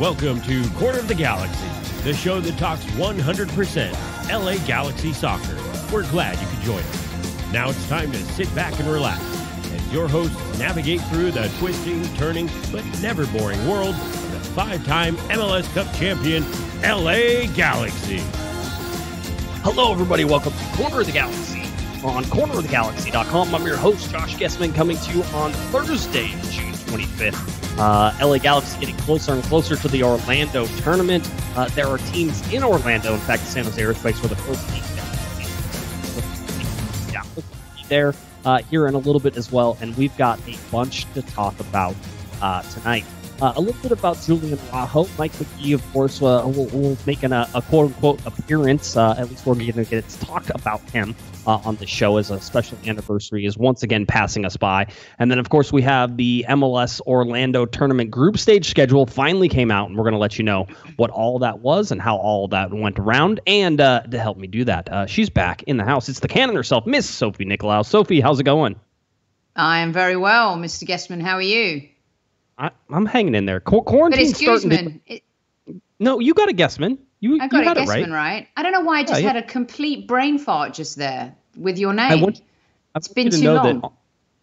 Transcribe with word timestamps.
Welcome 0.00 0.40
to 0.44 0.66
Corner 0.78 0.98
of 0.98 1.08
the 1.08 1.14
Galaxy, 1.14 1.68
the 2.04 2.14
show 2.14 2.40
that 2.40 2.56
talks 2.56 2.82
100% 2.92 4.32
LA 4.32 4.66
Galaxy 4.66 5.12
soccer. 5.12 5.58
We're 5.92 6.08
glad 6.10 6.40
you 6.40 6.46
could 6.46 6.60
join 6.60 6.78
us. 6.78 7.52
Now 7.52 7.68
it's 7.68 7.86
time 7.86 8.10
to 8.12 8.18
sit 8.32 8.52
back 8.54 8.80
and 8.80 8.88
relax 8.88 9.20
as 9.66 9.92
your 9.92 10.08
hosts 10.08 10.58
navigate 10.58 11.02
through 11.02 11.32
the 11.32 11.52
twisting, 11.58 12.02
turning, 12.14 12.48
but 12.72 12.82
never 13.02 13.26
boring 13.26 13.68
world 13.68 13.94
of 13.94 14.32
the 14.32 14.40
five 14.54 14.82
time 14.86 15.16
MLS 15.28 15.70
Cup 15.74 15.94
champion 15.94 16.46
LA 16.80 17.52
Galaxy. 17.54 18.22
Hello, 19.62 19.92
everybody. 19.92 20.24
Welcome 20.24 20.54
to 20.54 20.76
Corner 20.78 21.00
of 21.00 21.06
the 21.08 21.12
Galaxy 21.12 21.60
on 22.02 22.24
cornerofthegalaxy.com. 22.24 23.54
I'm 23.54 23.66
your 23.66 23.76
host, 23.76 24.10
Josh 24.10 24.34
Guessman, 24.36 24.72
coming 24.72 24.96
to 24.96 25.12
you 25.12 25.22
on 25.24 25.52
Thursday, 25.52 26.28
June 26.50 26.72
25th. 26.72 27.59
Uh, 27.80 28.14
LA 28.20 28.36
Galaxy 28.36 28.78
getting 28.78 28.96
closer 28.98 29.32
and 29.32 29.42
closer 29.44 29.74
to 29.74 29.88
the 29.88 30.02
Orlando 30.02 30.66
tournament. 30.82 31.26
Uh, 31.56 31.66
there 31.70 31.86
are 31.86 31.96
teams 31.96 32.46
in 32.52 32.62
Orlando. 32.62 33.14
In 33.14 33.20
fact, 33.20 33.42
the 33.42 33.48
San 33.48 33.64
Jose 33.64 33.82
Earthquakes 33.82 34.20
were 34.20 34.28
the 34.28 34.36
first 34.36 34.68
team 34.68 34.82
yeah, 37.10 37.24
there 37.88 38.14
uh, 38.44 38.58
here 38.58 38.86
in 38.86 38.94
a 38.94 38.98
little 38.98 39.18
bit 39.18 39.38
as 39.38 39.50
well. 39.50 39.78
And 39.80 39.96
we've 39.96 40.14
got 40.18 40.38
a 40.46 40.58
bunch 40.70 41.10
to 41.14 41.22
talk 41.22 41.58
about 41.58 41.96
uh, 42.42 42.60
tonight. 42.64 43.06
Uh, 43.40 43.54
a 43.56 43.60
little 43.60 43.80
bit 43.80 43.92
about 43.92 44.20
Julian 44.20 44.58
Araujo. 44.72 45.08
Mike 45.18 45.32
Magee, 45.40 45.72
of 45.72 45.92
course, 45.92 46.20
uh, 46.20 46.42
will, 46.44 46.66
will 46.66 46.96
make 47.06 47.22
an, 47.22 47.32
a, 47.32 47.48
a 47.54 47.62
quote 47.62 47.86
unquote 47.86 48.26
appearance. 48.26 48.96
Uh, 48.96 49.14
at 49.16 49.30
least 49.30 49.46
we're 49.46 49.54
going 49.54 49.72
to 49.72 49.84
get 49.84 50.06
to 50.06 50.20
talk 50.20 50.50
about 50.50 50.80
him 50.90 51.14
uh, 51.46 51.60
on 51.64 51.76
the 51.76 51.86
show 51.86 52.18
as 52.18 52.30
a 52.30 52.40
special 52.40 52.76
anniversary 52.86 53.46
is 53.46 53.56
once 53.56 53.82
again 53.82 54.06
passing 54.06 54.44
us 54.44 54.56
by. 54.56 54.86
And 55.18 55.30
then, 55.30 55.38
of 55.38 55.48
course, 55.48 55.72
we 55.72 55.82
have 55.82 56.16
the 56.16 56.44
MLS 56.50 57.00
Orlando 57.02 57.66
tournament 57.66 58.10
group 58.10 58.38
stage 58.38 58.68
schedule 58.68 59.06
finally 59.06 59.48
came 59.48 59.70
out, 59.70 59.88
and 59.88 59.96
we're 59.96 60.04
going 60.04 60.12
to 60.12 60.18
let 60.18 60.38
you 60.38 60.44
know 60.44 60.66
what 60.96 61.10
all 61.10 61.38
that 61.38 61.60
was 61.60 61.90
and 61.90 62.00
how 62.00 62.16
all 62.16 62.48
that 62.48 62.72
went 62.72 62.98
around. 62.98 63.40
And 63.46 63.80
uh, 63.80 64.02
to 64.02 64.18
help 64.18 64.36
me 64.36 64.46
do 64.46 64.64
that, 64.64 64.92
uh, 64.92 65.06
she's 65.06 65.30
back 65.30 65.62
in 65.64 65.76
the 65.76 65.84
house. 65.84 66.08
It's 66.08 66.20
the 66.20 66.28
cannon 66.28 66.56
herself, 66.56 66.86
Miss 66.86 67.08
Sophie 67.08 67.44
Nicolau. 67.44 67.84
Sophie, 67.84 68.20
how's 68.20 68.38
it 68.38 68.44
going? 68.44 68.76
I 69.56 69.80
am 69.80 69.92
very 69.92 70.16
well, 70.16 70.56
Mr. 70.56 70.86
Guestman. 70.86 71.22
How 71.22 71.36
are 71.36 71.42
you? 71.42 71.88
I, 72.60 72.70
am 72.92 73.06
hanging 73.06 73.34
in 73.34 73.46
there. 73.46 73.60
Qu- 73.60 73.82
quarantine's 73.82 74.36
starting 74.36 74.70
to. 74.70 75.00
It, 75.06 75.22
no, 75.98 76.20
you 76.20 76.34
got 76.34 76.48
a 76.48 76.52
Guessman. 76.52 76.98
You, 77.20 77.38
I 77.40 77.48
got, 77.48 77.64
you 77.64 77.70
a 77.70 77.84
it 77.84 77.88
right. 77.88 78.08
right. 78.08 78.48
I 78.56 78.62
don't 78.62 78.72
know 78.72 78.80
why 78.80 79.00
I 79.00 79.04
just 79.04 79.20
yeah, 79.20 79.28
had 79.28 79.36
yeah. 79.36 79.42
a 79.42 79.46
complete 79.46 80.06
brain 80.06 80.38
fart 80.38 80.74
just 80.74 80.96
there 80.96 81.34
with 81.56 81.78
your 81.78 81.92
name. 81.92 82.12
I 82.12 82.14
want, 82.16 82.40
I 82.94 82.98
it's 82.98 83.08
been 83.08 83.30
too 83.30 83.52
long. 83.52 83.80
That, 83.80 83.92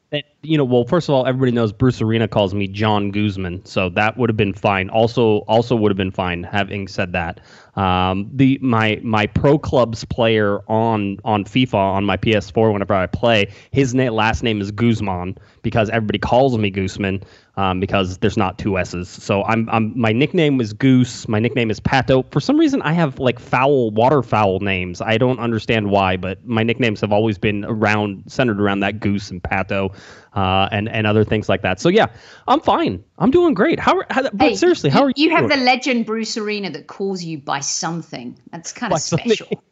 that, 0.09 0.23
you 0.41 0.57
know, 0.57 0.63
well, 0.63 0.85
first 0.85 1.09
of 1.09 1.15
all, 1.15 1.25
everybody 1.25 1.51
knows 1.51 1.71
Bruce 1.71 2.01
Arena 2.01 2.27
calls 2.27 2.53
me 2.53 2.67
John 2.67 3.11
Guzman, 3.11 3.65
so 3.65 3.89
that 3.89 4.17
would 4.17 4.29
have 4.29 4.37
been 4.37 4.53
fine. 4.53 4.89
Also, 4.89 5.39
also 5.47 5.75
would 5.75 5.91
have 5.91 5.97
been 5.97 6.11
fine. 6.11 6.43
Having 6.43 6.87
said 6.87 7.11
that, 7.13 7.39
um, 7.77 8.29
the 8.33 8.57
my 8.61 8.99
my 9.03 9.27
pro 9.27 9.57
clubs 9.57 10.03
player 10.03 10.59
on 10.67 11.17
on 11.23 11.45
FIFA 11.45 11.75
on 11.75 12.05
my 12.05 12.17
PS4 12.17 12.73
whenever 12.73 12.93
I 12.93 13.05
play, 13.05 13.53
his 13.71 13.93
na- 13.93 14.11
last 14.11 14.43
name 14.43 14.59
is 14.59 14.71
Guzman 14.71 15.37
because 15.61 15.89
everybody 15.89 16.19
calls 16.19 16.57
me 16.57 16.71
Gooseman 16.71 17.23
um, 17.57 17.79
because 17.79 18.17
there's 18.19 18.37
not 18.37 18.57
two 18.57 18.77
S's. 18.77 19.09
So 19.09 19.43
I'm, 19.43 19.69
I'm 19.69 19.99
my 19.99 20.11
nickname 20.11 20.57
was 20.57 20.73
Goose. 20.73 21.27
My 21.27 21.39
nickname 21.39 21.69
is 21.69 21.79
Pato. 21.79 22.29
For 22.31 22.39
some 22.39 22.57
reason, 22.57 22.81
I 22.83 22.93
have 22.93 23.19
like 23.19 23.39
foul 23.39 23.91
waterfowl 23.91 24.59
names. 24.59 25.01
I 25.01 25.17
don't 25.17 25.39
understand 25.39 25.89
why, 25.91 26.17
but 26.17 26.45
my 26.47 26.63
nicknames 26.63 27.01
have 27.01 27.11
always 27.11 27.37
been 27.37 27.65
around 27.65 28.23
centered 28.27 28.61
around 28.61 28.79
that 28.81 28.99
Goose 28.99 29.29
and 29.29 29.41
Pato. 29.41 29.93
Uh, 30.37 30.69
and 30.71 30.87
and 30.89 31.07
other 31.07 31.23
things 31.23 31.49
like 31.49 31.63
that. 31.63 31.79
So 31.79 31.89
yeah, 31.89 32.05
I'm 32.47 32.59
fine. 32.59 33.03
I'm 33.17 33.31
doing 33.31 33.55
great. 33.55 33.79
How, 33.79 34.03
how 34.11 34.21
but 34.21 34.39
hey, 34.39 34.55
seriously, 34.55 34.91
how 34.91 34.99
you, 34.99 35.05
are 35.05 35.13
you? 35.15 35.23
You 35.23 35.31
have 35.31 35.47
doing? 35.47 35.59
the 35.59 35.65
legend 35.65 36.05
Bruce 36.05 36.37
Arena 36.37 36.69
that 36.69 36.85
calls 36.85 37.23
you 37.23 37.39
by 37.39 37.59
something. 37.59 38.37
That's 38.51 38.71
kind 38.71 38.93
of 38.93 38.99
special. 38.99 39.47
Something. 39.47 39.57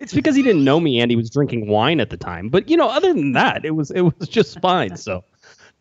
It's 0.00 0.12
because 0.12 0.34
he 0.34 0.42
didn't 0.42 0.64
know 0.64 0.80
me 0.80 1.00
and 1.00 1.12
he 1.12 1.16
was 1.16 1.30
drinking 1.30 1.68
wine 1.68 2.00
at 2.00 2.10
the 2.10 2.16
time. 2.16 2.48
But 2.48 2.68
you 2.68 2.76
know, 2.76 2.88
other 2.88 3.14
than 3.14 3.32
that, 3.34 3.64
it 3.64 3.70
was 3.70 3.92
it 3.92 4.00
was 4.00 4.28
just 4.28 4.60
fine. 4.60 4.96
So 4.96 5.24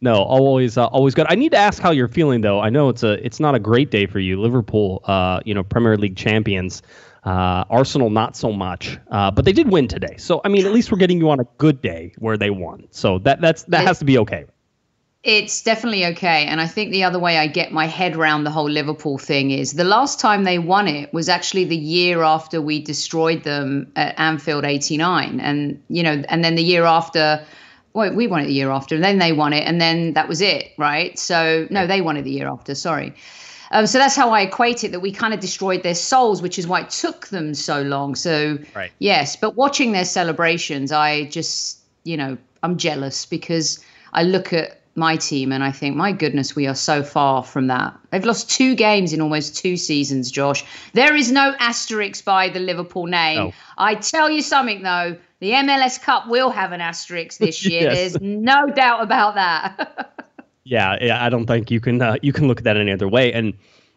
no, 0.02 0.16
always, 0.16 0.78
uh, 0.78 0.86
always 0.88 1.14
good. 1.14 1.28
I 1.30 1.36
need 1.36 1.52
to 1.52 1.58
ask 1.58 1.82
how 1.82 1.92
you're 1.92 2.08
feeling 2.08 2.42
though. 2.42 2.60
I 2.60 2.70
know 2.70 2.90
it's 2.90 3.04
a, 3.04 3.24
it's 3.26 3.40
not 3.40 3.54
a 3.54 3.60
great 3.60 3.92
day 3.92 4.08
for 4.08 4.20
you. 4.20 4.40
Liverpool, 4.42 5.02
uh, 5.06 5.42
you 5.46 5.54
know, 5.54 5.64
Premier 5.64 5.98
League 5.98 6.16
champions. 6.16 6.82
Uh, 7.24 7.64
Arsenal, 7.70 8.10
not 8.10 8.36
so 8.36 8.52
much, 8.52 8.98
uh, 9.12 9.30
but 9.30 9.46
they 9.46 9.54
did 9.54 9.70
win 9.70 9.88
today. 9.88 10.16
So 10.18 10.42
I 10.44 10.50
mean, 10.50 10.66
at 10.66 10.74
least 10.74 10.92
we're 10.92 10.98
getting 10.98 11.20
you 11.20 11.30
on 11.30 11.40
a 11.40 11.46
good 11.60 11.82
day 11.82 12.14
where 12.18 12.36
they 12.36 12.50
won. 12.50 12.88
So 12.90 13.20
that 13.20 13.42
that's 13.42 13.64
that 13.64 13.86
has 13.86 14.00
to 14.00 14.06
be 14.06 14.18
okay. 14.20 14.46
It's 15.24 15.62
definitely 15.62 16.04
okay. 16.08 16.48
And 16.48 16.60
I 16.60 16.66
think 16.66 16.92
the 16.92 17.04
other 17.04 17.20
way 17.20 17.38
I 17.38 17.46
get 17.46 17.72
my 17.72 17.86
head 17.86 18.16
around 18.16 18.44
the 18.44 18.50
whole 18.50 18.70
Liverpool 18.70 19.20
thing 19.20 19.52
is 19.52 19.74
the 19.74 19.84
last 19.84 20.20
time 20.20 20.46
they 20.46 20.58
won 20.58 20.88
it 20.88 21.14
was 21.14 21.30
actually 21.30 21.66
the 21.66 21.78
year 21.78 22.24
after 22.24 22.60
we 22.60 22.82
destroyed 22.82 23.44
them 23.44 23.92
at 23.96 24.20
Anfield 24.20 24.66
89. 24.66 25.40
And, 25.40 25.80
you 25.90 26.02
know, 26.02 26.24
and 26.28 26.44
then 26.44 26.56
the 26.56 26.64
year 26.64 26.86
after 26.86 27.46
well, 27.94 28.14
we 28.14 28.28
won 28.28 28.42
it 28.42 28.46
the 28.46 28.54
year 28.54 28.72
after, 28.72 28.96
and 28.96 29.04
then 29.04 29.20
they 29.20 29.34
won 29.34 29.54
it, 29.54 29.68
and 29.68 29.82
then 29.82 30.14
that 30.14 30.28
was 30.28 30.42
it, 30.42 30.72
right? 30.78 31.18
So 31.20 31.68
no, 31.70 31.88
they 31.88 32.02
won 32.02 32.18
it 32.18 32.24
the 32.24 32.32
year 32.32 32.48
after. 32.48 32.74
Sorry. 32.74 33.14
Um, 33.72 33.88
so 33.88 33.98
that's 33.98 34.16
how 34.16 34.32
I 34.32 34.42
equate 34.42 34.84
it 34.84 34.92
that 34.92 35.00
we 35.00 35.12
kind 35.12 35.34
of 35.34 35.40
destroyed 35.40 35.84
their 35.84 35.96
souls, 35.96 36.42
which 36.42 36.60
is 36.60 36.68
why 36.68 36.82
it 36.82 36.90
took 36.90 37.28
them 37.28 37.54
so 37.54 37.82
long. 37.82 38.16
So 38.16 38.60
right. 38.76 38.92
yes, 39.00 39.36
but 39.36 39.56
watching 39.56 39.92
their 39.94 40.06
celebrations, 40.06 40.92
I 40.92 41.26
just 41.26 41.80
you 42.04 42.18
know 42.18 42.38
I'm 42.64 42.78
jealous 42.78 43.26
because 43.26 43.84
I 44.14 44.24
look 44.24 44.54
at 44.54 44.82
my 44.96 45.16
team 45.16 45.52
and 45.52 45.64
I 45.64 45.72
think, 45.72 45.96
my 45.96 46.12
goodness, 46.12 46.56
we 46.56 46.68
are 46.68 46.76
so 46.76 47.02
far 47.02 47.44
from 47.44 47.68
that. 47.68 47.98
They've 48.10 48.26
lost 48.26 48.50
two 48.50 48.76
games 48.76 49.14
in 49.14 49.22
almost 49.22 49.56
two 49.56 49.78
seasons, 49.78 50.30
Josh. 50.30 50.66
There 50.94 51.16
is 51.16 51.32
no 51.32 51.56
asterisk 51.60 52.26
by 52.26 52.50
the 52.50 52.60
Liverpool 52.60 53.06
name. 53.06 53.38
No. 53.38 53.54
I 53.78 53.96
tell 53.96 54.30
you 54.30 54.42
something 54.42 54.84
though, 54.84 55.18
the 55.40 55.52
MLS 55.52 56.02
Cup 56.02 56.28
will 56.28 56.50
have 56.50 56.72
an 56.72 56.82
asterisk 56.82 57.40
this 57.40 57.66
year. 57.72 57.84
yes. 57.84 57.96
There's 57.96 58.22
no 58.22 58.68
doubt 58.68 59.02
about 59.02 59.36
that. 59.36 60.26
yeah, 60.64 61.20
I 61.22 61.30
don't 61.30 61.46
think 61.46 61.72
you 61.72 61.80
can 61.80 62.02
uh, 62.02 62.16
you 62.22 62.34
can 62.34 62.48
look 62.48 62.60
at 62.60 62.64
that 62.66 62.78
any 62.78 62.92
other 62.92 63.08
way. 63.08 63.34
And 63.34 63.54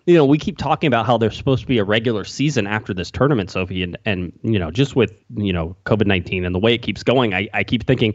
you 0.07 0.15
know, 0.15 0.25
we 0.25 0.39
keep 0.39 0.59
talking 0.59 0.87
about 0.87 1.07
how 1.07 1.17
there's 1.17 1.37
supposed 1.37 1.63
to 1.63 1.67
be 1.67 1.79
a 1.79 1.85
regular 1.85 2.25
season 2.25 2.67
after 2.67 2.93
this 2.93 3.11
tournament, 3.11 3.51
Sophie, 3.51 3.83
and 3.83 3.97
and 4.05 4.33
you 4.43 4.59
know, 4.59 4.71
just 4.71 4.97
with 4.97 5.13
you 5.37 5.53
know 5.53 5.77
COVID 5.87 6.07
nineteen 6.07 6.45
and 6.45 6.55
the 6.55 6.59
way 6.59 6.75
it 6.75 6.83
keeps 6.83 7.03
going, 7.03 7.35
I, 7.35 7.49
I 7.55 7.65
keep 7.65 7.87
thinking 7.87 8.15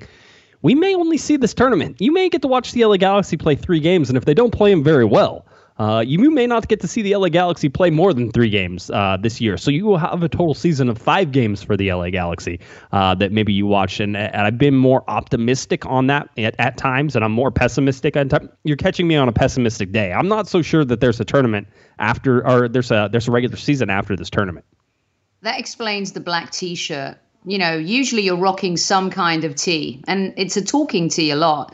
we 0.61 0.75
may 0.75 0.93
only 0.95 1.17
see 1.17 1.37
this 1.37 1.53
tournament. 1.53 1.99
You 1.99 2.11
may 2.11 2.29
get 2.29 2.41
to 2.41 2.47
watch 2.47 2.73
the 2.73 2.83
LA 2.85 2.97
Galaxy 2.97 3.37
play 3.37 3.55
three 3.55 3.79
games, 3.79 4.09
and 4.09 4.17
if 4.17 4.25
they 4.25 4.33
don't 4.33 4.51
play 4.51 4.71
them 4.71 4.83
very 4.83 5.05
well, 5.05 5.45
uh, 5.79 6.03
you 6.05 6.29
may 6.29 6.45
not 6.45 6.67
get 6.67 6.81
to 6.81 6.87
see 6.87 7.01
the 7.01 7.15
LA 7.15 7.29
Galaxy 7.29 7.69
play 7.69 7.89
more 7.89 8.13
than 8.13 8.29
three 8.31 8.49
games 8.49 8.89
uh, 8.89 9.17
this 9.19 9.39
year. 9.39 9.55
So 9.55 9.71
you 9.71 9.85
will 9.85 9.97
have 9.97 10.21
a 10.21 10.27
total 10.27 10.53
season 10.53 10.89
of 10.89 10.97
five 10.97 11.31
games 11.31 11.63
for 11.63 11.77
the 11.77 11.91
LA 11.93 12.09
Galaxy 12.09 12.59
uh, 12.91 13.15
that 13.15 13.31
maybe 13.31 13.53
you 13.53 13.65
watch. 13.65 14.01
And, 14.01 14.17
and, 14.17 14.35
I've 14.35 14.57
been 14.57 14.75
more 14.75 15.09
optimistic 15.09 15.85
on 15.85 16.07
that 16.07 16.29
at, 16.37 16.53
at 16.59 16.75
times, 16.77 17.15
and 17.15 17.23
I'm 17.23 17.31
more 17.31 17.49
pessimistic. 17.49 18.15
Time. 18.15 18.49
You're 18.65 18.77
catching 18.77 19.07
me 19.07 19.15
on 19.15 19.29
a 19.29 19.31
pessimistic 19.31 19.93
day. 19.93 20.11
I'm 20.11 20.27
not 20.27 20.49
so 20.49 20.61
sure 20.61 20.83
that 20.83 20.99
there's 20.99 21.21
a 21.21 21.25
tournament 21.25 21.67
after, 21.97 22.45
or 22.45 22.67
there's 22.67 22.91
a 22.91 23.07
there's 23.09 23.29
a 23.29 23.31
regular 23.31 23.55
season 23.55 23.89
after 23.89 24.17
this 24.17 24.29
tournament. 24.29 24.65
That 25.43 25.57
explains 25.57 26.11
the 26.11 26.19
black 26.19 26.51
T-shirt. 26.51 27.17
You 27.45 27.57
know, 27.57 27.77
usually 27.77 28.23
you're 28.23 28.35
rocking 28.35 28.75
some 28.75 29.09
kind 29.09 29.45
of 29.45 29.55
tee, 29.55 30.03
and 30.07 30.33
it's 30.35 30.57
a 30.57 30.61
talking 30.61 31.07
tee 31.07 31.31
a 31.31 31.37
lot. 31.37 31.73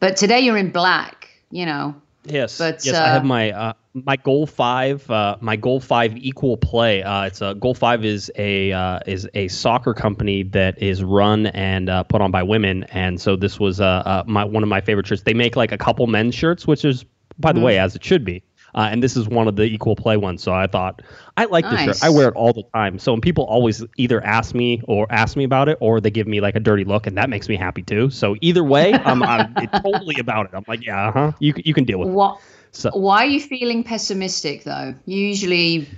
But 0.00 0.16
today 0.16 0.40
you're 0.40 0.56
in 0.56 0.70
black. 0.70 1.28
You 1.50 1.66
know, 1.66 1.94
Yes, 2.26 2.56
but, 2.58 2.84
yes, 2.84 2.94
uh, 2.94 3.02
I 3.02 3.08
have 3.08 3.24
my 3.24 3.52
uh, 3.52 3.72
my 3.92 4.16
goal 4.16 4.46
five. 4.46 5.08
Uh, 5.10 5.36
my 5.40 5.56
goal 5.56 5.78
five 5.80 6.16
equal 6.16 6.56
play. 6.56 7.02
Uh, 7.02 7.24
it's 7.24 7.42
a 7.42 7.54
goal 7.54 7.74
five 7.74 8.04
is 8.04 8.32
a 8.36 8.72
uh, 8.72 9.00
is 9.06 9.28
a 9.34 9.48
soccer 9.48 9.92
company 9.92 10.42
that 10.42 10.80
is 10.82 11.04
run 11.04 11.46
and 11.48 11.90
uh, 11.90 12.02
put 12.04 12.22
on 12.22 12.30
by 12.30 12.42
women, 12.42 12.84
and 12.84 13.20
so 13.20 13.36
this 13.36 13.60
was 13.60 13.78
my 13.78 14.44
one 14.44 14.62
of 14.62 14.68
my 14.68 14.80
favorite 14.80 15.06
shirts. 15.06 15.22
They 15.22 15.34
make 15.34 15.54
like 15.54 15.72
a 15.72 15.78
couple 15.78 16.06
men's 16.06 16.34
shirts, 16.34 16.66
which 16.66 16.84
is 16.84 17.04
by 17.38 17.52
the 17.52 17.58
mm-hmm. 17.58 17.66
way 17.66 17.78
as 17.78 17.94
it 17.94 18.02
should 18.02 18.24
be. 18.24 18.42
Uh, 18.74 18.88
and 18.90 19.02
this 19.02 19.16
is 19.16 19.28
one 19.28 19.46
of 19.46 19.56
the 19.56 19.62
equal 19.62 19.94
play 19.94 20.16
ones. 20.16 20.42
So 20.42 20.52
I 20.52 20.66
thought 20.66 21.02
I 21.36 21.44
like 21.44 21.64
nice. 21.64 21.86
this 21.86 21.98
shirt. 21.98 22.06
I 22.06 22.10
wear 22.10 22.28
it 22.28 22.34
all 22.34 22.52
the 22.52 22.64
time. 22.74 22.98
So 22.98 23.12
when 23.12 23.20
people 23.20 23.44
always 23.44 23.84
either 23.96 24.22
ask 24.24 24.54
me 24.54 24.82
or 24.88 25.06
ask 25.10 25.36
me 25.36 25.44
about 25.44 25.68
it, 25.68 25.78
or 25.80 26.00
they 26.00 26.10
give 26.10 26.26
me 26.26 26.40
like 26.40 26.56
a 26.56 26.60
dirty 26.60 26.84
look, 26.84 27.06
and 27.06 27.16
that 27.16 27.30
makes 27.30 27.48
me 27.48 27.56
happy 27.56 27.82
too. 27.82 28.10
So 28.10 28.36
either 28.40 28.64
way, 28.64 28.92
I'm, 28.92 29.22
I'm 29.22 29.54
totally 29.82 30.16
about 30.18 30.46
it. 30.46 30.52
I'm 30.54 30.64
like, 30.66 30.84
yeah, 30.84 31.08
uh-huh. 31.08 31.32
You 31.38 31.54
you 31.56 31.74
can 31.74 31.84
deal 31.84 31.98
with 31.98 32.08
what? 32.08 32.36
it. 32.36 32.42
So. 32.72 32.90
Why 32.90 33.24
are 33.24 33.28
you 33.28 33.40
feeling 33.40 33.84
pessimistic 33.84 34.64
though? 34.64 34.94
Usually 35.06 35.88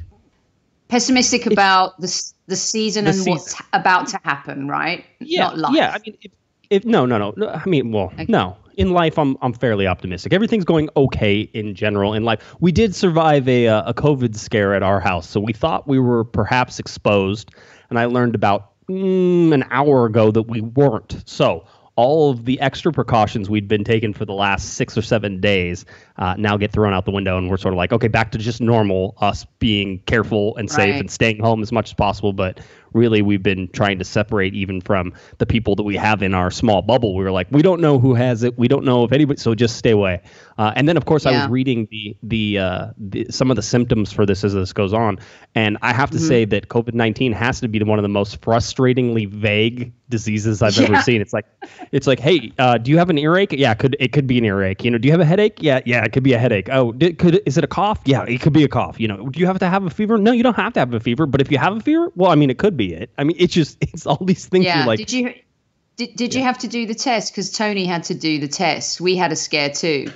pessimistic 0.88 1.46
about 1.46 1.98
the 2.00 2.32
the 2.46 2.56
season 2.56 3.04
the 3.04 3.10
and 3.10 3.18
season. 3.18 3.32
what's 3.32 3.62
about 3.72 4.08
to 4.08 4.20
happen, 4.24 4.68
right? 4.68 5.04
Yeah, 5.20 5.54
yeah. 5.72 5.92
I 5.94 5.98
mean, 6.04 6.18
if, 6.20 6.32
if 6.68 6.84
no, 6.84 7.06
no, 7.06 7.32
no, 7.36 7.48
I 7.48 7.66
mean, 7.66 7.92
well, 7.92 8.12
okay. 8.12 8.26
no 8.28 8.56
in 8.76 8.92
life, 8.92 9.18
I'm 9.18 9.36
I'm 9.42 9.52
fairly 9.52 9.86
optimistic. 9.86 10.32
Everything's 10.32 10.64
going 10.64 10.88
okay 10.96 11.40
in 11.52 11.74
general 11.74 12.14
in 12.14 12.24
life. 12.24 12.54
We 12.60 12.72
did 12.72 12.94
survive 12.94 13.48
a 13.48 13.68
uh, 13.68 13.90
a 13.90 13.94
COVID 13.94 14.36
scare 14.36 14.74
at 14.74 14.82
our 14.82 15.00
house, 15.00 15.28
so 15.28 15.40
we 15.40 15.52
thought 15.52 15.88
we 15.88 15.98
were 15.98 16.24
perhaps 16.24 16.78
exposed, 16.78 17.50
and 17.90 17.98
I 17.98 18.04
learned 18.04 18.34
about 18.34 18.72
mm, 18.88 19.52
an 19.52 19.64
hour 19.70 20.06
ago 20.06 20.30
that 20.30 20.42
we 20.42 20.60
weren't. 20.60 21.22
So 21.26 21.64
all 21.96 22.30
of 22.30 22.44
the 22.44 22.60
extra 22.60 22.92
precautions 22.92 23.48
we'd 23.48 23.66
been 23.68 23.82
taking 23.82 24.12
for 24.12 24.26
the 24.26 24.34
last 24.34 24.74
six 24.74 24.98
or 24.98 25.02
seven 25.02 25.40
days 25.40 25.86
uh, 26.18 26.34
now 26.36 26.54
get 26.58 26.70
thrown 26.70 26.92
out 26.92 27.06
the 27.06 27.10
window, 27.10 27.38
and 27.38 27.48
we're 27.48 27.56
sort 27.56 27.72
of 27.72 27.78
like, 27.78 27.90
okay, 27.90 28.08
back 28.08 28.30
to 28.32 28.38
just 28.38 28.60
normal, 28.60 29.16
us 29.22 29.46
being 29.58 29.98
careful 30.00 30.54
and 30.58 30.70
safe 30.70 30.92
Right. 30.92 31.00
and 31.00 31.10
staying 31.10 31.40
home 31.40 31.62
as 31.62 31.72
much 31.72 31.88
as 31.88 31.94
possible. 31.94 32.34
But 32.34 32.60
really, 32.96 33.22
we've 33.22 33.42
been 33.42 33.68
trying 33.68 33.98
to 33.98 34.04
separate 34.04 34.54
even 34.54 34.80
from 34.80 35.12
the 35.38 35.46
people 35.46 35.76
that 35.76 35.84
we 35.84 35.96
have 35.96 36.22
in 36.22 36.34
our 36.34 36.50
small 36.50 36.82
bubble. 36.82 37.14
We 37.14 37.22
were 37.22 37.30
like, 37.30 37.46
we 37.52 37.62
don't 37.62 37.80
know 37.80 37.98
who 37.98 38.14
has 38.14 38.42
it, 38.42 38.58
we 38.58 38.66
don't 38.66 38.84
know 38.84 39.04
if 39.04 39.12
anybody, 39.12 39.38
so 39.38 39.54
just 39.54 39.76
stay 39.76 39.90
away. 39.92 40.22
Uh, 40.58 40.72
and 40.74 40.88
then, 40.88 40.96
of 40.96 41.04
course, 41.04 41.26
I 41.26 41.32
was 41.32 41.48
reading 41.48 41.86
the 41.90 42.16
the, 42.22 42.58
uh, 42.58 42.86
the 42.96 43.26
some 43.30 43.50
of 43.50 43.56
the 43.56 43.62
symptoms 43.62 44.10
for 44.10 44.26
this 44.26 44.42
as 44.42 44.54
this 44.54 44.72
goes 44.72 44.94
on, 44.94 45.18
and 45.54 45.78
I 45.82 45.92
have 45.92 46.10
to 46.10 46.16
Mm-hmm. 46.16 46.28
say 46.28 46.44
that 46.46 46.68
COVID 46.68 46.94
nineteen 46.94 47.32
has 47.32 47.60
to 47.60 47.68
be 47.68 47.78
one 47.82 47.98
of 47.98 48.02
the 48.02 48.08
most 48.08 48.40
frustratingly 48.40 49.28
vague 49.28 49.92
diseases 50.08 50.62
I've 50.62 50.78
ever 50.78 50.96
seen. 51.02 51.20
It's 51.20 51.34
like, 51.34 51.44
it's 51.92 52.06
like, 52.06 52.18
hey, 52.20 52.52
uh, 52.58 52.78
do 52.78 52.90
you 52.90 52.96
have 52.96 53.10
an 53.10 53.18
earache? 53.18 53.52
Yeah, 53.52 53.72
it 53.72 53.78
could 53.78 53.96
it 54.00 54.12
could 54.12 54.26
be 54.26 54.38
an 54.38 54.46
earache. 54.46 54.82
You 54.82 54.90
know, 54.90 54.96
do 54.96 55.06
you 55.06 55.12
have 55.12 55.20
a 55.20 55.26
headache? 55.26 55.58
Yeah, 55.60 55.80
yeah, 55.84 56.04
it 56.04 56.12
could 56.12 56.22
be 56.22 56.32
a 56.32 56.38
headache. 56.38 56.70
Oh, 56.72 56.92
did, 56.92 57.18
could 57.18 57.42
is 57.44 57.58
it 57.58 57.64
a 57.64 57.66
cough? 57.66 58.00
Yeah, 58.06 58.22
it 58.22 58.40
could 58.40 58.54
be 58.54 58.64
a 58.64 58.68
cough. 58.68 58.98
You 58.98 59.08
know, 59.08 59.28
do 59.28 59.40
you 59.40 59.46
have 59.46 59.58
to 59.58 59.68
have 59.68 59.84
a 59.84 59.90
fever? 59.90 60.16
No, 60.16 60.32
you 60.32 60.42
don't 60.42 60.56
have 60.56 60.72
to 60.72 60.80
have 60.80 60.94
a 60.94 61.00
fever. 61.00 61.26
But 61.26 61.42
if 61.42 61.52
you 61.52 61.58
have 61.58 61.76
a 61.76 61.80
fever, 61.80 62.10
well, 62.14 62.30
I 62.30 62.34
mean, 62.34 62.48
it 62.48 62.56
could 62.56 62.78
be 62.78 62.85
it. 62.92 63.10
I 63.18 63.24
mean, 63.24 63.36
it's 63.38 63.52
just 63.54 63.78
it's 63.80 64.06
all 64.06 64.24
these 64.24 64.46
things. 64.46 64.64
Yeah. 64.66 64.78
You're 64.78 64.86
like, 64.86 64.98
did 64.98 65.12
you 65.12 65.34
did, 65.96 66.14
did 66.16 66.34
you 66.34 66.42
have 66.42 66.58
to 66.58 66.68
do 66.68 66.86
the 66.86 66.94
test? 66.94 67.32
Because 67.32 67.50
Tony 67.50 67.86
had 67.86 68.04
to 68.04 68.14
do 68.14 68.38
the 68.38 68.48
test. 68.48 69.00
We 69.00 69.16
had 69.16 69.32
a 69.32 69.36
scare 69.36 69.70
too. 69.70 70.12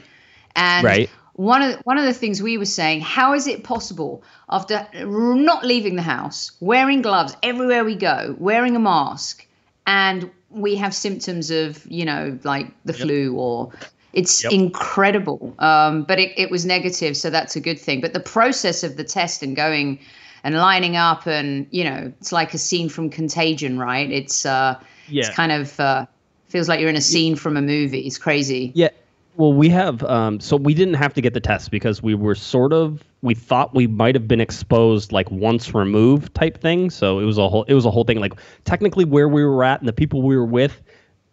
And 0.55 0.84
Right. 0.84 1.11
one 1.34 1.62
of 1.62 1.81
one 1.84 1.96
of 1.99 2.05
the 2.05 2.12
things 2.12 2.43
we 2.43 2.58
were 2.58 2.67
saying, 2.67 3.00
how 3.00 3.32
is 3.34 3.46
it 3.46 3.64
possible 3.64 4.22
after 4.50 4.87
not 4.94 5.64
leaving 5.64 5.96
the 5.96 6.02
house, 6.02 6.52
wearing 6.61 7.00
gloves 7.02 7.34
everywhere 7.43 7.84
we 7.84 7.94
go, 7.94 8.37
wearing 8.38 8.76
a 8.76 8.81
mask, 8.81 9.46
and 9.87 10.31
we 10.50 10.75
have 10.76 10.94
symptoms 10.94 11.50
of, 11.50 11.87
you 11.87 12.05
know, 12.05 12.38
like 12.44 12.67
the 12.84 12.93
flu 12.93 13.37
or 13.37 13.70
it's 14.12 14.43
Yep. 14.43 14.52
incredible. 14.52 15.55
Um, 15.61 16.02
but 16.02 16.19
it, 16.19 16.32
it 16.37 16.50
was 16.50 16.67
negative, 16.67 17.17
so 17.17 17.31
that's 17.31 17.55
a 17.55 17.61
good 17.61 17.78
thing. 17.78 18.00
But 18.00 18.12
the 18.12 18.20
process 18.20 18.82
of 18.82 18.96
the 18.96 19.05
test 19.05 19.43
and 19.43 19.55
going 19.55 20.00
and 20.45 20.55
lining 20.55 20.97
up 20.97 21.27
and, 21.27 21.67
you 21.71 21.85
know, 21.85 22.13
it's 22.21 22.33
like 22.33 22.55
a 22.55 22.59
scene 22.59 22.89
from 22.89 23.11
Contagion, 23.11 23.79
right? 23.79 24.11
It's 24.11 24.47
uh 24.47 24.79
Yeah. 25.09 25.27
it's 25.27 25.35
kind 25.37 25.53
of 25.53 25.79
uh 25.81 26.07
feels 26.49 26.69
like 26.69 26.81
you're 26.81 26.91
in 26.91 26.97
a 26.97 27.01
scene 27.01 27.37
from 27.37 27.57
a 27.57 27.63
movie. 27.63 28.01
It's 28.01 28.19
crazy. 28.19 28.73
Yeah. 28.75 28.89
Well, 29.37 29.53
we 29.53 29.69
have. 29.71 30.03
Um, 30.03 30.41
so 30.41 30.57
we 30.57 30.75
didn't 30.75 30.95
have 30.95 31.15
to 31.15 31.21
get 31.21 31.33
the 31.35 31.41
test 31.41 31.71
because 31.71 32.03
we 32.03 32.15
were 32.15 32.35
sort 32.35 32.73
of. 32.73 33.03
We 33.23 33.35
thought 33.35 33.75
we 33.75 33.87
might 33.87 34.15
have 34.15 34.27
been 34.27 34.41
exposed 34.41 35.13
like 35.13 35.31
once 35.31 35.73
removed 35.73 36.35
type 36.35 36.61
thing. 36.61 36.91
So 36.91 37.21
it 37.21 37.25
was 37.25 37.39
a 37.39 37.49
whole. 37.49 37.63
It 37.65 37.75
was 37.75 37.87
a 37.87 37.91
whole 37.91 38.05
thing. 38.05 38.19
Like 38.19 38.35
technically, 38.65 39.05
where 39.05 39.29
we 39.29 39.45
were 39.45 39.63
at 39.65 39.81
and 39.81 39.89
the 39.89 39.93
people 39.93 40.23
we 40.23 40.37
were 40.37 40.45
with, 40.45 40.83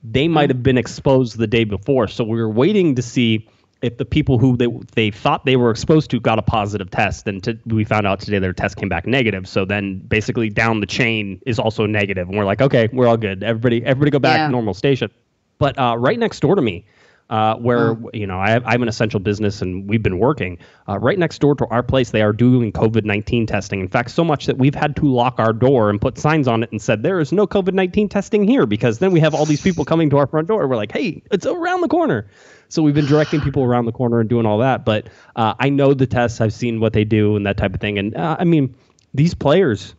they 0.04 0.28
might 0.28 0.50
have 0.50 0.62
been 0.62 0.78
exposed 0.78 1.38
the 1.38 1.48
day 1.48 1.64
before. 1.64 2.08
So 2.08 2.24
we 2.24 2.38
were 2.38 2.50
waiting 2.50 2.96
to 2.96 3.02
see 3.02 3.50
if 3.82 3.98
the 3.98 4.06
people 4.06 4.40
who 4.40 4.58
they 4.58 4.68
they 4.96 5.12
thought 5.12 5.46
they 5.46 5.56
were 5.56 5.70
exposed 5.72 6.10
to 6.12 6.20
got 6.20 6.40
a 6.40 6.42
positive 6.42 6.90
test. 6.90 7.28
And 7.28 7.44
to, 7.44 7.58
we 7.68 7.84
found 7.84 8.08
out 8.08 8.20
today 8.20 8.40
their 8.40 8.54
test 8.54 8.78
came 8.78 8.90
back 8.90 9.06
negative. 9.06 9.48
So 9.48 9.66
then 9.66 10.00
basically 10.00 10.50
down 10.50 10.80
the 10.80 10.88
chain 10.88 11.40
is 11.46 11.60
also 11.60 11.86
negative, 11.86 12.28
and 12.28 12.38
we're 12.38 12.46
like, 12.46 12.62
okay, 12.62 12.90
we're 12.92 13.08
all 13.08 13.18
good. 13.18 13.44
Everybody, 13.44 13.84
everybody, 13.86 14.12
go 14.12 14.20
back 14.20 14.38
Yeah. 14.38 14.48
normal 14.50 14.74
station. 14.74 15.12
But 15.60 15.78
uh, 15.78 15.96
right 15.98 16.18
next 16.20 16.40
door 16.40 16.56
to 16.56 16.62
me, 16.62 16.86
uh, 17.30 17.56
where 17.56 17.98
you 18.14 18.26
know 18.26 18.40
I 18.40 18.62
I'm 18.66 18.82
an 18.82 18.88
essential 18.88 19.20
business 19.20 19.62
and 19.62 19.90
we've 19.90 20.02
been 20.02 20.18
working 20.18 20.58
uh, 20.88 20.98
right 21.00 21.20
next 21.20 21.40
door 21.40 21.56
to 21.56 21.66
our 21.68 21.84
place. 21.84 22.12
They 22.12 22.22
are 22.22 22.32
doing 22.32 22.72
COVID 22.72 23.04
nineteen 23.06 23.46
testing. 23.46 23.82
In 23.82 23.88
fact, 23.90 24.12
so 24.12 24.24
much 24.24 24.46
that 24.46 24.58
we've 24.58 24.76
had 24.76 24.96
to 24.98 25.06
lock 25.06 25.36
our 25.40 25.52
door 25.54 25.90
and 25.90 26.00
put 26.00 26.18
signs 26.18 26.48
on 26.48 26.64
it 26.64 26.72
and 26.72 26.82
said 26.82 27.04
there 27.04 27.20
is 27.20 27.32
no 27.34 27.46
COVID 27.46 27.74
nineteen 27.74 28.08
testing 28.08 28.48
here 28.48 28.66
because 28.66 29.00
then 29.00 29.12
we 29.12 29.20
have 29.20 29.36
all 29.36 29.46
these 29.46 29.62
people 29.62 29.84
coming 29.84 30.10
to 30.12 30.18
our 30.18 30.28
front 30.28 30.48
door. 30.48 30.66
We're 30.68 30.78
like, 30.78 30.92
hey, 30.92 31.22
it's 31.30 31.46
around 31.46 31.82
the 31.82 31.90
corner. 31.90 32.28
So 32.70 32.82
we've 32.82 32.94
been 32.96 33.06
directing 33.06 33.42
people 33.42 33.64
around 33.64 33.86
the 33.86 33.92
corner 33.92 34.20
and 34.20 34.30
doing 34.30 34.46
all 34.46 34.60
that. 34.60 34.86
But 34.86 35.08
uh, 35.36 35.54
I 35.60 35.70
know 35.70 35.94
the 35.94 36.08
tests. 36.08 36.42
I've 36.42 36.54
seen 36.54 36.80
what 36.80 36.94
they 36.94 37.04
do 37.04 37.36
and 37.36 37.46
that 37.46 37.58
type 37.58 37.74
of 37.74 37.82
thing. 37.82 37.98
And 37.98 38.16
uh, 38.16 38.38
I 38.40 38.44
mean, 38.44 38.76
these 39.14 39.34
players, 39.34 39.96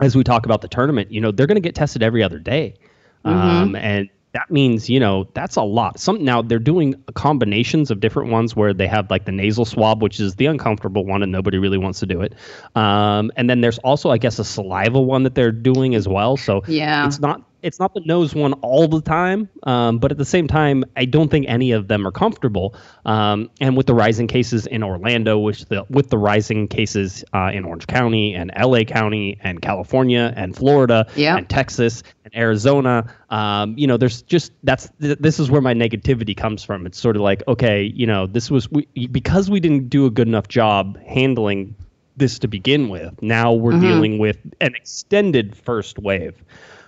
as 0.00 0.16
we 0.16 0.24
talk 0.24 0.46
about 0.46 0.62
the 0.62 0.68
tournament, 0.68 1.10
you 1.12 1.20
know, 1.20 1.30
they're 1.30 1.46
going 1.46 1.56
to 1.56 1.60
get 1.60 1.74
tested 1.74 2.02
every 2.02 2.22
other 2.22 2.38
day. 2.38 2.74
Um, 3.24 3.76
and 3.76 4.08
that 4.32 4.50
means, 4.50 4.88
you 4.88 4.98
know, 4.98 5.28
that's 5.34 5.56
a 5.56 5.62
lot. 5.62 6.00
Some 6.00 6.24
now 6.24 6.40
they're 6.42 6.58
doing 6.58 6.94
combinations 7.14 7.90
of 7.90 8.00
different 8.00 8.30
ones 8.30 8.56
where 8.56 8.72
they 8.72 8.86
have 8.86 9.10
like 9.10 9.26
the 9.26 9.32
nasal 9.32 9.64
swab, 9.64 10.02
which 10.02 10.18
is 10.18 10.36
the 10.36 10.46
uncomfortable 10.46 11.04
one, 11.04 11.22
and 11.22 11.30
nobody 11.30 11.58
really 11.58 11.78
wants 11.78 12.00
to 12.00 12.06
do 12.06 12.22
it. 12.22 12.34
Um, 12.74 13.30
and 13.36 13.48
then 13.50 13.60
there's 13.60 13.78
also, 13.78 14.10
I 14.10 14.18
guess, 14.18 14.38
a 14.38 14.44
saliva 14.44 15.00
one 15.00 15.24
that 15.24 15.34
they're 15.34 15.52
doing 15.52 15.94
as 15.94 16.08
well. 16.08 16.36
So 16.38 16.62
Yeah. 16.66 17.06
it's 17.06 17.20
not 17.20 17.42
it's 17.62 17.78
not 17.78 17.94
the 17.94 18.00
nose 18.00 18.34
one 18.34 18.52
all 18.54 18.88
the 18.88 19.00
time, 19.00 19.48
um, 19.62 19.98
but 19.98 20.10
at 20.10 20.18
the 20.18 20.24
same 20.24 20.48
time, 20.48 20.84
I 20.96 21.04
don't 21.04 21.30
think 21.30 21.46
any 21.48 21.72
of 21.72 21.88
them 21.88 22.06
are 22.06 22.10
comfortable. 22.10 22.74
Um, 23.06 23.50
and 23.60 23.76
with 23.76 23.86
the 23.86 23.94
rising 23.94 24.26
cases 24.26 24.66
in 24.66 24.82
Orlando, 24.82 25.38
which 25.38 25.64
the 25.66 25.84
with 25.88 26.10
the 26.10 26.18
rising 26.18 26.68
cases 26.68 27.24
uh, 27.32 27.50
in 27.52 27.64
Orange 27.64 27.86
County 27.86 28.34
and 28.34 28.50
LA 28.60 28.84
County 28.84 29.38
and 29.42 29.62
California 29.62 30.32
and 30.36 30.56
Florida 30.56 31.06
Yeah. 31.16 31.36
and 31.36 31.48
Texas 31.48 32.02
and 32.24 32.34
Arizona, 32.36 33.12
um, 33.30 33.74
you 33.78 33.86
know, 33.86 33.96
there's 33.96 34.22
just 34.22 34.52
that's 34.64 34.88
th- 35.00 35.18
this 35.18 35.38
is 35.38 35.50
where 35.50 35.60
my 35.62 35.74
negativity 35.74 36.36
comes 36.36 36.62
from. 36.64 36.86
It's 36.86 36.98
sort 36.98 37.16
of 37.16 37.22
like, 37.22 37.42
okay, 37.48 37.82
you 37.82 38.06
know, 38.06 38.26
this 38.26 38.50
was 38.50 38.70
we, 38.70 38.86
because 39.10 39.50
we 39.50 39.60
didn't 39.60 39.88
do 39.88 40.06
a 40.06 40.10
good 40.10 40.28
enough 40.28 40.48
job 40.48 40.98
handling 41.06 41.74
this 42.16 42.38
to 42.40 42.46
begin 42.48 42.88
with. 42.90 43.22
Now 43.22 43.52
we're 43.54 43.78
dealing 43.80 44.18
with 44.18 44.36
an 44.60 44.74
extended 44.74 45.56
first 45.56 45.98
wave. 45.98 46.34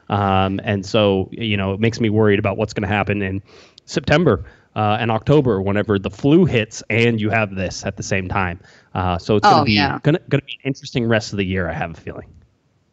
Um, 0.08 0.60
and 0.64 0.84
so, 0.84 1.28
you 1.32 1.56
know, 1.56 1.72
it 1.72 1.80
makes 1.80 2.00
me 2.00 2.10
worried 2.10 2.38
about 2.38 2.56
what's 2.56 2.72
going 2.72 2.88
to 2.88 2.94
happen 2.94 3.22
in 3.22 3.42
September 3.86 4.44
uh, 4.76 4.96
and 5.00 5.10
October 5.10 5.62
whenever 5.62 5.98
the 5.98 6.10
flu 6.10 6.44
hits 6.44 6.82
and 6.90 7.20
you 7.20 7.30
have 7.30 7.54
this 7.54 7.84
at 7.84 7.96
the 7.96 8.02
same 8.02 8.28
time. 8.28 8.60
Uh, 8.94 9.18
so 9.18 9.36
it's 9.36 9.46
going 9.48 9.56
to 9.56 9.62
Oh, 9.62 9.64
be 9.64 9.72
yeah. 9.74 9.98
going 10.02 10.14
to 10.14 10.20
be 10.28 10.36
an 10.36 10.60
interesting 10.64 11.06
rest 11.06 11.32
of 11.32 11.36
the 11.38 11.44
year. 11.44 11.68
I 11.68 11.72
have 11.72 11.90
a 11.92 12.00
feeling. 12.00 12.28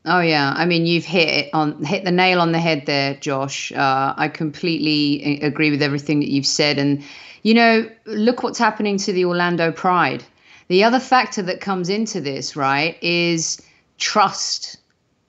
Oh 0.04 0.20
yeah, 0.20 0.54
I 0.58 0.66
mean 0.66 0.88
you've 0.88 1.06
hit 1.06 1.30
it 1.30 1.50
on 1.54 1.84
hit 1.84 2.06
the 2.06 2.12
nail 2.12 2.42
on 2.42 2.54
the 2.54 2.60
head 2.60 2.88
there, 2.88 3.14
Josh. 3.16 3.72
Uh, 3.72 4.16
I 4.18 4.30
completely 4.30 5.40
agree 5.42 5.70
with 5.70 5.84
everything 5.84 6.20
that 6.22 6.30
you've 6.32 6.48
said, 6.48 6.80
and 6.80 7.04
you 7.44 7.54
know, 7.54 7.88
look 8.06 8.42
what's 8.42 8.58
happening 8.58 8.98
to 8.98 9.14
the 9.14 9.26
Orlando 9.26 9.72
Pride. 9.72 10.24
The 10.70 10.84
other 10.84 11.00
factor 11.00 11.44
that 11.44 11.62
comes 11.62 11.90
into 11.90 12.20
this, 12.20 12.56
right, 12.56 12.98
is 13.04 13.62
trust, 14.00 14.78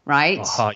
right? 0.06 0.38
Uh, 0.38 0.72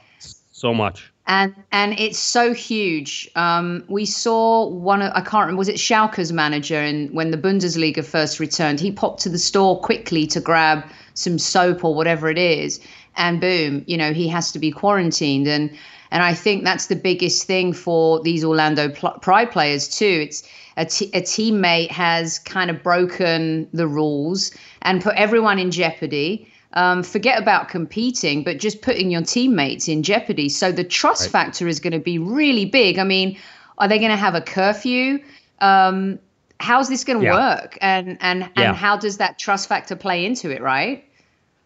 so 0.56 0.72
much. 0.72 1.12
and 1.26 1.54
and 1.70 1.98
it's 1.98 2.18
so 2.18 2.54
huge. 2.54 3.28
Um, 3.36 3.84
we 3.88 4.06
saw 4.06 4.66
one 4.66 5.02
of 5.02 5.12
I 5.14 5.20
can't 5.20 5.42
remember 5.42 5.58
was 5.58 5.68
it 5.68 5.78
Schalke's 5.78 6.32
manager, 6.32 6.80
and 6.80 7.10
when 7.12 7.30
the 7.30 7.36
Bundesliga 7.36 8.02
first 8.02 8.40
returned, 8.40 8.80
he 8.80 8.90
popped 8.90 9.20
to 9.22 9.28
the 9.28 9.38
store 9.38 9.78
quickly 9.78 10.26
to 10.28 10.40
grab 10.40 10.84
some 11.12 11.38
soap 11.38 11.84
or 11.84 11.94
whatever 11.94 12.30
it 12.30 12.38
is, 12.38 12.80
and 13.16 13.38
boom, 13.38 13.84
you 13.86 13.98
know 13.98 14.14
he 14.14 14.28
has 14.28 14.50
to 14.52 14.58
be 14.58 14.70
quarantined, 14.70 15.46
and 15.46 15.70
and 16.10 16.22
I 16.22 16.32
think 16.32 16.64
that's 16.64 16.86
the 16.86 16.96
biggest 16.96 17.46
thing 17.46 17.74
for 17.74 18.22
these 18.22 18.42
Orlando 18.42 18.88
pl- 18.88 19.18
Pride 19.20 19.50
players 19.50 19.88
too. 19.88 20.26
It's 20.26 20.42
a, 20.78 20.86
t- 20.86 21.10
a 21.12 21.20
teammate 21.20 21.90
has 21.90 22.38
kind 22.38 22.70
of 22.70 22.82
broken 22.82 23.68
the 23.74 23.86
rules 23.86 24.52
and 24.82 25.02
put 25.02 25.16
everyone 25.16 25.58
in 25.58 25.70
jeopardy 25.70 26.50
um, 26.76 27.02
forget 27.02 27.40
about 27.40 27.68
competing, 27.68 28.44
but 28.44 28.58
just 28.58 28.82
putting 28.82 29.10
your 29.10 29.22
teammates 29.22 29.88
in 29.88 30.02
jeopardy. 30.04 30.48
So 30.48 30.70
the 30.70 30.84
trust 30.84 31.22
Right. 31.22 31.32
factor 31.32 31.66
is 31.66 31.80
going 31.80 31.94
to 31.94 31.98
be 31.98 32.18
really 32.18 32.66
big. 32.66 32.98
I 32.98 33.04
mean, 33.04 33.36
are 33.78 33.88
they 33.88 33.98
going 33.98 34.10
to 34.12 34.16
have 34.16 34.34
a 34.36 34.40
curfew? 34.42 35.18
Um, 35.60 36.18
how's 36.60 36.88
this 36.88 37.02
going 37.02 37.18
to 37.18 37.24
Yeah. 37.24 37.34
work? 37.34 37.76
And 37.80 38.16
and 38.20 38.42
and 38.42 38.50
Yeah. 38.56 38.74
how 38.74 38.96
does 38.96 39.16
that 39.16 39.38
trust 39.38 39.68
factor 39.68 39.96
play 39.96 40.24
into 40.24 40.50
it? 40.50 40.62
Right? 40.62 41.02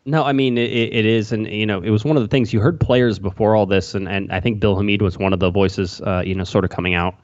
No, 0.06 0.24
I 0.24 0.32
mean 0.32 0.56
it, 0.56 0.70
it 0.70 1.04
is, 1.04 1.30
and 1.30 1.46
you 1.46 1.66
know, 1.66 1.80
it 1.82 1.90
was 1.90 2.04
one 2.04 2.16
of 2.16 2.22
the 2.22 2.28
things 2.28 2.52
you 2.52 2.60
heard 2.60 2.80
players 2.80 3.18
before 3.18 3.54
all 3.54 3.66
this, 3.66 3.94
and, 3.94 4.08
and 4.08 4.32
I 4.32 4.40
think 4.40 4.58
Bill 4.58 4.74
Hamid 4.76 5.02
was 5.02 5.18
one 5.18 5.32
of 5.34 5.40
the 5.40 5.50
voices, 5.50 6.00
uh, 6.02 6.22
you 6.24 6.34
know, 6.34 6.44
sort 6.44 6.64
of 6.64 6.70
coming 6.70 6.94
out, 6.94 7.14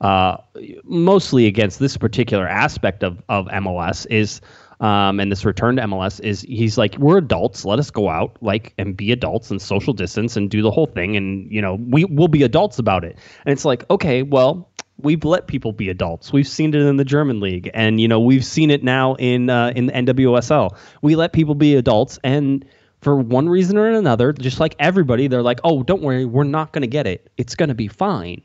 uh, 0.00 0.38
mostly 0.84 1.46
against 1.46 1.78
this 1.78 1.96
particular 1.98 2.48
aspect 2.48 3.02
of 3.04 3.20
of 3.28 3.46
MLS 3.48 4.06
is, 4.10 4.40
um, 4.82 5.20
and 5.20 5.30
this 5.30 5.44
return 5.44 5.76
to 5.76 5.82
MLS 5.82 6.20
is 6.20 6.42
he's 6.42 6.76
like, 6.76 6.98
we're 6.98 7.18
adults, 7.18 7.64
let 7.64 7.78
us 7.78 7.90
go 7.90 8.10
out 8.10 8.36
like 8.40 8.74
and 8.76 8.96
be 8.96 9.12
adults 9.12 9.50
and 9.50 9.62
social 9.62 9.94
distance 9.94 10.36
and 10.36 10.50
do 10.50 10.60
the 10.60 10.70
whole 10.70 10.86
thing, 10.86 11.16
and 11.16 11.50
you 11.50 11.62
know, 11.62 11.74
we 11.74 12.04
will 12.04 12.28
be 12.28 12.42
adults 12.42 12.78
about 12.78 13.04
it, 13.04 13.16
and 13.46 13.52
it's 13.52 13.64
like, 13.64 13.88
okay, 13.88 14.22
well, 14.22 14.68
we've 14.98 15.24
let 15.24 15.46
people 15.46 15.72
be 15.72 15.88
adults. 15.88 16.32
We've 16.32 16.48
seen 16.48 16.74
it 16.74 16.80
in 16.82 16.96
the 16.96 17.04
German 17.04 17.40
league, 17.40 17.70
and 17.72 18.00
you 18.00 18.08
know 18.08 18.20
we've 18.20 18.44
seen 18.44 18.70
it 18.70 18.82
now 18.82 19.14
in 19.14 19.48
uh, 19.48 19.72
in 19.74 19.86
the 19.86 19.92
NWSL. 19.92 20.76
We 21.00 21.14
let 21.16 21.32
people 21.32 21.54
be 21.54 21.76
adults, 21.76 22.18
and 22.24 22.64
for 23.00 23.16
one 23.16 23.48
reason 23.48 23.78
or 23.78 23.88
another, 23.88 24.32
just 24.32 24.60
like 24.60 24.74
everybody, 24.80 25.28
they're 25.28 25.42
like, 25.42 25.60
"Oh, 25.64 25.82
don't 25.84 26.02
worry, 26.02 26.24
we're 26.24 26.44
not 26.44 26.72
going 26.72 26.82
to 26.82 26.88
get 26.88 27.06
it. 27.06 27.30
It's 27.36 27.54
going 27.54 27.68
to 27.68 27.74
be 27.74 27.88
fine." 27.88 28.42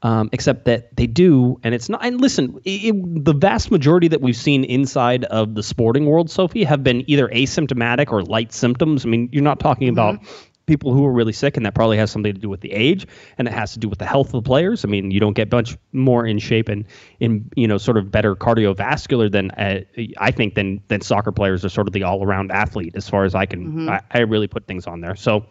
Um, 0.00 0.30
except 0.32 0.66
that 0.66 0.96
they 0.96 1.08
do, 1.08 1.58
and 1.64 1.74
it's 1.74 1.88
not. 1.88 2.04
And 2.04 2.20
listen, 2.20 2.60
it, 2.64 2.94
it- 2.94 3.24
the 3.24 3.34
vast 3.34 3.72
majority 3.72 4.06
that 4.06 4.20
we've 4.20 4.36
seen 4.36 4.62
inside 4.62 5.24
of 5.24 5.56
the 5.56 5.62
sporting 5.62 6.06
world, 6.06 6.30
Sophie, 6.30 6.62
have 6.62 6.84
been 6.84 7.02
either 7.10 7.26
asymptomatic 7.26 8.12
or 8.12 8.22
light 8.22 8.52
symptoms. 8.52 9.04
I 9.04 9.08
mean, 9.08 9.28
you're 9.32 9.42
not 9.42 9.58
talking 9.58 9.88
about 9.88 10.20
people 10.68 10.92
who 10.92 11.04
are 11.04 11.12
really 11.12 11.32
sick, 11.32 11.56
and 11.56 11.66
that 11.66 11.74
probably 11.74 11.96
has 11.96 12.12
something 12.12 12.32
to 12.32 12.40
do 12.40 12.48
with 12.48 12.60
the 12.60 12.70
age, 12.70 13.08
and 13.38 13.48
it 13.48 13.54
has 13.54 13.72
to 13.72 13.80
do 13.80 13.88
with 13.88 13.98
the 13.98 14.06
health 14.06 14.28
of 14.28 14.32
the 14.32 14.42
players. 14.42 14.84
I 14.84 14.88
mean, 14.88 15.10
you 15.10 15.18
don't 15.18 15.32
get 15.32 15.50
much 15.50 15.76
more 15.92 16.24
in 16.24 16.38
shape 16.38 16.68
and 16.68 16.84
in 17.18 17.50
you 17.56 17.66
know 17.66 17.78
sort 17.78 17.96
of 17.96 18.12
better 18.12 18.36
cardiovascular 18.36 19.32
than 19.32 19.50
uh, 19.52 19.80
I 20.18 20.30
think 20.30 20.54
than 20.54 20.80
than 20.86 21.00
soccer 21.00 21.32
players 21.32 21.64
are 21.64 21.70
sort 21.70 21.88
of 21.88 21.92
the 21.92 22.04
all 22.04 22.22
around 22.22 22.52
athlete 22.52 22.92
as 22.94 23.08
far 23.08 23.24
as 23.24 23.34
I 23.34 23.46
can 23.46 23.66
mm-hmm. 23.66 23.88
I, 23.88 24.00
I 24.12 24.18
really 24.20 24.46
put 24.46 24.66
things 24.68 24.86
on 24.86 25.00
there. 25.00 25.16
So 25.16 25.46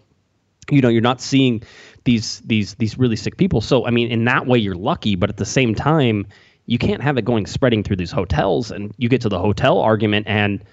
you 0.69 0.81
know 0.81 0.89
you're 0.89 1.01
not 1.01 1.19
seeing 1.19 1.63
these 2.07 2.39
these 2.45 2.73
these 2.75 2.97
really 2.97 3.17
sick 3.17 3.37
people. 3.37 3.61
So 3.61 3.85
I 3.85 3.91
mean, 3.91 4.09
in 4.09 4.23
that 4.25 4.47
way, 4.47 4.57
you're 4.57 4.75
lucky, 4.75 5.15
but 5.15 5.29
at 5.29 5.37
the 5.37 5.45
same 5.45 5.75
time, 5.75 6.25
you 6.65 6.77
can't 6.77 7.03
have 7.03 7.17
it 7.17 7.25
going 7.25 7.45
spreading 7.45 7.83
through 7.83 7.97
these 7.97 8.11
hotels. 8.11 8.71
And 8.71 8.95
you 8.97 9.09
get 9.09 9.21
to 9.21 9.29
the 9.29 9.37
hotel 9.39 9.79
argument 9.79 10.25
and 10.27 10.63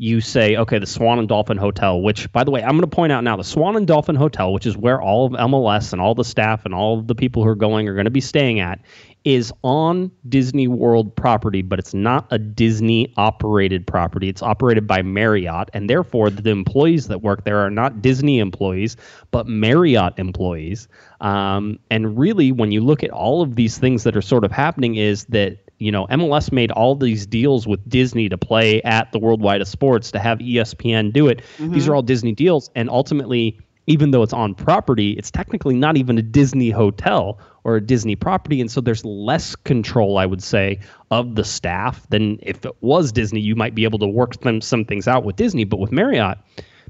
you 0.00 0.20
say, 0.20 0.56
okay, 0.56 0.78
the 0.78 0.86
Swan 0.86 1.18
and 1.18 1.28
Dolphin 1.28 1.56
Hotel, 1.56 2.00
which, 2.00 2.30
by 2.30 2.44
the 2.44 2.52
way, 2.52 2.62
I'm 2.62 2.70
going 2.70 2.82
to 2.82 2.86
point 2.86 3.10
out 3.10 3.24
now 3.24 3.36
the 3.36 3.42
Swan 3.42 3.76
and 3.76 3.84
Dolphin 3.84 4.14
Hotel, 4.14 4.52
which 4.52 4.64
is 4.64 4.76
where 4.76 5.02
all 5.02 5.26
of 5.26 5.32
MLS 5.32 5.92
and 5.92 6.00
all 6.00 6.14
the 6.14 6.24
staff 6.24 6.64
and 6.64 6.72
all 6.72 7.00
of 7.00 7.08
the 7.08 7.16
people 7.16 7.42
who 7.42 7.48
are 7.48 7.56
going 7.56 7.88
are 7.88 7.94
going 7.94 8.04
to 8.04 8.10
be 8.10 8.20
staying 8.20 8.60
at, 8.60 8.80
is 9.24 9.52
on 9.64 10.12
Disney 10.28 10.68
World 10.68 11.14
property, 11.16 11.62
but 11.62 11.80
it's 11.80 11.94
not 11.94 12.28
a 12.30 12.38
Disney 12.38 13.12
operated 13.16 13.88
property. 13.88 14.28
It's 14.28 14.40
operated 14.40 14.86
by 14.86 15.02
Marriott, 15.02 15.68
and 15.72 15.90
therefore 15.90 16.30
the 16.30 16.48
employees 16.48 17.08
that 17.08 17.22
work 17.22 17.42
there 17.42 17.58
are 17.58 17.70
not 17.70 18.00
Disney 18.00 18.38
employees, 18.38 18.96
but 19.32 19.48
Marriott 19.48 20.14
employees. 20.16 20.86
Um, 21.20 21.80
and 21.90 22.16
really, 22.16 22.52
when 22.52 22.70
you 22.70 22.80
look 22.80 23.02
at 23.02 23.10
all 23.10 23.42
of 23.42 23.56
these 23.56 23.78
things 23.78 24.04
that 24.04 24.16
are 24.16 24.22
sort 24.22 24.44
of 24.44 24.52
happening, 24.52 24.94
is 24.94 25.24
that 25.24 25.67
you 25.78 25.92
know, 25.92 26.06
MLS 26.08 26.50
made 26.50 26.70
all 26.72 26.94
these 26.94 27.26
deals 27.26 27.66
with 27.66 27.88
Disney 27.88 28.28
to 28.28 28.36
play 28.38 28.82
at 28.82 29.12
the 29.12 29.18
Worldwide 29.18 29.60
of 29.60 29.68
Sports 29.68 30.10
to 30.12 30.18
have 30.18 30.38
ESPN 30.38 31.12
do 31.12 31.28
it. 31.28 31.42
Mm-hmm. 31.58 31.72
These 31.72 31.88
are 31.88 31.94
all 31.94 32.02
Disney 32.02 32.32
deals, 32.32 32.70
and 32.74 32.90
ultimately, 32.90 33.58
even 33.86 34.10
though 34.10 34.22
it's 34.22 34.32
on 34.32 34.54
property, 34.54 35.12
it's 35.12 35.30
technically 35.30 35.76
not 35.76 35.96
even 35.96 36.18
a 36.18 36.22
Disney 36.22 36.70
hotel 36.70 37.38
or 37.64 37.76
a 37.76 37.80
Disney 37.80 38.16
property, 38.16 38.60
and 38.60 38.70
so 38.70 38.80
there's 38.80 39.04
less 39.04 39.54
control, 39.54 40.18
I 40.18 40.26
would 40.26 40.42
say, 40.42 40.80
of 41.10 41.36
the 41.36 41.44
staff 41.44 42.08
than 42.10 42.38
if 42.42 42.64
it 42.64 42.74
was 42.80 43.12
Disney. 43.12 43.40
You 43.40 43.54
might 43.54 43.74
be 43.74 43.84
able 43.84 43.98
to 44.00 44.06
work 44.06 44.40
them 44.40 44.60
some 44.60 44.84
things 44.84 45.06
out 45.06 45.24
with 45.24 45.36
Disney, 45.36 45.64
but 45.64 45.78
with 45.78 45.92
Marriott, 45.92 46.38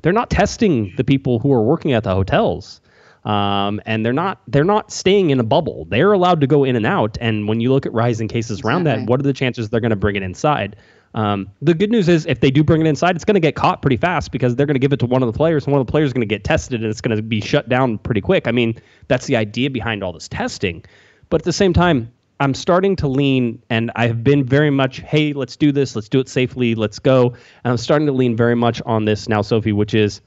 they're 0.02 0.12
not 0.12 0.30
testing 0.30 0.92
the 0.97 1.04
people 1.04 1.38
who 1.38 1.52
are 1.52 1.62
working 1.62 1.92
at 1.92 2.04
the 2.04 2.14
hotels 2.14 2.80
um, 3.28 3.78
and 3.85 4.04
they're 4.04 4.12
not 4.14 4.40
they're 4.49 4.64
not 4.64 4.90
staying 4.90 5.30
in 5.30 5.38
a 5.38 5.44
bubble. 5.44 5.87
They're 5.90 6.12
allowed 6.12 6.40
to 6.40 6.47
go 6.47 6.64
in 6.64 6.75
and 6.75 6.87
out. 6.87 7.18
And 7.20 7.47
when 7.47 7.61
you 7.61 7.70
look 7.70 7.85
at 7.85 7.92
rising 7.92 8.26
cases 8.26 8.62
around 8.62 8.85
that, 8.85 9.06
what 9.06 9.20
are 9.20 9.23
the 9.23 9.35
chances 9.35 9.68
they're 9.68 9.80
going 9.80 9.90
to 9.90 9.97
bring 9.97 10.16
it 10.16 10.23
inside? 10.23 10.76
Um, 11.14 11.50
the 11.61 11.75
good 11.75 11.90
news 11.90 12.08
is 12.08 12.26
if 12.26 12.40
they 12.40 12.50
do 12.50 12.64
bring 12.64 12.80
it 12.80 12.87
inside, 12.87 13.16
it's 13.16 13.25
going 13.25 13.35
to 13.35 13.40
get 13.40 13.54
caught 13.54 13.82
pretty 13.82 13.99
fast 13.99 14.32
because 14.32 14.56
they're 14.56 14.66
going 14.66 14.75
to 14.76 14.80
give 14.80 14.92
it 14.92 15.00
to 15.00 15.06
one 15.06 15.23
of 15.23 15.30
the 15.30 15.37
players, 15.37 15.64
and 15.64 15.73
one 15.73 15.80
of 15.80 15.87
the 15.87 15.90
players 15.90 16.08
is 16.08 16.12
going 16.14 16.26
to 16.26 16.26
get 16.26 16.42
tested, 16.42 16.80
and 16.80 16.90
it's 16.90 17.00
going 17.02 17.16
to 17.16 17.23
be 17.23 17.40
shut 17.40 17.68
down 17.68 17.99
pretty 17.99 18.20
quick. 18.20 18.47
I 18.47 18.52
mean, 18.52 18.78
that's 19.08 19.26
the 19.26 19.37
idea 19.37 19.68
behind 19.70 20.02
all 20.02 20.12
this 20.12 20.28
testing. 20.28 20.85
But 21.28 21.42
at 21.42 21.44
the 21.44 21.52
same 21.52 21.73
time, 21.73 22.11
I'm 22.40 22.54
starting 22.54 22.94
to 22.97 23.08
lean, 23.08 23.61
and 23.68 23.90
I've 23.97 24.23
been 24.23 24.44
very 24.44 24.70
much, 24.70 25.00
hey, 25.00 25.32
let's 25.32 25.56
do 25.56 25.73
this, 25.73 25.97
let's 25.97 26.08
do 26.08 26.20
it 26.20 26.28
safely, 26.28 26.75
let's 26.75 26.99
go. 26.99 27.28
And 27.64 27.73
I'm 27.73 27.78
starting 27.78 28.06
to 28.06 28.12
lean 28.12 28.37
very 28.37 28.54
much 28.54 28.80
on 28.87 29.04
this 29.04 29.28
now, 29.28 29.42
Sophie, 29.42 29.73
which 29.73 29.94
is 29.94 30.20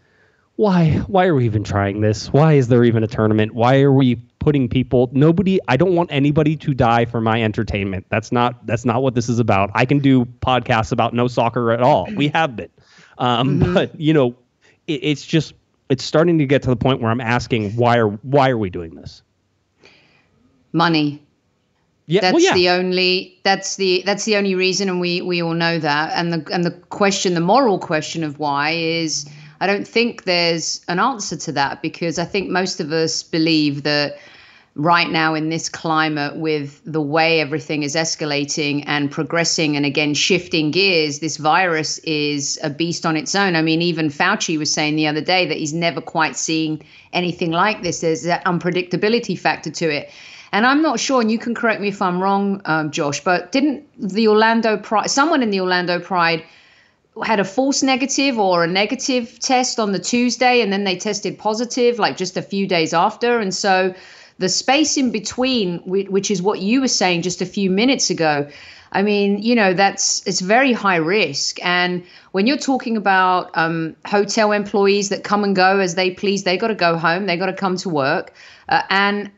why 0.61 0.91
why 1.07 1.25
are 1.25 1.33
we 1.33 1.45
even 1.45 1.63
trying 1.63 2.01
this? 2.01 2.31
Why 2.31 2.53
is 2.53 2.67
there 2.67 2.83
even 2.83 3.03
a 3.03 3.07
tournament? 3.07 3.55
Why 3.55 3.81
are 3.81 3.91
we 3.91 4.17
putting 4.37 4.69
people 4.69 5.09
nobody 5.11 5.59
I 5.67 5.75
don't 5.75 5.95
want 5.95 6.11
anybody 6.11 6.55
to 6.57 6.75
die 6.75 7.05
for 7.05 7.19
my 7.19 7.41
entertainment. 7.41 8.05
That's 8.09 8.31
not 8.31 8.67
that's 8.67 8.85
not 8.85 9.01
what 9.01 9.15
this 9.15 9.27
is 9.27 9.39
about. 9.39 9.71
I 9.73 9.85
can 9.85 9.97
do 9.97 10.23
podcasts 10.23 10.91
about 10.91 11.15
no 11.15 11.27
soccer 11.27 11.71
at 11.71 11.81
all. 11.81 12.07
We 12.15 12.27
have 12.27 12.55
been. 12.55 12.69
Um, 13.17 13.59
mm-hmm. 13.59 13.73
but 13.73 13.99
you 13.99 14.13
know, 14.13 14.35
it, 14.85 15.03
it's 15.03 15.25
just 15.25 15.55
it's 15.89 16.03
starting 16.03 16.37
to 16.37 16.45
get 16.45 16.61
to 16.61 16.69
the 16.69 16.75
point 16.75 17.01
where 17.01 17.09
I'm 17.09 17.21
asking 17.21 17.75
why 17.75 17.97
are 17.97 18.09
why 18.09 18.51
are 18.51 18.57
we 18.57 18.69
doing 18.69 18.93
this? 18.93 19.23
Money. 20.73 21.23
Yeah, 22.05 22.21
that's 22.21 22.33
well, 22.35 22.43
yeah. 22.43 22.53
the 22.53 22.69
only 22.69 23.39
that's 23.41 23.77
the 23.77 24.03
that's 24.05 24.25
the 24.25 24.35
only 24.37 24.53
reason 24.53 24.89
and 24.89 24.99
we 25.01 25.21
we 25.23 25.41
all 25.41 25.55
know 25.55 25.79
that. 25.79 26.11
And 26.13 26.31
the 26.31 26.53
and 26.53 26.63
the 26.63 26.71
question, 26.71 27.33
the 27.33 27.41
moral 27.41 27.79
question 27.79 28.23
of 28.23 28.37
why 28.37 28.71
is 28.71 29.27
I 29.61 29.67
don't 29.67 29.87
think 29.87 30.23
there's 30.23 30.83
an 30.87 30.99
answer 30.99 31.37
to 31.37 31.51
that 31.51 31.83
because 31.83 32.17
I 32.17 32.25
think 32.25 32.49
most 32.49 32.79
of 32.79 32.91
us 32.91 33.21
believe 33.21 33.83
that 33.83 34.17
right 34.73 35.11
now 35.11 35.35
in 35.35 35.49
this 35.49 35.69
climate 35.69 36.35
with 36.37 36.81
the 36.83 37.01
way 37.01 37.39
everything 37.39 37.83
is 37.83 37.93
escalating 37.93 38.83
and 38.87 39.11
progressing 39.11 39.75
and 39.75 39.85
again 39.85 40.13
shifting 40.13 40.71
gears 40.71 41.19
this 41.19 41.35
virus 41.37 41.99
is 41.99 42.57
a 42.63 42.71
beast 42.71 43.05
on 43.05 43.15
its 43.15 43.35
own. 43.35 43.55
I 43.55 43.61
mean 43.61 43.83
even 43.83 44.09
fauci 44.09 44.57
was 44.57 44.73
saying 44.73 44.95
the 44.95 45.05
other 45.05 45.21
day 45.21 45.45
that 45.45 45.57
he's 45.57 45.73
never 45.73 46.01
quite 46.01 46.35
seen 46.35 46.81
anything 47.13 47.51
like 47.51 47.83
this. 47.83 48.01
There's 48.01 48.23
that 48.23 48.43
unpredictability 48.45 49.37
factor 49.37 49.69
to 49.69 49.89
it. 49.93 50.09
And 50.53 50.65
i'm 50.65 50.81
not 50.81 50.99
sure 50.99 51.21
and 51.21 51.31
you 51.31 51.37
can 51.37 51.53
correct 51.53 51.81
me 51.81 51.89
if 51.89 52.01
i'm 52.01 52.19
wrong 52.19 52.61
um, 52.65 52.89
josh 52.89 53.23
but 53.23 53.51
didn't 53.51 53.85
the 53.97 54.27
orlando 54.27 54.75
pride 54.77 55.11
someone 55.11 55.43
in 55.43 55.51
the 55.51 55.61
orlando 55.61 55.99
pride 55.99 56.43
had 57.23 57.39
a 57.39 57.43
false 57.43 57.83
negative 57.83 58.39
or 58.39 58.63
a 58.63 58.67
negative 58.67 59.37
test 59.39 59.79
on 59.79 59.91
the 59.91 59.99
Tuesday 59.99 60.61
and 60.61 60.71
then 60.71 60.85
they 60.85 60.95
tested 60.95 61.37
positive 61.37 61.99
like 61.99 62.17
just 62.17 62.37
a 62.37 62.41
few 62.41 62.67
days 62.67 62.93
after. 62.93 63.39
And 63.39 63.53
so 63.53 63.93
the 64.37 64.49
space 64.49 64.97
in 64.97 65.11
between, 65.11 65.79
which 65.79 66.31
is 66.31 66.41
what 66.41 66.59
you 66.59 66.81
were 66.81 66.87
saying 66.87 67.21
just 67.21 67.41
a 67.41 67.45
few 67.45 67.69
minutes 67.69 68.09
ago, 68.09 68.47
I 68.93 69.03
mean, 69.03 69.41
you 69.41 69.55
know, 69.55 69.73
that's 69.73 70.25
it's 70.27 70.41
very 70.41 70.73
high 70.73 70.97
risk. 70.97 71.63
And 71.63 72.03
when 72.31 72.47
you're 72.47 72.57
talking 72.57 72.97
about 72.97 73.51
um, 73.53 73.95
hotel 74.05 74.51
employees 74.51 75.09
that 75.09 75.23
come 75.23 75.43
and 75.43 75.55
go 75.55 75.79
as 75.79 75.95
they 75.95 76.11
please, 76.11 76.43
they 76.43 76.57
got 76.57 76.67
to 76.67 76.75
go 76.75 76.97
home, 76.97 77.25
they 77.25 77.37
got 77.37 77.45
to 77.45 77.53
come 77.53 77.77
to 77.77 77.89
work. 77.89 78.33
Uh, 78.67 78.81
and 78.89 79.31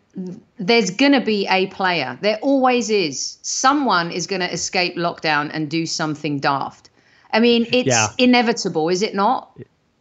there's 0.57 0.91
going 0.91 1.11
to 1.11 1.21
be 1.21 1.47
a 1.49 1.67
player. 1.67 2.17
There 2.21 2.37
always 2.41 2.89
is. 2.89 3.37
Someone 3.41 4.11
is 4.11 4.27
going 4.27 4.41
to 4.41 4.51
escape 4.51 4.95
lockdown 4.95 5.49
and 5.53 5.69
do 5.69 5.85
something 5.85 6.39
daft. 6.39 6.89
I 7.33 7.39
mean, 7.39 7.67
it's 7.73 7.87
yeah. 7.87 8.07
inevitable, 8.17 8.89
is 8.89 9.01
it 9.01 9.15
not? 9.15 9.57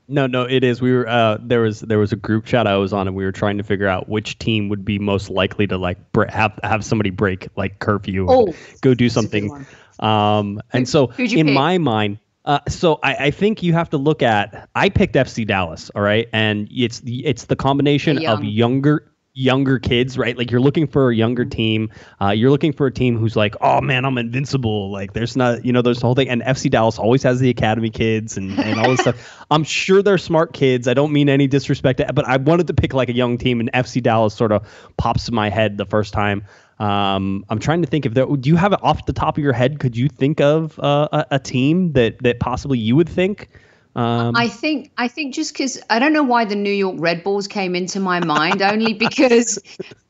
No, 0.09 0.27
no, 0.27 0.43
it 0.43 0.63
is. 0.63 0.83
We 0.83 0.93
were 0.93 1.09
uh, 1.09 1.39
there 1.41 1.61
was 1.61 1.81
there 1.81 1.99
was 1.99 2.13
a 2.13 2.17
group 2.17 2.45
chat 2.45 2.67
I 2.67 2.77
was 2.77 2.93
on, 2.93 3.07
and 3.07 3.17
we 3.17 3.25
were 3.25 3.33
trying 3.33 3.57
to 3.59 3.65
figure 3.65 3.89
out 3.89 4.09
which 4.09 4.39
team 4.39 4.69
would 4.69 4.85
be 4.85 4.99
most 4.99 5.31
likely 5.31 5.67
to 5.69 5.79
like 5.79 5.97
have 6.29 6.59
have 6.63 6.85
somebody 6.85 7.11
break 7.11 7.49
like 7.57 7.79
curfew 7.79 8.27
oh, 8.29 8.53
go 8.83 8.95
do 8.95 9.09
something. 9.09 9.67
Um, 10.01 10.61
and 10.73 10.89
so 10.89 11.13
in 11.17 11.47
pick? 11.47 11.55
my 11.55 11.79
mind, 11.79 12.19
uh, 12.45 12.59
so 12.69 12.99
I, 13.03 13.15
I, 13.27 13.31
think 13.31 13.63
you 13.63 13.73
have 13.73 13.89
to 13.91 13.97
look 13.97 14.23
at. 14.23 14.69
I 14.75 14.89
picked 14.89 15.15
FC 15.15 15.47
Dallas, 15.47 15.91
all 15.95 16.03
right, 16.03 16.29
and 16.33 16.69
it's 16.73 17.01
the 17.01 17.25
it's 17.25 17.45
the 17.45 17.57
combination 17.57 18.27
of 18.27 18.43
younger 18.43 19.12
younger 19.35 19.79
kids, 19.79 20.19
right? 20.19 20.37
Like 20.37 20.51
you're 20.51 20.61
looking 20.61 20.87
for 20.87 21.11
a 21.11 21.15
younger 21.15 21.45
team. 21.45 21.91
Uh, 22.21 22.31
you're 22.31 22.51
looking 22.51 22.73
for 22.73 22.87
a 22.87 22.93
team 22.93 23.17
who's 23.17 23.35
like, 23.35 23.57
oh 23.61 23.81
man, 23.81 24.05
I'm 24.05 24.19
invincible. 24.19 24.91
Like 24.91 25.15
there's 25.15 25.37
not, 25.37 25.65
you 25.65 25.73
know, 25.73 25.83
there's 25.83 26.01
the 26.01 26.07
whole 26.07 26.15
thing. 26.15 26.29
And 26.29 26.43
FC 26.43 26.71
Dallas 26.71 26.99
always 26.99 27.23
has 27.23 27.41
the 27.41 27.49
academy 27.49 27.91
kids 27.91 28.37
and, 28.37 28.59
and 28.59 28.79
all 28.79 28.91
this 28.91 29.01
stuff. 29.01 29.45
I'm 29.51 29.65
sure 29.65 30.03
they're 30.03 30.19
smart 30.19 30.53
kids. 30.53 30.87
I 30.87 30.95
don't 30.95 31.13
mean 31.13 31.29
any 31.29 31.47
disrespect, 31.47 31.99
to, 31.99 32.13
but 32.13 32.27
I 32.27 32.37
wanted 32.37 32.67
to 32.67 32.75
pick 32.75 32.93
like 32.93 33.09
a 33.09 33.15
young 33.15 33.39
team, 33.39 33.61
and 33.61 33.73
FC 33.73 34.03
Dallas 34.03 34.35
sort 34.35 34.53
of 34.53 34.67
pops 34.97 35.29
in 35.29 35.35
my 35.35 35.49
head 35.49 35.79
the 35.79 35.87
first 35.87 36.13
time. 36.13 36.45
Um, 36.79 37.45
I'm 37.49 37.59
trying 37.59 37.83
to 37.83 37.89
think 37.89 38.07
if 38.07 38.15
there. 38.15 38.27
Do 38.27 38.49
you 38.49 38.57
have 38.57 38.73
it 38.73 38.81
off 38.83 39.07
the 39.07 39.13
top 39.13 39.39
of 39.39 39.45
your 39.45 39.53
head? 39.53 39.79
Could 39.79 39.97
you 39.97 40.09
think 40.09 40.41
of 40.41 40.79
uh, 40.81 41.09
a, 41.13 41.27
a 41.33 41.39
team 41.39 41.93
that 41.93 42.23
that 42.23 42.41
possibly 42.41 42.79
you 42.79 42.97
would 42.97 43.09
think? 43.09 43.49
Um, 43.95 44.35
I 44.35 44.49
think 44.49 44.91
I 44.97 45.09
think 45.09 45.35
just 45.35 45.53
because 45.53 45.81
I 45.91 45.99
don't 45.99 46.13
know 46.13 46.23
why 46.23 46.47
the 46.47 46.57
New 46.57 46.73
York 46.73 46.97
Red 46.99 47.23
Bulls 47.23 47.47
came 47.47 47.75
into 47.75 48.01
my 48.01 48.21
mind, 48.25 48.63
only 48.63 48.95
because 49.07 49.59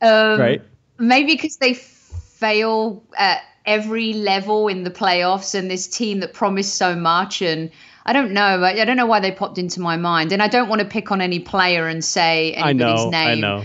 um, 0.00 0.40
right. 0.40 0.62
maybe 0.98 1.34
because 1.34 1.56
they 1.56 1.74
fail 1.74 3.02
at 3.16 3.42
every 3.66 4.12
level 4.12 4.68
in 4.68 4.84
the 4.84 4.90
playoffs, 4.90 5.56
and 5.56 5.70
this 5.70 5.88
team 5.88 6.20
that 6.20 6.32
promised 6.32 6.76
so 6.76 6.94
much, 6.94 7.42
and 7.42 7.70
I 8.06 8.12
don't 8.12 8.32
know, 8.32 8.62
I, 8.62 8.80
I 8.80 8.84
don't 8.84 8.96
know 8.96 9.06
why 9.06 9.18
they 9.18 9.32
popped 9.32 9.58
into 9.58 9.80
my 9.80 9.96
mind, 9.96 10.30
and 10.32 10.40
I 10.42 10.48
don't 10.48 10.68
want 10.68 10.80
to 10.80 10.86
pick 10.86 11.10
on 11.10 11.20
any 11.20 11.40
player 11.40 11.88
and 11.88 12.04
say 12.04 12.52
anybody's 12.52 13.00
I 13.00 13.04
know, 13.04 13.10
name. 13.10 13.28
I 13.28 13.40
know. 13.40 13.64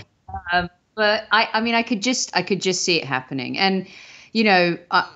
Um, 0.51 0.69
but 0.95 1.25
I, 1.31 1.47
I 1.53 1.61
mean, 1.61 1.75
I 1.75 1.83
could 1.83 2.01
just 2.01 2.35
I 2.35 2.41
could 2.41 2.61
just 2.61 2.83
see 2.83 2.97
it 2.97 3.05
happening, 3.05 3.57
and 3.59 3.85
you 4.33 4.45
know. 4.45 4.77
Uh, 4.89 5.07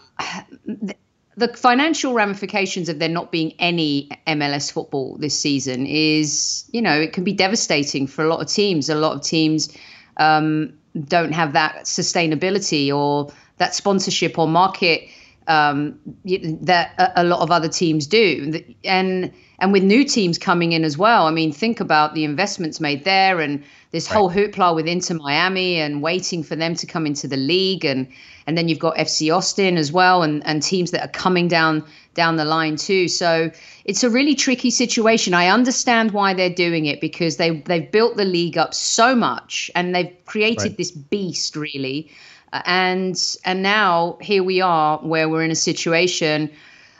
the 1.38 1.48
financial 1.50 2.14
ramifications 2.14 2.90
of 2.90 3.00
there 3.00 3.10
not 3.10 3.32
being 3.32 3.54
any 3.60 4.10
MLS 4.28 4.72
football 4.72 5.18
this 5.18 5.38
season 5.38 5.86
is, 5.86 6.66
you 6.72 6.82
know, 6.82 7.00
it 7.00 7.14
can 7.14 7.24
be 7.24 7.34
devastating 7.34 8.06
for 8.06 8.24
a 8.24 8.28
lot 8.28 8.42
of 8.42 8.48
teams. 8.48 8.90
A 8.90 8.96
lot 8.96 9.16
of 9.16 9.22
teams 9.22 9.76
um, 10.18 10.74
don't 11.08 11.32
have 11.32 11.54
that 11.54 11.86
sustainability 11.86 12.94
or 12.94 13.32
that 13.58 13.74
sponsorship 13.74 14.38
or 14.38 14.48
market 14.48 15.08
um, 15.48 16.00
that 16.26 16.94
a, 16.98 17.22
a, 17.22 17.24
lot 17.24 17.40
of 17.40 17.50
other 17.50 17.70
teams 17.70 18.08
do. 18.08 18.62
And 18.84 19.32
and 19.62 19.72
with 19.72 19.84
new 19.84 20.04
teams 20.04 20.40
coming 20.40 20.72
in 20.72 20.84
as 20.84 20.98
well. 20.98 21.28
I 21.28 21.32
mean, 21.32 21.52
think 21.52 21.80
about 21.80 22.16
the 22.16 22.24
investments 22.24 22.82
made 22.82 23.06
there 23.06 23.40
and 23.40 23.64
this 23.92 24.10
right. 24.10 24.18
whole 24.18 24.32
hoopla 24.32 24.76
with 24.76 24.88
Inter 24.88 25.14
Miami 25.14 25.80
and 25.80 26.02
waiting 26.02 26.42
for 26.42 26.56
them 26.56 26.74
to 26.76 26.88
come 26.88 27.06
into 27.06 27.28
the 27.28 27.38
league 27.38 27.86
and 27.86 28.08
and 28.48 28.58
then 28.58 28.68
you've 28.68 28.80
got 28.80 28.96
FC 28.98 29.34
Austin 29.34 29.78
as 29.78 29.92
well 29.92 30.24
and 30.24 30.46
and 30.48 30.64
teams 30.64 30.90
that 30.92 31.06
are 31.06 31.12
coming 31.12 31.48
down 31.48 31.86
down 32.16 32.38
the 32.38 32.44
line 32.44 32.76
too. 32.76 33.08
So 33.08 33.52
it's 33.86 34.04
a 34.04 34.10
really 34.10 34.34
tricky 34.34 34.72
situation. 34.72 35.36
I 35.36 35.48
understand 35.48 36.12
why 36.12 36.34
they're 36.34 36.50
doing 36.50 36.88
it 36.88 37.00
because 37.00 37.38
they 37.38 37.60
they've 37.60 37.90
built 37.90 38.18
the 38.18 38.26
league 38.26 38.58
up 38.58 38.74
so 38.74 39.16
much 39.16 39.70
and 39.76 39.94
they've 39.94 40.12
created 40.26 40.70
right. 40.70 40.78
this 40.78 40.92
beast 40.92 41.56
really. 41.56 42.10
Uh, 42.52 42.64
and 42.66 43.38
and 43.46 43.62
now 43.62 44.18
here 44.22 44.44
we 44.44 44.60
are 44.60 44.98
where 45.00 45.30
we're 45.30 45.44
in 45.44 45.52
a 45.52 45.56
situation 45.56 46.50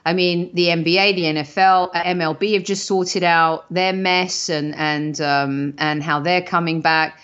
I 0.06 0.14
mean, 0.14 0.50
the 0.54 0.68
NBA, 0.68 1.16
the 1.16 1.24
NFL, 1.24 1.90
uh, 1.94 2.04
MLB 2.04 2.54
have 2.56 2.64
just 2.64 2.86
sorted 2.86 3.24
out 3.24 3.72
their 3.72 3.94
mess 3.94 4.50
and 4.50 4.76
and 4.76 5.20
um, 5.22 5.74
and 5.78 6.02
how 6.02 6.20
they're 6.20 6.42
coming 6.42 6.82
back. 6.82 7.20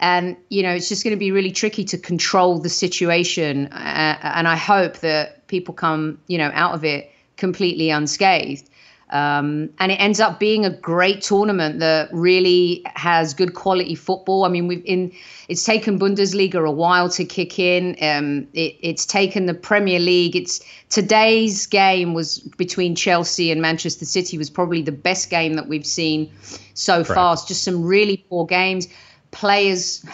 And 0.00 0.36
you 0.48 0.62
know, 0.62 0.70
it's 0.70 0.88
just 0.88 1.04
going 1.04 1.14
to 1.14 1.18
be 1.18 1.32
really 1.32 1.52
tricky 1.52 1.84
to 1.84 1.98
control 1.98 2.58
the 2.58 2.68
situation. 2.68 3.66
Uh, 3.68 4.18
and 4.22 4.48
I 4.48 4.56
hope 4.56 4.98
that 4.98 5.46
people 5.48 5.74
come, 5.74 6.20
you 6.26 6.38
know, 6.38 6.50
out 6.54 6.74
of 6.74 6.84
it 6.84 7.10
completely 7.36 7.90
unscathed. 7.90 8.68
Um, 9.10 9.70
and 9.78 9.90
it 9.90 9.96
ends 9.96 10.20
up 10.20 10.38
being 10.38 10.66
a 10.66 10.70
great 10.70 11.22
tournament 11.22 11.80
that 11.80 12.10
really 12.12 12.82
has 12.94 13.32
good 13.32 13.54
quality 13.54 13.94
football. 13.94 14.44
I 14.44 14.48
mean, 14.48 14.68
we've 14.68 14.82
in 14.84 15.12
it's 15.48 15.64
taken 15.64 15.98
Bundesliga 15.98 16.66
a 16.66 16.70
while 16.70 17.08
to 17.10 17.24
kick 17.24 17.58
in. 17.58 17.96
Um, 18.02 18.48
it, 18.52 18.76
it's 18.80 19.06
taken 19.06 19.46
the 19.46 19.54
Premier 19.54 19.98
League. 19.98 20.36
It's 20.36 20.60
today's 20.90 21.66
game 21.66 22.12
was 22.12 22.38
between 22.38 22.94
Chelsea 22.94 23.50
and 23.50 23.62
Manchester 23.62 24.04
City 24.04 24.36
was 24.36 24.50
probably 24.50 24.82
the 24.82 24.92
best 24.92 25.30
game 25.30 25.54
that 25.54 25.68
we've 25.68 25.86
seen 25.86 26.30
so 26.74 27.02
far. 27.02 27.32
It's 27.32 27.46
just 27.46 27.64
some 27.64 27.84
really 27.84 28.18
poor 28.28 28.44
games. 28.44 28.88
Players 29.30 30.04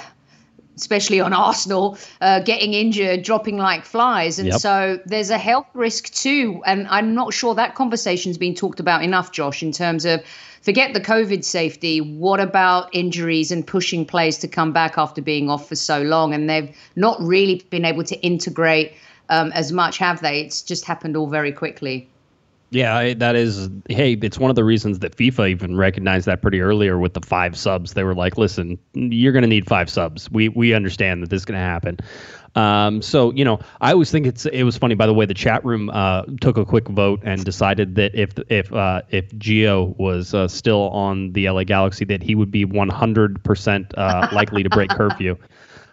especially 0.77 1.21
on 1.21 1.33
Arsenal, 1.33 1.99
uh, 2.21 2.41
getting 2.41 2.75
injured, 2.75 3.23
dropping 3.23 3.57
like 3.57 3.85
flies. 3.85 4.39
And 4.39 4.49
yep. 4.49 4.61
so 4.61 4.99
there's 5.07 5.31
a 5.31 5.39
health 5.39 5.67
risk 5.75 6.13
too. 6.13 6.63
And 6.67 6.87
I'm 6.89 7.15
not 7.15 7.33
sure 7.33 7.55
that 7.55 7.75
conversation's 7.75 8.39
been 8.39 8.55
talked 8.55 8.81
about 8.81 9.03
enough, 9.03 9.33
Josh, 9.33 9.63
in 9.63 9.73
terms 9.73 10.05
of 10.05 10.23
forget 10.63 10.95
the 10.95 11.01
COVID 11.01 11.45
safety. 11.45 12.01
What 12.01 12.41
about 12.41 12.89
injuries 12.93 13.51
and 13.51 13.67
pushing 13.67 14.05
players 14.05 14.39
to 14.39 14.49
come 14.49 14.73
back 14.73 14.99
after 14.99 15.23
being 15.23 15.49
off 15.49 15.69
for 15.69 15.77
so 15.77 16.03
long? 16.03 16.35
And 16.35 16.51
they've 16.51 16.75
not 16.97 17.21
really 17.21 17.65
been 17.71 17.85
able 17.85 18.05
to 18.05 18.21
integrate 18.21 18.95
um, 19.29 19.53
as 19.53 19.73
much, 19.73 19.99
have 19.99 20.21
they? 20.21 20.41
It's 20.41 20.63
just 20.63 20.85
happened 20.85 21.17
all 21.17 21.29
very 21.29 21.53
quickly. 21.53 22.09
Yeah, 22.75 23.15
that 23.15 23.37
is. 23.37 23.71
Hey, 23.89 24.15
it's 24.15 24.37
one 24.37 24.51
of 24.51 24.57
the 24.57 24.65
reasons 24.65 24.99
that 24.99 25.17
FIFA 25.17 25.51
even 25.51 25.77
recognized 25.77 26.27
that 26.27 26.43
pretty 26.43 26.61
earlier 26.61 26.99
with 26.99 27.15
the 27.15 27.21
five 27.21 27.57
subs. 27.57 27.93
They 27.93 28.03
were 28.03 28.17
like, 28.17 28.37
"Listen, 28.37 28.79
you're 28.95 29.33
going 29.33 29.43
to 29.43 29.49
need 29.49 29.67
five 29.67 29.89
subs. 29.89 30.29
We 30.29 30.49
we 30.49 30.75
understand 30.75 31.23
that 31.23 31.31
this 31.31 31.43
is 31.43 31.45
going 31.45 31.59
to 31.59 31.65
happen." 31.65 31.99
Um, 32.57 33.01
so 33.01 33.33
you 33.33 33.45
know, 33.45 33.61
I 33.81 33.93
always 33.93 34.11
think 34.11 34.27
it's 34.27 34.45
it 34.47 34.65
was 34.65 34.77
funny. 34.77 34.97
By 34.97 35.07
the 35.07 35.15
way, 35.15 35.25
the 35.25 35.35
chat 35.35 35.65
room 35.65 35.89
uh, 35.89 36.25
took 36.41 36.57
a 36.57 36.65
quick 36.65 36.89
vote 36.89 37.21
and 37.23 37.45
decided 37.45 37.95
that 37.95 38.13
if 38.17 38.33
if 38.49 38.73
uh, 38.73 39.03
if 39.09 39.31
Gio 39.31 39.97
was 39.97 40.35
uh, 40.35 40.49
still 40.49 40.91
on 40.91 41.33
the 41.33 41.49
LA 41.49 41.63
Galaxy, 41.63 42.05
that 42.07 42.25
he 42.25 42.35
would 42.35 42.51
be 42.51 42.65
100 42.65 43.37
uh, 43.37 43.41
percent 43.45 43.95
likely 43.97 44.65
to 44.65 44.69
break 44.69 44.91
curfew. 44.91 45.37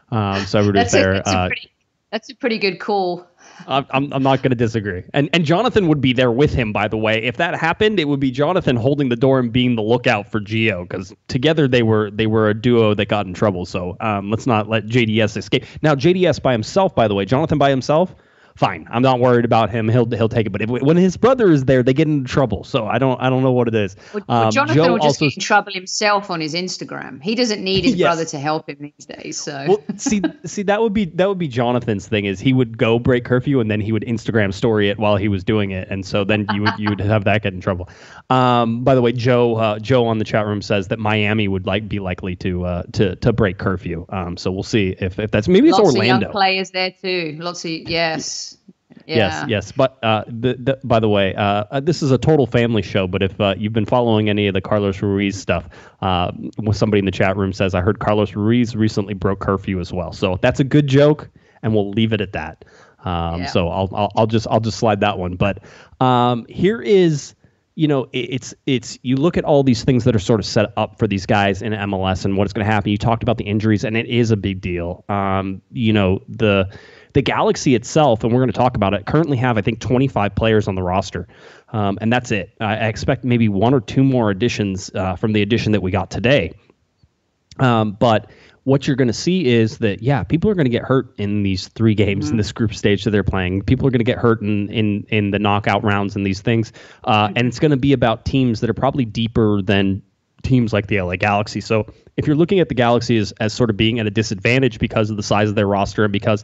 Um, 0.09 0.45
so 0.45 0.57
everybody's 0.57 0.91
there. 0.91 1.11
A, 1.11 1.15
that's, 1.15 1.31
a 1.31 1.38
uh, 1.38 1.47
pretty, 1.47 1.71
that's 2.11 2.29
a 2.31 2.35
pretty 2.35 2.57
good 2.57 2.79
call. 2.79 3.27
I'm, 3.68 4.12
I'm 4.13 4.24
not 4.24 4.41
going 4.41 4.51
to 4.51 4.56
disagree. 4.56 5.03
And 5.13 5.30
and 5.34 5.46
Jonathan 5.46 5.88
would 5.88 6.01
be 6.01 6.13
there 6.13 6.32
with 6.32 6.53
him, 6.53 6.74
by 6.74 6.88
the 6.88 6.98
way. 6.98 7.24
If 7.24 7.38
that 7.38 7.56
happened, 7.56 8.00
it 8.00 8.08
would 8.08 8.20
be 8.20 8.32
Jonathan 8.32 8.75
holding 8.75 9.10
the 9.10 9.15
door 9.15 9.39
and 9.39 9.51
being 9.51 9.75
the 9.75 9.82
lookout 9.82 10.32
for 10.32 10.39
Gio, 10.39 10.88
because 10.88 11.13
together 11.27 11.68
they 11.68 11.84
were 11.84 12.12
they 12.12 12.27
were 12.27 12.50
a 12.50 12.53
duo 12.53 12.94
that 12.94 13.08
got 13.08 13.25
in 13.25 13.34
trouble. 13.34 13.65
So 13.65 13.98
um, 14.00 14.30
let's 14.30 14.48
not 14.48 14.70
let 14.70 14.86
JDS 14.86 15.38
escape. 15.38 15.65
Now 15.82 15.96
JDS 15.96 16.41
by 16.41 16.51
himself, 16.51 16.96
by 16.96 17.08
the 17.08 17.15
way, 17.15 17.25
Jonathan 17.25 17.58
by 17.58 17.70
himself 17.70 18.15
fine. 18.55 18.88
I'm 18.91 19.01
not 19.01 19.20
worried 19.20 19.46
about 19.46 19.70
him. 19.70 19.88
He'll 19.88 20.10
he'll 20.10 20.29
take 20.29 20.46
it. 20.46 20.51
But 20.51 20.62
if, 20.62 20.70
when 20.70 20.97
his 20.97 21.17
brother 21.17 21.52
is 21.52 21.65
there, 21.65 21.84
they 21.84 21.93
get 21.93 22.08
into 22.08 22.30
trouble. 22.30 22.63
So 22.63 22.86
I 22.88 22.97
don't 22.97 23.19
I 23.21 23.30
don't 23.30 23.43
know 23.43 23.52
what 23.52 23.67
it 23.67 23.75
is. 23.75 23.95
Well, 24.13 24.23
um, 24.30 24.52
Jonathan 24.52 24.75
Joe 24.75 24.91
will 24.91 24.97
just 24.97 25.21
also, 25.21 25.25
get 25.25 25.38
in 25.38 25.41
trouble 25.41 25.73
himself 25.73 26.30
on 26.30 26.41
his 26.41 26.54
Instagram. 26.54 27.21
He 27.21 27.36
doesn't 27.36 27.63
need 27.63 27.86
his 27.86 27.95
yes. 27.95 28.08
brother 28.08 28.25
to 28.25 28.39
help 28.39 28.69
him 28.69 28.78
these 28.80 29.06
days. 29.06 29.39
So 29.39 29.65
well, 29.67 29.84
see 29.97 30.21
see 30.45 30.63
that 30.63 30.82
would 30.82 30.93
be 30.93 31.06
that 31.06 31.28
would 31.28 31.39
be 31.39 31.47
Jonathan's 31.47 32.08
thing 32.08 32.25
is 32.25 32.39
he 32.39 32.54
would 32.54 32.78
go 32.78 32.99
break 32.99 33.25
curfew 33.25 33.60
and 33.60 33.69
then 33.69 33.82
he 33.82 33.91
would 33.91 34.04
Instagram 34.04 34.54
story 34.54 34.89
it 34.89 34.97
while 34.97 35.17
he 35.17 35.28
was 35.28 35.43
doing 35.43 35.71
it, 35.71 35.88
and 35.89 36.06
so 36.06 36.23
then 36.23 36.45
you 36.54 36.62
would 36.63 36.73
you 36.78 36.89
would 36.89 36.99
have 36.99 37.23
that 37.25 37.43
get 37.43 37.54
in 37.54 37.62
trouble. 37.62 37.89
Um, 38.30 38.84
by 38.84 38.95
the 38.95 39.02
way, 39.02 39.12
Joe 39.12 39.56
uh, 39.56 39.80
Joe 39.80 40.08
on 40.08 40.17
the 40.17 40.25
chat 40.25 40.45
room 40.45 40.62
says 40.62 40.88
that 40.89 40.99
Miami 40.99 41.47
would 41.47 41.65
like 41.65 41.88
be 41.88 41.99
likely 41.99 42.36
to 42.38 42.65
uh, 42.65 42.84
to 42.93 43.15
to 43.17 43.34
break 43.34 43.58
curfew. 43.58 44.06
Um, 44.10 44.38
so 44.38 44.52
we'll 44.52 44.63
see 44.63 44.95
if 44.99 45.19
if 45.19 45.32
that's 45.32 45.47
maybe 45.47 45.69
it's 45.69 45.80
Orlando. 45.80 45.99
Of 45.99 46.21
young 46.21 46.32
players 46.32 46.71
there 46.71 46.91
too. 46.91 47.38
Lots 47.39 47.65
of 47.65 47.71
yes. 47.71 48.40
Yeah. 49.06 49.15
Yes, 49.15 49.49
yes. 49.49 49.71
But 49.71 49.97
uh, 50.04 50.23
the, 50.27 50.56
the, 50.60 50.80
by 50.84 50.99
the 50.99 51.10
way, 51.10 51.34
uh, 51.36 51.65
uh, 51.71 51.80
this 51.80 52.01
is 52.01 52.12
a 52.12 52.17
total 52.17 52.45
family 52.45 52.82
show. 52.82 53.08
But 53.08 53.23
if 53.23 53.39
uh, 53.39 53.56
you've 53.58 53.73
been 53.73 53.86
following 53.86 54.30
any 54.30 54.47
of 54.47 54.54
the 54.54 54.62
Carlos 54.62 55.01
Ruiz 55.01 55.38
stuff, 55.38 55.67
uh, 56.01 56.32
somebody 56.71 56.99
in 56.99 57.06
the 57.06 57.12
chat 57.12 57.36
room 57.38 57.54
says, 57.54 57.73
I 57.73 57.82
heard 57.82 57.99
Carlos 57.99 58.36
Ruiz 58.36 58.75
recently 58.75 59.13
broke 59.13 59.39
curfew 59.39 59.80
as 59.80 59.91
well. 59.91 60.12
So 60.12 60.38
that's 60.41 60.60
a 60.60 60.63
good 60.63 60.88
joke, 60.88 61.30
and 61.63 61.73
we'll 61.73 61.89
leave 61.89 62.13
it 62.13 62.21
at 62.21 62.34
that. 62.34 62.65
Um, 63.04 63.41
yeah. 63.41 63.45
So 63.47 63.69
I'll, 63.69 63.89
I'll, 63.93 64.12
I'll 64.15 64.27
just 64.27 64.47
I'll 64.49 64.60
just 64.60 64.77
slide 64.77 64.99
that 65.01 65.17
one. 65.17 65.36
But 65.36 65.60
um, 65.99 66.45
here 66.47 66.82
is 66.82 67.36
you 67.75 67.88
know 67.88 68.08
it's 68.12 68.54
it's 68.65 68.99
you 69.01 69.15
look 69.15 69.38
at 69.38 69.45
all 69.45 69.63
these 69.63 69.84
things 69.84 70.04
that 70.04 70.15
are 70.15 70.19
sort 70.19 70.39
of 70.39 70.45
set 70.45 70.71
up 70.77 70.99
for 70.99 71.08
these 71.08 71.25
guys 71.25 71.62
in 71.62 71.73
MLS 71.73 72.25
and 72.25 72.38
what's 72.38 72.54
going 72.54 72.65
to 72.65 72.71
happen. 72.71 72.91
You 72.91 72.97
talked 72.97 73.23
about 73.23 73.38
the 73.38 73.45
injuries, 73.45 73.84
and 73.84 73.97
it 73.97 74.08
is 74.08 74.32
a 74.32 74.38
big 74.38 74.62
deal. 74.62 75.04
Um, 75.10 75.62
you 75.71 75.93
know 75.93 76.21
the 76.27 76.69
the 77.13 77.21
Galaxy 77.21 77.76
itself, 77.76 78.24
and 78.24 78.32
we're 78.32 78.39
going 78.39 78.52
to 78.52 78.58
talk 78.58 78.76
about 78.76 78.93
it, 78.93 79.06
currently 79.06 79.38
have, 79.38 79.58
I 79.58 79.62
think, 79.62 79.80
25 79.80 80.36
players 80.36 80.67
on 80.67 80.76
the 80.76 80.84
roster. 80.84 81.28
Um, 81.74 81.97
and 82.02 82.12
that's 82.12 82.32
it. 82.32 82.52
I, 82.60 82.78
I, 82.78 82.88
expect 82.88 83.24
maybe 83.24 83.47
one 83.47 83.74
or 83.74 83.80
two 83.80 84.04
more 84.04 84.30
additions 84.30 84.91
uh, 84.93 85.15
from 85.15 85.32
the 85.32 85.41
addition 85.41 85.71
that 85.71 85.82
we 85.82 85.89
got 85.89 86.12
today. 86.12 86.54
Um, 87.60 87.93
but 87.93 88.30
what 88.63 88.86
you're 88.86 88.95
going 88.95 89.08
to 89.08 89.13
see 89.13 89.47
is 89.47 89.80
that 89.80 90.02
yeah, 90.04 90.24
people 90.24 90.50
are 90.50 90.54
going 90.54 90.65
to 90.65 90.71
get 90.71 90.84
hurt 90.84 91.13
in 91.17 91.43
these 91.43 91.67
three 91.69 91.95
games 91.95 92.26
mm-hmm. 92.26 92.34
in 92.34 92.38
this 92.38 92.52
group 92.52 92.74
stage 92.74 93.04
that 93.04 93.12
they're 93.12 93.24
playing. 93.24 93.63
People 93.63 93.88
are 93.88 93.91
going 93.91 94.00
to 94.00 94.06
get 94.06 94.17
hurt 94.17 94.41
in 94.41 94.69
in 94.69 95.06
in 95.10 95.32
the 95.32 95.39
knockout 95.39 95.84
rounds 95.84 96.15
and 96.15 96.26
these 96.26 96.41
things, 96.41 96.71
uh, 97.06 97.30
and 97.36 97.47
it's 97.47 97.60
going 97.60 97.71
to 97.71 97.78
be 97.78 97.93
about 97.93 98.26
teams 98.26 98.60
that 98.60 98.69
are 98.69 98.76
probably 98.76 99.06
deeper 99.06 99.62
than 99.62 100.02
teams 100.43 100.74
like 100.74 100.88
the 100.88 101.02
LA 101.02 101.15
Galaxy. 101.15 101.62
So 101.62 101.86
if 102.17 102.28
you're 102.28 102.36
looking 102.36 102.60
at 102.60 102.69
the 102.69 102.76
Galaxy 102.76 103.17
as, 103.17 103.32
as 103.34 103.54
sort 103.54 103.69
of 103.69 103.78
being 103.78 104.00
at 104.00 104.08
a 104.08 104.12
disadvantage 104.12 104.80
because 104.80 105.10
of 105.10 105.17
the 105.17 105.24
size 105.24 105.50
of 105.50 105.56
their 105.56 105.67
roster 105.67 106.04
and 106.04 106.12
because 106.12 106.43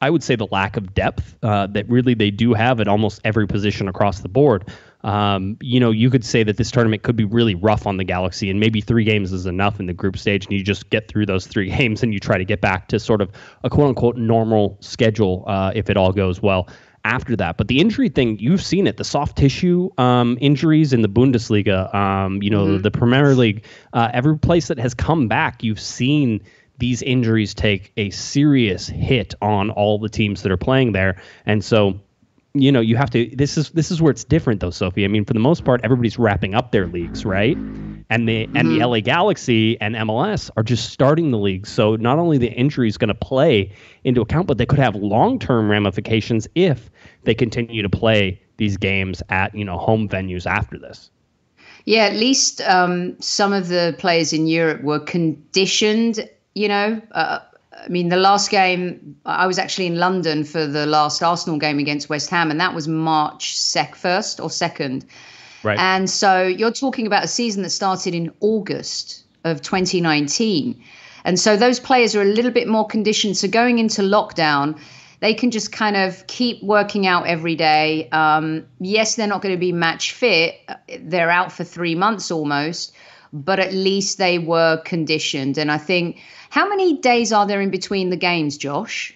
I 0.00 0.10
would 0.10 0.22
say 0.22 0.36
the 0.36 0.46
lack 0.50 0.76
of 0.76 0.94
depth 0.94 1.36
uh, 1.42 1.66
that 1.68 1.88
really 1.88 2.14
they 2.14 2.30
do 2.30 2.54
have 2.54 2.80
at 2.80 2.88
almost 2.88 3.20
every 3.24 3.46
position 3.46 3.88
across 3.88 4.20
the 4.20 4.28
board. 4.28 4.68
Um, 5.02 5.56
you 5.60 5.78
know, 5.80 5.90
you 5.90 6.10
could 6.10 6.24
say 6.24 6.42
that 6.42 6.56
this 6.56 6.70
tournament 6.70 7.02
could 7.02 7.16
be 7.16 7.24
really 7.24 7.54
rough 7.54 7.86
on 7.86 7.96
the 7.96 8.04
Galaxy, 8.04 8.50
and 8.50 8.58
maybe 8.60 8.80
three 8.80 9.04
games 9.04 9.32
is 9.32 9.46
enough 9.46 9.80
in 9.80 9.86
the 9.86 9.92
group 9.92 10.16
stage, 10.16 10.46
and 10.46 10.52
you 10.52 10.62
just 10.62 10.90
get 10.90 11.08
through 11.08 11.26
those 11.26 11.46
three 11.46 11.70
games 11.76 12.02
and 12.02 12.12
you 12.12 12.20
try 12.20 12.38
to 12.38 12.44
get 12.44 12.60
back 12.60 12.88
to 12.88 12.98
sort 12.98 13.20
of 13.20 13.30
a 13.64 13.70
quote 13.70 13.88
unquote 13.88 14.16
normal 14.16 14.76
schedule 14.80 15.44
uh, 15.46 15.72
if 15.74 15.90
it 15.90 15.96
all 15.96 16.12
goes 16.12 16.42
well 16.42 16.68
after 17.04 17.36
that. 17.36 17.56
But 17.56 17.68
the 17.68 17.80
injury 17.80 18.08
thing, 18.08 18.38
you've 18.38 18.62
seen 18.62 18.86
it. 18.86 18.96
The 18.96 19.04
soft 19.04 19.36
tissue 19.38 19.88
um, 19.98 20.36
injuries 20.40 20.92
in 20.92 21.02
the 21.02 21.08
Bundesliga, 21.08 21.92
um, 21.94 22.42
you 22.42 22.50
know, 22.50 22.66
mm-hmm. 22.66 22.82
the 22.82 22.90
Premier 22.90 23.34
League, 23.34 23.64
uh, 23.92 24.10
every 24.12 24.38
place 24.38 24.68
that 24.68 24.78
has 24.78 24.94
come 24.94 25.28
back, 25.28 25.62
you've 25.62 25.80
seen 25.80 26.42
these 26.78 27.02
injuries 27.02 27.54
take 27.54 27.92
a 27.96 28.10
serious 28.10 28.86
hit 28.86 29.34
on 29.42 29.70
all 29.70 29.98
the 29.98 30.08
teams 30.08 30.42
that 30.42 30.52
are 30.52 30.56
playing 30.56 30.92
there. 30.92 31.20
And 31.44 31.64
so, 31.64 32.00
you 32.54 32.72
know, 32.72 32.80
you 32.80 32.96
have 32.96 33.10
to 33.10 33.30
this 33.34 33.58
is 33.58 33.70
this 33.70 33.90
is 33.90 34.00
where 34.00 34.10
it's 34.10 34.24
different 34.24 34.60
though, 34.60 34.70
Sophie. 34.70 35.04
I 35.04 35.08
mean, 35.08 35.24
for 35.24 35.32
the 35.32 35.40
most 35.40 35.64
part, 35.64 35.80
everybody's 35.84 36.18
wrapping 36.18 36.54
up 36.54 36.72
their 36.72 36.86
leagues, 36.86 37.24
right? 37.24 37.56
And 37.56 38.28
the 38.28 38.46
mm-hmm. 38.46 38.56
and 38.56 38.68
the 38.68 38.78
mm-hmm. 38.78 38.90
LA 38.90 39.00
Galaxy 39.00 39.80
and 39.80 39.94
MLS 39.94 40.50
are 40.56 40.62
just 40.62 40.90
starting 40.90 41.30
the 41.30 41.38
league. 41.38 41.66
So 41.66 41.96
not 41.96 42.18
only 42.18 42.38
the 42.38 42.50
injury 42.52 42.88
is 42.88 42.96
going 42.96 43.08
to 43.08 43.14
play 43.14 43.72
into 44.04 44.20
account, 44.20 44.46
but 44.46 44.58
they 44.58 44.66
could 44.66 44.78
have 44.78 44.94
long-term 44.96 45.70
ramifications 45.70 46.48
if 46.54 46.90
they 47.24 47.34
continue 47.34 47.82
to 47.82 47.90
play 47.90 48.40
these 48.56 48.76
games 48.76 49.22
at, 49.28 49.54
you 49.54 49.64
know, 49.64 49.78
home 49.78 50.08
venues 50.08 50.46
after 50.46 50.78
this. 50.78 51.10
Yeah, 51.84 52.04
at 52.04 52.16
least 52.16 52.60
um, 52.62 53.18
some 53.20 53.52
of 53.52 53.68
the 53.68 53.94
players 53.98 54.32
in 54.32 54.46
Europe 54.46 54.82
were 54.82 55.00
conditioned 55.00 56.28
you 56.58 56.68
know, 56.68 57.00
uh, 57.12 57.38
I 57.72 57.88
mean, 57.88 58.08
the 58.08 58.16
last 58.16 58.50
game, 58.50 59.16
I 59.24 59.46
was 59.46 59.58
actually 59.58 59.86
in 59.86 59.96
London 59.96 60.44
for 60.44 60.66
the 60.66 60.86
last 60.86 61.22
Arsenal 61.22 61.58
game 61.58 61.78
against 61.78 62.08
West 62.08 62.28
Ham, 62.30 62.50
and 62.50 62.60
that 62.60 62.74
was 62.74 62.88
March 62.88 63.56
sec 63.56 63.94
first 63.94 64.40
or 64.40 64.50
second. 64.50 65.06
Right. 65.62 65.78
And 65.78 66.10
so 66.10 66.42
you're 66.42 66.72
talking 66.72 67.06
about 67.06 67.24
a 67.24 67.28
season 67.28 67.62
that 67.62 67.70
started 67.70 68.14
in 68.14 68.32
August 68.40 69.24
of 69.44 69.62
2019. 69.62 70.82
And 71.24 71.38
so 71.38 71.56
those 71.56 71.78
players 71.78 72.16
are 72.16 72.22
a 72.22 72.32
little 72.32 72.50
bit 72.50 72.66
more 72.66 72.86
conditioned. 72.86 73.36
So 73.36 73.48
going 73.48 73.78
into 73.78 74.02
lockdown, 74.02 74.80
they 75.20 75.34
can 75.34 75.50
just 75.50 75.72
kind 75.72 75.96
of 75.96 76.26
keep 76.26 76.62
working 76.62 77.06
out 77.06 77.26
every 77.26 77.54
day. 77.54 78.08
Um, 78.10 78.66
yes, 78.80 79.16
they're 79.16 79.26
not 79.26 79.42
going 79.42 79.54
to 79.54 79.60
be 79.60 79.72
match 79.72 80.12
fit. 80.12 80.54
They're 81.00 81.30
out 81.30 81.52
for 81.52 81.64
three 81.64 81.94
months 81.94 82.30
almost, 82.30 82.94
but 83.32 83.58
at 83.58 83.72
least 83.72 84.18
they 84.18 84.38
were 84.38 84.80
conditioned. 84.84 85.58
And 85.58 85.70
I 85.70 85.78
think, 85.78 86.20
how 86.50 86.68
many 86.68 86.98
days 86.98 87.32
are 87.32 87.46
there 87.46 87.60
in 87.60 87.70
between 87.70 88.10
the 88.10 88.16
games, 88.16 88.56
Josh? 88.56 89.14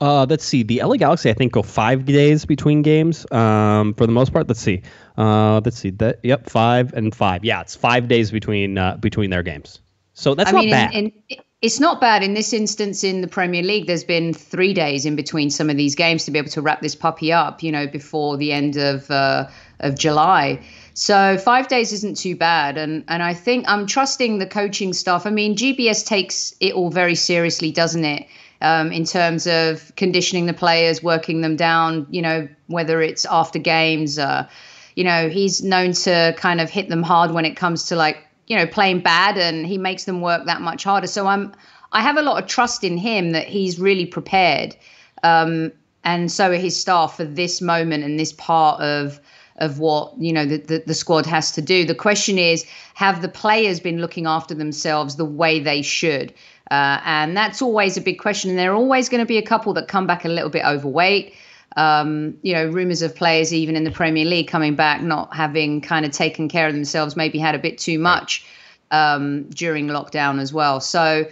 Uh, 0.00 0.26
let's 0.28 0.44
see. 0.44 0.62
The 0.62 0.82
LA 0.82 0.96
Galaxy, 0.96 1.30
I 1.30 1.34
think, 1.34 1.52
go 1.52 1.62
five 1.62 2.04
days 2.04 2.44
between 2.44 2.82
games. 2.82 3.30
Um, 3.30 3.94
for 3.94 4.06
the 4.06 4.12
most 4.12 4.32
part. 4.32 4.48
Let's 4.48 4.60
see. 4.60 4.82
Uh, 5.16 5.60
let's 5.64 5.78
see. 5.78 5.90
That 5.90 6.20
yep, 6.22 6.50
five 6.50 6.92
and 6.92 7.14
five. 7.14 7.44
Yeah, 7.44 7.60
it's 7.60 7.74
five 7.74 8.08
days 8.08 8.30
between 8.30 8.76
uh, 8.76 8.96
between 8.96 9.30
their 9.30 9.42
games. 9.42 9.80
So 10.12 10.34
that's 10.34 10.50
I 10.50 10.52
not 10.52 10.60
mean, 10.60 10.70
bad. 10.70 10.94
In, 10.94 11.12
in, 11.28 11.38
it's 11.62 11.80
not 11.80 11.98
bad 11.98 12.22
in 12.22 12.34
this 12.34 12.52
instance 12.52 13.04
in 13.04 13.22
the 13.22 13.28
Premier 13.28 13.62
League. 13.62 13.86
There's 13.86 14.04
been 14.04 14.34
three 14.34 14.74
days 14.74 15.06
in 15.06 15.16
between 15.16 15.48
some 15.48 15.70
of 15.70 15.78
these 15.78 15.94
games 15.94 16.26
to 16.26 16.30
be 16.30 16.38
able 16.38 16.50
to 16.50 16.60
wrap 16.60 16.82
this 16.82 16.94
puppy 16.94 17.32
up, 17.32 17.62
you 17.62 17.72
know, 17.72 17.86
before 17.86 18.36
the 18.36 18.52
end 18.52 18.76
of 18.76 19.10
uh, 19.10 19.48
of 19.80 19.98
July. 19.98 20.60
So 20.94 21.36
five 21.38 21.66
days 21.68 21.92
isn't 21.92 22.16
too 22.16 22.36
bad, 22.36 22.78
and 22.78 23.04
and 23.08 23.22
I 23.22 23.34
think 23.34 23.64
I'm 23.68 23.86
trusting 23.86 24.38
the 24.38 24.46
coaching 24.46 24.92
staff. 24.92 25.26
I 25.26 25.30
mean, 25.30 25.56
GBS 25.56 26.06
takes 26.06 26.54
it 26.60 26.72
all 26.72 26.90
very 26.90 27.16
seriously, 27.16 27.72
doesn't 27.72 28.04
it? 28.04 28.26
Um, 28.60 28.92
in 28.92 29.04
terms 29.04 29.46
of 29.46 29.94
conditioning 29.96 30.46
the 30.46 30.54
players, 30.54 31.02
working 31.02 31.40
them 31.40 31.56
down, 31.56 32.06
you 32.10 32.22
know, 32.22 32.48
whether 32.68 33.02
it's 33.02 33.26
after 33.26 33.58
games, 33.58 34.18
uh, 34.18 34.48
you 34.94 35.04
know, 35.04 35.28
he's 35.28 35.62
known 35.62 35.92
to 35.92 36.32
kind 36.38 36.60
of 36.60 36.70
hit 36.70 36.88
them 36.88 37.02
hard 37.02 37.32
when 37.32 37.44
it 37.44 37.56
comes 37.56 37.86
to 37.86 37.96
like 37.96 38.24
you 38.46 38.56
know 38.56 38.66
playing 38.66 39.00
bad 39.00 39.36
and 39.38 39.66
he 39.66 39.78
makes 39.78 40.04
them 40.04 40.20
work 40.20 40.44
that 40.46 40.60
much 40.60 40.84
harder 40.84 41.06
so 41.06 41.26
i'm 41.26 41.52
i 41.92 42.00
have 42.00 42.16
a 42.16 42.22
lot 42.22 42.42
of 42.42 42.48
trust 42.48 42.84
in 42.84 42.96
him 42.96 43.30
that 43.30 43.46
he's 43.46 43.78
really 43.78 44.06
prepared 44.06 44.76
um, 45.22 45.72
and 46.04 46.30
so 46.30 46.50
are 46.50 46.54
his 46.54 46.78
staff 46.78 47.16
for 47.16 47.24
this 47.24 47.62
moment 47.62 48.04
and 48.04 48.20
this 48.20 48.32
part 48.32 48.80
of 48.80 49.20
of 49.58 49.78
what 49.78 50.12
you 50.18 50.32
know 50.32 50.44
the, 50.44 50.58
the, 50.58 50.82
the 50.86 50.94
squad 50.94 51.26
has 51.26 51.52
to 51.52 51.62
do 51.62 51.84
the 51.84 51.94
question 51.94 52.38
is 52.38 52.64
have 52.94 53.22
the 53.22 53.28
players 53.28 53.80
been 53.80 54.00
looking 54.00 54.26
after 54.26 54.54
themselves 54.54 55.16
the 55.16 55.24
way 55.24 55.60
they 55.60 55.82
should 55.82 56.32
uh, 56.70 57.00
and 57.04 57.36
that's 57.36 57.62
always 57.62 57.96
a 57.96 58.00
big 58.00 58.18
question 58.18 58.50
and 58.50 58.58
there 58.58 58.72
are 58.72 58.76
always 58.76 59.08
going 59.08 59.20
to 59.20 59.26
be 59.26 59.38
a 59.38 59.42
couple 59.42 59.72
that 59.72 59.86
come 59.86 60.06
back 60.06 60.24
a 60.24 60.28
little 60.28 60.50
bit 60.50 60.64
overweight 60.64 61.34
um, 61.76 62.38
you 62.42 62.54
know, 62.54 62.68
rumors 62.68 63.02
of 63.02 63.16
players 63.16 63.52
even 63.52 63.76
in 63.76 63.84
the 63.84 63.90
Premier 63.90 64.24
League 64.24 64.48
coming 64.48 64.76
back 64.76 65.02
not 65.02 65.34
having 65.34 65.80
kind 65.80 66.06
of 66.06 66.12
taken 66.12 66.48
care 66.48 66.68
of 66.68 66.74
themselves, 66.74 67.16
maybe 67.16 67.38
had 67.38 67.54
a 67.54 67.58
bit 67.58 67.78
too 67.78 67.98
much 67.98 68.46
um, 68.90 69.44
during 69.50 69.88
lockdown 69.88 70.40
as 70.40 70.52
well. 70.52 70.80
So 70.80 71.26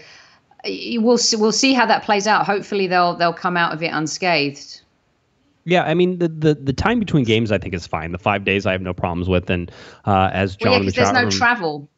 we'll 0.64 1.18
see, 1.18 1.36
we'll 1.36 1.52
see 1.52 1.74
how 1.74 1.86
that 1.86 2.02
plays 2.02 2.26
out. 2.26 2.46
Hopefully 2.46 2.86
they'll 2.86 3.14
they'll 3.14 3.32
come 3.32 3.56
out 3.56 3.72
of 3.72 3.82
it 3.82 3.88
unscathed. 3.92 4.81
Yeah, 5.64 5.84
I 5.84 5.94
mean 5.94 6.18
the, 6.18 6.28
the 6.28 6.54
the 6.54 6.72
time 6.72 6.98
between 6.98 7.24
games 7.24 7.52
I 7.52 7.58
think 7.58 7.74
is 7.74 7.86
fine. 7.86 8.12
The 8.12 8.18
five 8.18 8.44
days 8.44 8.66
I 8.66 8.72
have 8.72 8.82
no 8.82 8.92
problems 8.92 9.28
with, 9.28 9.48
and 9.50 9.70
uh, 10.04 10.30
as 10.32 10.56
John 10.56 10.70
well, 10.70 10.80
yeah, 10.80 10.90
the 10.90 10.92
there's 10.92 11.12
no 11.12 11.22
room, 11.22 11.30
travel. 11.30 11.88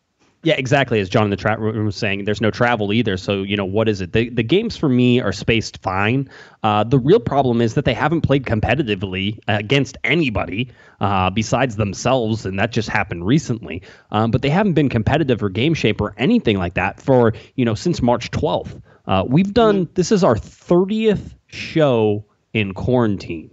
Yeah, 0.44 0.56
exactly. 0.58 1.00
As 1.00 1.08
John 1.08 1.24
in 1.24 1.30
the 1.30 1.36
chat 1.36 1.58
room 1.58 1.86
was 1.86 1.96
saying, 1.96 2.26
there's 2.26 2.42
no 2.42 2.50
travel 2.50 2.92
either. 2.92 3.16
So, 3.16 3.42
you 3.42 3.56
know, 3.56 3.64
what 3.64 3.88
is 3.88 4.02
it? 4.02 4.12
The, 4.12 4.28
the 4.28 4.42
games 4.42 4.76
for 4.76 4.90
me 4.90 5.18
are 5.18 5.32
spaced 5.32 5.78
fine. 5.78 6.28
Uh, 6.62 6.84
the 6.84 6.98
real 6.98 7.18
problem 7.18 7.62
is 7.62 7.72
that 7.74 7.86
they 7.86 7.94
haven't 7.94 8.20
played 8.20 8.44
competitively 8.44 9.38
against 9.48 9.96
anybody 10.04 10.70
uh, 11.00 11.30
besides 11.30 11.76
themselves, 11.76 12.44
and 12.44 12.58
that 12.58 12.72
just 12.72 12.90
happened 12.90 13.26
recently. 13.26 13.82
Um, 14.10 14.30
but 14.30 14.42
they 14.42 14.50
haven't 14.50 14.74
been 14.74 14.90
competitive 14.90 15.42
or 15.42 15.48
game 15.48 15.72
shape 15.72 15.98
or 15.98 16.14
anything 16.18 16.58
like 16.58 16.74
that 16.74 17.00
for, 17.00 17.32
you 17.54 17.64
know, 17.64 17.74
since 17.74 18.02
March 18.02 18.30
12th. 18.30 18.82
Uh, 19.06 19.24
we've 19.26 19.54
done, 19.54 19.88
this 19.94 20.12
is 20.12 20.22
our 20.22 20.36
30th 20.36 21.34
show 21.46 22.22
in 22.54 22.72
quarantine. 22.72 23.50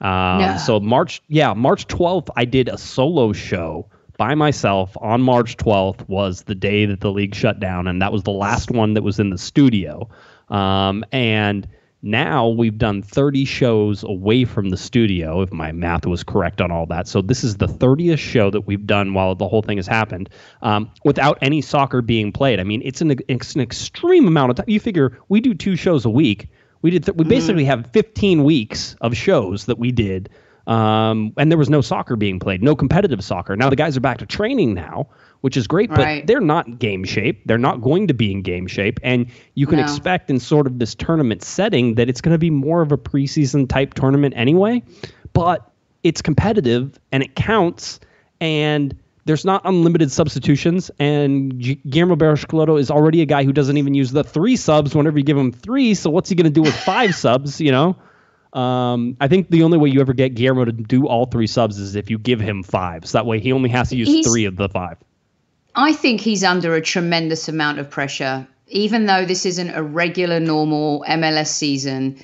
Um, 0.00 0.40
yeah. 0.40 0.56
So, 0.58 0.80
March, 0.80 1.22
yeah, 1.28 1.54
March 1.54 1.86
12th, 1.86 2.28
I 2.36 2.44
did 2.44 2.68
a 2.68 2.76
solo 2.76 3.32
show 3.32 3.88
by 4.20 4.34
myself 4.34 4.94
on 5.00 5.22
March 5.22 5.56
12th 5.56 6.06
was 6.06 6.42
the 6.42 6.54
day 6.54 6.84
that 6.84 7.00
the 7.00 7.10
league 7.10 7.34
shut 7.34 7.58
down, 7.58 7.86
and 7.86 8.02
that 8.02 8.12
was 8.12 8.22
the 8.22 8.30
last 8.30 8.70
one 8.70 8.92
that 8.92 9.02
was 9.02 9.18
in 9.18 9.30
the 9.30 9.38
studio. 9.38 10.10
Um, 10.50 11.04
and 11.10 11.66
now 12.02 12.48
we've 12.48 12.76
done 12.76 13.02
30 13.02 13.44
shows 13.44 14.02
away 14.02 14.44
from 14.44 14.70
the 14.70 14.76
studio, 14.76 15.42
if 15.42 15.52
my 15.52 15.72
math 15.72 16.06
was 16.06 16.22
correct 16.22 16.60
on 16.60 16.70
all 16.70 16.86
that. 16.86 17.08
So 17.08 17.22
this 17.22 17.44
is 17.44 17.56
the 17.56 17.66
30th 17.66 18.18
show 18.18 18.50
that 18.50 18.62
we've 18.62 18.86
done 18.86 19.14
while 19.14 19.34
the 19.34 19.48
whole 19.48 19.62
thing 19.62 19.78
has 19.78 19.86
happened 19.86 20.30
um, 20.62 20.90
without 21.04 21.38
any 21.42 21.60
soccer 21.60 22.02
being 22.02 22.32
played. 22.32 22.60
I 22.60 22.64
mean, 22.64 22.82
it's 22.84 23.00
an, 23.00 23.16
it's 23.28 23.54
an 23.54 23.60
extreme 23.60 24.26
amount 24.26 24.50
of 24.50 24.56
time. 24.56 24.66
You 24.68 24.80
figure 24.80 25.18
we 25.28 25.40
do 25.40 25.54
two 25.54 25.76
shows 25.76 26.04
a 26.04 26.10
week. 26.10 26.48
We 26.82 26.90
did 26.90 27.04
th- 27.04 27.16
we 27.16 27.24
mm-hmm. 27.24 27.30
basically 27.30 27.64
have 27.64 27.90
15 27.92 28.44
weeks 28.44 28.96
of 29.00 29.16
shows 29.16 29.66
that 29.66 29.78
we 29.78 29.92
did 29.92 30.30
um, 30.70 31.32
and 31.36 31.50
there 31.50 31.58
was 31.58 31.68
no 31.68 31.80
soccer 31.80 32.14
being 32.14 32.38
played, 32.38 32.62
no 32.62 32.76
competitive 32.76 33.24
soccer. 33.24 33.56
Now 33.56 33.70
the 33.70 33.76
guys 33.76 33.96
are 33.96 34.00
back 34.00 34.18
to 34.18 34.26
training 34.26 34.72
now, 34.72 35.08
which 35.40 35.56
is 35.56 35.66
great, 35.66 35.90
but 35.90 35.98
right. 35.98 36.26
they're 36.26 36.40
not 36.40 36.78
game 36.78 37.02
shape. 37.02 37.42
They're 37.46 37.58
not 37.58 37.80
going 37.80 38.06
to 38.06 38.14
be 38.14 38.30
in 38.30 38.42
game 38.42 38.68
shape. 38.68 39.00
And 39.02 39.26
you 39.54 39.66
can 39.66 39.78
no. 39.78 39.82
expect 39.82 40.30
in 40.30 40.38
sort 40.38 40.68
of 40.68 40.78
this 40.78 40.94
tournament 40.94 41.42
setting 41.42 41.96
that 41.96 42.08
it's 42.08 42.20
going 42.20 42.34
to 42.34 42.38
be 42.38 42.50
more 42.50 42.82
of 42.82 42.92
a 42.92 42.98
preseason 42.98 43.68
type 43.68 43.94
tournament 43.94 44.34
anyway, 44.36 44.82
but 45.32 45.72
it's 46.04 46.22
competitive 46.22 47.00
and 47.10 47.22
it 47.22 47.34
counts. 47.34 47.98
And 48.40 48.96
there's 49.30 49.44
not 49.44 49.62
unlimited 49.64 50.10
substitutions. 50.10 50.90
And 50.98 51.56
G- 51.60 51.80
Guillermo 51.88 52.16
Barros 52.16 52.44
is 52.80 52.90
already 52.90 53.22
a 53.22 53.26
guy 53.26 53.44
who 53.44 53.52
doesn't 53.52 53.76
even 53.76 53.94
use 53.94 54.10
the 54.10 54.24
three 54.24 54.56
subs 54.56 54.92
whenever 54.92 55.18
you 55.18 55.24
give 55.24 55.38
him 55.38 55.52
three. 55.52 55.94
So 55.94 56.10
what's 56.10 56.28
he 56.28 56.34
going 56.34 56.46
to 56.46 56.50
do 56.50 56.62
with 56.62 56.74
five 56.84 57.14
subs, 57.14 57.60
you 57.60 57.70
know? 57.70 57.94
Um, 58.52 59.16
I 59.20 59.28
think 59.28 59.48
the 59.48 59.62
only 59.62 59.78
way 59.78 59.88
you 59.88 60.00
ever 60.00 60.14
get 60.14 60.34
Guillermo 60.34 60.64
to 60.64 60.72
do 60.72 61.06
all 61.06 61.26
three 61.26 61.46
subs 61.46 61.78
is 61.78 61.94
if 61.94 62.10
you 62.10 62.18
give 62.18 62.40
him 62.40 62.64
five. 62.64 63.06
So 63.06 63.18
that 63.18 63.26
way 63.26 63.38
he 63.38 63.52
only 63.52 63.70
has 63.70 63.90
to 63.90 63.96
use 63.96 64.08
he's, 64.08 64.26
three 64.26 64.46
of 64.46 64.56
the 64.56 64.68
five. 64.68 64.96
I 65.76 65.92
think 65.92 66.20
he's 66.20 66.42
under 66.42 66.74
a 66.74 66.80
tremendous 66.80 67.48
amount 67.48 67.78
of 67.78 67.88
pressure. 67.88 68.48
Even 68.66 69.06
though 69.06 69.24
this 69.24 69.46
isn't 69.46 69.70
a 69.70 69.82
regular, 69.84 70.40
normal 70.40 71.04
MLS 71.08 71.46
season, 71.46 72.18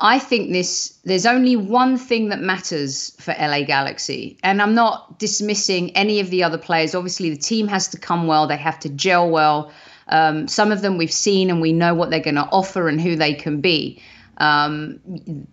I 0.00 0.18
think 0.18 0.52
this 0.52 0.98
there's 1.04 1.26
only 1.26 1.56
one 1.56 1.96
thing 1.96 2.28
that 2.30 2.40
matters 2.40 3.14
for 3.20 3.34
LA 3.38 3.62
Galaxy. 3.62 4.38
And 4.42 4.60
I'm 4.60 4.74
not 4.74 5.18
dismissing 5.18 5.94
any 5.96 6.20
of 6.20 6.30
the 6.30 6.42
other 6.42 6.58
players. 6.58 6.94
Obviously, 6.94 7.30
the 7.30 7.36
team 7.36 7.68
has 7.68 7.88
to 7.88 7.98
come 7.98 8.26
well, 8.26 8.46
they 8.46 8.56
have 8.56 8.78
to 8.80 8.88
gel 8.88 9.30
well. 9.30 9.72
Um, 10.08 10.48
some 10.48 10.72
of 10.72 10.82
them 10.82 10.98
we've 10.98 11.12
seen 11.12 11.48
and 11.48 11.60
we 11.60 11.72
know 11.72 11.94
what 11.94 12.10
they're 12.10 12.20
going 12.20 12.34
to 12.34 12.48
offer 12.50 12.88
and 12.88 13.00
who 13.00 13.16
they 13.16 13.34
can 13.34 13.60
be. 13.60 14.02
Um, 14.38 15.00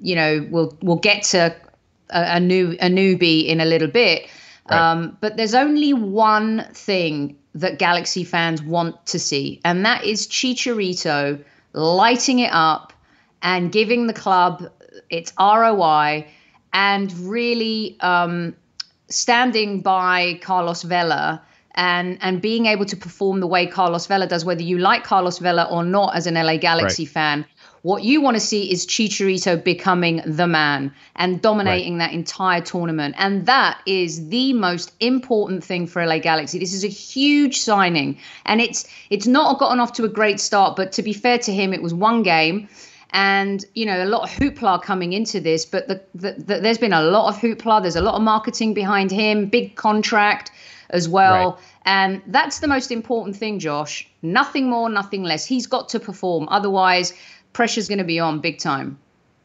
you 0.01 0.15
know, 0.15 0.47
we'll 0.49 0.77
we'll 0.81 0.97
get 0.97 1.23
to 1.25 1.55
a, 2.09 2.35
a, 2.35 2.39
new 2.39 2.71
a 2.81 2.89
newbie 2.89 3.45
in 3.47 3.61
a 3.61 3.65
little 3.65 3.87
bit. 3.87 4.27
Right. 4.69 4.91
Um, 4.91 5.17
but 5.21 5.37
there's 5.37 5.53
only 5.53 5.93
one 5.93 6.65
thing 6.73 7.37
that 7.53 7.77
Galaxy 7.79 8.23
fans 8.23 8.61
want 8.63 9.05
to 9.07 9.19
see, 9.19 9.61
and 9.63 9.85
that 9.85 10.03
is 10.03 10.27
Chicharito 10.27 11.43
lighting 11.73 12.39
it 12.39 12.51
up 12.51 12.90
and 13.41 13.71
giving 13.71 14.07
the 14.07 14.13
club 14.13 14.69
its 15.09 15.33
ROI 15.39 16.27
and 16.73 17.11
really 17.19 17.97
um, 18.01 18.55
standing 19.09 19.81
by 19.81 20.39
Carlos 20.41 20.83
Vela 20.83 21.41
and 21.75 22.17
and 22.21 22.41
being 22.41 22.65
able 22.65 22.85
to 22.85 22.97
perform 22.97 23.39
the 23.39 23.47
way 23.47 23.65
Carlos 23.65 24.07
Vela 24.07 24.27
does, 24.27 24.43
whether 24.43 24.61
you 24.61 24.77
like 24.77 25.03
Carlos 25.03 25.39
Vela 25.39 25.63
or 25.71 25.83
not 25.83 26.15
as 26.15 26.27
an 26.27 26.35
LA 26.35 26.57
Galaxy 26.57 27.03
right. 27.03 27.11
fan. 27.11 27.45
What 27.83 28.03
you 28.03 28.21
want 28.21 28.35
to 28.35 28.39
see 28.39 28.71
is 28.71 28.85
Chicharito 28.85 29.63
becoming 29.63 30.21
the 30.23 30.45
man 30.45 30.93
and 31.15 31.41
dominating 31.41 31.97
right. 31.97 32.09
that 32.09 32.13
entire 32.13 32.61
tournament. 32.61 33.15
And 33.17 33.47
that 33.47 33.81
is 33.87 34.27
the 34.27 34.53
most 34.53 34.93
important 34.99 35.63
thing 35.63 35.87
for 35.87 36.05
LA 36.05 36.19
Galaxy. 36.19 36.59
This 36.59 36.75
is 36.75 36.83
a 36.83 36.87
huge 36.87 37.59
signing. 37.59 38.19
And 38.45 38.61
it's 38.61 38.87
it's 39.09 39.25
not 39.25 39.57
gotten 39.57 39.79
off 39.79 39.93
to 39.93 40.03
a 40.03 40.09
great 40.09 40.39
start, 40.39 40.75
but 40.75 40.91
to 40.91 41.01
be 41.01 41.13
fair 41.13 41.39
to 41.39 41.51
him, 41.51 41.73
it 41.73 41.81
was 41.81 41.93
one 41.93 42.21
game 42.21 42.67
and 43.13 43.65
you 43.73 43.85
know 43.85 44.03
a 44.03 44.05
lot 44.05 44.23
of 44.23 44.29
hoopla 44.29 44.81
coming 44.81 45.13
into 45.13 45.39
this 45.39 45.65
but 45.65 45.87
the, 45.87 46.01
the, 46.15 46.33
the, 46.33 46.59
there's 46.59 46.77
been 46.77 46.93
a 46.93 47.03
lot 47.03 47.27
of 47.27 47.41
hoopla. 47.41 47.81
There's 47.81 47.95
a 47.95 48.01
lot 48.01 48.15
of 48.15 48.21
marketing 48.21 48.73
behind 48.73 49.11
him 49.11 49.47
big 49.47 49.75
contract 49.75 50.51
as 50.89 51.07
well. 51.07 51.51
Right. 51.51 51.63
and 51.85 52.21
that's 52.27 52.59
the 52.59 52.67
most 52.67 52.91
important 52.91 53.35
thing 53.35 53.59
josh. 53.59 54.07
Nothing 54.21 54.69
more 54.69 54.89
nothing 54.89 55.23
less. 55.23 55.45
He's 55.45 55.67
got 55.67 55.89
to 55.89 55.99
perform. 55.99 56.47
Otherwise 56.49 57.13
pressure's 57.53 57.87
going 57.87 57.99
to 57.99 58.05
be 58.05 58.19
on 58.19 58.39
big 58.39 58.59
time. 58.59 58.97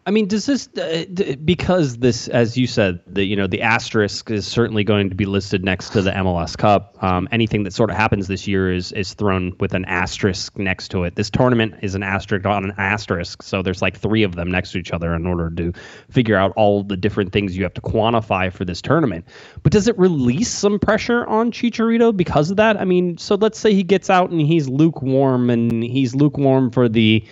I 0.06 0.12
mean, 0.12 0.28
does 0.28 0.46
this 0.46 0.68
uh, 0.78 1.04
because 1.44 1.96
this, 1.96 2.28
as 2.28 2.56
you 2.56 2.68
said, 2.68 3.00
the 3.08 3.24
you 3.24 3.34
know 3.34 3.48
the 3.48 3.60
asterisk 3.60 4.30
is 4.30 4.46
certainly 4.46 4.84
going 4.84 5.08
to 5.10 5.16
be 5.16 5.26
listed 5.26 5.64
next 5.64 5.90
to 5.90 6.02
the 6.02 6.12
MLS 6.12 6.56
Cup. 6.56 6.96
Um, 7.02 7.28
anything 7.32 7.64
that 7.64 7.72
sort 7.72 7.90
of 7.90 7.96
happens 7.96 8.28
this 8.28 8.46
year 8.46 8.72
is 8.72 8.92
is 8.92 9.14
thrown 9.14 9.56
with 9.58 9.74
an 9.74 9.84
asterisk 9.86 10.56
next 10.56 10.92
to 10.92 11.02
it. 11.02 11.16
This 11.16 11.28
tournament 11.28 11.74
is 11.82 11.96
an 11.96 12.04
asterisk 12.04 12.46
on 12.46 12.62
an 12.62 12.72
asterisk, 12.78 13.42
so 13.42 13.62
there's 13.62 13.82
like 13.82 13.98
three 13.98 14.22
of 14.22 14.36
them 14.36 14.48
next 14.48 14.70
to 14.72 14.78
each 14.78 14.92
other 14.92 15.12
in 15.12 15.26
order 15.26 15.50
to 15.50 15.72
figure 16.08 16.36
out 16.36 16.52
all 16.54 16.84
the 16.84 16.96
different 16.96 17.32
things 17.32 17.56
you 17.56 17.64
have 17.64 17.74
to 17.74 17.80
quantify 17.80 18.52
for 18.52 18.64
this 18.64 18.80
tournament. 18.80 19.24
But 19.64 19.72
does 19.72 19.88
it 19.88 19.98
release 19.98 20.50
some 20.50 20.78
pressure 20.78 21.26
on 21.26 21.50
Chicharito 21.50 22.16
because 22.16 22.48
of 22.52 22.56
that? 22.58 22.76
I 22.80 22.84
mean, 22.84 23.18
so 23.18 23.34
let's 23.34 23.58
say 23.58 23.74
he 23.74 23.82
gets 23.82 24.08
out 24.08 24.30
and 24.30 24.40
he's 24.40 24.68
lukewarm 24.68 25.50
and 25.50 25.82
he's 25.82 26.14
lukewarm 26.14 26.70
for 26.70 26.88
the 26.88 27.26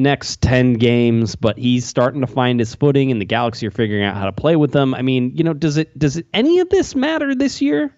next 0.00 0.42
10 0.42 0.74
games, 0.74 1.36
but 1.36 1.58
he's 1.58 1.86
starting 1.86 2.20
to 2.20 2.26
find 2.26 2.58
his 2.58 2.74
footing 2.74 3.12
and 3.12 3.20
the 3.20 3.24
Galaxy 3.24 3.66
are 3.66 3.70
figuring 3.70 4.02
out 4.02 4.16
how 4.16 4.24
to 4.24 4.32
play 4.32 4.56
with 4.56 4.72
them. 4.72 4.94
I 4.94 5.02
mean, 5.02 5.32
you 5.34 5.44
know, 5.44 5.52
does 5.52 5.76
it 5.76 5.96
does 5.98 6.16
it 6.16 6.26
any 6.34 6.58
of 6.58 6.68
this 6.70 6.94
matter 6.94 7.34
this 7.34 7.60
year? 7.60 7.94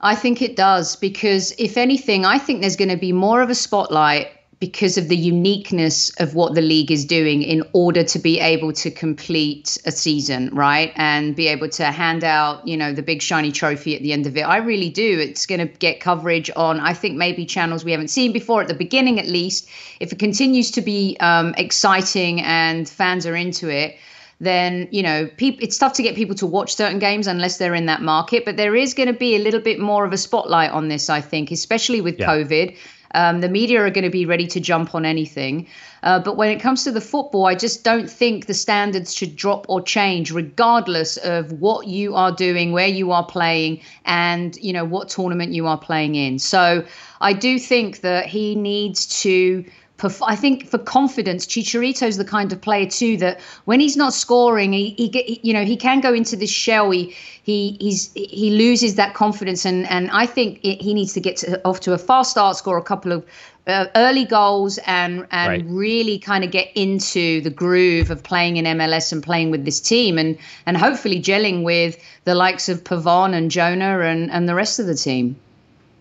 I 0.00 0.14
think 0.14 0.42
it 0.42 0.56
does 0.56 0.96
because 0.96 1.54
if 1.58 1.76
anything, 1.76 2.24
I 2.24 2.38
think 2.38 2.60
there's 2.60 2.76
going 2.76 2.90
to 2.90 2.96
be 2.96 3.12
more 3.12 3.40
of 3.40 3.50
a 3.50 3.54
spotlight 3.54 4.28
because 4.60 4.96
of 4.96 5.08
the 5.08 5.16
uniqueness 5.16 6.10
of 6.20 6.34
what 6.34 6.54
the 6.54 6.60
league 6.60 6.90
is 6.90 7.04
doing 7.04 7.42
in 7.42 7.62
order 7.72 8.04
to 8.04 8.18
be 8.18 8.40
able 8.40 8.72
to 8.72 8.90
complete 8.90 9.78
a 9.84 9.90
season, 9.90 10.50
right? 10.54 10.92
And 10.96 11.34
be 11.34 11.48
able 11.48 11.68
to 11.70 11.86
hand 11.86 12.24
out, 12.24 12.66
you 12.66 12.76
know, 12.76 12.92
the 12.92 13.02
big 13.02 13.22
shiny 13.22 13.52
trophy 13.52 13.96
at 13.96 14.02
the 14.02 14.12
end 14.12 14.26
of 14.26 14.36
it. 14.36 14.42
I 14.42 14.58
really 14.58 14.90
do. 14.90 15.18
It's 15.18 15.46
going 15.46 15.60
to 15.60 15.66
get 15.66 16.00
coverage 16.00 16.50
on, 16.56 16.80
I 16.80 16.92
think, 16.92 17.16
maybe 17.16 17.46
channels 17.46 17.84
we 17.84 17.90
haven't 17.92 18.08
seen 18.08 18.32
before 18.32 18.62
at 18.62 18.68
the 18.68 18.74
beginning, 18.74 19.18
at 19.18 19.26
least. 19.26 19.68
If 20.00 20.12
it 20.12 20.18
continues 20.18 20.70
to 20.72 20.80
be 20.80 21.16
um, 21.20 21.54
exciting 21.56 22.40
and 22.42 22.88
fans 22.88 23.26
are 23.26 23.36
into 23.36 23.68
it, 23.68 23.96
then 24.40 24.88
you 24.90 25.02
know 25.02 25.28
people 25.36 25.62
it's 25.62 25.78
tough 25.78 25.92
to 25.92 26.02
get 26.02 26.14
people 26.14 26.34
to 26.34 26.46
watch 26.46 26.74
certain 26.74 26.98
games 26.98 27.26
unless 27.26 27.58
they're 27.58 27.74
in 27.74 27.86
that 27.86 28.02
market 28.02 28.44
but 28.44 28.56
there 28.56 28.74
is 28.74 28.92
going 28.92 29.06
to 29.06 29.12
be 29.12 29.36
a 29.36 29.38
little 29.38 29.60
bit 29.60 29.78
more 29.78 30.04
of 30.04 30.12
a 30.12 30.18
spotlight 30.18 30.70
on 30.72 30.88
this 30.88 31.08
i 31.08 31.20
think 31.20 31.50
especially 31.50 32.00
with 32.00 32.18
yeah. 32.18 32.26
covid 32.26 32.76
um, 33.14 33.40
the 33.40 33.48
media 33.48 33.80
are 33.82 33.90
going 33.90 34.04
to 34.04 34.10
be 34.10 34.26
ready 34.26 34.46
to 34.48 34.60
jump 34.60 34.94
on 34.94 35.04
anything. 35.04 35.66
Uh, 36.02 36.18
but 36.18 36.36
when 36.36 36.50
it 36.50 36.60
comes 36.60 36.84
to 36.84 36.92
the 36.92 37.00
football, 37.00 37.46
I 37.46 37.54
just 37.54 37.82
don't 37.82 38.10
think 38.10 38.46
the 38.46 38.54
standards 38.54 39.14
should 39.14 39.36
drop 39.36 39.66
or 39.68 39.80
change, 39.80 40.30
regardless 40.30 41.16
of 41.16 41.52
what 41.52 41.86
you 41.86 42.14
are 42.14 42.32
doing, 42.32 42.72
where 42.72 42.88
you 42.88 43.12
are 43.12 43.24
playing, 43.24 43.80
and 44.04 44.56
you 44.56 44.72
know 44.72 44.84
what 44.84 45.08
tournament 45.08 45.52
you 45.52 45.66
are 45.66 45.78
playing 45.78 46.14
in. 46.14 46.38
So 46.38 46.84
I 47.20 47.32
do 47.32 47.58
think 47.58 48.02
that 48.02 48.26
he 48.26 48.54
needs 48.54 49.06
to 49.22 49.64
I 50.02 50.34
think 50.34 50.66
for 50.66 50.78
confidence, 50.78 51.46
Chicharito's 51.46 52.16
the 52.16 52.24
kind 52.24 52.52
of 52.52 52.60
player 52.60 52.86
too 52.86 53.16
that 53.18 53.40
when 53.64 53.78
he's 53.78 53.96
not 53.96 54.12
scoring, 54.12 54.72
he, 54.72 54.90
he 54.90 55.40
you 55.42 55.52
know 55.52 55.64
he 55.64 55.76
can 55.76 56.00
go 56.00 56.12
into 56.12 56.36
this 56.36 56.50
shell. 56.50 56.90
He 56.90 57.14
he 57.44 57.76
he's 57.80 58.12
he 58.14 58.50
loses 58.50 58.96
that 58.96 59.14
confidence, 59.14 59.64
and 59.64 59.88
and 59.88 60.10
I 60.10 60.26
think 60.26 60.58
it, 60.64 60.82
he 60.82 60.94
needs 60.94 61.12
to 61.12 61.20
get 61.20 61.36
to, 61.38 61.64
off 61.64 61.80
to 61.80 61.92
a 61.92 61.98
fast 61.98 62.32
start, 62.32 62.56
score 62.56 62.76
a 62.76 62.82
couple 62.82 63.12
of 63.12 63.24
uh, 63.68 63.86
early 63.94 64.24
goals, 64.24 64.78
and 64.78 65.26
and 65.30 65.48
right. 65.48 65.64
really 65.66 66.18
kind 66.18 66.42
of 66.42 66.50
get 66.50 66.72
into 66.74 67.40
the 67.42 67.50
groove 67.50 68.10
of 68.10 68.24
playing 68.24 68.56
in 68.56 68.64
MLS 68.64 69.12
and 69.12 69.22
playing 69.22 69.52
with 69.52 69.64
this 69.64 69.80
team, 69.80 70.18
and 70.18 70.36
and 70.66 70.76
hopefully 70.76 71.22
gelling 71.22 71.62
with 71.62 72.02
the 72.24 72.34
likes 72.34 72.68
of 72.68 72.82
Pavon 72.82 73.32
and 73.32 73.48
Jonah 73.48 74.00
and 74.00 74.28
and 74.30 74.48
the 74.48 74.56
rest 74.56 74.80
of 74.80 74.86
the 74.86 74.96
team. 74.96 75.36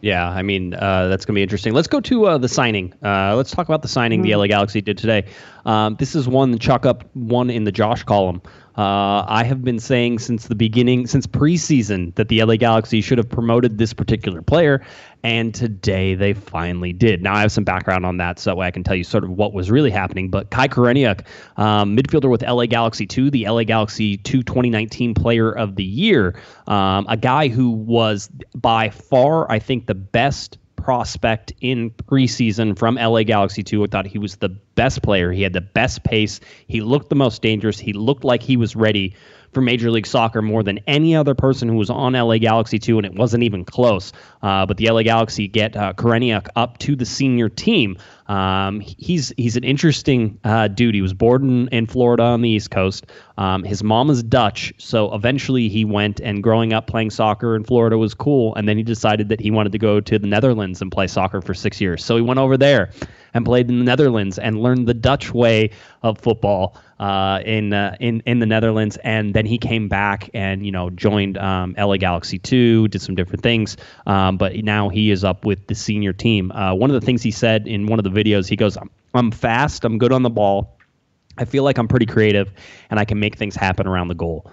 Yeah, 0.04 0.30
I 0.30 0.42
mean 0.42 0.74
uh, 0.74 1.08
that's 1.08 1.24
going 1.24 1.34
to 1.34 1.38
be 1.38 1.44
interesting. 1.44 1.72
Let's 1.72 1.88
go 1.88 2.02
to 2.02 2.26
uh, 2.26 2.38
the 2.38 2.50
signing. 2.50 2.94
Uh, 3.02 3.38
let's 3.38 3.52
talk 3.52 3.70
about 3.70 3.84
the 3.84 3.88
signing 3.88 4.20
mm-hmm. 4.20 4.32
the 4.32 4.36
LA 4.36 4.48
Galaxy 4.48 4.82
did 4.82 4.98
today. 4.98 5.28
Um, 5.66 5.96
this 5.98 6.13
is 6.13 6.28
one 6.28 6.60
chalk 6.60 6.86
up 6.86 7.06
one 7.16 7.50
in 7.50 7.63
the 7.63 7.72
Josh 7.72 8.04
column. 8.04 8.42
Uh, 8.75 9.23
I 9.27 9.43
have 9.43 9.63
been 9.63 9.77
saying 9.77 10.19
since 10.19 10.47
the 10.47 10.55
beginning, 10.55 11.05
since 11.05 11.27
preseason, 11.27 12.15
that 12.15 12.29
the 12.29 12.43
LA 12.43 12.55
Galaxy 12.55 13.01
should 13.01 13.19
have 13.19 13.29
promoted 13.29 13.77
this 13.77 13.93
particular 13.93 14.41
player, 14.41 14.83
and 15.23 15.53
today 15.53 16.15
they 16.15 16.33
finally 16.33 16.91
did. 16.91 17.21
Now 17.21 17.36
I 17.36 17.41
have 17.41 17.51
some 17.51 17.63
background 17.63 18.03
on 18.05 18.17
that, 18.17 18.39
so 18.39 18.49
that 18.49 18.55
way 18.55 18.65
I 18.65 18.71
can 18.71 18.83
tell 18.83 18.95
you 18.95 19.03
sort 19.03 19.23
of 19.23 19.29
what 19.29 19.53
was 19.53 19.69
really 19.69 19.91
happening. 19.91 20.29
But 20.29 20.49
Kai 20.49 20.67
Koreniuk, 20.67 21.23
um, 21.57 21.95
midfielder 21.95 22.29
with 22.29 22.41
LA 22.41 22.65
Galaxy 22.65 23.05
2, 23.05 23.29
the 23.29 23.47
LA 23.47 23.63
Galaxy 23.63 24.17
2 24.17 24.41
2019 24.41 25.13
Player 25.13 25.51
of 25.51 25.75
the 25.75 25.83
Year, 25.83 26.36
um, 26.67 27.05
a 27.07 27.17
guy 27.17 27.49
who 27.49 27.69
was 27.69 28.27
by 28.55 28.89
far, 28.89 29.51
I 29.51 29.59
think, 29.59 29.86
the 29.86 29.95
best 29.95 30.57
prospect 30.84 31.54
in 31.62 31.91
preseason 31.91 32.78
from 32.78 32.96
LA 32.96 33.24
Galaxy 33.24 33.63
2. 33.63 33.84
I 33.84 33.88
thought 33.88 34.06
he 34.06 34.19
was 34.19 34.36
the 34.36 34.50
best 34.50 35.02
player. 35.02 35.32
He 35.32 35.41
had 35.41 35.54
the 35.54 35.62
best 35.62 36.04
pace. 36.04 36.41
He 36.67 36.82
looked 36.82 37.10
the 37.10 37.15
most 37.15 37.41
dangerous. 37.41 37.80
He 37.80 37.93
looked 37.93 38.26
like 38.26 38.43
he 38.43 38.58
was 38.58 38.76
ready 38.76 39.15
for 39.54 39.62
Major 39.62 39.91
League 39.91 40.08
Soccer 40.08 40.41
more 40.41 40.63
than 40.63 40.80
any 40.88 41.15
other 41.15 41.36
person 41.36 41.69
who 41.69 41.76
was 41.76 41.89
on 41.89 42.13
LA 42.13 42.38
Galaxy 42.38 42.80
2, 42.80 42.98
and 42.98 43.06
it 43.06 43.13
wasn't 43.13 43.43
even 43.43 43.63
close. 43.63 44.12
Uh, 44.41 44.65
but 44.65 44.78
the 44.78 44.89
LA 44.89 45.04
Galaxy 45.04 45.48
get 45.48 45.78
uh, 45.78 45.93
up 46.56 46.78
to 46.80 46.96
the 46.96 47.06
senior 47.06 47.50
team. 47.50 47.98
Um, 48.34 48.80
he's 48.80 49.32
he's 49.38 49.58
an 49.58 49.63
interesting 49.63 50.39
uh, 50.43 50.67
dude. 50.67 50.96
He 50.96 51.04
was 51.04 51.13
born 51.13 51.48
in, 51.48 51.67
in 51.67 51.86
Florida 51.86 52.24
on 52.24 52.41
the 52.41 52.50
East 52.50 52.72
Coast. 52.72 53.06
Um, 53.38 53.63
his 53.63 53.84
mom 53.84 54.10
is 54.10 54.24
Dutch, 54.24 54.74
so 54.80 55.13
eventually 55.13 55.69
he 55.69 55.86
went 55.86 56.19
and 56.19 56.41
growing 56.41 56.74
up 56.74 56.88
playing 56.88 57.12
soccer 57.12 57.56
in 57.56 57.63
Florida 57.63 57.96
was 57.96 58.15
cool. 58.15 58.56
And 58.56 58.67
then 58.67 58.76
he 58.76 58.84
decided 58.84 59.30
that 59.30 59.39
he 59.39 59.52
wanted 59.52 59.72
to 59.74 59.78
go 59.78 60.02
to 60.02 60.17
the 60.17 60.28
Netherlands 60.28 60.82
and 60.82 60.91
play 60.91 61.06
soccer 61.06 61.41
for 61.41 61.54
six 61.54 61.80
years. 61.80 62.04
So 62.04 62.15
he 62.15 62.24
went 62.24 62.39
over 62.39 62.58
there 62.58 62.89
and 63.34 63.46
played 63.46 63.69
in 63.69 63.80
the 63.80 63.86
Netherlands 63.86 64.39
and 64.39 64.62
learned 64.62 64.88
the 64.88 64.93
Dutch 64.93 65.34
way 65.34 65.72
of 66.02 66.19
football 66.19 66.78
uh, 67.00 67.41
in 67.46 67.74
uh, 67.74 67.96
in 68.00 68.22
in 68.26 68.39
the 68.39 68.46
Netherlands. 68.46 68.98
And 69.04 69.34
then 69.34 69.46
he 69.46 69.58
came 69.58 69.88
back 69.89 70.30
and 70.34 70.65
you 70.65 70.72
know 70.72 70.89
joined 70.89 71.38
um, 71.38 71.76
LA 71.78 71.98
Galaxy 71.98 72.39
two, 72.39 72.88
did 72.89 73.02
some 73.02 73.15
different 73.15 73.43
things. 73.43 73.78
Um, 74.06 74.38
but 74.38 74.56
now 74.63 74.89
he 74.89 75.12
is 75.12 75.24
up 75.24 75.46
with 75.46 75.67
the 75.67 75.76
senior 75.76 76.13
team. 76.13 76.52
Uh, 76.52 76.74
one 76.74 76.89
of 76.89 77.00
the 77.00 77.06
things 77.06 77.22
he 77.22 77.32
said 77.32 77.67
in 77.67 77.88
one 77.88 78.00
of 78.00 78.04
the 78.04 78.12
videos, 78.12 78.22
he 78.23 78.55
goes, 78.55 78.77
"I'm 79.13 79.31
fast. 79.31 79.86
I'm 79.86 79.97
good 79.97 80.12
on 80.12 80.23
the 80.23 80.29
ball. 80.29 80.77
I 81.38 81.45
feel 81.45 81.63
like 81.63 81.77
I'm 81.77 81.88
pretty 81.88 82.05
creative, 82.05 82.51
and 82.89 82.99
I 82.99 83.05
can 83.05 83.19
make 83.19 83.38
things 83.38 83.55
happen 83.55 83.88
around 83.88 84.07
the 84.07 84.15
goal." 84.15 84.51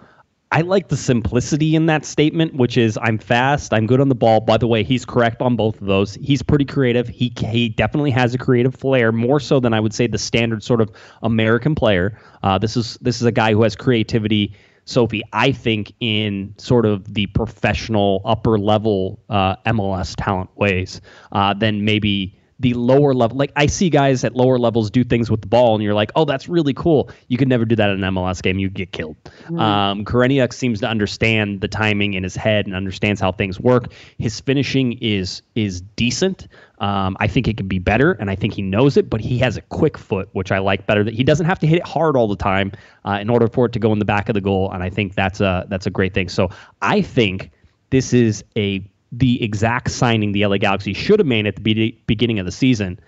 I 0.53 0.63
like 0.63 0.89
the 0.89 0.97
simplicity 0.97 1.77
in 1.77 1.87
that 1.87 2.05
statement, 2.05 2.55
which 2.55 2.77
is 2.77 2.99
I'm 3.01 3.19
fast, 3.19 3.73
I'm 3.73 3.87
good 3.87 4.01
on 4.01 4.09
the 4.09 4.17
ball. 4.17 4.41
By 4.41 4.57
the 4.57 4.67
way, 4.67 4.83
he's 4.83 5.05
correct 5.05 5.41
on 5.41 5.55
both 5.55 5.81
of 5.81 5.87
those. 5.87 6.15
He's 6.17 6.43
pretty 6.43 6.65
creative. 6.65 7.07
He 7.07 7.33
he 7.39 7.69
definitely 7.69 8.11
has 8.11 8.35
a 8.35 8.39
creative 8.39 8.75
flair, 8.75 9.13
more 9.13 9.39
so 9.39 9.61
than 9.61 9.73
I 9.73 9.79
would 9.79 9.95
say 9.95 10.09
the 10.09 10.19
standard 10.19 10.65
sort 10.65 10.81
of 10.81 10.91
American 11.23 11.77
player. 11.77 12.19
Uh, 12.43 12.59
this 12.59 12.77
is 12.77 12.99
this 13.01 13.21
is 13.21 13.23
a 13.23 13.33
guy 13.33 13.53
who 13.53 13.63
has 13.63 13.77
creativity. 13.77 14.53
Sophie, 14.87 15.23
I 15.33 15.53
think 15.53 15.93
in 16.01 16.53
sort 16.57 16.85
of 16.85 17.15
the 17.15 17.27
professional 17.27 18.21
upper 18.25 18.59
level 18.59 19.21
uh, 19.29 19.55
MLS 19.67 20.17
talent 20.17 20.51
ways, 20.57 21.01
uh, 21.31 21.55
than 21.55 21.85
maybe 21.85 22.37
the 22.61 22.75
lower 22.75 23.15
level. 23.15 23.37
Like 23.37 23.53
I 23.57 23.67
see 23.67 23.91
guys 23.91 24.23
at 24.23 24.37
lower 24.37 24.59
levels 24.59 24.91
do 24.91 25.03
things 25.03 25.31
with 25.31 25.41
the 25.41 25.47
ball, 25.49 25.75
and 25.75 25.83
you're 25.83 25.95
like, 25.95 26.13
oh, 26.15 26.25
that's 26.25 26.49
really 26.49 26.75
cool. 26.75 27.11
You 27.29 27.39
could 27.39 27.49
never 27.49 27.65
do 27.65 27.75
that 27.77 27.91
in 27.91 28.05
an 28.05 28.15
MLS 28.15 28.43
game. 28.43 28.59
You 28.59 28.69
get 28.69 28.93
killed. 28.93 29.17
Mm. 29.49 29.61
Um, 29.61 30.05
Koreniuk 30.05 30.53
seems 30.53 30.81
to 30.81 30.87
understand 30.87 31.63
the 31.63 31.69
timing 31.69 32.15
in 32.15 32.23
his 32.23 32.37
head 32.37 32.67
and 32.67 32.77
understands 32.77 33.21
how 33.21 33.33
things 33.33 33.59
work. 33.59 33.93
His 34.19 34.39
finishing 34.41 34.93
is 35.01 35.43
is 35.55 35.81
decent. 35.81 36.49
Um, 36.79 37.17
I 37.21 37.27
think 37.27 37.49
it 37.49 37.57
can 37.57 37.67
be 37.69 37.79
better, 37.79 38.13
and 38.13 38.31
I 38.31 38.37
think 38.37 38.53
he 38.53 38.63
knows 38.63 38.97
it. 38.97 39.09
But 39.09 39.21
he 39.21 39.39
has 39.39 39.57
a 39.57 39.63
quick 39.63 39.97
foot, 39.97 40.29
which 40.33 40.53
I 40.53 40.59
like 40.59 40.87
better. 40.87 41.03
That 41.03 41.15
he 41.15 41.25
doesn't 41.25 41.47
have 41.47 41.59
to 41.61 41.67
hit 41.67 41.79
it 41.79 41.87
hard 41.87 42.17
all 42.17 42.29
the 42.29 42.37
time 42.37 42.73
uh, 43.07 43.19
in 43.21 43.31
order 43.31 43.49
for 43.49 43.67
it 43.67 43.73
to 43.73 43.79
go 43.79 43.93
in 43.93 43.99
the 43.99 44.05
back 44.05 44.29
of 44.29 44.35
the 44.35 44.41
goal, 44.41 44.71
and 44.71 44.83
I 44.83 44.91
think 44.91 45.15
that's 45.15 45.41
a 45.41 45.67
that's 45.69 45.87
a 45.87 45.91
great 45.91 46.13
thing. 46.13 46.29
So 46.29 46.51
I 46.83 47.01
think 47.01 47.51
this 47.89 48.13
is 48.13 48.45
a 48.57 48.87
the 49.13 49.43
exact 49.43 49.91
signing 49.91 50.33
the 50.33 50.47
LA 50.47 50.59
Galaxy 50.59 50.93
should 50.93 51.19
have 51.19 51.27
made 51.27 51.47
at 51.47 51.57
the 51.57 51.63
be- 51.63 52.03
beginning 52.07 52.39
of 52.39 52.47
the 52.47 52.53
season. 52.53 52.99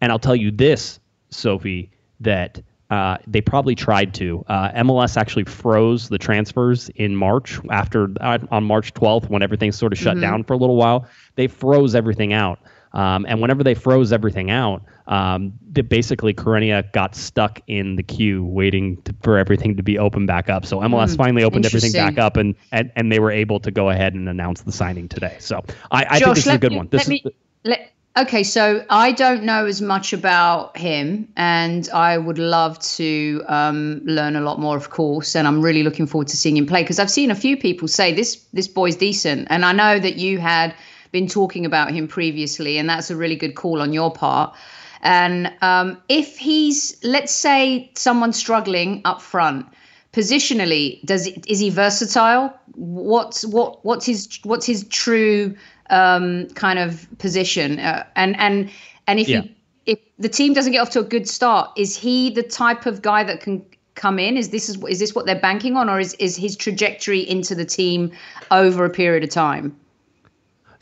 And 0.00 0.10
I'll 0.10 0.18
tell 0.18 0.36
you 0.36 0.50
this, 0.50 0.98
Sophie, 1.30 1.90
that 2.20 2.60
uh, 2.90 3.16
they 3.26 3.40
probably 3.40 3.74
tried 3.74 4.12
to. 4.14 4.44
Uh, 4.48 4.70
MLS 4.82 5.16
actually 5.16 5.44
froze 5.44 6.08
the 6.08 6.18
transfers 6.18 6.90
in 6.96 7.16
March 7.16 7.58
after 7.70 8.08
uh, 8.20 8.38
on 8.50 8.64
March 8.64 8.92
12th 8.92 9.30
when 9.30 9.42
everything 9.42 9.72
sort 9.72 9.92
of 9.92 9.98
shut 9.98 10.14
mm-hmm. 10.14 10.22
down 10.22 10.44
for 10.44 10.52
a 10.52 10.58
little 10.58 10.76
while. 10.76 11.06
They 11.36 11.46
froze 11.46 11.94
everything 11.94 12.32
out. 12.32 12.58
Um, 12.92 13.24
and 13.26 13.40
whenever 13.40 13.64
they 13.64 13.74
froze 13.74 14.12
everything 14.12 14.50
out, 14.50 14.82
um, 15.12 15.52
the, 15.70 15.82
basically 15.82 16.32
Koreniuk 16.32 16.92
got 16.92 17.14
stuck 17.14 17.60
in 17.66 17.96
the 17.96 18.02
queue 18.02 18.42
waiting 18.46 18.96
to, 19.02 19.14
for 19.22 19.36
everything 19.36 19.76
to 19.76 19.82
be 19.82 19.98
opened 19.98 20.26
back 20.26 20.48
up. 20.48 20.64
So 20.64 20.78
MLS 20.78 21.10
mm, 21.10 21.16
finally 21.18 21.44
opened 21.44 21.66
everything 21.66 21.92
back 21.92 22.16
up, 22.16 22.38
and, 22.38 22.54
and 22.72 22.90
and 22.96 23.12
they 23.12 23.18
were 23.18 23.30
able 23.30 23.60
to 23.60 23.70
go 23.70 23.90
ahead 23.90 24.14
and 24.14 24.26
announce 24.26 24.62
the 24.62 24.72
signing 24.72 25.08
today. 25.10 25.36
So 25.38 25.62
I, 25.90 26.06
I 26.08 26.18
Josh, 26.18 26.20
think 26.20 26.34
this 26.36 26.46
is 26.46 26.54
a 26.54 26.58
good 26.58 26.72
me, 26.72 26.76
one. 26.78 26.88
This 26.88 27.08
me, 27.08 27.22
is, 27.26 27.32
let, 27.64 27.92
okay, 28.16 28.42
so 28.42 28.86
I 28.88 29.12
don't 29.12 29.42
know 29.42 29.66
as 29.66 29.82
much 29.82 30.14
about 30.14 30.78
him, 30.78 31.28
and 31.36 31.90
I 31.90 32.16
would 32.16 32.38
love 32.38 32.78
to 32.96 33.44
um, 33.48 34.00
learn 34.04 34.34
a 34.34 34.40
lot 34.40 34.60
more, 34.60 34.78
of 34.78 34.88
course. 34.88 35.36
And 35.36 35.46
I'm 35.46 35.60
really 35.60 35.82
looking 35.82 36.06
forward 36.06 36.28
to 36.28 36.38
seeing 36.38 36.56
him 36.56 36.64
play 36.64 36.84
because 36.84 36.98
I've 36.98 37.10
seen 37.10 37.30
a 37.30 37.34
few 37.34 37.58
people 37.58 37.86
say 37.86 38.14
this 38.14 38.36
this 38.54 38.66
boy's 38.66 38.96
decent, 38.96 39.48
and 39.50 39.66
I 39.66 39.72
know 39.72 39.98
that 39.98 40.16
you 40.16 40.38
had 40.38 40.74
been 41.10 41.28
talking 41.28 41.66
about 41.66 41.92
him 41.92 42.08
previously, 42.08 42.78
and 42.78 42.88
that's 42.88 43.10
a 43.10 43.16
really 43.16 43.36
good 43.36 43.56
call 43.56 43.82
on 43.82 43.92
your 43.92 44.10
part. 44.10 44.56
And 45.02 45.52
um, 45.62 46.00
if 46.08 46.38
he's, 46.38 46.96
let's 47.02 47.32
say, 47.32 47.90
someone 47.94 48.32
struggling 48.32 49.02
up 49.04 49.20
front, 49.20 49.66
positionally, 50.12 51.04
does 51.04 51.26
it, 51.26 51.44
is 51.46 51.58
he 51.58 51.70
versatile? 51.70 52.52
What's 52.74 53.44
what 53.44 53.84
what's 53.84 54.06
his 54.06 54.38
what's 54.44 54.66
his 54.66 54.84
true 54.88 55.56
um, 55.90 56.48
kind 56.54 56.78
of 56.78 57.06
position? 57.18 57.78
Uh, 57.78 58.06
and 58.14 58.38
and 58.38 58.70
and 59.06 59.18
if 59.18 59.28
yeah. 59.28 59.40
he, 59.40 59.56
if 59.86 59.98
the 60.18 60.28
team 60.28 60.52
doesn't 60.52 60.72
get 60.72 60.78
off 60.78 60.90
to 60.90 61.00
a 61.00 61.04
good 61.04 61.28
start, 61.28 61.70
is 61.76 61.96
he 61.96 62.30
the 62.30 62.42
type 62.42 62.86
of 62.86 63.02
guy 63.02 63.24
that 63.24 63.40
can 63.40 63.64
come 63.94 64.18
in? 64.18 64.36
Is 64.36 64.50
this 64.50 64.68
is, 64.68 64.82
is 64.84 65.00
this 65.00 65.14
what 65.14 65.26
they're 65.26 65.40
banking 65.40 65.76
on, 65.76 65.90
or 65.90 65.98
is 65.98 66.14
is 66.14 66.36
his 66.36 66.56
trajectory 66.56 67.20
into 67.20 67.54
the 67.54 67.64
team 67.64 68.12
over 68.50 68.84
a 68.84 68.90
period 68.90 69.24
of 69.24 69.30
time? 69.30 69.76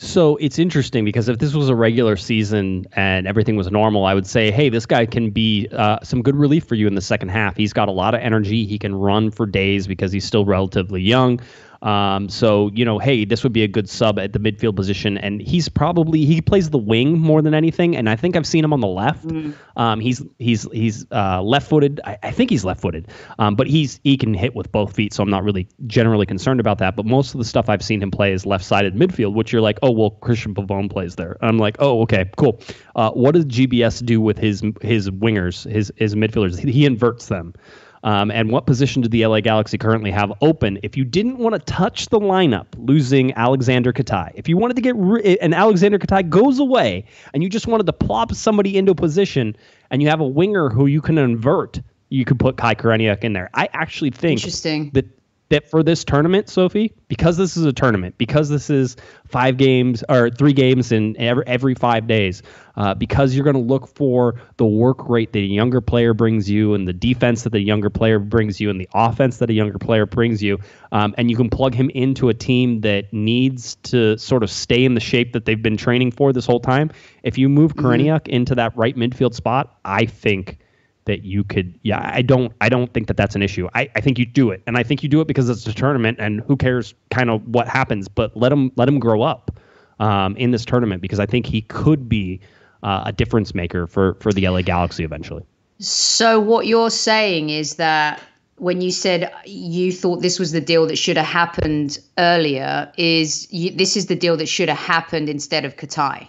So 0.03 0.37
it's 0.37 0.59
interesting 0.59 1.05
because 1.05 1.29
if 1.29 1.41
this 1.41 1.53
was 1.53 1.69
a 1.69 1.75
regular 1.75 2.17
season 2.17 2.87
and 2.95 3.27
everything 3.27 3.57
was 3.57 3.71
normal, 3.71 4.07
I 4.07 4.15
would 4.15 4.27
say, 4.27 4.51
hey, 4.51 4.71
this 4.71 4.87
guy 4.87 5.05
can 5.05 5.29
be 5.29 5.69
uh, 5.73 5.99
some 6.03 6.23
good 6.23 6.37
relief 6.37 6.65
for 6.65 6.75
you 6.75 6.87
in 6.87 6.95
the 6.95 7.03
second 7.03 7.29
half. 7.29 7.55
He's 7.55 7.75
got 7.75 7.87
a 7.87 7.93
lot 7.93 8.15
of 8.15 8.23
energy. 8.23 8.65
He 8.65 8.79
can 8.79 8.95
run 8.95 9.31
for 9.31 9.45
days 9.45 9.87
because 9.87 10.11
he's 10.11 10.25
still 10.25 10.47
relatively 10.47 11.03
young. 11.03 11.39
Um, 11.83 12.29
so 12.29 12.71
you 12.75 12.85
know, 12.85 12.99
hey, 12.99 13.25
this 13.25 13.43
would 13.43 13.53
be 13.53 13.63
a 13.63 13.69
good 13.69 13.89
sub 13.89 14.19
at 14.19 14.33
the 14.33 14.39
midfield 14.39 14.77
position, 14.77 15.17
and 15.17 15.41
he's 15.41 15.69
probably 15.69 16.25
he 16.25 16.41
plays 16.43 16.71
the 16.71 16.79
wing 16.79 17.19
more 17.19 17.41
than 17.41 17.55
anything, 17.55 17.97
and 17.97 18.09
I 18.09 18.17
think 18.17 18.37
I've 18.37 18.47
seen 18.47 18.65
him 18.65 18.73
on 18.73 18.81
the 18.81 18.89
left. 18.89 19.27
Mm. 19.27 19.55
Um, 19.77 20.01
he's 20.01 20.23
he's 20.39 20.71
he's 20.73 21.07
uh, 21.11 21.41
left-footed. 21.43 22.01
I, 22.05 22.19
I, 22.23 22.31
think 22.33 22.51
he's 22.51 22.65
left-footed, 22.67 23.09
um, 23.39 23.55
but 23.55 23.67
he's 23.67 23.99
he 24.05 24.19
can 24.19 24.35
hit 24.35 24.55
with 24.55 24.71
both 24.73 24.95
feet, 24.95 25.15
so 25.15 25.23
I'm 25.23 25.31
not 25.31 25.43
really 25.43 25.69
generally 25.87 26.27
concerned 26.27 26.61
about 26.61 26.79
that. 26.79 26.97
But 26.97 27.07
most 27.07 27.35
of 27.35 27.39
the 27.39 27.47
stuff 27.47 27.71
I've 27.71 27.83
seen 27.83 28.03
him 28.03 28.11
play 28.11 28.33
is 28.33 28.45
left-sided 28.45 28.95
midfield, 28.95 29.33
which 29.33 29.53
you're 29.53 29.63
like, 29.63 29.79
oh 29.83 29.91
well, 29.91 30.19
Cristian 30.21 30.55
Pavón 30.55 30.91
plays 30.91 31.17
there. 31.17 31.39
I'm 31.41 31.59
like, 31.59 31.77
oh 31.79 32.03
okay, 32.03 32.31
cool. 32.37 32.61
Uh, 32.95 33.11
what 33.13 33.33
does 33.33 33.47
GBS 33.47 34.05
do 34.05 34.21
with 34.21 34.37
his 34.37 34.63
his 34.83 35.09
wingers, 35.09 35.71
his 35.71 35.91
his 35.97 36.15
midfielders? 36.15 36.59
He 36.59 36.85
inverts 36.85 37.29
them. 37.29 37.55
Um, 38.03 38.31
and 38.31 38.51
what 38.51 38.67
position 38.67 39.03
do 39.03 39.09
the 39.09 39.27
LA 39.27 39.41
Galaxy 39.41 39.77
currently 39.77 40.11
have 40.11 40.33
open? 40.41 40.79
If 40.83 40.97
you 40.97 41.05
didn't 41.05 41.37
want 41.39 41.55
to 41.55 41.59
touch 41.61 42.09
the 42.09 42.19
lineup, 42.19 42.67
losing 42.79 43.33
Aleksandar 43.33 43.93
Katai, 43.93 44.33
if 44.35 44.49
you 44.49 44.57
wanted 44.57 44.77
to 44.77 44.83
get 44.83 44.97
rid, 44.97 45.39
and 45.39 45.53
Aleksandar 45.53 45.99
Katai 45.99 46.29
goes 46.29 46.59
away, 46.59 47.05
and 47.35 47.43
you 47.43 47.51
just 47.51 47.67
wanted 47.67 47.87
to 47.87 47.93
plop 47.93 48.35
somebody 48.35 48.79
into 48.79 48.93
a 48.93 48.95
position, 48.95 49.55
and 49.91 50.01
you 50.03 50.09
have 50.09 50.21
a 50.21 50.27
winger 50.27 50.71
who 50.71 50.87
you 50.87 51.03
can 51.03 51.19
invert, 51.19 51.81
you 52.09 52.25
could 52.25 52.39
put 52.39 52.57
Kai 52.57 52.75
Koreniuk 52.75 53.23
in 53.23 53.35
there. 53.35 53.51
I 53.55 53.69
actually 53.73 54.11
think 54.11 54.41
Interesting. 54.41 54.91
that 54.95 55.07
that 55.51 55.69
for 55.69 55.83
this 55.83 56.05
tournament, 56.05 56.49
Sophie, 56.49 56.93
because 57.09 57.37
this 57.37 57.57
is 57.57 57.65
a 57.65 57.73
tournament, 57.73 58.17
because 58.19 58.49
this 58.49 58.71
is 58.71 58.97
five 59.27 59.57
games 59.57 60.03
or 60.09 60.31
three 60.31 60.53
games 60.53 60.93
in 60.93 61.17
every 61.19 61.45
every 61.47 61.75
five 61.75 62.07
days, 62.07 62.43
uh, 62.77 62.95
because 62.95 63.35
you're 63.35 63.45
going 63.45 63.57
to 63.57 63.61
look 63.61 63.89
for 63.89 64.41
the 64.57 64.65
work 64.65 65.09
rate 65.09 65.33
that 65.33 65.41
a 65.41 65.43
younger 65.43 65.81
player 65.81 66.15
brings 66.15 66.49
you, 66.49 66.75
and 66.75 66.87
the 66.87 66.93
defense 66.93 67.43
that 67.43 67.51
the 67.51 67.61
younger 67.61 67.91
player 67.91 68.19
brings 68.19 68.61
you, 68.61 68.71
and 68.71 68.81
the 68.81 68.89
offense 68.95 69.39
that 69.39 69.51
a 69.51 69.53
younger 69.53 69.79
player 69.79 70.07
brings 70.07 70.41
you, 70.43 70.57
um, 70.93 71.15
and 71.19 71.31
you 71.31 71.37
can 71.37 71.51
plug 71.51 71.75
him 71.75 71.91
into 71.91 72.29
a 72.29 72.35
team 72.35 72.81
that 72.83 73.13
needs 73.13 73.75
to 73.83 74.17
sort 74.19 74.43
of 74.45 74.51
stay 74.51 74.85
in 74.85 74.95
the 74.95 75.01
shape 75.01 75.33
that 75.33 75.45
they've 75.45 75.63
been 75.63 75.77
training 75.77 76.13
for 76.13 76.33
this 76.33 76.47
whole 76.47 76.61
time. 76.61 76.91
If 77.25 77.37
you 77.39 77.49
move 77.49 77.75
Koreniuk 77.75 78.23
mm-hmm. 78.23 78.31
into 78.31 78.55
that 78.55 78.77
right 78.77 78.97
midfield 78.97 79.35
spot, 79.35 79.79
I 79.85 80.07
think 80.07 80.59
that 81.07 81.25
you 81.25 81.43
could 81.43 81.79
yeah 81.83 82.11
i 82.15 82.23
don't 82.23 82.53
i 82.61 82.69
don't 82.69 82.93
think 82.93 83.07
that 83.09 83.17
that's 83.17 83.35
an 83.35 83.43
issue. 83.43 83.69
I, 83.75 83.91
I 83.97 84.01
think 84.01 84.19
you 84.19 84.27
do 84.27 84.51
it. 84.51 84.63
And 84.67 84.77
i 84.77 84.83
think 84.83 85.03
you 85.03 85.09
do 85.09 85.21
it 85.21 85.27
because 85.27 85.49
it's 85.49 85.67
a 85.67 85.73
tournament 85.73 86.19
and 86.21 86.41
who 86.43 86.57
cares 86.57 86.95
kind 87.11 87.31
of 87.31 87.47
what 87.49 87.69
happens 87.69 88.09
but 88.09 88.37
let 88.37 88.53
him 88.53 88.73
let 88.77 88.89
him 88.89 88.99
grow 88.99 89.23
up 89.23 89.59
um, 89.99 90.37
in 90.37 90.51
this 90.51 90.65
tournament 90.65 91.03
because 91.03 91.21
i 91.21 91.27
think 91.27 91.47
he 91.47 91.63
could 91.63 92.09
be 92.09 92.41
uh, 92.83 93.03
a 93.07 93.13
difference 93.13 93.55
maker 93.55 93.87
for 93.87 94.15
for 94.15 94.33
the 94.33 94.49
la 94.49 94.63
galaxy 94.63 95.05
eventually. 95.05 95.45
So 95.79 96.41
what 96.41 96.67
you're 96.67 96.91
saying 96.91 97.51
is 97.51 97.77
that 97.77 98.21
when 98.57 98.81
you 98.81 98.91
said 98.91 99.33
you 99.47 99.93
thought 99.93 100.21
this 100.21 100.39
was 100.39 100.53
the 100.53 100.61
deal 100.61 100.87
that 100.87 100.97
should 100.97 101.17
have 101.17 101.27
happened 101.27 101.99
earlier 102.19 102.93
is 102.99 103.51
you, 103.51 103.71
this 103.71 103.97
is 103.97 104.07
the 104.07 104.17
deal 104.17 104.37
that 104.37 104.47
should 104.47 104.69
have 104.69 104.79
happened 104.79 105.29
instead 105.29 105.65
of 105.65 105.77
Katai 105.77 106.29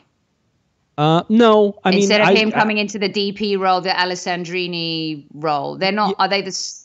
uh, 1.01 1.23
no, 1.29 1.79
I 1.83 1.89
mean 1.89 2.01
instead 2.01 2.21
of 2.21 2.27
I, 2.27 2.35
him 2.35 2.51
coming 2.51 2.77
into 2.77 2.99
the 2.99 3.09
DP 3.09 3.57
role, 3.57 3.81
the 3.81 3.89
Alessandrini 3.89 5.25
role, 5.33 5.75
they're 5.75 5.91
not. 5.91 6.09
Yeah, 6.09 6.15
are 6.19 6.29
they 6.29 6.43
the? 6.43 6.75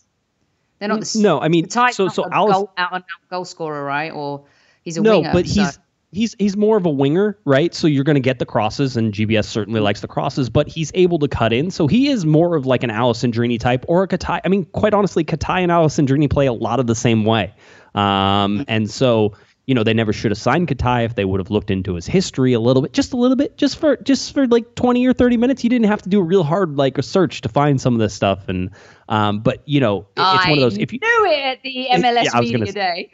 They're 0.79 0.89
not 0.89 1.01
the. 1.03 1.19
No, 1.21 1.39
I 1.39 1.49
mean, 1.49 1.69
so 1.69 1.91
so 1.91 2.25
Alice, 2.33 2.55
goal, 2.55 2.73
out 2.79 2.95
and 2.95 3.03
out 3.03 3.29
goal 3.29 3.45
scorer, 3.45 3.85
right? 3.85 4.11
Or 4.11 4.43
he's 4.83 4.97
a 4.97 5.03
no, 5.03 5.19
winger, 5.19 5.33
but 5.35 5.47
so. 5.47 5.61
he's 5.61 5.79
he's 6.13 6.35
he's 6.39 6.57
more 6.57 6.79
of 6.79 6.87
a 6.87 6.91
winger, 6.91 7.37
right? 7.45 7.75
So 7.75 7.87
you're 7.87 8.05
going 8.05 8.15
to 8.15 8.21
get 8.21 8.39
the 8.39 8.47
crosses, 8.47 8.97
and 8.97 9.13
GBS 9.13 9.45
certainly 9.45 9.81
likes 9.81 10.01
the 10.01 10.09
crosses, 10.09 10.49
but 10.49 10.67
he's 10.67 10.91
able 10.95 11.19
to 11.19 11.29
cut 11.29 11.53
in. 11.53 11.71
So 11.71 11.87
he 11.87 12.09
is 12.09 12.25
more 12.25 12.57
of 12.57 12.65
like 12.65 12.83
an 12.83 12.91
Alessandrini 12.91 13.61
type 13.61 13.85
or 13.87 14.05
a 14.05 14.09
Katai. 14.09 14.41
I 14.43 14.49
mean, 14.49 14.65
quite 14.65 14.95
honestly, 14.95 15.25
Katai 15.25 15.61
and 15.61 15.71
Alessandrini 15.71 16.31
play 16.31 16.47
a 16.47 16.55
lot 16.55 16.81
of 16.81 16.87
the 16.87 16.95
same 16.95 17.27
way, 17.27 17.53
um, 17.95 18.65
and 18.67 18.91
so 18.91 19.35
you 19.67 19.75
know, 19.75 19.83
they 19.83 19.95
never 19.95 20.13
should 20.13 20.31
have 20.31 20.39
signed 20.39 20.69
Katai 20.69 21.05
if 21.05 21.17
they 21.17 21.25
would 21.25 21.41
have 21.41 21.51
looked 21.51 21.73
into 21.73 21.95
his 21.95 22.07
history 22.07 22.53
a 22.53 22.61
little 22.61 22.83
bit, 22.83 22.93
just 22.93 23.13
a 23.13 23.17
little 23.17 23.37
bit, 23.37 23.59
just 23.59 23.79
for 23.79 23.97
just 23.97 24.33
for 24.33 24.47
like 24.47 24.77
20 24.77 25.05
or 25.05 25.13
30 25.13 25.37
minutes. 25.37 25.65
You 25.65 25.71
didn't 25.71 25.87
have 25.87 26.03
to 26.03 26.09
do 26.09 26.21
a 26.21 26.23
real 26.23 26.45
hard 26.45 26.77
like 26.77 26.99
a 26.99 27.03
search 27.03 27.41
to 27.41 27.49
find 27.49 27.81
some 27.81 27.93
of 27.93 27.99
this 27.99 28.15
stuff. 28.15 28.49
And 28.49 28.71
um, 29.09 29.41
but 29.41 29.63
you 29.67 29.81
know, 29.81 30.07
it, 30.17 30.21
it's 30.21 30.47
one 30.47 30.59
of 30.59 30.63
those. 30.63 30.79
If 30.79 30.93
you 30.93 31.01
knew 31.03 31.27
it 31.27 31.43
at 31.43 31.63
the 31.63 31.89
MLS 31.93 32.25
yeah, 32.25 32.41
media 32.41 32.73
day. 32.73 33.11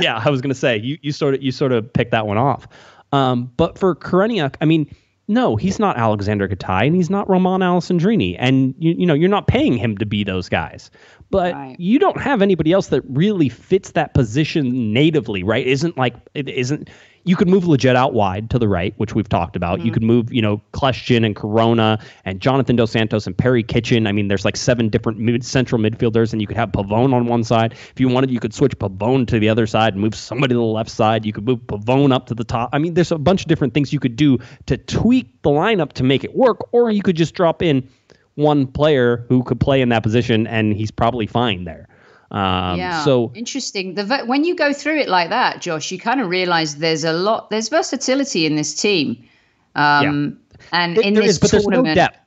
yeah, 0.00 0.22
I 0.24 0.30
was 0.30 0.40
gonna 0.40 0.54
say 0.54 0.78
you 0.78 0.98
you 1.02 1.12
sort 1.12 1.34
of 1.34 1.42
you 1.42 1.52
sort 1.52 1.72
of 1.72 1.92
picked 1.92 2.12
that 2.12 2.26
one 2.26 2.38
off. 2.38 2.66
Um, 3.12 3.52
but 3.56 3.78
for 3.78 3.94
Koreniuk, 3.94 4.56
I 4.62 4.64
mean, 4.64 4.92
no, 5.26 5.56
he's 5.56 5.78
not 5.78 5.96
Alexander 5.96 6.48
Katai 6.48 6.86
and 6.86 6.94
he's 6.94 7.10
not 7.10 7.28
Roman 7.28 7.60
Alessandrini. 7.60 8.36
And 8.38 8.74
you, 8.78 8.94
you 8.98 9.06
know, 9.06 9.14
you're 9.14 9.28
not 9.28 9.46
paying 9.46 9.76
him 9.76 9.96
to 9.98 10.06
be 10.06 10.24
those 10.24 10.48
guys 10.48 10.90
but 11.34 11.52
right. 11.52 11.80
you 11.80 11.98
don't 11.98 12.20
have 12.20 12.42
anybody 12.42 12.70
else 12.70 12.86
that 12.88 13.02
really 13.08 13.48
fits 13.48 13.90
that 13.90 14.14
position 14.14 14.92
natively, 14.92 15.42
right? 15.42 15.66
Isn't 15.66 15.96
like 15.96 16.14
it 16.32 16.48
isn't. 16.48 16.90
You 17.24 17.36
could 17.36 17.48
move 17.48 17.64
Lletget 17.64 17.96
out 17.96 18.12
wide 18.12 18.50
to 18.50 18.58
the 18.58 18.68
right, 18.68 18.94
which 18.98 19.14
we've 19.14 19.28
talked 19.28 19.56
about. 19.56 19.78
Mm-hmm. 19.78 19.86
You 19.86 19.92
could 19.92 20.02
move, 20.02 20.32
you 20.32 20.42
know, 20.42 20.60
Kljestan 20.72 21.24
and 21.24 21.34
Corona 21.34 21.98
and 22.24 22.40
Jonathan 22.40 22.76
Dos 22.76 22.90
Santos 22.90 23.26
and 23.26 23.36
Perry 23.36 23.62
Kitchen. 23.62 24.06
I 24.06 24.12
mean, 24.12 24.28
there's 24.28 24.44
like 24.44 24.56
seven 24.56 24.90
different 24.90 25.18
mid- 25.18 25.44
central 25.44 25.80
midfielders, 25.80 26.32
and 26.32 26.40
you 26.40 26.46
could 26.46 26.56
have 26.56 26.70
Pavón 26.70 27.14
on 27.14 27.26
one 27.26 27.42
side. 27.42 27.72
If 27.72 27.98
you 27.98 28.08
wanted, 28.08 28.30
you 28.30 28.40
could 28.40 28.52
switch 28.52 28.78
Pavón 28.78 29.26
to 29.28 29.38
the 29.38 29.48
other 29.48 29.66
side 29.66 29.94
and 29.94 30.02
move 30.02 30.14
somebody 30.14 30.52
to 30.52 30.58
the 30.58 30.62
left 30.62 30.90
side. 30.90 31.24
You 31.24 31.32
could 31.32 31.46
move 31.46 31.60
Pavón 31.60 32.12
up 32.12 32.26
to 32.26 32.34
the 32.34 32.44
top. 32.44 32.70
I 32.72 32.78
mean, 32.78 32.94
there's 32.94 33.12
a 33.12 33.18
bunch 33.18 33.42
of 33.42 33.48
different 33.48 33.74
things 33.74 33.92
you 33.92 34.00
could 34.00 34.16
do 34.16 34.38
to 34.66 34.76
tweak 34.76 35.42
the 35.42 35.50
lineup 35.50 35.92
to 35.94 36.02
make 36.04 36.24
it 36.24 36.36
work, 36.36 36.68
or 36.72 36.90
you 36.90 37.02
could 37.02 37.16
just 37.16 37.34
drop 37.34 37.62
in 37.62 37.88
one 38.34 38.66
player 38.66 39.24
who 39.28 39.42
could 39.42 39.60
play 39.60 39.80
in 39.80 39.88
that 39.90 40.02
position, 40.02 40.46
and 40.46 40.74
he's 40.74 40.90
probably 40.90 41.26
fine 41.26 41.64
there. 41.64 41.88
Um, 42.30 42.78
yeah. 42.78 43.04
So 43.04 43.32
interesting. 43.34 43.94
The 43.94 44.24
when 44.26 44.44
you 44.44 44.54
go 44.56 44.72
through 44.72 44.98
it 44.98 45.08
like 45.08 45.30
that, 45.30 45.60
Josh, 45.60 45.90
you 45.92 45.98
kind 45.98 46.20
of 46.20 46.28
realize 46.28 46.76
there's 46.76 47.04
a 47.04 47.12
lot. 47.12 47.50
There's 47.50 47.68
versatility 47.68 48.46
in 48.46 48.56
this 48.56 48.74
team. 48.74 49.28
Um, 49.74 50.38
yeah. 50.50 50.66
And 50.72 50.98
in 50.98 51.14
there 51.14 51.22
this 51.22 51.32
is, 51.32 51.38
but 51.38 51.50
tournament, 51.50 51.84
there's 51.84 51.96
no 51.96 52.02
depth. 52.02 52.18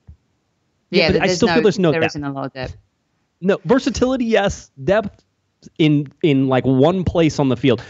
Yeah, 0.89 1.11
yeah 1.11 1.23
I 1.23 1.27
still 1.27 1.47
no, 1.47 1.53
feel 1.55 1.63
there's 1.63 1.79
no 1.79 1.91
there 1.91 2.01
depth. 2.01 2.11
isn't 2.11 2.23
a 2.23 2.31
lot 2.31 2.45
of 2.45 2.53
depth. 2.53 2.77
No 3.41 3.59
versatility, 3.65 4.25
yes. 4.25 4.71
Depth, 4.83 5.23
in 5.77 6.11
in 6.23 6.47
like 6.47 6.65
one 6.65 7.03
place 7.03 7.39
on 7.39 7.49
the 7.49 7.57
field. 7.57 7.83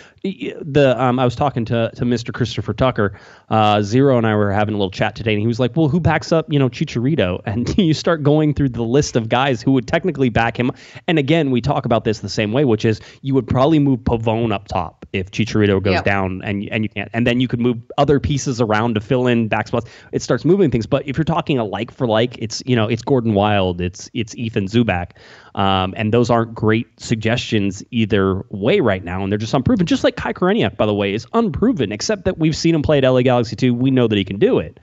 The 0.61 0.95
um, 1.01 1.19
I 1.19 1.25
was 1.25 1.35
talking 1.35 1.65
to 1.65 1.91
to 1.95 2.05
Mr. 2.05 2.33
Christopher 2.33 2.73
Tucker, 2.73 3.19
uh, 3.49 3.81
Zero, 3.81 4.17
and 4.17 4.25
I 4.25 4.35
were 4.35 4.51
having 4.51 4.75
a 4.75 4.77
little 4.77 4.91
chat 4.91 5.15
today, 5.15 5.33
and 5.33 5.41
he 5.41 5.47
was 5.47 5.59
like, 5.59 5.75
"Well, 5.75 5.87
who 5.87 5.99
backs 5.99 6.31
up 6.31 6.51
you 6.51 6.59
know 6.59 6.69
Chicharito?" 6.69 7.41
And 7.47 7.77
you 7.77 7.93
start 7.93 8.23
going 8.23 8.53
through 8.53 8.69
the 8.69 8.83
list 8.83 9.15
of 9.15 9.29
guys 9.29 9.61
who 9.61 9.71
would 9.71 9.87
technically 9.87 10.29
back 10.29 10.59
him. 10.59 10.71
And 11.07 11.17
again, 11.17 11.49
we 11.49 11.61
talk 11.61 11.85
about 11.85 12.03
this 12.03 12.19
the 12.19 12.29
same 12.29 12.51
way, 12.51 12.65
which 12.65 12.85
is 12.85 12.99
you 13.21 13.33
would 13.33 13.47
probably 13.47 13.79
move 13.79 14.01
Pavón 14.01 14.53
up 14.53 14.67
top 14.67 15.05
if 15.13 15.31
Chicharito 15.31 15.81
goes 15.81 16.01
down, 16.01 16.41
and 16.43 16.67
and 16.69 16.83
you 16.83 16.89
can't, 16.89 17.09
and 17.13 17.25
then 17.25 17.39
you 17.39 17.47
could 17.47 17.59
move 17.59 17.77
other 17.97 18.19
pieces 18.19 18.61
around 18.61 18.95
to 18.95 19.01
fill 19.01 19.27
in 19.27 19.47
back 19.47 19.67
spots. 19.67 19.89
It 20.11 20.21
starts 20.21 20.45
moving 20.45 20.69
things. 20.69 20.85
But 20.85 21.07
if 21.07 21.17
you're 21.17 21.23
talking 21.23 21.57
a 21.57 21.63
like 21.63 21.91
for 21.91 22.05
like, 22.05 22.37
it's 22.39 22.61
you 22.65 22.75
know 22.75 22.87
it's 22.87 23.01
Gordon 23.01 23.33
Wild, 23.33 23.81
it's 23.81 24.09
it's 24.13 24.35
Ethan 24.35 24.67
Zubak. 24.67 25.11
Um, 25.55 25.95
and 25.97 26.13
those 26.13 26.29
aren't 26.29 26.53
great 26.53 26.87
suggestions 26.99 27.83
either 27.89 28.45
way 28.49 28.79
right 28.79 29.03
now, 29.03 29.23
and 29.23 29.31
they're 29.31 29.39
just 29.39 29.55
unproven. 29.55 29.87
Just 29.87 30.03
like 30.03 30.15
Kai 30.17 30.33
Koreniuk, 30.33 30.75
by 30.75 30.85
the 30.85 30.93
way, 30.93 31.13
is 31.13 31.25
unproven, 31.33 31.91
except 31.91 32.25
that 32.25 32.37
we've 32.37 32.55
seen 32.55 32.75
him 32.75 32.81
play 32.81 32.97
at 32.97 33.03
LA 33.03 33.21
Galaxy 33.21 33.55
2. 33.55 33.73
We 33.73 33.91
know 33.91 34.07
that 34.07 34.17
he 34.17 34.25
can 34.25 34.39
do 34.39 34.59
it. 34.59 34.79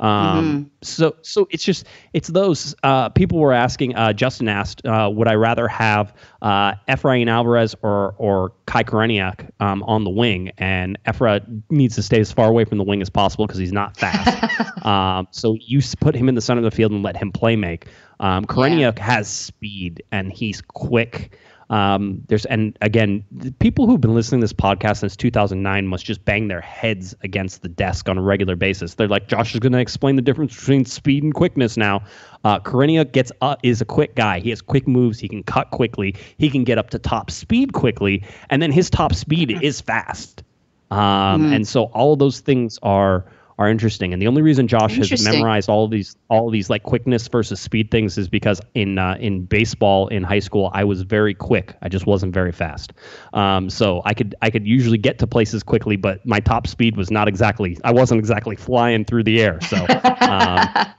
Um, 0.00 0.08
mm-hmm. 0.08 0.68
So, 0.82 1.16
so 1.22 1.48
it's 1.50 1.64
just 1.64 1.86
it's 2.12 2.28
those 2.28 2.74
uh, 2.82 3.08
people 3.10 3.38
were 3.38 3.52
asking. 3.52 3.96
Uh, 3.96 4.12
Justin 4.12 4.48
asked, 4.48 4.84
uh, 4.86 5.10
would 5.12 5.26
I 5.26 5.34
rather 5.34 5.66
have 5.68 6.14
uh, 6.40 6.74
Efrain 6.88 7.28
Alvarez 7.28 7.74
or 7.82 8.14
or 8.18 8.52
Kai 8.66 8.84
Koreniuk 8.84 9.50
um, 9.60 9.82
on 9.84 10.04
the 10.04 10.10
wing? 10.10 10.52
And 10.58 10.98
Efra 11.04 11.44
needs 11.70 11.96
to 11.96 12.02
stay 12.02 12.20
as 12.20 12.30
far 12.30 12.48
away 12.48 12.64
from 12.64 12.78
the 12.78 12.84
wing 12.84 13.02
as 13.02 13.10
possible 13.10 13.46
because 13.46 13.58
he's 13.58 13.72
not 13.72 13.96
fast. 13.96 14.86
um, 14.86 15.26
so 15.30 15.56
you 15.60 15.80
put 16.00 16.14
him 16.14 16.28
in 16.28 16.34
the 16.34 16.42
center 16.42 16.58
of 16.58 16.64
the 16.64 16.76
field 16.76 16.92
and 16.92 17.02
let 17.02 17.16
him 17.16 17.32
play 17.32 17.56
make. 17.56 17.86
Um, 18.20 18.44
Koreniuk 18.44 18.98
yeah. 18.98 19.04
has 19.04 19.28
speed 19.28 20.02
and 20.12 20.32
he's 20.32 20.60
quick. 20.60 21.36
Um, 21.70 22.22
there's 22.28 22.46
and 22.46 22.76
again, 22.80 23.24
people 23.58 23.86
who've 23.86 24.00
been 24.00 24.14
listening 24.14 24.40
to 24.40 24.44
this 24.44 24.54
podcast 24.54 24.98
since 24.98 25.16
2009 25.16 25.86
must 25.86 26.06
just 26.06 26.24
bang 26.24 26.48
their 26.48 26.62
heads 26.62 27.14
against 27.22 27.62
the 27.62 27.68
desk 27.68 28.08
on 28.08 28.16
a 28.16 28.22
regular 28.22 28.56
basis. 28.56 28.94
They're 28.94 29.08
like, 29.08 29.28
Josh 29.28 29.54
is 29.54 29.60
going 29.60 29.72
to 29.72 29.78
explain 29.78 30.16
the 30.16 30.22
difference 30.22 30.56
between 30.56 30.86
speed 30.86 31.22
and 31.22 31.34
quickness 31.34 31.76
now. 31.76 32.04
Uh, 32.44 32.58
Koreniuk 32.60 33.12
gets 33.12 33.30
uh, 33.42 33.56
is 33.62 33.80
a 33.80 33.84
quick 33.84 34.14
guy. 34.14 34.40
He 34.40 34.50
has 34.50 34.62
quick 34.62 34.88
moves. 34.88 35.18
He 35.18 35.28
can 35.28 35.42
cut 35.42 35.70
quickly. 35.70 36.14
He 36.38 36.48
can 36.48 36.64
get 36.64 36.78
up 36.78 36.90
to 36.90 36.98
top 36.98 37.30
speed 37.30 37.74
quickly, 37.74 38.24
and 38.48 38.62
then 38.62 38.72
his 38.72 38.88
top 38.88 39.14
speed 39.14 39.62
is 39.62 39.80
fast. 39.80 40.42
Um, 40.90 40.98
mm. 40.98 41.54
And 41.54 41.68
so 41.68 41.84
all 41.84 42.14
of 42.14 42.18
those 42.18 42.40
things 42.40 42.78
are 42.82 43.26
are 43.58 43.68
interesting. 43.68 44.12
And 44.12 44.22
the 44.22 44.28
only 44.28 44.40
reason 44.40 44.68
Josh 44.68 44.96
has 44.96 45.24
memorized 45.24 45.68
all 45.68 45.84
of 45.84 45.90
these 45.90 46.16
all 46.28 46.46
of 46.46 46.52
these 46.52 46.70
like 46.70 46.84
quickness 46.84 47.26
versus 47.26 47.60
speed 47.60 47.90
things 47.90 48.16
is 48.16 48.28
because 48.28 48.60
in 48.74 48.98
uh, 48.98 49.16
in 49.18 49.44
baseball 49.44 50.08
in 50.08 50.22
high 50.22 50.38
school 50.38 50.70
I 50.72 50.84
was 50.84 51.02
very 51.02 51.34
quick. 51.34 51.76
I 51.82 51.88
just 51.88 52.06
wasn't 52.06 52.32
very 52.32 52.52
fast. 52.52 52.92
Um, 53.32 53.68
so 53.68 54.00
I 54.04 54.14
could 54.14 54.34
I 54.40 54.50
could 54.50 54.66
usually 54.66 54.98
get 54.98 55.18
to 55.18 55.26
places 55.26 55.62
quickly, 55.62 55.96
but 55.96 56.24
my 56.24 56.40
top 56.40 56.66
speed 56.66 56.96
was 56.96 57.10
not 57.10 57.26
exactly. 57.26 57.76
I 57.82 57.92
wasn't 57.92 58.20
exactly 58.20 58.56
flying 58.56 59.04
through 59.04 59.24
the 59.24 59.42
air. 59.42 59.60
So. 59.60 59.84
Um, 60.20 60.86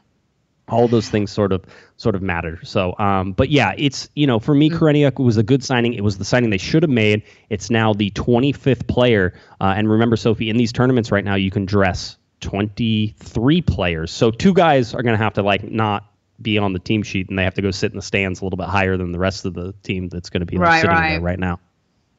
all 0.68 0.88
those 0.88 1.10
things 1.10 1.32
sort 1.32 1.51
of 1.51 1.66
sort 1.97 2.14
of 2.14 2.22
matter. 2.22 2.60
So, 2.64 2.95
um, 2.99 3.32
but 3.32 3.49
yeah, 3.49 3.74
it's 3.76 4.07
you 4.16 4.28
know 4.28 4.39
for 4.39 4.53
me, 4.53 4.70
mm-hmm. 4.70 5.24
Was 5.24 5.38
a 5.38 5.43
good 5.43 5.64
signing. 5.64 5.93
It 5.93 6.03
was 6.03 6.20
the 6.20 6.26
signing 6.26 6.51
they 6.51 6.57
should 6.57 6.84
have 6.84 6.91
made. 6.91 7.24
It's 7.49 7.72
now 7.72 7.93
the 7.93 8.12
25th 8.12 8.88
player, 8.88 9.34
uh, 9.60 9.74
and 9.76 9.89
remember, 9.89 10.16
Sophie, 10.16 10.49
in 10.51 10.57
these 10.57 10.72
tournaments 10.72 11.12
right 11.12 11.26
now, 11.26 11.36
you 11.36 11.49
can 11.49 11.66
dress 11.66 12.18
23 12.42 13.62
players. 13.62 14.12
So 14.12 14.32
two 14.32 14.54
guys 14.54 14.94
are 14.94 15.04
going 15.04 15.18
to 15.18 15.24
have 15.24 15.34
to 15.36 15.44
like 15.44 15.64
not 15.64 16.06
be 16.42 16.58
on 16.58 16.74
the 16.74 16.80
team 16.80 17.04
sheet, 17.04 17.30
and 17.30 17.38
they 17.38 17.44
have 17.44 17.56
to 17.56 17.62
go 17.62 17.72
sit 17.72 17.92
in 17.92 17.98
the 17.98 18.02
stands 18.02 18.42
a 18.42 18.46
little 18.46 18.58
bit 18.58 18.68
higher 18.68 18.98
than 18.98 19.12
the 19.12 19.20
rest 19.20 19.46
of 19.46 19.54
the 19.54 19.74
team 19.84 20.10
that's 20.10 20.30
going 20.30 20.42
to 20.42 20.46
be 20.46 20.58
right, 20.58 20.82
sitting 20.82 20.96
right. 20.96 21.10
there 21.12 21.22
right 21.22 21.40
now. 21.40 21.60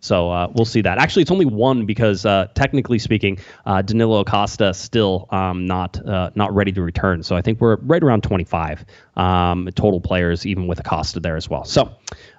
So 0.01 0.31
uh, 0.31 0.49
we'll 0.55 0.65
see 0.65 0.81
that. 0.81 0.99
Actually, 0.99 1.23
it's 1.23 1.31
only 1.31 1.45
one 1.45 1.85
because 1.85 2.25
uh, 2.25 2.49
technically 2.55 2.99
speaking, 2.99 3.39
uh, 3.67 3.83
Danilo 3.83 4.21
Acosta 4.21 4.73
still 4.73 5.29
um, 5.31 5.67
not 5.67 6.05
uh, 6.07 6.31
not 6.35 6.55
ready 6.55 6.73
to 6.73 6.83
return. 6.83 7.23
So 7.23 7.37
I 7.37 7.43
think 7.43 7.61
we're 7.61 7.77
right 7.77 8.03
around 8.03 8.23
25 8.23 8.85
um, 9.17 9.69
total 9.75 10.01
players, 10.01 10.47
even 10.47 10.67
with 10.67 10.81
Acosta 10.81 11.21
there 11.21 11.37
as 11.37 11.51
well. 11.51 11.65
So 11.65 11.83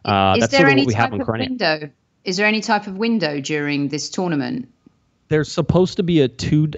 uh, 0.05 0.37
that's 0.37 0.55
sort 0.55 0.69
of 0.69 0.77
what 0.77 0.87
we 0.87 0.93
have 0.93 1.13
in 1.13 1.23
Window? 1.25 1.89
Is 2.23 2.37
there 2.37 2.45
any 2.45 2.61
type 2.61 2.87
of 2.87 2.97
window 2.97 3.39
during 3.39 3.87
this 3.87 4.09
tournament? 4.09 4.67
There's 5.31 5.49
supposed 5.49 5.95
to 5.95 6.03
be 6.03 6.19
a 6.19 6.27
two 6.27 6.69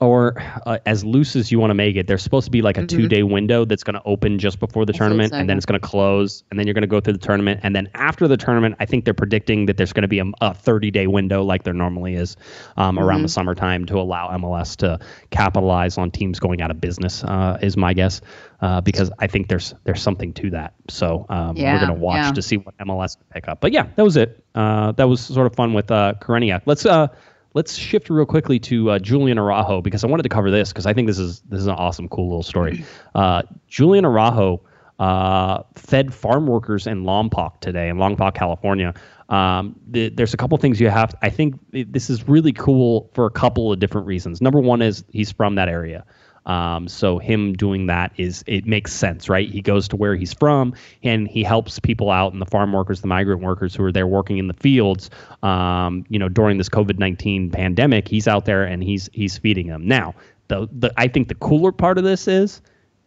or 0.00 0.34
uh, 0.66 0.78
as 0.84 1.04
loose 1.04 1.36
as 1.36 1.52
you 1.52 1.60
want 1.60 1.70
to 1.70 1.74
make 1.74 1.94
it 1.94 2.08
there's 2.08 2.22
supposed 2.22 2.44
to 2.44 2.50
be 2.50 2.60
like 2.60 2.76
a 2.76 2.80
mm-hmm. 2.80 2.98
two 2.98 3.08
day 3.08 3.22
window 3.22 3.64
that's 3.64 3.84
going 3.84 3.94
to 3.94 4.02
open 4.04 4.36
just 4.36 4.58
before 4.58 4.84
the 4.84 4.92
tournament 4.92 5.32
and 5.32 5.48
then 5.48 5.56
it's 5.56 5.64
going 5.64 5.80
to 5.80 5.86
close 5.86 6.42
and 6.50 6.58
then 6.58 6.66
you're 6.66 6.74
going 6.74 6.82
to 6.82 6.88
go 6.88 7.00
through 7.00 7.12
the 7.12 7.18
tournament 7.20 7.60
and 7.62 7.74
then 7.74 7.88
after 7.94 8.26
the 8.26 8.36
tournament 8.36 8.74
i 8.80 8.84
think 8.84 9.04
they're 9.04 9.14
predicting 9.14 9.66
that 9.66 9.76
there's 9.76 9.92
going 9.92 10.02
to 10.02 10.08
be 10.08 10.18
a, 10.18 10.24
a 10.40 10.52
30 10.52 10.90
day 10.90 11.06
window 11.06 11.44
like 11.44 11.62
there 11.62 11.72
normally 11.72 12.14
is 12.14 12.36
um, 12.76 12.96
mm-hmm. 12.96 13.04
around 13.04 13.22
the 13.22 13.28
summertime 13.28 13.86
to 13.86 13.96
allow 13.96 14.28
mls 14.36 14.76
to 14.76 14.98
capitalize 15.30 15.96
on 15.96 16.10
teams 16.10 16.40
going 16.40 16.60
out 16.60 16.70
of 16.70 16.80
business 16.80 17.22
uh, 17.24 17.58
is 17.62 17.76
my 17.76 17.94
guess 17.94 18.20
uh, 18.60 18.80
because 18.80 19.12
i 19.20 19.26
think 19.28 19.48
there's 19.48 19.72
there's 19.84 20.02
something 20.02 20.32
to 20.32 20.50
that 20.50 20.74
so 20.88 21.24
um, 21.28 21.56
yeah, 21.56 21.72
we're 21.72 21.86
going 21.86 21.94
to 21.94 22.00
watch 22.00 22.24
yeah. 22.24 22.32
to 22.32 22.42
see 22.42 22.56
what 22.56 22.76
mls 22.78 23.16
can 23.16 23.26
pick 23.30 23.48
up 23.48 23.60
but 23.60 23.70
yeah 23.70 23.86
that 23.94 24.02
was 24.02 24.16
it 24.16 24.44
uh, 24.56 24.90
that 24.92 25.08
was 25.08 25.20
sort 25.20 25.46
of 25.46 25.54
fun 25.54 25.72
with 25.72 25.92
uh, 25.92 26.12
Koreniuk. 26.20 26.62
let's 26.66 26.84
uh 26.84 27.06
let's 27.54 27.76
shift 27.76 28.10
real 28.10 28.26
quickly 28.26 28.58
to 28.60 28.90
uh, 28.90 28.98
Julian 28.98 29.38
Araujo 29.38 29.80
because 29.80 30.04
I 30.04 30.06
wanted 30.06 30.22
to 30.24 30.28
cover 30.28 30.50
this 30.50 30.70
because 30.70 30.86
I 30.86 30.94
think 30.94 31.06
this 31.06 31.18
is 31.18 31.40
this 31.48 31.60
is 31.60 31.66
an 31.66 31.74
awesome, 31.74 32.08
cool 32.08 32.28
little 32.28 32.42
story. 32.42 32.84
Uh, 33.14 33.42
Julian 33.66 34.04
Araujo 34.04 34.62
uh, 35.00 35.62
fed 35.74 36.14
farm 36.14 36.46
workers 36.46 36.86
in 36.86 37.02
Lompoc 37.02 37.60
today 37.60 37.88
in 37.88 37.96
Lompoc, 37.96 38.34
California. 38.34 38.94
Um, 39.30 39.74
the, 39.88 40.10
there's 40.10 40.32
a 40.32 40.36
couple 40.36 40.56
things 40.58 40.80
you 40.80 40.90
have. 40.90 41.14
I 41.22 41.30
think 41.30 41.58
this 41.72 42.08
is 42.08 42.28
really 42.28 42.52
cool 42.52 43.10
for 43.14 43.26
a 43.26 43.30
couple 43.30 43.72
of 43.72 43.80
different 43.80 44.06
reasons. 44.06 44.40
Number 44.40 44.60
one 44.60 44.80
is 44.80 45.02
he's 45.10 45.32
from 45.32 45.56
that 45.56 45.68
area. 45.68 46.04
Um, 46.46 46.88
so 46.88 47.18
him 47.18 47.52
doing 47.52 47.86
that 47.86 48.12
is 48.16 48.42
it 48.46 48.66
makes 48.66 48.92
sense, 48.92 49.28
right? 49.28 49.48
He 49.48 49.60
goes 49.60 49.88
to 49.88 49.96
where 49.96 50.16
he's 50.16 50.32
from 50.32 50.74
and 51.02 51.28
he 51.28 51.42
helps 51.42 51.78
people 51.78 52.10
out 52.10 52.32
and 52.32 52.40
the 52.40 52.46
farm 52.46 52.72
workers, 52.72 53.00
the 53.00 53.06
migrant 53.06 53.42
workers 53.42 53.74
who 53.74 53.84
are 53.84 53.92
there 53.92 54.06
working 54.06 54.38
in 54.38 54.48
the 54.48 54.54
fields. 54.54 55.10
Um, 55.42 56.04
you 56.08 56.18
know, 56.18 56.28
during 56.28 56.58
this 56.58 56.68
COVID 56.68 56.98
nineteen 56.98 57.50
pandemic, 57.50 58.08
he's 58.08 58.26
out 58.26 58.44
there 58.44 58.64
and 58.64 58.82
he's 58.82 59.08
he's 59.12 59.38
feeding 59.38 59.68
them. 59.68 59.86
Now, 59.86 60.14
the 60.48 60.68
the 60.72 60.92
I 60.96 61.08
think 61.08 61.28
the 61.28 61.34
cooler 61.36 61.72
part 61.72 61.98
of 61.98 62.04
this 62.04 62.26
is 62.26 62.60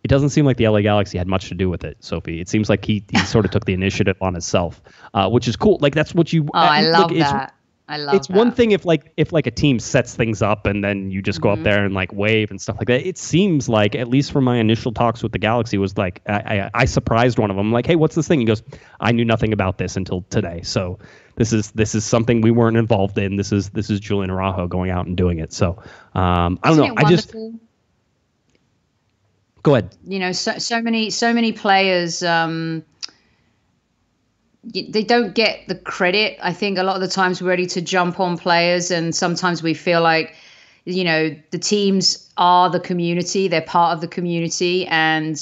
it 0.04 0.10
doesn't 0.10 0.30
seem 0.30 0.46
like 0.46 0.58
the 0.58 0.68
LA 0.68 0.82
Galaxy 0.82 1.18
had 1.18 1.28
much 1.28 1.48
to 1.48 1.56
do 1.56 1.70
with 1.70 1.84
it, 1.84 1.98
Sophie. 2.02 2.42
It 2.42 2.50
seems 2.50 2.70
like 2.70 2.84
he 2.84 3.04
he 3.10 3.20
sort 3.20 3.46
of 3.46 3.52
took 3.52 3.66
the 3.66 3.74
initiative 3.74 4.18
on 4.22 4.34
himself, 4.34 4.82
uh, 5.14 5.30
which 5.30 5.48
is 5.48 5.56
cool. 5.56 5.78
Like 5.82 5.96
that's 5.96 6.14
what 6.14 6.34
you. 6.34 6.44
Oh, 6.54 6.60
I 6.60 6.82
love 6.82 7.10
that. 7.16 7.54
I 7.94 7.98
love. 7.98 8.16
It's 8.16 8.28
that. 8.28 8.36
one 8.36 8.52
thing 8.52 8.72
if 8.72 8.86
like 8.86 9.14
if 9.18 9.32
like 9.32 9.46
a 9.46 9.52
team 9.52 9.78
sets 9.78 10.16
things 10.16 10.42
up 10.42 10.66
and 10.66 10.84
then 10.84 11.12
you 11.12 11.22
just 11.22 11.42
go 11.42 11.50
mm-hmm. 11.50 11.60
up 11.60 11.64
there 11.64 11.86
and 11.86 11.94
like 11.94 12.12
wave 12.12 12.50
and 12.50 12.60
stuff 12.60 12.78
like 12.80 12.88
that. 12.88 13.08
It 13.08 13.20
seems 13.20 13.70
like 13.70 13.94
at 13.94 14.08
least 14.08 14.32
from 14.32 14.46
my 14.46 14.58
initial 14.58 14.92
talks 14.92 15.22
with 15.22 15.32
the 15.32 15.38
Galaxy 15.38 15.78
was 15.78 15.96
like 15.96 16.22
I 16.28 16.34
I, 16.34 16.70
I 16.74 16.86
surprised 16.86 17.38
one 17.38 17.52
of 17.52 17.56
them 17.56 17.72
like 17.72 17.86
hey 17.86 17.96
what's 17.96 18.16
this 18.16 18.28
thing 18.28 18.40
he 18.40 18.46
goes 18.46 18.64
I 19.00 19.12
knew 19.12 19.26
nothing 19.26 19.54
about 19.54 19.78
this 19.78 19.96
until 19.96 20.24
today 20.32 20.62
so 20.64 20.98
this 21.36 21.54
is 21.54 21.70
this 21.72 21.94
is 21.94 22.04
something 22.04 22.42
we 22.42 22.50
weren't 22.50 22.78
involved 22.78 23.18
in 23.20 23.36
this 23.36 23.52
is 23.52 23.70
this 23.70 23.92
is 23.92 24.00
Julian 24.00 24.32
Araujo 24.32 24.68
going 24.68 24.90
out 24.90 25.06
and 25.06 25.16
doing 25.16 25.38
it 25.38 25.54
so 25.54 25.78
um, 26.16 26.58
I 26.64 26.70
don't 26.70 26.80
Isn't 26.80 26.96
know 26.96 26.96
I 26.98 27.10
just 27.10 27.36
go 29.62 29.76
ahead 29.76 29.96
you 30.08 30.18
know 30.18 30.32
so 30.32 30.58
so 30.58 30.82
many 30.82 31.12
so 31.12 31.32
many 31.32 31.52
players 31.52 32.24
um 32.24 32.84
they 34.64 35.04
don't 35.04 35.36
get 35.36 35.68
the 35.68 35.76
credit. 35.76 36.38
I 36.42 36.54
think 36.54 36.78
a 36.78 36.84
lot 36.84 36.96
of 36.96 37.02
the 37.02 37.08
times 37.08 37.42
we're 37.42 37.50
ready 37.50 37.68
to 37.68 37.82
jump 37.82 38.20
on 38.20 38.38
players, 38.38 38.92
and 38.92 39.14
sometimes 39.14 39.62
we 39.62 39.74
feel 39.74 40.02
like, 40.02 40.36
you 40.86 41.04
know, 41.04 41.36
the 41.52 41.60
teams 41.60 42.30
are 42.38 42.70
the 42.70 42.80
community, 42.80 43.48
they're 43.48 43.62
part 43.62 43.94
of 43.94 44.02
the 44.02 44.08
community, 44.08 44.86
and, 44.88 45.42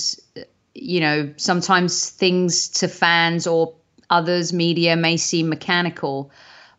you 0.74 0.99
know, 0.99 1.32
sometimes 1.38 2.09
things 2.09 2.67
to 2.69 2.88
fans 2.88 3.45
or 3.45 3.74
others, 4.09 4.53
media, 4.53 4.95
may 4.95 5.17
seem 5.17 5.49
mechanical. 5.49 6.32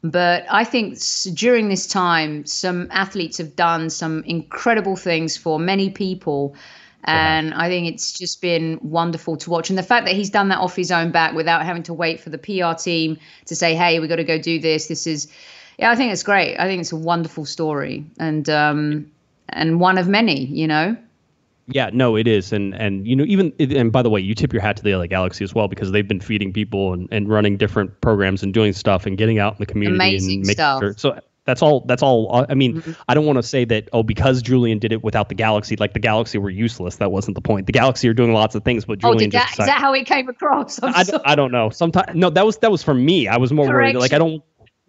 But 0.03 0.45
I 0.51 0.65
think 0.65 0.99
during 1.35 1.69
this 1.69 1.87
time, 1.87 2.45
some 2.45 2.89
athletes 2.91 3.39
have 3.39 3.55
done 3.55 3.89
some 3.89 4.25
incredible 4.25 4.97
things 4.97 5.37
for 5.37 5.61
many 5.61 5.91
people 5.91 6.57
and 7.05 7.55
I 7.55 7.69
think 7.69 7.89
it's 7.89 8.13
just 8.13 8.41
been 8.41 8.79
wonderful 8.83 9.37
to 9.39 9.51
watch. 9.51 9.71
And 9.71 9.79
the 9.79 9.83
fact 9.83 10.07
that 10.07 10.15
he's 10.15 10.31
done 10.31 10.49
that 10.49 10.59
off 10.59 10.77
his 10.77 10.93
own 10.93 11.11
back 11.11 11.35
without 11.35 11.65
having 11.65 11.83
to 11.85 11.95
wait 11.95 12.21
for 12.21 12.31
the 12.31 12.39
PR 12.39 12.75
team 12.81 13.19
to 13.47 13.57
say, 13.57 13.75
hey, 13.75 13.99
we 13.99 14.07
got 14.07 14.17
to 14.17 14.25
go 14.25 14.39
do 14.39 14.61
this. 14.61 14.87
This 14.87 15.07
is, 15.07 15.29
yeah, 15.79 15.91
I 15.91 15.97
think 15.97 16.13
it's 16.13 16.23
great. 16.23 16.57
I 16.59 16.67
think 16.67 16.81
it's 16.81 16.93
a 16.93 16.97
wonderful 16.97 17.45
story 17.45 18.05
and, 18.19 18.49
um, 18.49 19.11
and 19.49 19.81
one 19.81 19.99
of 19.99 20.09
many, 20.09 20.45
you 20.47 20.69
know? 20.69 20.97
Yeah, 21.69 21.91
no, 21.93 22.17
it 22.17 22.27
is, 22.27 22.53
and 22.53 22.75
and 22.75 23.07
you 23.07 23.15
know 23.15 23.25
even 23.25 23.53
and 23.61 23.93
by 23.93 24.03
the 24.03 24.11
way, 24.11 24.21
you 24.21 24.35
tip 24.35 24.53
your 24.53 24.61
hat 24.61 24.77
to 24.79 24.83
the 24.83 24.97
LA 24.97 25.07
Galaxy 25.07 25.45
as 25.45 25.55
well 25.55 25.69
because 25.69 25.93
they've 25.93 26.07
been 26.07 26.21
feeding 26.21 26.53
people 26.53 26.93
and, 26.93 27.09
and 27.13 27.29
running 27.29 27.57
different 27.57 28.01
programs 28.01 28.43
and 28.43 28.53
doing 28.53 28.73
stuff 28.73 29.07
and 29.07 29.17
getting 29.17 29.39
out 29.39 29.53
in 29.53 29.59
the 29.61 29.67
community 29.67 29.97
Amazing 29.97 30.39
and 30.39 30.41
making 30.41 30.55
stuff. 30.55 30.81
sure. 30.81 30.95
So 30.99 31.21
that's 31.45 31.61
all. 31.61 31.85
That's 31.87 32.03
all. 32.03 32.47
I 32.49 32.55
mean, 32.55 32.77
mm-hmm. 32.77 32.93
I 33.09 33.15
don't 33.15 33.27
want 33.27 33.37
to 33.37 33.43
say 33.43 33.65
that. 33.65 33.89
Oh, 33.93 34.03
because 34.03 34.43
Julian 34.43 34.79
did 34.79 34.93
it 34.93 35.03
without 35.03 35.29
the 35.29 35.35
Galaxy, 35.35 35.77
like 35.77 35.93
the 35.93 36.01
Galaxy 36.01 36.39
were 36.39 36.51
useless. 36.51 36.97
That 36.97 37.11
wasn't 37.11 37.35
the 37.35 37.41
point. 37.41 37.67
The 37.67 37.73
Galaxy 37.73 38.09
are 38.09 38.15
doing 38.15 38.33
lots 38.33 38.55
of 38.55 38.65
things, 38.65 38.85
but 38.85 38.99
Julian. 38.99 39.31
Oh, 39.31 39.39
that, 39.39 39.51
is 39.51 39.67
that 39.67 39.81
how 39.81 39.93
it 39.93 40.07
came 40.07 40.29
across? 40.29 40.81
I 40.83 41.03
don't, 41.03 41.23
I 41.27 41.35
don't 41.35 41.51
know. 41.51 41.71
Sometimes 41.71 42.15
no, 42.15 42.31
that 42.31 42.47
was 42.47 42.59
that 42.59 42.71
was 42.71 42.83
for 42.83 42.95
me. 42.95 43.27
I 43.29 43.39
was 43.39 43.53
more 43.53 43.67
Correction. 43.67 43.95
worried. 43.95 44.01
Like 44.01 44.13
I 44.13 44.19
don't, 44.19 44.43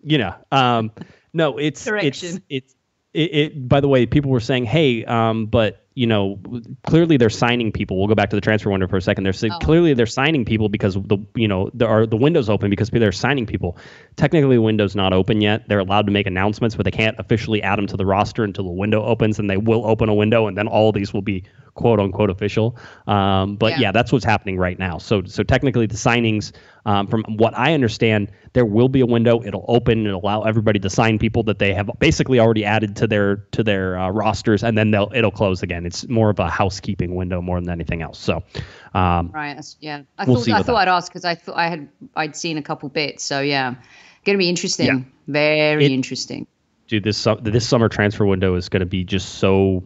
you 0.03 0.19
know. 0.19 0.35
Um, 0.51 0.91
no, 1.33 1.57
it's 1.57 1.83
Correction. 1.83 2.43
it's 2.49 2.65
it's 2.65 2.75
it, 3.13 3.33
it. 3.33 3.69
By 3.69 3.79
the 3.79 3.87
way, 3.87 4.05
people 4.05 4.31
were 4.31 4.39
saying, 4.39 4.65
hey, 4.65 5.05
um, 5.05 5.47
but 5.47 5.82
you 5.95 6.07
know, 6.07 6.39
clearly 6.87 7.17
they're 7.17 7.29
signing 7.29 7.71
people. 7.71 7.97
We'll 7.97 8.07
go 8.07 8.15
back 8.15 8.29
to 8.31 8.35
the 8.35 8.41
transfer 8.41 8.69
window 8.71 8.87
for 8.87 8.97
a 8.97 9.01
second. 9.01 9.23
They're 9.25 9.51
oh. 9.51 9.57
clearly 9.59 9.93
they're 9.93 10.05
signing 10.05 10.43
people 10.43 10.69
because 10.69 10.95
the 10.95 11.17
you 11.35 11.47
know 11.47 11.69
there 11.73 11.87
are 11.87 12.05
the 12.05 12.17
windows 12.17 12.49
open 12.49 12.69
because 12.69 12.89
they're 12.89 13.11
signing 13.11 13.45
people. 13.45 13.77
Technically, 14.15 14.55
the 14.55 14.61
window's 14.61 14.95
not 14.95 15.13
open 15.13 15.41
yet. 15.41 15.67
They're 15.67 15.79
allowed 15.79 16.07
to 16.07 16.11
make 16.11 16.25
announcements, 16.25 16.75
but 16.75 16.85
they 16.85 16.91
can't 16.91 17.17
officially 17.19 17.61
add 17.61 17.77
them 17.77 17.87
to 17.87 17.97
the 17.97 18.05
roster 18.05 18.43
until 18.43 18.65
the 18.65 18.71
window 18.71 19.03
opens, 19.03 19.37
and 19.39 19.49
they 19.49 19.57
will 19.57 19.85
open 19.85 20.09
a 20.09 20.15
window, 20.15 20.47
and 20.47 20.57
then 20.57 20.67
all 20.67 20.91
these 20.91 21.13
will 21.13 21.21
be 21.21 21.43
quote 21.75 21.99
unquote 21.99 22.29
official. 22.29 22.77
Um, 23.07 23.55
but 23.55 23.73
yeah. 23.73 23.79
yeah. 23.79 23.91
that's 23.91 24.11
what's 24.11 24.25
happening 24.25 24.57
right 24.57 24.77
now. 24.77 24.97
So 24.97 25.23
so 25.25 25.43
technically 25.43 25.85
the 25.85 25.95
signings, 25.95 26.51
um, 26.85 27.07
from 27.07 27.23
what 27.23 27.57
I 27.57 27.73
understand, 27.73 28.31
there 28.53 28.65
will 28.65 28.89
be 28.89 29.01
a 29.01 29.05
window. 29.05 29.41
It'll 29.43 29.65
open 29.67 30.05
and 30.05 30.15
allow 30.15 30.43
everybody 30.43 30.79
to 30.79 30.89
sign 30.89 31.19
people 31.19 31.43
that 31.43 31.59
they 31.59 31.73
have 31.73 31.89
basically 31.99 32.39
already 32.39 32.65
added 32.65 32.95
to 32.97 33.07
their 33.07 33.37
to 33.51 33.63
their 33.63 33.97
uh, 33.97 34.09
rosters, 34.09 34.63
and 34.63 34.77
then 34.77 34.91
they'll 34.91 35.11
it'll 35.13 35.31
close 35.31 35.63
again. 35.63 35.85
It's 35.85 36.07
more 36.07 36.29
of 36.29 36.39
a 36.39 36.49
housekeeping 36.49 37.15
window 37.15 37.41
more 37.41 37.59
than 37.59 37.69
anything 37.69 38.01
else. 38.01 38.19
So. 38.19 38.43
Um, 38.93 39.31
right. 39.33 39.59
yeah. 39.79 40.03
I 40.19 40.25
we'll 40.25 40.35
thought 40.35 40.49
I 40.49 40.57
thought 40.57 40.65
that. 40.73 40.75
I'd 40.75 40.87
ask 40.87 41.11
because 41.11 41.25
I 41.25 41.33
thought 41.33 41.57
I 41.57 41.67
had 41.67 41.89
I'd 42.15 42.35
seen 42.35 42.57
a 42.57 42.61
couple 42.61 42.89
bits. 42.89 43.23
So 43.23 43.41
yeah, 43.41 43.73
going 44.23 44.37
to 44.37 44.37
be 44.37 44.49
interesting. 44.49 44.85
Yeah. 44.85 45.03
Very 45.27 45.85
it, 45.85 45.91
interesting. 45.91 46.45
Dude, 46.87 47.03
this 47.03 47.27
this 47.41 47.67
summer 47.67 47.89
transfer 47.89 48.25
window 48.25 48.55
is 48.55 48.69
going 48.69 48.81
to 48.81 48.85
be 48.85 49.03
just 49.03 49.35
so 49.35 49.83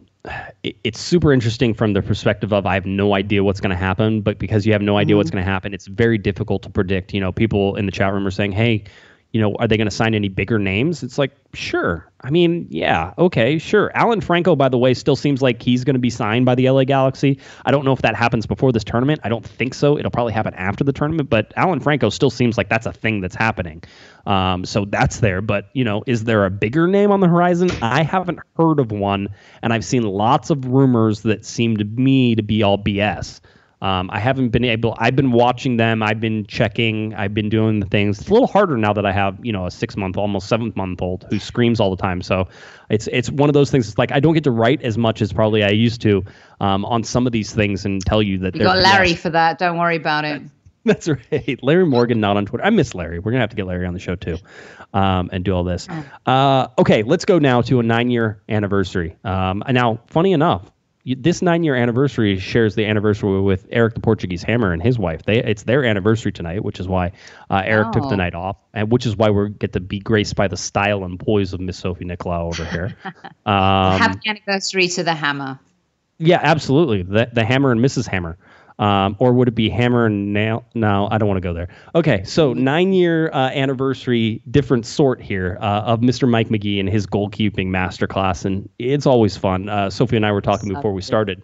it's 0.62 1.00
super 1.00 1.32
interesting 1.32 1.74
from 1.74 1.92
the 1.92 2.02
perspective 2.02 2.52
of 2.52 2.66
I 2.66 2.74
have 2.74 2.86
no 2.86 3.14
idea 3.14 3.44
what's 3.44 3.60
going 3.60 3.70
to 3.70 3.76
happen, 3.76 4.20
but 4.20 4.38
because 4.38 4.66
you 4.66 4.72
have 4.72 4.82
no 4.82 4.96
idea 4.96 5.12
mm-hmm. 5.12 5.18
what's 5.18 5.30
going 5.30 5.44
to 5.44 5.50
happen, 5.50 5.74
it's 5.74 5.86
very 5.86 6.18
difficult 6.18 6.62
to 6.62 6.70
predict. 6.70 7.14
You 7.14 7.20
know, 7.20 7.32
people 7.32 7.76
in 7.76 7.86
the 7.86 7.92
chat 7.92 8.12
room 8.12 8.26
are 8.26 8.30
saying, 8.30 8.52
"Hey, 8.52 8.84
you 9.32 9.40
know, 9.42 9.54
are 9.56 9.68
they 9.68 9.76
going 9.76 9.88
to 9.88 9.94
sign 9.94 10.14
any 10.14 10.28
bigger 10.28 10.58
names? 10.58 11.02
It's 11.02 11.18
like, 11.18 11.32
sure. 11.52 12.10
I 12.22 12.30
mean, 12.30 12.66
yeah, 12.70 13.12
okay, 13.18 13.58
sure. 13.58 13.92
Alan 13.94 14.22
Franco, 14.22 14.56
by 14.56 14.70
the 14.70 14.78
way, 14.78 14.94
still 14.94 15.16
seems 15.16 15.42
like 15.42 15.60
he's 15.60 15.84
going 15.84 15.94
to 15.94 16.00
be 16.00 16.08
signed 16.08 16.46
by 16.46 16.54
the 16.54 16.68
LA 16.70 16.84
Galaxy. 16.84 17.38
I 17.66 17.70
don't 17.70 17.84
know 17.84 17.92
if 17.92 18.00
that 18.02 18.16
happens 18.16 18.46
before 18.46 18.72
this 18.72 18.84
tournament. 18.84 19.20
I 19.24 19.28
don't 19.28 19.46
think 19.46 19.74
so. 19.74 19.98
It'll 19.98 20.10
probably 20.10 20.32
happen 20.32 20.54
after 20.54 20.82
the 20.82 20.94
tournament, 20.94 21.28
but 21.28 21.52
Alan 21.56 21.80
Franco 21.80 22.08
still 22.08 22.30
seems 22.30 22.56
like 22.56 22.70
that's 22.70 22.86
a 22.86 22.92
thing 22.92 23.20
that's 23.20 23.36
happening. 23.36 23.84
Um, 24.26 24.64
so 24.64 24.86
that's 24.86 25.20
there. 25.20 25.42
But, 25.42 25.68
you 25.74 25.84
know, 25.84 26.02
is 26.06 26.24
there 26.24 26.46
a 26.46 26.50
bigger 26.50 26.86
name 26.86 27.12
on 27.12 27.20
the 27.20 27.28
horizon? 27.28 27.70
I 27.82 28.04
haven't 28.04 28.40
heard 28.56 28.80
of 28.80 28.92
one, 28.92 29.28
and 29.62 29.74
I've 29.74 29.84
seen 29.84 30.04
lots 30.04 30.48
of 30.48 30.64
rumors 30.64 31.22
that 31.22 31.44
seem 31.44 31.76
to 31.76 31.84
me 31.84 32.34
to 32.34 32.42
be 32.42 32.62
all 32.62 32.78
BS. 32.78 33.40
Um, 33.80 34.10
I 34.12 34.18
haven't 34.18 34.48
been 34.48 34.64
able. 34.64 34.96
I've 34.98 35.14
been 35.14 35.30
watching 35.30 35.76
them. 35.76 36.02
I've 36.02 36.20
been 36.20 36.44
checking. 36.46 37.14
I've 37.14 37.32
been 37.32 37.48
doing 37.48 37.78
the 37.78 37.86
things. 37.86 38.18
It's 38.18 38.28
a 38.28 38.32
little 38.32 38.48
harder 38.48 38.76
now 38.76 38.92
that 38.92 39.06
I 39.06 39.12
have 39.12 39.38
you 39.44 39.52
know 39.52 39.66
a 39.66 39.70
six 39.70 39.96
month, 39.96 40.16
almost 40.16 40.48
seven 40.48 40.72
month 40.74 41.00
old 41.00 41.26
who 41.30 41.38
screams 41.38 41.78
all 41.78 41.94
the 41.94 42.02
time. 42.02 42.20
So 42.20 42.48
it's 42.90 43.08
it's 43.12 43.30
one 43.30 43.48
of 43.48 43.54
those 43.54 43.70
things. 43.70 43.88
It's 43.88 43.98
like 43.98 44.10
I 44.10 44.18
don't 44.18 44.34
get 44.34 44.44
to 44.44 44.50
write 44.50 44.82
as 44.82 44.98
much 44.98 45.22
as 45.22 45.32
probably 45.32 45.62
I 45.62 45.70
used 45.70 46.00
to 46.02 46.24
um, 46.60 46.84
on 46.84 47.04
some 47.04 47.26
of 47.26 47.32
these 47.32 47.52
things 47.52 47.84
and 47.84 48.04
tell 48.04 48.22
you 48.22 48.38
that. 48.38 48.56
You 48.56 48.62
got 48.62 48.78
Larry 48.78 49.14
for 49.14 49.30
that. 49.30 49.58
Don't 49.58 49.78
worry 49.78 49.96
about 49.96 50.24
it. 50.24 50.42
That's 50.84 51.08
right. 51.08 51.62
Larry 51.62 51.86
Morgan, 51.86 52.18
not 52.18 52.36
on 52.36 52.46
Twitter. 52.46 52.64
I 52.64 52.70
miss 52.70 52.94
Larry. 52.94 53.18
We're 53.18 53.30
gonna 53.30 53.42
have 53.42 53.50
to 53.50 53.56
get 53.56 53.66
Larry 53.66 53.86
on 53.86 53.94
the 53.94 54.00
show 54.00 54.16
too, 54.16 54.38
um, 54.92 55.28
and 55.32 55.44
do 55.44 55.54
all 55.54 55.62
this. 55.62 55.86
Oh. 55.90 56.32
Uh, 56.32 56.68
okay, 56.78 57.02
let's 57.02 57.24
go 57.24 57.38
now 57.38 57.60
to 57.62 57.78
a 57.78 57.82
nine-year 57.82 58.42
anniversary. 58.48 59.16
Um, 59.22 59.62
now, 59.70 60.00
funny 60.06 60.32
enough, 60.32 60.70
this 61.04 61.42
nine 61.42 61.62
year 61.62 61.74
anniversary 61.74 62.38
shares 62.38 62.74
the 62.74 62.84
anniversary 62.86 63.40
with 63.40 63.66
Eric 63.70 63.94
the 63.94 64.00
Portuguese 64.00 64.42
Hammer 64.42 64.72
and 64.72 64.82
his 64.82 64.98
wife. 64.98 65.22
They 65.22 65.42
it's 65.42 65.62
their 65.62 65.84
anniversary 65.84 66.32
tonight, 66.32 66.62
which 66.62 66.80
is 66.80 66.88
why 66.88 67.12
uh, 67.50 67.62
Eric 67.64 67.88
oh. 67.88 67.92
took 67.92 68.02
the 68.04 68.14
oh. 68.14 68.16
night 68.16 68.34
off, 68.34 68.56
and 68.74 68.90
which 68.90 69.06
is 69.06 69.16
why 69.16 69.30
we 69.30 69.50
get 69.50 69.72
to 69.74 69.80
be 69.80 70.00
graced 70.00 70.36
by 70.36 70.48
the 70.48 70.56
style 70.56 71.04
and 71.04 71.18
poise 71.18 71.52
of 71.52 71.60
Miss 71.60 71.78
Sophie 71.78 72.04
Nicolau 72.04 72.48
over 72.48 72.64
here. 72.64 72.96
Um, 73.46 73.98
Happy 73.98 74.28
anniversary 74.28 74.88
to 74.88 75.02
the 75.02 75.14
Hammer. 75.14 75.58
Yeah, 76.18 76.40
absolutely. 76.42 77.02
The 77.02 77.30
the 77.32 77.44
Hammer 77.44 77.72
and 77.72 77.80
Mrs. 77.80 78.06
Hammer. 78.06 78.36
Um, 78.78 79.16
or 79.18 79.32
would 79.32 79.48
it 79.48 79.56
be 79.56 79.68
hammer 79.68 80.06
and 80.06 80.32
nail? 80.32 80.64
No, 80.74 81.08
I 81.10 81.18
don't 81.18 81.26
want 81.28 81.38
to 81.38 81.48
go 81.48 81.52
there. 81.52 81.68
Okay, 81.96 82.22
so 82.22 82.52
nine 82.52 82.92
year 82.92 83.28
uh, 83.32 83.50
anniversary, 83.50 84.40
different 84.50 84.86
sort 84.86 85.20
here 85.20 85.58
uh, 85.60 85.82
of 85.82 86.00
Mr. 86.00 86.28
Mike 86.28 86.48
Magee 86.48 86.78
and 86.78 86.88
his 86.88 87.04
goalkeeping 87.04 87.68
masterclass, 87.68 88.44
and 88.44 88.68
it's 88.78 89.06
always 89.06 89.36
fun. 89.36 89.68
Uh, 89.68 89.90
Sophie 89.90 90.16
and 90.16 90.24
I 90.24 90.30
were 90.30 90.40
talking 90.40 90.72
before 90.72 90.92
we 90.92 91.02
started 91.02 91.42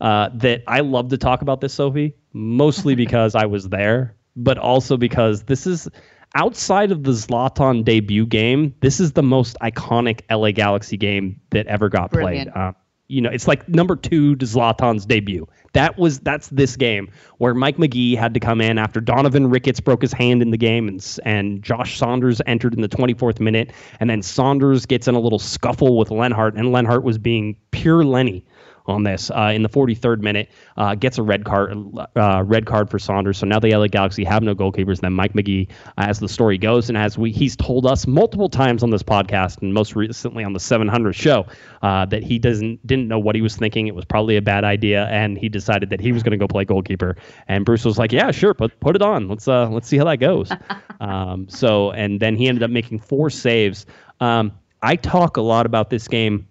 uh, 0.00 0.30
that 0.34 0.62
I 0.66 0.80
love 0.80 1.08
to 1.10 1.18
talk 1.18 1.42
about 1.42 1.60
this, 1.60 1.74
Sophie, 1.74 2.14
mostly 2.32 2.94
because 2.96 3.34
I 3.34 3.46
was 3.46 3.68
there, 3.68 4.16
but 4.34 4.58
also 4.58 4.96
because 4.96 5.44
this 5.44 5.66
is 5.66 5.88
outside 6.34 6.92
of 6.92 7.04
the 7.04 7.12
Zlatan 7.12 7.84
debut 7.84 8.26
game. 8.26 8.74
This 8.80 9.00
is 9.00 9.12
the 9.12 9.22
most 9.22 9.56
iconic 9.62 10.20
LA 10.30 10.50
Galaxy 10.50 10.96
game 10.96 11.40
that 11.50 11.66
ever 11.66 11.88
got 11.88 12.10
Brilliant. 12.10 12.52
played. 12.52 12.62
Uh, 12.62 12.72
you 13.08 13.20
know, 13.20 13.30
it's 13.30 13.46
like 13.46 13.68
number 13.68 13.96
two 13.96 14.34
to 14.36 14.44
Zlatan's 14.44 15.06
debut. 15.06 15.46
That 15.72 15.98
was 15.98 16.20
that's 16.20 16.48
this 16.48 16.76
game 16.76 17.10
where 17.38 17.54
Mike 17.54 17.78
Magee 17.78 18.16
had 18.16 18.34
to 18.34 18.40
come 18.40 18.60
in 18.60 18.78
after 18.78 19.00
Donovan 19.00 19.50
Ricketts 19.50 19.78
broke 19.78 20.02
his 20.02 20.12
hand 20.12 20.42
in 20.42 20.50
the 20.50 20.56
game 20.56 20.88
and 20.88 21.18
and 21.24 21.62
Josh 21.62 21.98
Saunders 21.98 22.40
entered 22.46 22.74
in 22.74 22.80
the 22.80 22.88
24th 22.88 23.40
minute 23.40 23.72
and 24.00 24.08
then 24.08 24.22
Saunders 24.22 24.86
gets 24.86 25.06
in 25.06 25.14
a 25.14 25.20
little 25.20 25.38
scuffle 25.38 25.98
with 25.98 26.10
Lenhart 26.10 26.54
and 26.54 26.72
Lenhart 26.72 27.04
was 27.04 27.18
being 27.18 27.56
pure 27.72 28.04
Lenny 28.04 28.44
on 28.88 29.02
this 29.02 29.30
uh, 29.30 29.52
in 29.54 29.62
the 29.62 29.68
43rd 29.68 30.20
minute. 30.20 30.50
Uh, 30.76 30.94
gets 30.94 31.18
a 31.18 31.22
red 31.22 31.44
card, 31.44 31.74
uh, 32.16 32.42
red 32.44 32.66
card 32.66 32.90
for 32.90 32.98
Saunders. 32.98 33.38
So 33.38 33.46
now 33.46 33.58
the 33.58 33.74
LA 33.74 33.86
Galaxy 33.86 34.24
have 34.24 34.42
no 34.42 34.54
goalkeepers. 34.54 35.00
Then 35.00 35.12
Mike 35.12 35.34
Magee, 35.34 35.68
as 35.98 36.18
the 36.18 36.28
story 36.28 36.58
goes, 36.58 36.88
and 36.88 36.96
as 36.96 37.18
we 37.18 37.30
he's 37.30 37.56
told 37.56 37.86
us 37.86 38.06
multiple 38.06 38.48
times 38.48 38.82
on 38.82 38.90
this 38.90 39.02
podcast, 39.02 39.62
and 39.62 39.72
most 39.72 39.96
recently 39.96 40.44
on 40.44 40.52
the 40.52 40.60
700 40.60 41.12
show, 41.14 41.46
uh, 41.82 42.04
that 42.06 42.22
he 42.22 42.38
doesn't 42.38 42.84
didn't 42.86 43.08
know 43.08 43.18
what 43.18 43.34
he 43.34 43.42
was 43.42 43.56
thinking. 43.56 43.86
It 43.86 43.94
was 43.94 44.04
probably 44.04 44.36
a 44.36 44.42
bad 44.42 44.64
idea, 44.64 45.06
and 45.06 45.38
he 45.38 45.48
decided 45.48 45.90
that 45.90 46.00
he 46.00 46.12
was 46.12 46.22
going 46.22 46.32
to 46.32 46.38
go 46.38 46.46
play 46.46 46.64
goalkeeper. 46.64 47.16
And 47.48 47.64
Bruce 47.64 47.84
was 47.84 47.98
like, 47.98 48.12
"Yeah, 48.12 48.30
sure, 48.30 48.54
put 48.54 48.78
put 48.80 48.96
it 48.96 49.02
on. 49.02 49.28
Let's 49.28 49.48
uh 49.48 49.68
let's 49.68 49.88
see 49.88 49.98
how 49.98 50.04
that 50.04 50.18
goes." 50.18 50.50
um, 51.00 51.48
so 51.48 51.90
and 51.92 52.20
then 52.20 52.36
he 52.36 52.48
ended 52.48 52.62
up 52.62 52.70
making 52.70 53.00
four 53.00 53.30
saves. 53.30 53.86
Um, 54.20 54.52
I 54.82 54.96
talk 54.96 55.36
a 55.36 55.42
lot 55.42 55.66
about 55.66 55.90
this 55.90 56.06
game 56.06 56.46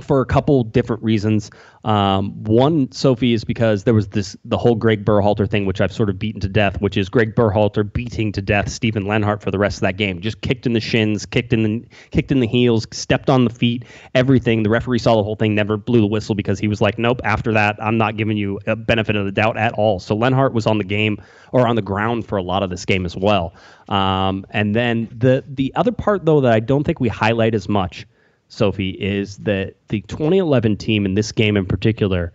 for 0.00 0.20
a 0.20 0.26
couple 0.26 0.64
different 0.64 1.02
reasons. 1.02 1.50
Um, 1.84 2.44
one, 2.44 2.92
Sophie, 2.92 3.32
is 3.32 3.44
because 3.44 3.84
there 3.84 3.94
was 3.94 4.08
this 4.08 4.36
the 4.44 4.58
whole 4.58 4.74
Greg 4.74 5.04
Berhalter 5.04 5.48
thing, 5.48 5.64
which 5.64 5.80
I've 5.80 5.92
sort 5.92 6.10
of 6.10 6.18
beaten 6.18 6.40
to 6.40 6.48
death, 6.48 6.80
which 6.80 6.96
is 6.96 7.08
Greg 7.08 7.34
Berhalter 7.34 7.90
beating 7.90 8.32
to 8.32 8.42
death 8.42 8.68
Steven 8.68 9.06
Lenhart 9.06 9.42
for 9.42 9.50
the 9.50 9.58
rest 9.58 9.78
of 9.78 9.82
that 9.82 9.96
game. 9.96 10.20
Just 10.20 10.40
kicked 10.42 10.66
in 10.66 10.74
the 10.74 10.80
shins, 10.80 11.24
kicked 11.24 11.52
in 11.52 11.62
the 11.62 11.86
kicked 12.10 12.30
in 12.30 12.40
the 12.40 12.46
heels, 12.46 12.86
stepped 12.92 13.30
on 13.30 13.44
the 13.44 13.50
feet, 13.50 13.84
everything. 14.14 14.62
The 14.62 14.70
referee 14.70 14.98
saw 14.98 15.16
the 15.16 15.22
whole 15.22 15.36
thing, 15.36 15.54
never 15.54 15.76
blew 15.76 16.00
the 16.00 16.06
whistle 16.06 16.34
because 16.34 16.58
he 16.58 16.68
was 16.68 16.80
like, 16.80 16.98
"Nope." 16.98 17.20
After 17.24 17.52
that, 17.52 17.76
I'm 17.82 17.96
not 17.96 18.16
giving 18.16 18.36
you 18.36 18.60
a 18.66 18.76
benefit 18.76 19.16
of 19.16 19.24
the 19.24 19.32
doubt 19.32 19.56
at 19.56 19.72
all. 19.74 20.00
So 20.00 20.14
Lenhart 20.14 20.52
was 20.52 20.66
on 20.66 20.78
the 20.78 20.84
game 20.84 21.16
or 21.52 21.66
on 21.66 21.76
the 21.76 21.82
ground 21.82 22.26
for 22.26 22.36
a 22.36 22.42
lot 22.42 22.62
of 22.62 22.70
this 22.70 22.84
game 22.84 23.06
as 23.06 23.16
well. 23.16 23.54
Um, 23.88 24.44
and 24.50 24.74
then 24.74 25.08
the 25.16 25.44
the 25.48 25.72
other 25.76 25.92
part 25.92 26.24
though 26.24 26.40
that 26.42 26.52
I 26.52 26.60
don't 26.60 26.84
think 26.84 27.00
we 27.00 27.08
highlight 27.08 27.54
as 27.54 27.68
much 27.68 28.06
Sophie, 28.50 28.90
is 28.90 29.38
that 29.38 29.76
the 29.88 30.02
2011 30.02 30.76
team 30.76 31.06
in 31.06 31.14
this 31.14 31.32
game 31.32 31.56
in 31.56 31.64
particular 31.64 32.32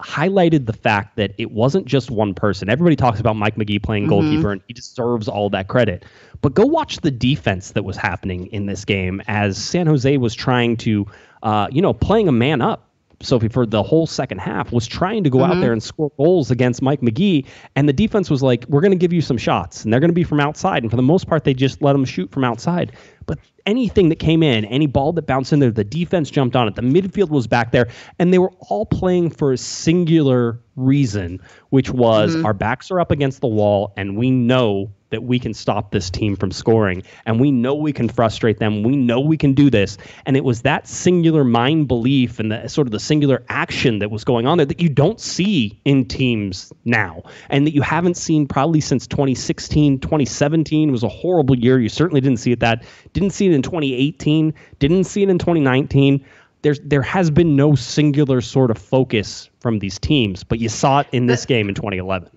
highlighted 0.00 0.64
the 0.64 0.72
fact 0.72 1.16
that 1.16 1.32
it 1.36 1.50
wasn't 1.50 1.86
just 1.86 2.10
one 2.10 2.34
person. 2.34 2.70
Everybody 2.70 2.96
talks 2.96 3.20
about 3.20 3.36
Mike 3.36 3.58
Magee 3.58 3.78
playing 3.78 4.04
mm-hmm. 4.04 4.10
goalkeeper, 4.10 4.52
and 4.52 4.62
he 4.66 4.74
deserves 4.74 5.28
all 5.28 5.50
that 5.50 5.68
credit. 5.68 6.04
But 6.40 6.54
go 6.54 6.64
watch 6.64 6.98
the 6.98 7.10
defense 7.10 7.72
that 7.72 7.84
was 7.84 7.96
happening 7.96 8.46
in 8.46 8.66
this 8.66 8.84
game 8.84 9.20
as 9.28 9.58
San 9.58 9.86
Jose 9.86 10.16
was 10.16 10.34
trying 10.34 10.76
to, 10.78 11.06
uh, 11.42 11.68
you 11.70 11.82
know, 11.82 11.92
playing 11.92 12.28
a 12.28 12.32
man 12.32 12.62
up 12.62 12.90
Sophie 13.22 13.48
for 13.48 13.66
the 13.66 13.82
whole 13.82 14.06
second 14.06 14.38
half 14.38 14.72
was 14.72 14.86
trying 14.86 15.24
to 15.24 15.30
go 15.30 15.38
mm-hmm. 15.38 15.52
out 15.52 15.60
there 15.60 15.72
and 15.72 15.82
score 15.82 16.10
goals 16.16 16.50
against 16.50 16.80
Mike 16.80 17.02
Magee, 17.02 17.44
and 17.76 17.88
the 17.88 17.92
defense 17.92 18.30
was 18.30 18.42
like, 18.42 18.64
"We're 18.68 18.80
going 18.80 18.92
to 18.92 18.98
give 18.98 19.12
you 19.12 19.20
some 19.20 19.36
shots, 19.36 19.84
and 19.84 19.92
they're 19.92 20.00
going 20.00 20.10
to 20.10 20.14
be 20.14 20.24
from 20.24 20.40
outside." 20.40 20.82
And 20.82 20.90
for 20.90 20.96
the 20.96 21.02
most 21.02 21.26
part, 21.26 21.44
they 21.44 21.52
just 21.52 21.82
let 21.82 21.92
them 21.92 22.04
shoot 22.04 22.30
from 22.30 22.44
outside. 22.44 22.92
But 23.30 23.38
anything 23.64 24.08
that 24.08 24.16
came 24.16 24.42
in, 24.42 24.64
any 24.64 24.88
ball 24.88 25.12
that 25.12 25.22
bounced 25.22 25.52
in 25.52 25.60
there, 25.60 25.70
the 25.70 25.84
defense 25.84 26.32
jumped 26.32 26.56
on 26.56 26.66
it. 26.66 26.74
The 26.74 26.82
midfield 26.82 27.28
was 27.28 27.46
back 27.46 27.70
there, 27.70 27.86
and 28.18 28.32
they 28.32 28.38
were 28.38 28.50
all 28.68 28.86
playing 28.86 29.30
for 29.30 29.52
a 29.52 29.56
singular 29.56 30.58
reason, 30.74 31.40
which 31.68 31.90
was 31.90 32.34
mm-hmm. 32.34 32.44
our 32.44 32.52
backs 32.52 32.90
are 32.90 32.98
up 32.98 33.12
against 33.12 33.40
the 33.40 33.46
wall, 33.46 33.92
and 33.96 34.16
we 34.16 34.32
know 34.32 34.90
that 35.10 35.24
we 35.24 35.38
can 35.38 35.52
stop 35.52 35.90
this 35.90 36.10
team 36.10 36.36
from 36.36 36.50
scoring 36.50 37.02
and 37.26 37.40
we 37.40 37.50
know 37.50 37.74
we 37.74 37.92
can 37.92 38.08
frustrate 38.08 38.58
them. 38.58 38.82
We 38.82 38.96
know 38.96 39.20
we 39.20 39.36
can 39.36 39.52
do 39.52 39.70
this. 39.70 39.98
And 40.26 40.36
it 40.36 40.44
was 40.44 40.62
that 40.62 40.88
singular 40.88 41.44
mind 41.44 41.88
belief 41.88 42.38
and 42.38 42.50
the 42.50 42.68
sort 42.68 42.86
of 42.86 42.92
the 42.92 43.00
singular 43.00 43.44
action 43.48 43.98
that 43.98 44.10
was 44.10 44.24
going 44.24 44.46
on 44.46 44.58
there 44.58 44.66
that 44.66 44.80
you 44.80 44.88
don't 44.88 45.20
see 45.20 45.78
in 45.84 46.06
teams 46.06 46.72
now 46.84 47.22
and 47.50 47.66
that 47.66 47.74
you 47.74 47.82
haven't 47.82 48.16
seen 48.16 48.46
probably 48.46 48.80
since 48.80 49.06
2016, 49.06 50.00
2017 50.00 50.92
was 50.92 51.02
a 51.02 51.08
horrible 51.08 51.56
year. 51.56 51.78
You 51.78 51.88
certainly 51.88 52.20
didn't 52.20 52.38
see 52.38 52.52
it 52.52 52.60
that. 52.60 52.84
Didn't 53.12 53.30
see 53.30 53.46
it 53.46 53.52
in 53.52 53.62
2018, 53.62 54.54
didn't 54.78 55.04
see 55.04 55.22
it 55.22 55.28
in 55.28 55.38
2019 55.38 56.24
there's 56.62 56.80
there 56.80 57.00
has 57.00 57.30
been 57.30 57.56
no 57.56 57.74
singular 57.74 58.42
sort 58.42 58.70
of 58.70 58.76
focus 58.76 59.48
from 59.60 59.78
these 59.78 59.98
teams, 59.98 60.44
but 60.44 60.58
you 60.58 60.68
saw 60.68 61.00
it 61.00 61.06
in 61.12 61.24
this 61.24 61.46
game 61.46 61.70
in 61.70 61.74
2011 61.74 62.30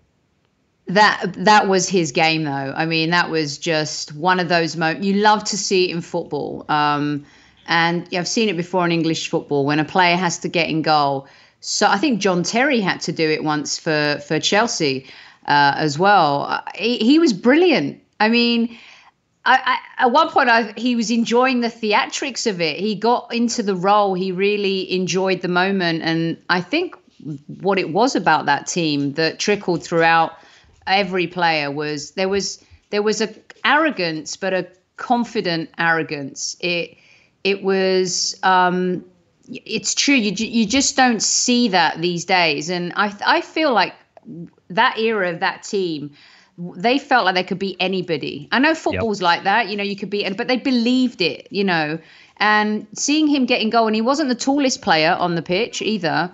that 0.88 1.32
that 1.38 1.68
was 1.68 1.88
his 1.88 2.12
game 2.12 2.44
though. 2.44 2.74
I 2.76 2.86
mean 2.86 3.10
that 3.12 3.30
was 3.30 3.58
just 3.58 4.14
one 4.16 4.40
of 4.40 4.50
those 4.50 4.76
moments 4.76 5.06
you 5.06 5.14
love 5.14 5.44
to 5.46 5.58
see 5.58 5.90
in 5.90 6.02
football. 6.02 6.66
Um, 6.70 7.26
and 7.66 8.10
i've 8.14 8.28
seen 8.28 8.50
it 8.50 8.58
before 8.58 8.86
in 8.86 8.92
english 8.92 9.30
football. 9.30 9.66
When 9.66 9.80
a 9.80 9.86
player 9.86 10.18
has 10.18 10.40
to 10.40 10.50
get 10.50 10.70
in 10.70 10.82
goal. 10.82 11.28
So 11.62 11.88
i 11.88 11.98
think 11.98 12.20
john 12.20 12.44
terry 12.44 12.82
had 12.82 13.00
to 13.02 13.12
do 13.12 13.30
it 13.30 13.44
once 13.44 13.80
for 13.80 14.22
for 14.28 14.40
chelsea 14.40 15.08
uh, 15.46 15.74
as 15.76 16.00
well. 16.00 16.44
Uh, 16.44 16.62
he, 16.74 17.00
he, 17.00 17.20
was 17.20 17.34
brilliant. 17.34 18.02
I 18.20 18.30
mean 18.30 18.78
I, 19.46 19.78
I, 19.98 20.04
at 20.06 20.12
one 20.12 20.30
point 20.30 20.50
I, 20.50 20.74
he 20.78 20.96
was 20.96 21.12
enjoying 21.12 21.60
the 21.60 21.68
theatrics 21.68 22.50
of 22.50 22.62
it. 22.62 22.78
He 22.78 22.96
got 22.96 23.34
into 23.34 23.62
the 23.62 23.76
role. 23.76 24.14
He 24.14 24.32
really 24.32 24.90
enjoyed 24.92 25.42
the 25.42 25.50
moment. 25.50 26.02
And 26.04 26.38
i 26.50 26.62
think 26.62 26.96
what 27.62 27.80
it 27.80 27.92
was 27.92 28.16
about 28.16 28.46
that 28.48 28.68
team 28.68 29.14
that 29.14 29.40
trickled 29.40 29.84
throughout 29.84 30.34
every 30.88 31.28
player 31.28 31.72
was 31.72 32.12
there 32.12 32.30
was 32.30 32.64
there 32.90 33.02
was 33.02 33.22
a 33.22 33.34
arrogance, 33.66 34.38
but 34.38 34.54
a 34.54 34.68
confident 34.98 35.70
arrogance. 35.78 36.56
It 36.60 36.98
it 37.44 37.64
was 37.64 38.40
um, 38.44 39.06
it's 39.48 39.96
true. 39.96 40.16
You 40.16 40.32
you 40.32 40.66
just 40.66 40.96
don't 40.96 41.22
see 41.22 41.70
that 41.70 42.02
these 42.02 42.26
days, 42.26 42.70
and 42.70 42.94
I 42.96 43.16
I 43.26 43.42
feel 43.42 43.74
like 43.74 43.94
that 44.70 44.98
era 45.00 45.32
of 45.32 45.40
that 45.42 45.64
team. 45.64 46.12
They 46.56 47.00
felt 47.00 47.26
like 47.26 47.34
they 47.34 47.44
could 47.44 47.58
be 47.58 47.76
anybody. 47.80 48.48
I 48.52 48.60
know 48.60 48.76
football's 48.76 49.20
yep. 49.20 49.26
like 49.26 49.44
that, 49.46 49.70
you 49.70 49.76
know. 49.76 49.84
You 49.84 49.96
could 49.96 50.12
be, 50.12 50.24
and 50.24 50.38
but 50.38 50.48
they 50.48 50.58
believed 50.58 51.22
it, 51.22 51.48
you 51.50 51.64
know. 51.64 51.98
And 52.38 52.88
seeing 52.94 53.28
him 53.28 53.46
getting 53.46 53.72
goal, 53.72 53.88
and 53.88 53.96
he 53.96 54.02
wasn't 54.02 54.30
the 54.30 54.36
tallest 54.36 54.82
player 54.84 55.14
on 55.14 55.34
the 55.34 55.42
pitch 55.42 55.82
either, 55.82 56.32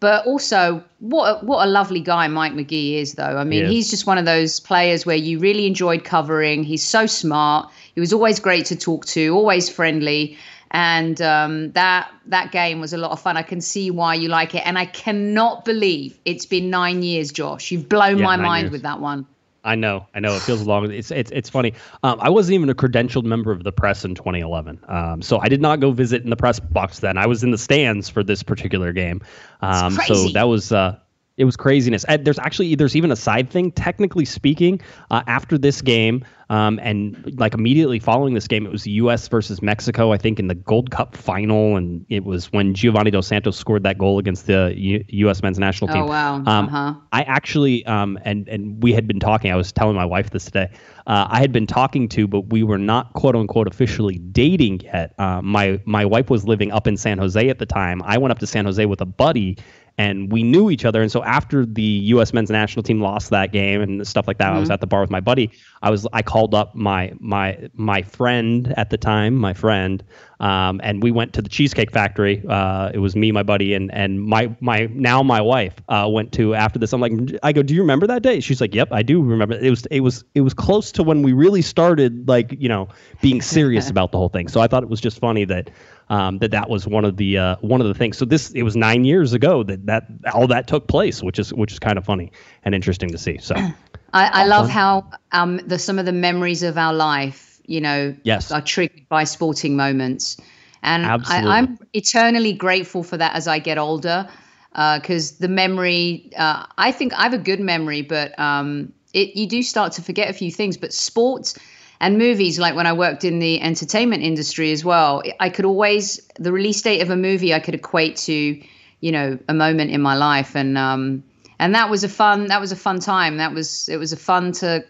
but 0.00 0.24
also, 0.26 0.82
what 1.00 1.26
a, 1.42 1.44
what 1.44 1.66
a 1.66 1.70
lovely 1.70 2.00
guy 2.00 2.28
Mike 2.28 2.54
Magee 2.54 2.96
is, 2.98 3.14
though. 3.14 3.36
I 3.36 3.44
mean, 3.44 3.66
he's 3.66 3.90
just 3.90 4.06
one 4.06 4.16
of 4.18 4.24
those 4.24 4.60
players 4.60 5.04
where 5.04 5.16
you 5.16 5.38
really 5.40 5.66
enjoyed 5.66 6.04
covering. 6.04 6.62
He's 6.62 6.84
so 6.84 7.06
smart. 7.06 7.68
He 7.94 8.00
was 8.00 8.12
always 8.12 8.38
great 8.38 8.66
to 8.66 8.76
talk 8.76 9.06
to, 9.06 9.34
always 9.34 9.68
friendly, 9.68 10.38
and 10.70 11.20
um, 11.22 11.72
that 11.72 12.10
that 12.26 12.52
game 12.52 12.80
was 12.80 12.92
a 12.92 12.98
lot 12.98 13.10
of 13.10 13.20
fun. 13.20 13.36
I 13.36 13.42
can 13.42 13.60
see 13.60 13.90
why 13.90 14.14
you 14.14 14.28
like 14.28 14.54
it, 14.54 14.62
and 14.66 14.78
I 14.78 14.84
cannot 14.86 15.64
believe 15.64 16.18
it's 16.24 16.46
been 16.46 16.70
nine 16.70 17.02
years, 17.02 17.32
Josh. 17.32 17.70
You've 17.72 17.88
blown 17.88 18.18
Yeah, 18.18 18.24
my 18.24 18.36
mind 18.36 18.64
years. 18.64 18.72
with 18.72 18.82
that 18.82 19.00
one. 19.00 19.26
I 19.64 19.74
know, 19.74 20.06
I 20.14 20.20
know. 20.20 20.34
It 20.34 20.40
feels 20.40 20.62
long. 20.62 20.90
It's 20.90 21.10
it's 21.10 21.30
it's 21.32 21.50
funny. 21.50 21.74
Um, 22.02 22.18
I 22.20 22.30
wasn't 22.30 22.54
even 22.54 22.70
a 22.70 22.74
credentialed 22.74 23.24
member 23.24 23.50
of 23.50 23.64
the 23.64 23.72
press 23.72 24.04
in 24.04 24.14
2011, 24.14 24.80
um, 24.88 25.20
so 25.20 25.38
I 25.40 25.48
did 25.48 25.60
not 25.60 25.80
go 25.80 25.90
visit 25.90 26.22
in 26.22 26.30
the 26.30 26.36
press 26.36 26.60
box 26.60 27.00
then. 27.00 27.18
I 27.18 27.26
was 27.26 27.42
in 27.42 27.50
the 27.50 27.58
stands 27.58 28.08
for 28.08 28.22
this 28.22 28.42
particular 28.42 28.92
game. 28.92 29.20
Um, 29.60 29.92
so 30.06 30.28
that 30.30 30.44
was 30.44 30.70
uh, 30.70 30.96
it 31.38 31.44
was 31.44 31.56
craziness. 31.56 32.04
And 32.04 32.24
there's 32.24 32.38
actually 32.38 32.74
there's 32.74 32.96
even 32.96 33.10
a 33.10 33.16
side 33.16 33.48
thing. 33.48 33.72
Technically 33.72 34.24
speaking, 34.24 34.80
uh, 35.10 35.22
after 35.26 35.56
this 35.56 35.80
game, 35.80 36.24
um, 36.50 36.80
and 36.82 37.38
like 37.38 37.54
immediately 37.54 38.00
following 38.00 38.34
this 38.34 38.48
game, 38.48 38.66
it 38.66 38.72
was 38.72 38.82
the 38.82 38.90
U.S. 38.92 39.28
versus 39.28 39.62
Mexico. 39.62 40.12
I 40.12 40.18
think 40.18 40.40
in 40.40 40.48
the 40.48 40.56
Gold 40.56 40.90
Cup 40.90 41.16
final, 41.16 41.76
and 41.76 42.04
it 42.08 42.24
was 42.24 42.52
when 42.52 42.74
Giovanni 42.74 43.12
Dos 43.12 43.28
Santos 43.28 43.56
scored 43.56 43.84
that 43.84 43.98
goal 43.98 44.18
against 44.18 44.46
the 44.46 44.72
U- 44.76 45.04
U.S. 45.08 45.42
men's 45.42 45.60
national 45.60 45.92
team. 45.92 46.02
Oh 46.02 46.06
wow. 46.06 46.34
Um, 46.36 46.46
uh-huh. 46.46 46.94
I 47.12 47.22
actually, 47.22 47.86
um, 47.86 48.18
and 48.24 48.48
and 48.48 48.82
we 48.82 48.92
had 48.92 49.06
been 49.06 49.20
talking. 49.20 49.52
I 49.52 49.56
was 49.56 49.70
telling 49.70 49.94
my 49.94 50.06
wife 50.06 50.30
this 50.30 50.46
today. 50.46 50.70
Uh, 51.06 51.28
I 51.30 51.38
had 51.38 51.52
been 51.52 51.66
talking 51.66 52.08
to, 52.10 52.26
but 52.26 52.50
we 52.50 52.64
were 52.64 52.78
not 52.78 53.12
quote 53.12 53.36
unquote 53.36 53.68
officially 53.68 54.18
dating 54.18 54.80
yet. 54.80 55.14
Uh, 55.18 55.40
my 55.40 55.80
my 55.84 56.04
wife 56.04 56.30
was 56.30 56.44
living 56.44 56.72
up 56.72 56.88
in 56.88 56.96
San 56.96 57.18
Jose 57.18 57.48
at 57.48 57.60
the 57.60 57.66
time. 57.66 58.02
I 58.02 58.18
went 58.18 58.32
up 58.32 58.40
to 58.40 58.46
San 58.46 58.64
Jose 58.64 58.84
with 58.86 59.00
a 59.00 59.06
buddy, 59.06 59.56
and 59.98 60.30
we 60.30 60.44
knew 60.44 60.70
each 60.70 60.84
other. 60.84 61.02
And 61.02 61.10
so 61.10 61.24
after 61.24 61.66
the 61.66 61.82
U.S. 61.82 62.32
men's 62.32 62.50
national 62.50 62.84
team 62.84 63.00
lost 63.00 63.30
that 63.30 63.52
game 63.52 63.82
and 63.82 64.06
stuff 64.06 64.28
like 64.28 64.38
that, 64.38 64.52
I 64.52 64.58
was 64.58 64.70
at 64.70 64.80
the 64.80 64.86
bar 64.86 65.00
with 65.00 65.10
my 65.10 65.20
buddy. 65.20 65.50
I 65.82 65.90
was 65.90 66.06
I 66.12 66.22
called 66.22 66.54
up 66.54 66.74
my 66.74 67.12
my 67.18 67.68
my 67.74 68.02
friend 68.02 68.72
at 68.76 68.90
the 68.90 68.96
time, 68.96 69.34
my 69.34 69.52
friend, 69.52 70.02
um, 70.38 70.80
and 70.84 71.02
we 71.02 71.10
went 71.10 71.32
to 71.34 71.42
the 71.42 71.48
Cheesecake 71.48 71.90
Factory. 71.90 72.42
Uh, 72.48 72.92
it 72.94 72.98
was 72.98 73.16
me, 73.16 73.32
my 73.32 73.42
buddy, 73.42 73.74
and 73.74 73.92
and 73.92 74.22
my 74.22 74.54
my 74.60 74.88
now 74.92 75.22
my 75.22 75.40
wife 75.40 75.74
uh, 75.88 76.08
went 76.08 76.32
to 76.34 76.54
after 76.54 76.78
this. 76.78 76.92
I'm 76.92 77.00
like, 77.00 77.12
I 77.42 77.52
go, 77.52 77.62
do 77.62 77.74
you 77.74 77.80
remember 77.80 78.06
that 78.06 78.22
day? 78.22 78.38
She's 78.38 78.60
like, 78.60 78.74
Yep, 78.74 78.88
I 78.92 79.02
do 79.02 79.20
remember. 79.20 79.56
It 79.56 79.70
was 79.70 79.84
it 79.86 80.00
was 80.00 80.24
it 80.34 80.42
was 80.42 80.54
close 80.54 80.92
to 80.92 81.02
when 81.02 81.22
we 81.22 81.32
really 81.32 81.62
started 81.62 82.28
like 82.28 82.54
you 82.56 82.68
know 82.68 82.88
being 83.20 83.42
serious 83.42 83.90
about 83.94 84.12
the 84.12 84.18
whole 84.18 84.28
thing. 84.28 84.46
So 84.46 84.60
I 84.60 84.68
thought 84.68 84.84
it 84.84 84.88
was 84.88 85.00
just 85.00 85.18
funny 85.18 85.44
that. 85.46 85.70
Um, 86.10 86.38
that 86.38 86.52
that 86.52 86.70
was 86.70 86.86
one 86.86 87.04
of 87.04 87.18
the 87.18 87.36
uh, 87.36 87.56
one 87.60 87.82
of 87.82 87.86
the 87.86 87.94
things. 87.94 88.16
So 88.16 88.24
this 88.24 88.50
it 88.52 88.62
was 88.62 88.76
nine 88.76 89.04
years 89.04 89.34
ago 89.34 89.62
that 89.64 89.84
that 89.86 90.06
all 90.32 90.46
that 90.46 90.66
took 90.66 90.88
place, 90.88 91.22
which 91.22 91.38
is 91.38 91.52
which 91.52 91.72
is 91.72 91.78
kind 91.78 91.98
of 91.98 92.04
funny 92.04 92.32
and 92.64 92.74
interesting 92.74 93.10
to 93.10 93.18
see. 93.18 93.36
So 93.38 93.54
I, 94.14 94.42
I 94.42 94.46
love 94.46 94.70
how 94.70 95.10
um, 95.32 95.58
the 95.58 95.78
some 95.78 95.98
of 95.98 96.06
the 96.06 96.12
memories 96.12 96.62
of 96.62 96.78
our 96.78 96.94
life, 96.94 97.60
you 97.66 97.80
know, 97.80 98.16
Yes. 98.22 98.50
are 98.50 98.62
triggered 98.62 99.08
by 99.08 99.24
sporting 99.24 99.76
moments, 99.76 100.38
and 100.82 101.04
Absolutely. 101.04 101.50
I, 101.50 101.58
I'm 101.58 101.78
eternally 101.92 102.52
grateful 102.54 103.02
for 103.02 103.16
that 103.18 103.34
as 103.34 103.46
I 103.46 103.58
get 103.58 103.76
older, 103.76 104.28
because 104.72 105.38
the 105.38 105.48
memory, 105.48 106.30
uh, 106.38 106.64
I 106.78 106.90
think 106.92 107.12
I 107.12 107.22
have 107.22 107.34
a 107.34 107.38
good 107.38 107.60
memory, 107.60 108.02
but 108.02 108.38
um, 108.38 108.92
it 109.12 109.36
you 109.36 109.46
do 109.46 109.62
start 109.62 109.92
to 109.92 110.02
forget 110.02 110.30
a 110.30 110.32
few 110.32 110.50
things. 110.50 110.76
But 110.76 110.92
sports 110.92 111.58
and 112.00 112.18
movies, 112.18 112.58
like 112.58 112.74
when 112.76 112.86
I 112.86 112.92
worked 112.92 113.24
in 113.24 113.38
the 113.40 113.60
entertainment 113.60 114.22
industry 114.22 114.72
as 114.72 114.84
well, 114.84 115.22
I 115.40 115.50
could 115.50 115.64
always 115.64 116.20
the 116.38 116.52
release 116.52 116.80
date 116.82 117.00
of 117.00 117.10
a 117.10 117.16
movie 117.16 117.52
I 117.52 117.60
could 117.60 117.74
equate 117.74 118.16
to, 118.18 118.62
you 119.00 119.12
know, 119.12 119.38
a 119.48 119.54
moment 119.54 119.90
in 119.90 120.00
my 120.00 120.14
life, 120.14 120.54
and 120.54 120.78
um, 120.78 121.24
and 121.58 121.74
that 121.74 121.90
was 121.90 122.04
a 122.04 122.08
fun 122.08 122.46
that 122.46 122.60
was 122.60 122.72
a 122.72 122.76
fun 122.76 123.00
time. 123.00 123.38
That 123.38 123.52
was 123.52 123.88
it 123.88 123.96
was 123.96 124.12
a 124.12 124.16
fun 124.16 124.52
to 124.52 124.84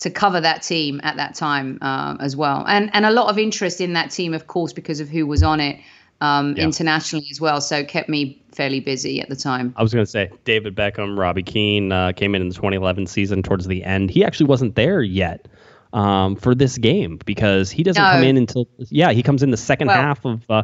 to 0.00 0.10
cover 0.10 0.40
that 0.40 0.62
team 0.62 1.00
at 1.02 1.16
that 1.16 1.34
time 1.34 1.78
uh, 1.82 2.16
as 2.20 2.34
well, 2.34 2.64
and 2.66 2.90
and 2.94 3.04
a 3.04 3.10
lot 3.10 3.28
of 3.28 3.38
interest 3.38 3.80
in 3.80 3.92
that 3.92 4.10
team, 4.10 4.32
of 4.32 4.46
course, 4.46 4.72
because 4.72 5.00
of 5.00 5.08
who 5.08 5.26
was 5.26 5.42
on 5.42 5.60
it 5.60 5.78
um, 6.20 6.56
Yeah. 6.56 6.64
internationally 6.64 7.26
as 7.30 7.40
well. 7.40 7.60
So 7.60 7.76
it 7.78 7.88
kept 7.88 8.08
me 8.08 8.40
fairly 8.52 8.80
busy 8.80 9.20
at 9.20 9.28
the 9.28 9.36
time. 9.36 9.74
I 9.76 9.82
was 9.82 9.92
going 9.92 10.04
to 10.04 10.10
say 10.10 10.30
David 10.44 10.74
Beckham, 10.74 11.18
Robbie 11.18 11.42
Keane 11.42 11.92
uh, 11.92 12.12
came 12.12 12.34
in 12.34 12.42
in 12.42 12.48
the 12.48 12.54
2011 12.54 13.06
season 13.06 13.42
towards 13.42 13.66
the 13.66 13.84
end. 13.84 14.10
He 14.10 14.24
actually 14.24 14.46
wasn't 14.46 14.74
there 14.74 15.02
yet 15.02 15.46
um, 15.92 16.36
for 16.36 16.54
this 16.54 16.78
game 16.78 17.18
because 17.24 17.70
he 17.70 17.82
doesn't 17.82 18.02
No. 18.02 18.10
come 18.10 18.24
in 18.24 18.36
until 18.36 18.68
yeah 18.90 19.12
he 19.12 19.22
comes 19.22 19.42
in 19.42 19.50
the 19.50 19.56
second 19.56 19.88
Well- 19.88 19.96
half 19.96 20.24
of 20.24 20.42
uh, 20.50 20.62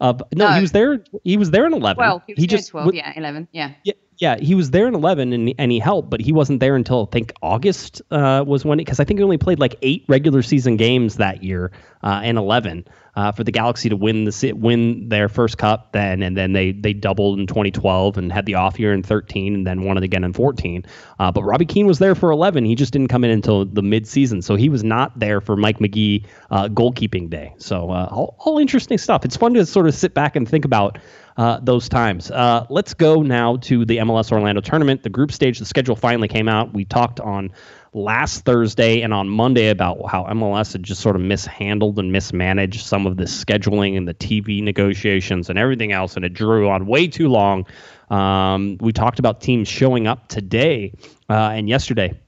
of 0.00 0.22
no, 0.34 0.48
No. 0.48 0.54
he 0.54 0.60
was 0.60 0.72
there 0.72 1.02
he 1.24 1.36
was 1.36 1.50
there 1.50 1.66
in 1.66 1.72
11. 1.72 1.98
Well, 1.98 2.22
he 2.26 2.34
was 2.34 2.42
there 2.46 2.58
just 2.58 2.70
12, 2.70 2.86
w- 2.88 3.00
yeah, 3.02 3.12
11, 3.16 3.48
yeah. 3.52 3.70
yeah, 3.82 3.94
yeah, 4.18 4.36
he 4.38 4.54
was 4.54 4.70
there 4.70 4.86
in 4.88 4.94
11 4.94 5.32
and, 5.32 5.54
and 5.58 5.72
he 5.72 5.78
helped, 5.78 6.10
but 6.10 6.20
he 6.20 6.32
wasn't 6.32 6.60
there 6.60 6.76
until 6.76 7.08
I 7.10 7.12
think 7.12 7.32
August 7.42 8.02
uh, 8.10 8.44
was 8.46 8.62
when 8.64 8.76
because 8.78 9.00
I 9.00 9.04
think 9.04 9.20
he 9.20 9.24
only 9.24 9.38
played 9.38 9.58
like 9.58 9.76
eight 9.82 10.04
regular 10.08 10.42
season 10.42 10.76
games 10.76 11.16
that 11.16 11.42
year 11.42 11.72
uh, 12.02 12.20
in 12.24 12.36
11 12.36 12.84
uh, 13.16 13.32
for 13.32 13.44
the 13.44 13.50
Galaxy 13.50 13.88
to 13.88 13.96
win 13.96 14.24
the 14.24 14.52
win 14.52 15.08
their 15.08 15.28
first 15.28 15.58
cup 15.58 15.92
then 15.92 16.22
and 16.22 16.36
then 16.36 16.52
they 16.52 16.72
they 16.72 16.92
doubled 16.92 17.40
in 17.40 17.46
2012 17.46 18.18
and 18.18 18.30
had 18.30 18.46
the 18.46 18.54
off 18.54 18.78
year 18.78 18.92
in 18.92 19.02
13 19.02 19.54
and 19.54 19.66
then 19.66 19.82
won 19.82 19.96
it 19.96 20.02
again 20.02 20.22
in 20.22 20.32
14. 20.32 20.84
Uh, 21.18 21.32
but 21.32 21.42
Robbie 21.42 21.64
Keane 21.64 21.86
was 21.86 21.98
there 21.98 22.14
for 22.14 22.30
11. 22.30 22.64
He 22.64 22.74
just 22.74 22.92
didn't 22.92 23.08
come 23.08 23.24
in 23.24 23.30
until 23.30 23.64
the 23.64 23.82
mid 23.82 24.06
season, 24.06 24.42
so 24.42 24.54
he 24.54 24.68
was 24.68 24.84
not 24.84 25.18
there 25.18 25.40
for 25.40 25.56
Mike 25.56 25.80
Magee 25.80 26.24
uh, 26.50 26.68
goalkeeping 26.68 27.30
day. 27.30 27.54
So 27.58 27.90
uh, 27.90 28.08
all, 28.10 28.36
all 28.40 28.58
interesting 28.58 28.98
stuff. 28.98 29.24
It's 29.24 29.36
fun 29.36 29.54
to 29.54 29.64
sort 29.64 29.86
of 29.86 29.94
sit 29.94 30.14
back 30.14 30.36
and 30.36 30.48
think 30.48 30.64
about 30.64 30.98
uh, 31.36 31.60
those 31.62 31.88
times. 31.88 32.30
Uh, 32.30 32.66
let's 32.70 32.94
go 32.94 33.22
now 33.22 33.56
to 33.58 33.84
the 33.84 33.98
MLS 33.98 34.32
Orlando 34.32 34.60
tournament. 34.60 35.02
The 35.02 35.10
group 35.10 35.32
stage, 35.32 35.58
the 35.58 35.64
schedule 35.64 35.96
finally 35.96 36.28
came 36.28 36.48
out. 36.48 36.72
We 36.72 36.84
talked 36.84 37.20
on 37.20 37.52
last 37.92 38.44
Thursday 38.44 39.00
and 39.00 39.14
on 39.14 39.28
Monday 39.28 39.68
about 39.68 40.10
how 40.10 40.24
MLS 40.24 40.72
had 40.72 40.82
just 40.82 41.00
sort 41.00 41.16
of 41.16 41.22
mishandled 41.22 41.98
and 41.98 42.12
mismanaged 42.12 42.84
some 42.84 43.05
of 43.06 43.16
the 43.16 43.24
scheduling 43.24 43.96
and 43.96 44.06
the 44.06 44.14
TV 44.14 44.62
negotiations 44.62 45.48
and 45.48 45.58
everything 45.58 45.92
else, 45.92 46.16
and 46.16 46.24
it 46.24 46.32
drew 46.32 46.68
on 46.68 46.86
way 46.86 47.06
too 47.06 47.28
long. 47.28 47.66
Um, 48.10 48.78
we 48.80 48.92
talked 48.92 49.18
about 49.18 49.40
teams 49.40 49.68
showing 49.68 50.06
up 50.06 50.28
today 50.28 50.92
uh, 51.28 51.50
and 51.52 51.68
yesterday. 51.68 52.18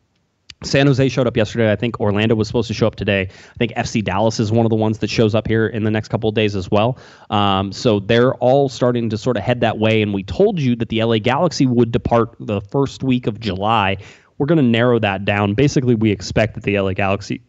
San 0.65 0.89
Jose 0.89 1.09
showed 1.09 1.29
up 1.29 1.37
yesterday. 1.37 1.71
I 1.71 1.77
think 1.77 2.01
Orlando 2.01 2.35
was 2.35 2.49
supposed 2.49 2.67
to 2.67 2.75
show 2.75 2.89
up 2.89 2.97
today. 2.97 3.29
I 3.31 3.55
think 3.59 3.73
FC 3.75 4.03
Dallas 4.03 4.41
is 4.41 4.51
one 4.51 4.67
of 4.67 4.71
the 4.71 4.77
ones 4.77 4.99
that 4.99 5.09
shows 5.09 5.37
up 5.37 5.47
here 5.47 5.69
in 5.69 5.85
the 5.85 5.91
next 5.91 6.09
couple 6.09 6.29
of 6.29 6.35
days 6.35 6.57
as 6.57 6.69
well. 6.69 6.99
Um, 7.31 7.71
so 7.71 8.01
they're 8.01 8.35
all 8.35 8.69
starting 8.69 9.09
to 9.11 9.19
sort 9.19 9.37
of 9.37 9.45
head 9.45 9.61
that 9.61 9.79
way. 9.79 10.03
And 10.03 10.13
we 10.13 10.25
told 10.25 10.59
you 10.61 10.75
that 10.77 10.89
the 10.89 11.05
LA 11.05 11.19
Galaxy 11.19 11.65
would 11.65 11.93
depart 11.93 12.35
the 12.41 12.61
first 12.61 13.05
week 13.05 13.29
of 13.29 13.39
July. 13.39 13.99
We're 14.39 14.47
going 14.47 14.59
to 14.59 14.65
narrow 14.65 14.99
that 14.99 15.25
down. 15.25 15.55
Basically, 15.55 15.95
we 15.95 16.11
expect 16.11 16.55
that 16.55 16.65
the 16.65 16.79
LA 16.81 16.93
Galaxy 16.93 17.41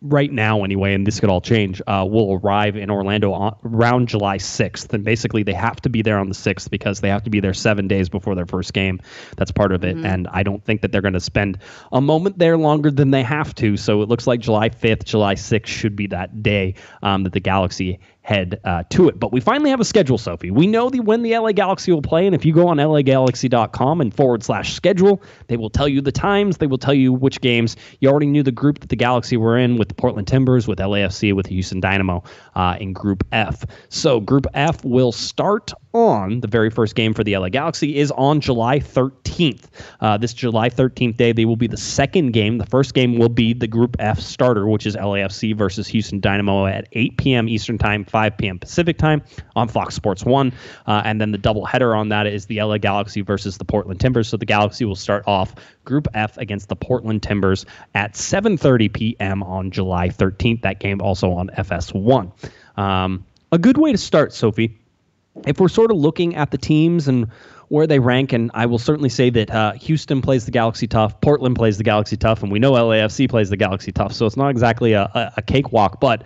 right 0.00 0.30
now 0.30 0.62
anyway, 0.62 0.94
and 0.94 1.06
this 1.06 1.18
could 1.18 1.28
all 1.28 1.40
change, 1.40 1.82
uh, 1.86 2.06
will 2.08 2.40
arrive 2.42 2.76
in 2.76 2.90
Orlando 2.90 3.32
on, 3.32 3.56
around 3.64 4.08
July 4.08 4.38
6th. 4.38 4.92
And 4.92 5.04
basically, 5.04 5.42
they 5.42 5.52
have 5.52 5.80
to 5.82 5.88
be 5.88 6.02
there 6.02 6.18
on 6.18 6.28
the 6.28 6.34
6th 6.34 6.70
because 6.70 7.00
they 7.00 7.08
have 7.08 7.24
to 7.24 7.30
be 7.30 7.40
there 7.40 7.54
seven 7.54 7.88
days 7.88 8.08
before 8.08 8.34
their 8.34 8.46
first 8.46 8.72
game. 8.72 9.00
That's 9.36 9.50
part 9.50 9.72
of 9.72 9.84
it. 9.84 9.96
And 9.96 10.28
I 10.28 10.42
don't 10.42 10.64
think 10.64 10.82
that 10.82 10.92
they're 10.92 11.02
going 11.02 11.14
to 11.14 11.20
spend 11.20 11.58
a 11.92 12.00
moment 12.00 12.38
there 12.38 12.56
longer 12.56 12.90
than 12.90 13.10
they 13.10 13.22
have 13.22 13.54
to. 13.56 13.76
So 13.76 14.02
it 14.02 14.08
looks 14.08 14.26
like 14.26 14.40
July 14.40 14.68
5th, 14.68 15.04
July 15.04 15.34
6th 15.34 15.66
should 15.66 15.96
be 15.96 16.06
that 16.08 16.42
day 16.42 16.74
um, 17.02 17.24
that 17.24 17.32
the 17.32 17.40
Galaxy 17.40 17.98
head 18.28 18.60
uh, 18.64 18.82
to 18.90 19.08
it. 19.08 19.18
But 19.18 19.32
we 19.32 19.40
finally 19.40 19.70
have 19.70 19.80
a 19.80 19.84
schedule, 19.86 20.18
Sophie. 20.18 20.50
We 20.50 20.66
know 20.66 20.90
the 20.90 21.00
when 21.00 21.22
the 21.22 21.36
LA 21.36 21.52
Galaxy 21.52 21.90
will 21.92 22.02
play, 22.02 22.26
and 22.26 22.34
if 22.34 22.44
you 22.44 22.52
go 22.52 22.68
on 22.68 22.76
lagalaxy.com 22.76 24.02
and 24.02 24.14
forward 24.14 24.42
slash 24.44 24.74
schedule, 24.74 25.22
they 25.46 25.56
will 25.56 25.70
tell 25.70 25.88
you 25.88 26.02
the 26.02 26.12
times. 26.12 26.58
They 26.58 26.66
will 26.66 26.78
tell 26.78 26.92
you 26.92 27.10
which 27.10 27.40
games. 27.40 27.76
You 28.00 28.10
already 28.10 28.26
knew 28.26 28.42
the 28.42 28.52
group 28.52 28.80
that 28.80 28.90
the 28.90 28.96
Galaxy 28.96 29.38
were 29.38 29.56
in 29.56 29.78
with 29.78 29.88
the 29.88 29.94
Portland 29.94 30.28
Timbers, 30.28 30.68
with 30.68 30.78
LAFC, 30.78 31.34
with 31.34 31.46
the 31.46 31.54
Houston 31.54 31.80
Dynamo 31.80 32.22
uh, 32.54 32.76
in 32.78 32.92
Group 32.92 33.24
F. 33.32 33.64
So 33.88 34.20
Group 34.20 34.46
F 34.52 34.84
will 34.84 35.10
start 35.10 35.72
on 35.98 36.40
the 36.40 36.46
very 36.46 36.70
first 36.70 36.94
game 36.94 37.12
for 37.12 37.24
the 37.24 37.36
LA 37.36 37.48
Galaxy 37.48 37.96
is 37.96 38.10
on 38.12 38.40
July 38.40 38.78
13th. 38.78 39.64
Uh, 40.00 40.16
this 40.16 40.32
July 40.32 40.70
13th 40.70 41.16
day, 41.16 41.32
they 41.32 41.44
will 41.44 41.56
be 41.56 41.66
the 41.66 41.76
second 41.76 42.32
game. 42.32 42.58
The 42.58 42.66
first 42.66 42.94
game 42.94 43.18
will 43.18 43.28
be 43.28 43.52
the 43.52 43.66
Group 43.66 43.96
F 43.98 44.20
starter, 44.20 44.68
which 44.68 44.86
is 44.86 44.96
LAFC 44.96 45.56
versus 45.56 45.86
Houston 45.88 46.20
Dynamo 46.20 46.66
at 46.66 46.88
8 46.92 47.16
p.m. 47.16 47.48
Eastern 47.48 47.78
Time, 47.78 48.04
5 48.04 48.38
p.m. 48.38 48.58
Pacific 48.58 48.98
Time 48.98 49.22
on 49.56 49.68
Fox 49.68 49.94
Sports 49.94 50.24
1. 50.24 50.52
Uh, 50.86 51.02
and 51.04 51.20
then 51.20 51.32
the 51.32 51.38
double 51.38 51.64
header 51.64 51.94
on 51.94 52.08
that 52.10 52.26
is 52.26 52.46
the 52.46 52.62
LA 52.62 52.78
Galaxy 52.78 53.20
versus 53.20 53.58
the 53.58 53.64
Portland 53.64 54.00
Timbers. 54.00 54.28
So 54.28 54.36
the 54.36 54.46
Galaxy 54.46 54.84
will 54.84 54.96
start 54.96 55.24
off 55.26 55.54
Group 55.84 56.06
F 56.14 56.36
against 56.38 56.68
the 56.68 56.76
Portland 56.76 57.22
Timbers 57.22 57.66
at 57.94 58.14
7:30 58.14 58.92
p.m. 58.92 59.42
on 59.42 59.70
July 59.70 60.08
13th. 60.08 60.62
That 60.62 60.80
game 60.80 61.00
also 61.00 61.32
on 61.32 61.48
FS1. 61.56 62.30
Um, 62.78 63.24
a 63.50 63.58
good 63.58 63.78
way 63.78 63.92
to 63.92 63.98
start, 63.98 64.32
Sophie 64.32 64.78
if 65.46 65.60
we're 65.60 65.68
sort 65.68 65.90
of 65.90 65.96
looking 65.96 66.34
at 66.36 66.50
the 66.50 66.58
teams 66.58 67.08
and 67.08 67.28
where 67.68 67.86
they 67.86 67.98
rank, 67.98 68.32
and 68.32 68.50
I 68.54 68.66
will 68.66 68.78
certainly 68.78 69.10
say 69.10 69.30
that 69.30 69.50
uh, 69.50 69.72
Houston 69.72 70.22
plays 70.22 70.46
the 70.46 70.50
Galaxy 70.50 70.86
tough, 70.86 71.20
Portland 71.20 71.56
plays 71.56 71.76
the 71.76 71.84
Galaxy 71.84 72.16
tough, 72.16 72.42
and 72.42 72.50
we 72.50 72.58
know 72.58 72.72
LAFC 72.72 73.28
plays 73.28 73.50
the 73.50 73.56
Galaxy 73.56 73.92
tough, 73.92 74.12
so 74.12 74.26
it's 74.26 74.36
not 74.36 74.48
exactly 74.48 74.94
a, 74.94 75.02
a, 75.02 75.32
a 75.38 75.42
cakewalk. 75.42 76.00
But 76.00 76.24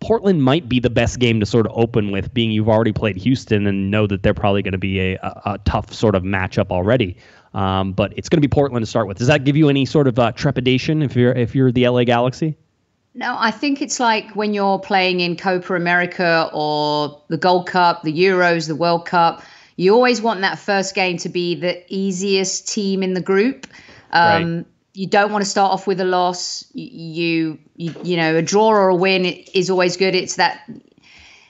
Portland 0.00 0.42
might 0.42 0.68
be 0.68 0.80
the 0.80 0.90
best 0.90 1.18
game 1.18 1.40
to 1.40 1.46
sort 1.46 1.66
of 1.66 1.72
open 1.76 2.10
with, 2.10 2.32
being 2.34 2.50
you've 2.50 2.68
already 2.68 2.92
played 2.92 3.16
Houston 3.16 3.66
and 3.66 3.90
know 3.90 4.06
that 4.06 4.22
they're 4.22 4.34
probably 4.34 4.62
going 4.62 4.72
to 4.72 4.78
be 4.78 4.98
a, 4.98 5.14
a, 5.22 5.42
a, 5.52 5.58
tough 5.64 5.92
sort 5.92 6.14
of 6.14 6.22
matchup 6.22 6.70
already. 6.70 7.16
Um, 7.52 7.92
but 7.92 8.12
it's 8.16 8.28
going 8.28 8.38
to 8.38 8.46
be 8.46 8.50
Portland 8.50 8.82
to 8.82 8.90
start 8.90 9.06
with. 9.06 9.18
Does 9.18 9.26
that 9.26 9.44
give 9.44 9.56
you 9.56 9.68
any 9.68 9.84
sort 9.84 10.08
of 10.08 10.18
uh, 10.18 10.32
trepidation 10.32 11.02
if 11.02 11.14
you're 11.14 11.32
if 11.32 11.54
you're 11.54 11.70
the 11.70 11.88
LA 11.88 12.04
Galaxy? 12.04 12.56
No, 13.14 13.36
I 13.38 13.50
think 13.50 13.82
it's 13.82 13.98
like 13.98 14.36
when 14.36 14.54
you're 14.54 14.78
playing 14.78 15.20
in 15.20 15.36
Copa 15.36 15.74
America 15.74 16.48
or 16.52 17.22
the 17.28 17.36
Gold 17.36 17.66
Cup, 17.66 18.02
the 18.02 18.12
Euros, 18.12 18.68
the 18.68 18.76
World 18.76 19.04
Cup. 19.06 19.42
You 19.76 19.94
always 19.94 20.20
want 20.22 20.42
that 20.42 20.58
first 20.58 20.94
game 20.94 21.16
to 21.18 21.28
be 21.28 21.54
the 21.54 21.82
easiest 21.88 22.68
team 22.68 23.02
in 23.02 23.14
the 23.14 23.20
group. 23.20 23.66
Um, 24.12 24.56
right. 24.56 24.66
You 24.92 25.06
don't 25.06 25.32
want 25.32 25.42
to 25.44 25.50
start 25.50 25.72
off 25.72 25.86
with 25.86 26.00
a 26.00 26.04
loss. 26.04 26.64
You, 26.74 27.58
you, 27.76 27.94
you 28.02 28.16
know, 28.16 28.36
a 28.36 28.42
draw 28.42 28.68
or 28.68 28.88
a 28.88 28.94
win 28.94 29.24
is 29.24 29.70
always 29.70 29.96
good. 29.96 30.14
It's 30.14 30.36
that 30.36 30.68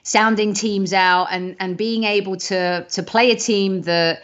sounding 0.03 0.55
teams 0.55 0.93
out 0.93 1.29
and 1.31 1.57
and 1.61 1.77
being 1.77 2.05
able 2.05 2.37
to 2.37 2.85
to 2.85 3.03
play 3.03 3.31
a 3.31 3.37
team 3.37 3.83
that 3.83 4.23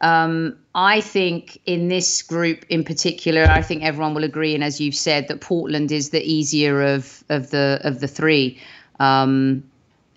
um, 0.00 0.56
I 0.74 1.00
think 1.00 1.60
in 1.66 1.88
this 1.88 2.22
group 2.22 2.64
in 2.68 2.84
particular, 2.84 3.44
I 3.44 3.62
think 3.62 3.82
everyone 3.82 4.14
will 4.14 4.24
agree, 4.24 4.54
and 4.54 4.62
as 4.62 4.80
you've 4.80 4.94
said, 4.94 5.28
that 5.28 5.40
Portland 5.40 5.90
is 5.90 6.10
the 6.10 6.22
easier 6.22 6.82
of 6.82 7.24
of 7.28 7.50
the 7.50 7.80
of 7.82 8.00
the 8.00 8.08
three. 8.08 8.60
Um, 9.00 9.64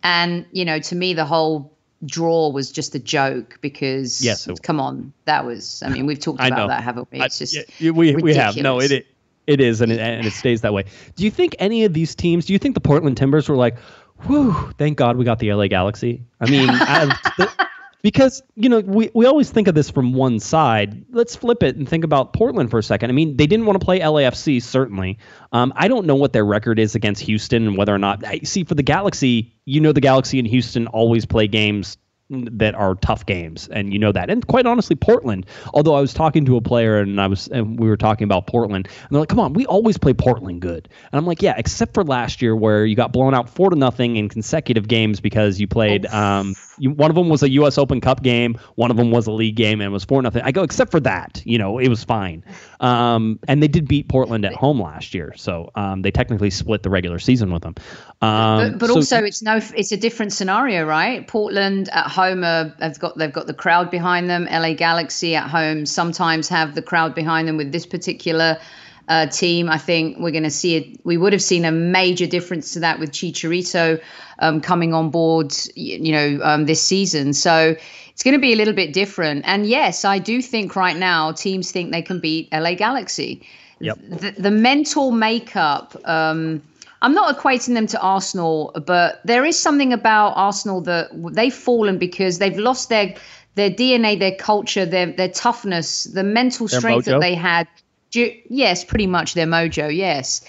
and 0.04 0.46
you 0.52 0.66
know, 0.66 0.80
to 0.80 0.96
me, 0.96 1.14
the 1.14 1.26
whole 1.26 1.72
draw 2.06 2.50
was 2.50 2.72
just 2.72 2.96
a 2.96 3.00
joke 3.00 3.58
because 3.62 4.24
yes, 4.24 4.48
come 4.62 4.80
on, 4.80 5.14
that 5.26 5.46
was. 5.46 5.82
I 5.84 5.90
mean, 5.90 6.06
we've 6.06 6.20
talked 6.20 6.42
about 6.46 6.68
that, 6.68 6.84
haven't 6.84 7.08
we? 7.12 7.22
It's 7.22 7.40
just 7.40 7.58
I, 7.58 7.66
yeah, 7.80 7.92
we 7.92 8.10
ridiculous. 8.10 8.24
we 8.24 8.34
have 8.36 8.58
no 8.58 8.80
it. 8.80 9.08
It 9.48 9.60
is, 9.60 9.82
and 9.82 9.92
it, 9.92 10.00
and 10.00 10.26
it 10.26 10.34
stays 10.34 10.62
that 10.62 10.72
way. 10.74 10.86
Do 11.16 11.26
you 11.26 11.32
think 11.32 11.56
any 11.58 11.84
of 11.84 11.94
these 11.94 12.14
teams? 12.14 12.46
Do 12.46 12.54
you 12.54 12.60
think 12.60 12.76
the 12.76 12.82
Portland 12.82 13.18
Timbers 13.18 13.50
were 13.50 13.58
like, 13.58 13.80
"Whew, 14.28 14.54
thank 14.78 14.98
God 14.98 15.18
we 15.18 15.26
got 15.26 15.40
the 15.40 15.52
LA 15.52 15.68
Galaxy"? 15.68 16.24
I 16.40 16.50
mean, 16.50 16.70
because 18.02 18.42
you 18.56 18.70
know 18.70 18.80
we, 18.80 19.10
we 19.14 19.26
always 19.26 19.50
think 19.50 19.68
of 19.68 19.76
this 19.76 19.90
from 19.90 20.14
one 20.14 20.40
side. 20.40 21.06
Let's 21.12 21.36
flip 21.36 21.64
it 21.64 21.76
and 21.76 21.88
think 21.88 22.04
about 22.04 22.34
portland 22.34 22.72
for 22.72 22.80
a 22.80 22.84
second. 22.84 23.10
I 23.10 23.14
mean 23.14 23.38
they 23.38 23.48
didn't 23.48 23.66
want 23.66 23.80
to 23.80 23.86
play 23.86 24.00
lafc 24.00 24.62
certainly. 24.62 25.20
Um, 25.52 25.74
i 25.76 25.88
don't 25.88 26.06
know 26.06 26.16
what 26.16 26.34
their 26.34 26.46
record 26.46 26.80
is 26.80 26.96
against 26.96 27.22
houston 27.22 27.68
and 27.68 27.78
whether 27.78 27.94
or 27.94 27.98
not 27.98 28.24
see 28.44 28.64
for 28.64 28.76
the 28.76 28.84
galaxy 28.84 29.54
you 29.66 29.82
know 29.82 29.92
the 29.92 30.02
galaxy 30.02 30.40
and 30.40 30.48
houston 30.48 30.88
always 30.88 31.26
play 31.26 31.48
games 31.48 31.98
that 32.32 32.76
are 32.76 32.96
tough 32.96 33.26
games, 33.26 33.68
and 33.68 33.92
you 33.94 34.00
know 34.00 34.12
that. 34.12 34.30
And 34.30 34.46
quite 34.48 34.66
honestly, 34.66 34.96
Portland. 34.96 35.46
Although 35.74 35.96
I 35.96 36.02
was 36.02 36.14
talking 36.14 36.46
to 36.46 36.56
a 36.56 36.62
player 36.62 37.00
and 37.00 37.20
I 37.20 37.28
was 37.28 37.48
and 37.48 37.80
we 37.80 37.88
were 37.88 37.98
talking 37.98 38.26
about 38.26 38.48
Portland, 38.48 38.88
and 38.88 39.10
they're 39.10 39.20
like, 39.20 39.30
"Come 39.30 39.40
on, 39.40 39.54
we 39.54 39.66
always 39.66 39.98
play 39.98 40.14
Portland 40.14 40.62
good." 40.62 40.88
And 41.12 41.20
I'm 41.20 41.26
like, 41.26 41.42
"Yeah, 41.42 41.56
except 41.58 41.94
for 41.94 42.04
last 42.04 42.42
year 42.42 42.56
where 42.56 42.86
you 42.86 42.96
got 42.96 43.12
blown 43.12 43.34
out 43.34 43.50
four 43.50 43.70
to 43.70 43.76
nothing 43.76 44.16
in 44.16 44.30
consecutive 44.30 44.88
games 44.88 45.20
because 45.20 45.60
you 45.60 45.68
played." 45.68 46.06
Oh. 46.12 46.18
Um, 46.18 46.56
you, 46.82 46.90
one 46.92 47.12
of 47.12 47.16
them 47.16 47.30
was 47.30 47.44
a 47.44 47.50
U.S. 47.52 47.78
Open 47.78 48.02
Cup 48.02 48.24
game, 48.24 48.58
one 48.76 48.90
of 48.90 48.98
them 48.98 49.12
was 49.12 49.28
a 49.28 49.32
league 49.32 49.56
game, 49.56 49.82
and 49.82 49.88
it 49.88 49.92
was 49.92 50.04
four 50.04 50.22
nothing. 50.22 50.42
I 50.44 50.52
go, 50.52 50.64
except 50.64 50.90
for 50.92 51.00
that, 51.02 51.42
you 51.46 51.58
know, 51.58 51.78
it 51.78 51.90
was 51.90 52.04
fine. 52.04 52.44
Um, 52.82 53.40
and 53.48 53.62
they 53.62 53.68
did 53.68 53.88
beat 53.88 54.08
Portland 54.08 54.44
at 54.44 54.54
home 54.54 54.82
last 54.82 55.14
year, 55.14 55.34
so 55.38 55.70
um, 55.76 56.02
they 56.02 56.10
technically 56.10 56.50
split 56.50 56.82
the 56.82 56.90
regular 56.90 57.20
season 57.20 57.54
with 57.54 57.62
them. 57.62 57.76
Um, 58.22 58.72
but, 58.72 58.80
but 58.80 58.88
so, 58.88 58.96
also, 58.96 59.24
it's 59.24 59.44
no, 59.44 59.60
it's 59.76 59.92
a 59.92 59.98
different 59.98 60.34
scenario, 60.34 60.84
right? 60.84 61.28
Portland 61.28 61.90
at 61.90 62.08
home 62.08 62.44
are, 62.44 62.74
have 62.80 63.00
got 63.00 63.20
they've 63.20 63.32
got 63.32 63.46
the 63.46 63.54
crowd 63.54 63.92
behind 63.92 64.32
them. 64.32 64.46
LA 64.46 64.74
Galaxy 64.74 65.36
at 65.36 65.48
home 65.48 65.86
sometimes 65.86 66.50
have 66.50 66.74
the 66.74 66.82
crowd 66.82 67.14
behind 67.14 67.48
them 67.48 67.56
with 67.56 67.72
this 67.72 67.86
particular. 67.86 68.60
Uh, 69.08 69.26
team. 69.26 69.68
I 69.68 69.78
think 69.78 70.20
we're 70.20 70.32
going 70.32 70.44
to 70.44 70.50
see 70.50 70.76
it. 70.76 71.04
We 71.04 71.18
would 71.18 71.34
have 71.34 71.42
seen 71.42 71.66
a 71.66 71.72
major 71.72 72.28
difference 72.28 72.72
to 72.74 72.80
that 72.82 72.98
with 72.98 73.12
Chicharito 73.12 74.00
um, 74.40 74.62
coming 74.62 74.94
on 74.94 75.10
board, 75.10 75.54
you 75.76 76.14
know, 76.14 76.40
um, 76.44 76.66
this 76.66 76.82
season. 76.82 77.34
So 77.34 77.76
it's 78.22 78.24
going 78.24 78.36
to 78.36 78.40
be 78.40 78.54
a 78.54 78.56
little 78.56 78.76
bit 78.76 78.94
different. 78.94 79.42
And 79.48 79.66
yes, 79.66 80.06
I 80.06 80.20
do 80.20 80.44
think 80.44 80.76
right 80.76 80.96
now 80.96 81.32
teams 81.32 81.72
think 81.72 81.92
they 81.92 82.04
can 82.04 82.20
beat 82.20 82.50
LA 82.52 82.76
Galaxy. 82.76 83.42
Yep. 83.80 83.98
The, 84.10 84.32
the 84.38 84.52
mental 84.52 85.10
makeup. 85.10 86.00
Um, 86.06 86.62
I'm 87.02 87.16
not 87.16 87.36
equating 87.36 87.74
them 87.74 87.88
to 87.88 88.00
Arsenal, 88.00 88.74
but 88.86 89.22
there 89.26 89.44
is 89.44 89.58
something 89.58 89.92
about 89.92 90.34
Arsenal 90.36 90.82
that 90.82 91.10
they've 91.34 91.52
fallen 91.52 91.98
because 91.98 92.38
they've 92.38 92.60
lost 92.60 92.90
their 92.90 93.16
their 93.56 93.72
DNA, 93.72 94.20
their 94.20 94.36
culture, 94.36 94.86
their 94.86 95.08
their 95.08 95.30
toughness, 95.30 96.04
the 96.04 96.24
mental 96.24 96.68
strength 96.68 97.06
that 97.06 97.22
they 97.22 97.34
had. 97.34 97.68
Yes, 98.14 98.86
pretty 98.86 99.08
much 99.08 99.34
their 99.34 99.48
mojo. 99.48 99.90
Yes, 99.92 100.46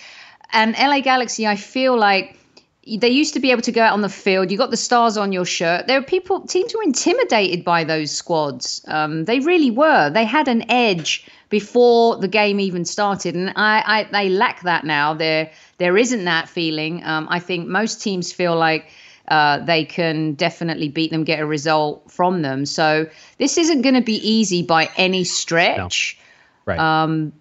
and 0.52 0.74
LA 0.74 1.00
Galaxy, 1.00 1.46
I 1.46 1.56
feel 1.56 1.96
like 1.96 2.36
they 2.84 3.08
used 3.08 3.34
to 3.34 3.40
be 3.40 3.52
able 3.52 3.62
to 3.62 3.72
go 3.72 3.82
out 3.82 3.92
on 3.92 4.00
the 4.00 4.08
field. 4.08 4.50
You 4.50 4.58
got 4.58 4.70
the 4.70 4.76
stars 4.76 5.16
on 5.16 5.32
your 5.32 5.44
shirt. 5.44 5.86
There 5.86 6.00
were 6.00 6.06
people, 6.06 6.40
teams 6.40 6.74
were 6.74 6.82
intimidated 6.82 7.64
by 7.64 7.84
those 7.84 8.10
squads. 8.10 8.84
Um, 8.88 9.24
they 9.24 9.38
really 9.38 9.70
were. 9.70 10.10
They 10.10 10.24
had 10.24 10.48
an 10.48 10.68
edge 10.68 11.26
before 11.48 12.16
the 12.16 12.28
game 12.28 12.58
even 12.58 12.84
started, 12.84 13.34
and 13.34 13.50
I, 13.56 13.82
I 13.86 14.04
they 14.10 14.28
lack 14.30 14.62
that 14.62 14.84
now. 14.84 15.14
There, 15.14 15.50
there 15.78 15.96
isn't 15.96 16.24
that 16.24 16.48
feeling. 16.48 17.04
Um, 17.04 17.28
I 17.30 17.38
think 17.38 17.68
most 17.68 18.02
teams 18.02 18.32
feel 18.32 18.56
like 18.56 18.90
uh, 19.28 19.58
they 19.58 19.84
can 19.84 20.32
definitely 20.34 20.88
beat 20.88 21.10
them, 21.10 21.24
get 21.24 21.40
a 21.40 21.46
result 21.46 22.10
from 22.10 22.42
them. 22.42 22.66
So 22.66 23.06
this 23.38 23.58
isn't 23.58 23.82
going 23.82 23.94
to 23.94 24.02
be 24.02 24.16
easy 24.28 24.62
by 24.62 24.90
any 24.96 25.24
stretch. 25.24 26.18
No. 26.66 26.72
Right. 26.72 26.78
Um, 26.78 27.32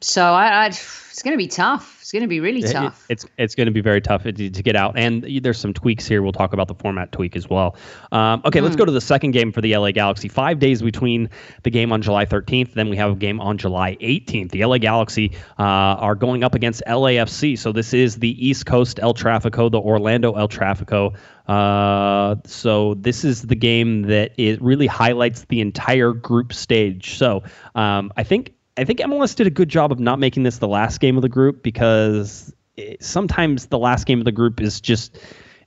so 0.00 0.22
I, 0.22 0.64
I 0.64 0.66
it's 0.66 1.22
going 1.22 1.34
to 1.34 1.38
be 1.38 1.48
tough. 1.48 1.97
It's 2.08 2.12
going 2.14 2.22
to 2.22 2.26
be 2.26 2.40
really 2.40 2.62
tough. 2.62 3.04
It, 3.10 3.12
it's 3.12 3.26
it's 3.36 3.54
going 3.54 3.66
to 3.66 3.70
be 3.70 3.82
very 3.82 4.00
tough 4.00 4.22
to, 4.22 4.32
to, 4.32 4.62
get 4.62 4.74
out. 4.74 4.96
And 4.96 5.26
there's 5.42 5.58
some 5.58 5.74
tweaks 5.74 6.06
here. 6.06 6.22
We'll 6.22 6.32
talk 6.32 6.54
about 6.54 6.66
the 6.66 6.74
format 6.74 7.12
tweak 7.12 7.36
as 7.36 7.50
well. 7.50 7.76
Um, 8.12 8.40
okay, 8.46 8.60
mm. 8.60 8.62
let's 8.62 8.76
hmm. 8.76 8.78
go 8.78 8.84
to 8.86 8.92
the 8.92 9.00
second 9.02 9.32
game 9.32 9.52
for 9.52 9.60
the 9.60 9.76
LA 9.76 9.90
Galaxy. 9.90 10.26
Five 10.26 10.58
days 10.58 10.80
between 10.80 11.28
the 11.64 11.70
game 11.70 11.92
on 11.92 12.00
July 12.00 12.24
13th, 12.24 12.72
then 12.72 12.88
we 12.88 12.96
have 12.96 13.12
a 13.12 13.14
game 13.14 13.42
on 13.42 13.58
July 13.58 13.98
18th. 14.00 14.52
The 14.52 14.64
LA 14.64 14.78
Galaxy 14.78 15.32
uh, 15.58 15.64
are 16.00 16.14
going 16.14 16.44
up 16.44 16.54
against 16.54 16.82
LAFC. 16.86 17.58
So 17.58 17.72
this 17.72 17.92
is 17.92 18.16
the 18.16 18.30
East 18.42 18.64
Coast 18.64 18.98
El 19.02 19.12
Trafico, 19.12 19.70
the 19.70 19.78
Orlando 19.78 20.32
El 20.32 20.48
Trafico. 20.48 21.14
Uh, 21.46 22.36
so 22.46 22.94
this 22.94 23.22
is 23.22 23.42
the 23.42 23.54
game 23.54 24.02
that 24.04 24.32
it 24.38 24.62
really 24.62 24.86
highlights 24.86 25.44
the 25.50 25.60
entire 25.60 26.14
group 26.14 26.54
stage. 26.54 27.18
So 27.18 27.42
um, 27.74 28.10
I 28.16 28.22
think 28.22 28.54
I 28.78 28.84
think 28.84 29.00
MLS 29.00 29.34
did 29.34 29.48
a 29.48 29.50
good 29.50 29.68
job 29.68 29.90
of 29.90 29.98
not 29.98 30.20
making 30.20 30.44
this 30.44 30.58
the 30.58 30.68
last 30.68 31.00
game 31.00 31.16
of 31.16 31.22
the 31.22 31.28
group 31.28 31.64
because 31.64 32.54
it, 32.76 33.02
sometimes 33.02 33.66
the 33.66 33.78
last 33.78 34.06
game 34.06 34.20
of 34.20 34.24
the 34.24 34.32
group 34.32 34.60
is 34.60 34.80
just 34.80 35.18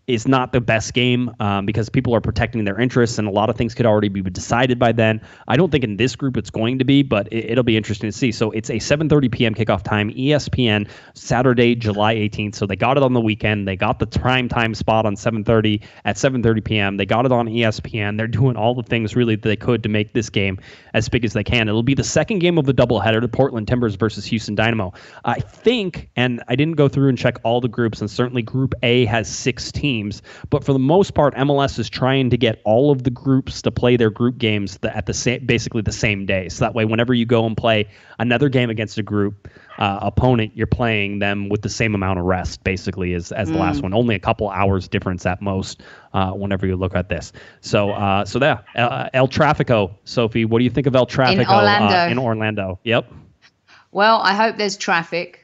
is 0.07 0.27
not 0.27 0.51
the 0.51 0.59
best 0.59 0.93
game 0.93 1.33
um, 1.39 1.65
because 1.65 1.89
people 1.89 2.13
are 2.15 2.21
protecting 2.21 2.63
their 2.65 2.79
interests 2.79 3.17
and 3.17 3.27
a 3.27 3.31
lot 3.31 3.49
of 3.49 3.55
things 3.55 3.73
could 3.73 3.85
already 3.85 4.09
be 4.09 4.21
decided 4.21 4.79
by 4.79 4.91
then. 4.91 5.21
I 5.47 5.55
don't 5.55 5.71
think 5.71 5.83
in 5.83 5.97
this 5.97 6.15
group 6.15 6.37
it's 6.37 6.49
going 6.49 6.79
to 6.79 6.85
be, 6.85 7.03
but 7.03 7.31
it, 7.31 7.55
will 7.55 7.63
be 7.63 7.77
interesting 7.77 8.09
to 8.09 8.17
see. 8.17 8.31
So 8.31 8.51
it's 8.51 8.69
a 8.69 8.75
7:30 8.75 9.31
p.m. 9.31 9.53
kickoff 9.53 9.83
time, 9.83 10.11
ESPN, 10.11 10.89
Saturday, 11.13 11.75
July 11.75 12.15
18th. 12.15 12.55
So 12.55 12.65
they 12.65 12.75
got 12.75 12.97
it 12.97 13.03
on 13.03 13.13
the 13.13 13.21
weekend. 13.21 13.67
They 13.67 13.75
got 13.75 13.99
the 13.99 14.07
prime 14.07 14.49
time 14.49 14.73
spot 14.73 15.05
on 15.05 15.15
7:30 15.15 15.81
at 16.05 16.15
7:30 16.15 16.63
p.m. 16.63 16.97
They 16.97 17.05
got 17.05 17.25
it 17.25 17.31
on 17.31 17.47
ESPN. 17.47 18.17
They're 18.17 18.27
doing 18.27 18.55
all 18.55 18.73
the 18.73 18.83
things 18.83 19.15
really 19.15 19.35
that 19.35 19.47
they 19.47 19.55
could 19.55 19.83
to 19.83 19.89
make 19.89 20.13
this 20.13 20.29
game 20.29 20.59
as 20.93 21.09
big 21.09 21.23
as 21.23 21.33
they 21.33 21.43
can. 21.43 21.69
It'll 21.69 21.83
be 21.83 21.93
the 21.93 22.03
second 22.03 22.39
game 22.39 22.57
of 22.57 22.65
the 22.65 22.73
doubleheader, 22.73 23.21
the 23.21 23.27
Portland 23.27 23.67
Timbers 23.67 23.95
versus 23.95 24.25
Houston 24.25 24.55
Dynamo. 24.55 24.93
I 25.25 25.39
think, 25.39 26.09
and 26.15 26.43
I 26.47 26.55
didn't 26.55 26.75
go 26.75 26.87
through 26.87 27.09
and 27.09 27.17
check 27.17 27.37
all 27.43 27.61
the 27.61 27.67
groups, 27.67 28.01
and 28.01 28.09
certainly 28.09 28.41
Group 28.41 28.73
A 28.83 29.05
has 29.05 29.29
six 29.29 29.71
teams. 29.91 30.21
But 30.49 30.63
for 30.63 30.73
the 30.73 30.79
most 30.79 31.13
part, 31.13 31.35
MLS 31.35 31.77
is 31.79 31.89
trying 31.89 32.29
to 32.29 32.37
get 32.37 32.61
all 32.63 32.91
of 32.91 33.03
the 33.03 33.09
groups 33.09 33.61
to 33.63 33.71
play 33.71 33.97
their 33.97 34.09
group 34.09 34.37
games 34.37 34.79
at 34.83 35.05
the 35.05 35.13
same, 35.13 35.45
basically 35.45 35.81
the 35.81 35.91
same 35.91 36.25
day. 36.25 36.49
So 36.49 36.65
that 36.65 36.73
way, 36.73 36.85
whenever 36.85 37.13
you 37.13 37.25
go 37.25 37.45
and 37.45 37.57
play 37.57 37.87
another 38.19 38.49
game 38.49 38.69
against 38.69 38.97
a 38.97 39.03
group 39.03 39.49
uh, 39.77 39.99
opponent, 40.01 40.53
you're 40.55 40.67
playing 40.67 41.19
them 41.19 41.49
with 41.49 41.61
the 41.61 41.69
same 41.69 41.95
amount 41.95 42.19
of 42.19 42.25
rest, 42.25 42.63
basically, 42.63 43.13
as 43.13 43.31
as 43.31 43.49
the 43.49 43.57
last 43.57 43.79
mm. 43.79 43.83
one. 43.83 43.93
Only 43.93 44.15
a 44.15 44.19
couple 44.19 44.49
hours 44.49 44.87
difference 44.87 45.25
at 45.25 45.41
most. 45.41 45.81
Uh, 46.13 46.31
whenever 46.31 46.67
you 46.67 46.75
look 46.75 46.93
at 46.93 47.07
this, 47.07 47.31
so 47.61 47.91
uh, 47.91 48.25
so 48.25 48.37
there, 48.37 48.63
uh, 48.75 49.09
El 49.13 49.27
Trafico, 49.27 49.91
Sophie. 50.03 50.45
What 50.45 50.59
do 50.59 50.65
you 50.65 50.69
think 50.69 50.87
of 50.87 50.95
El 50.95 51.07
Trafico 51.07 51.39
in 51.39 51.47
Orlando? 51.47 51.95
Uh, 51.95 52.07
in 52.07 52.19
Orlando? 52.19 52.79
Yep. 52.83 53.11
Well, 53.91 54.19
I 54.21 54.33
hope 54.35 54.57
there's 54.57 54.77
traffic. 54.77 55.40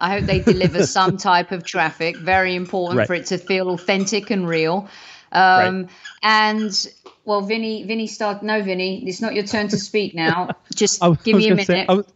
I 0.00 0.18
hope 0.18 0.24
they 0.24 0.40
deliver 0.40 0.86
some 0.86 1.16
type 1.16 1.52
of 1.52 1.64
traffic. 1.64 2.16
Very 2.16 2.54
important 2.54 2.98
right. 2.98 3.06
for 3.06 3.14
it 3.14 3.26
to 3.26 3.38
feel 3.38 3.70
authentic 3.70 4.30
and 4.30 4.48
real. 4.48 4.88
Um, 5.32 5.82
right. 5.82 5.88
And 6.22 6.86
well, 7.24 7.42
Vinny, 7.42 7.82
Vinny, 7.84 8.06
start. 8.06 8.42
No, 8.42 8.62
Vinny, 8.62 9.06
it's 9.06 9.20
not 9.20 9.34
your 9.34 9.44
turn 9.44 9.68
to 9.68 9.76
speak 9.76 10.14
now. 10.14 10.50
Just 10.74 11.02
give 11.24 11.36
me 11.36 11.48
a 11.48 11.50
minute. 11.50 11.66
Say, 11.66 11.86
was, 11.88 12.06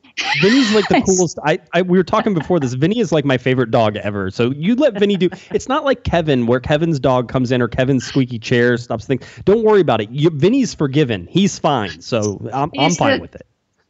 Vinny's 0.40 0.72
like 0.74 0.86
the 0.88 1.02
coolest. 1.06 1.38
I, 1.44 1.58
I 1.72 1.82
we 1.82 1.98
were 1.98 2.04
talking 2.04 2.34
before 2.34 2.60
this. 2.60 2.74
Vinny 2.74 3.00
is 3.00 3.12
like 3.12 3.24
my 3.24 3.38
favorite 3.38 3.70
dog 3.70 3.96
ever. 3.96 4.30
So 4.30 4.50
you 4.50 4.74
let 4.76 4.94
Vinny 4.94 5.16
do. 5.16 5.28
It's 5.50 5.68
not 5.68 5.84
like 5.84 6.04
Kevin, 6.04 6.46
where 6.46 6.60
Kevin's 6.60 7.00
dog 7.00 7.28
comes 7.28 7.50
in 7.52 7.62
or 7.62 7.68
Kevin's 7.68 8.04
squeaky 8.04 8.38
chair 8.38 8.76
stops 8.76 9.06
things. 9.06 9.24
Don't 9.44 9.64
worry 9.64 9.80
about 9.80 10.00
it. 10.00 10.10
You, 10.10 10.30
Vinny's 10.30 10.74
forgiven. 10.74 11.26
He's 11.28 11.58
fine. 11.58 12.00
So 12.00 12.48
I'm 12.52 12.70
I'm 12.78 12.92
fine 12.92 13.20
with 13.20 13.34
it. 13.34 13.46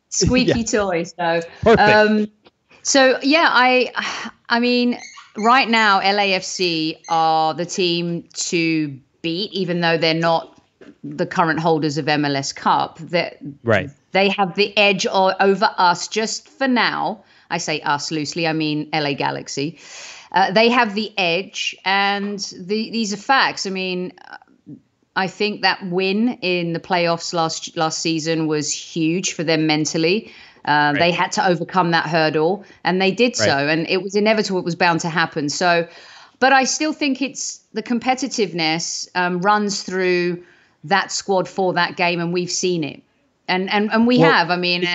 Squeaky 0.09 0.61
yeah. 0.61 0.64
toy. 0.64 1.03
So 1.05 1.41
Perfect. 1.62 1.80
Um, 1.80 2.26
so 2.83 3.18
yeah, 3.22 3.49
I 3.51 3.93
I 4.49 4.61
mean 4.61 4.99
right 5.37 5.68
now, 5.68 6.01
LAFC 6.01 6.99
are 7.09 7.55
the 7.55 7.66
team 7.66 8.24
to 8.35 8.99
beat, 9.22 9.53
even 9.53 9.81
though 9.81 9.99
they're 9.99 10.14
not 10.14 10.61
the 11.03 11.26
current 11.26 11.61
holders 11.61 11.99
of 11.99 12.07
MLS 12.07 12.55
Cup. 12.55 12.99
That 12.99 13.39
right. 13.62 13.91
They 14.12 14.28
have 14.31 14.57
the 14.57 14.76
edge 14.76 15.07
over 15.07 15.70
us 15.76 16.09
just 16.09 16.49
for 16.49 16.66
now. 16.66 17.22
I 17.49 17.59
say 17.59 17.81
us 17.81 18.11
loosely. 18.11 18.47
I 18.47 18.53
mean 18.53 18.89
LA 18.93 19.14
Galaxy. 19.14 19.78
Uh, 20.33 20.53
they 20.53 20.68
have 20.68 20.95
the 20.95 21.12
edge, 21.18 21.76
and 21.85 22.39
the, 22.57 22.91
these 22.91 23.12
are 23.12 23.16
facts. 23.16 23.66
I 23.66 23.70
mean, 23.70 24.12
I 25.16 25.26
think 25.26 25.62
that 25.62 25.85
win 25.87 26.39
in 26.41 26.72
the 26.72 26.78
playoffs 26.78 27.35
last 27.35 27.76
last 27.76 27.99
season 27.99 28.47
was 28.47 28.72
huge 28.72 29.33
for 29.33 29.43
them 29.43 29.66
mentally. 29.66 30.33
Uh, 30.64 30.92
right. 30.92 30.98
They 30.98 31.11
had 31.11 31.32
to 31.32 31.46
overcome 31.46 31.90
that 31.92 32.06
hurdle, 32.06 32.64
and 32.84 33.00
they 33.00 33.11
did 33.11 33.38
right. 33.38 33.46
so, 33.46 33.68
and 33.68 33.88
it 33.88 34.02
was 34.02 34.14
inevitable. 34.14 34.58
It 34.58 34.64
was 34.64 34.76
bound 34.76 35.00
to 35.00 35.08
happen. 35.08 35.48
So, 35.48 35.88
but 36.38 36.52
I 36.52 36.64
still 36.64 36.92
think 36.92 37.22
it's 37.22 37.61
the 37.72 37.82
competitiveness 37.82 39.08
um, 39.14 39.40
runs 39.40 39.82
through 39.82 40.42
that 40.84 41.12
squad 41.12 41.48
for 41.48 41.72
that 41.74 41.96
game, 41.96 42.20
and 42.20 42.32
we've 42.32 42.50
seen 42.50 42.84
it, 42.84 43.02
and 43.48 43.70
and 43.70 43.90
and 43.92 44.06
we 44.06 44.18
well, 44.18 44.30
have. 44.32 44.50
I 44.50 44.56
mean. 44.56 44.86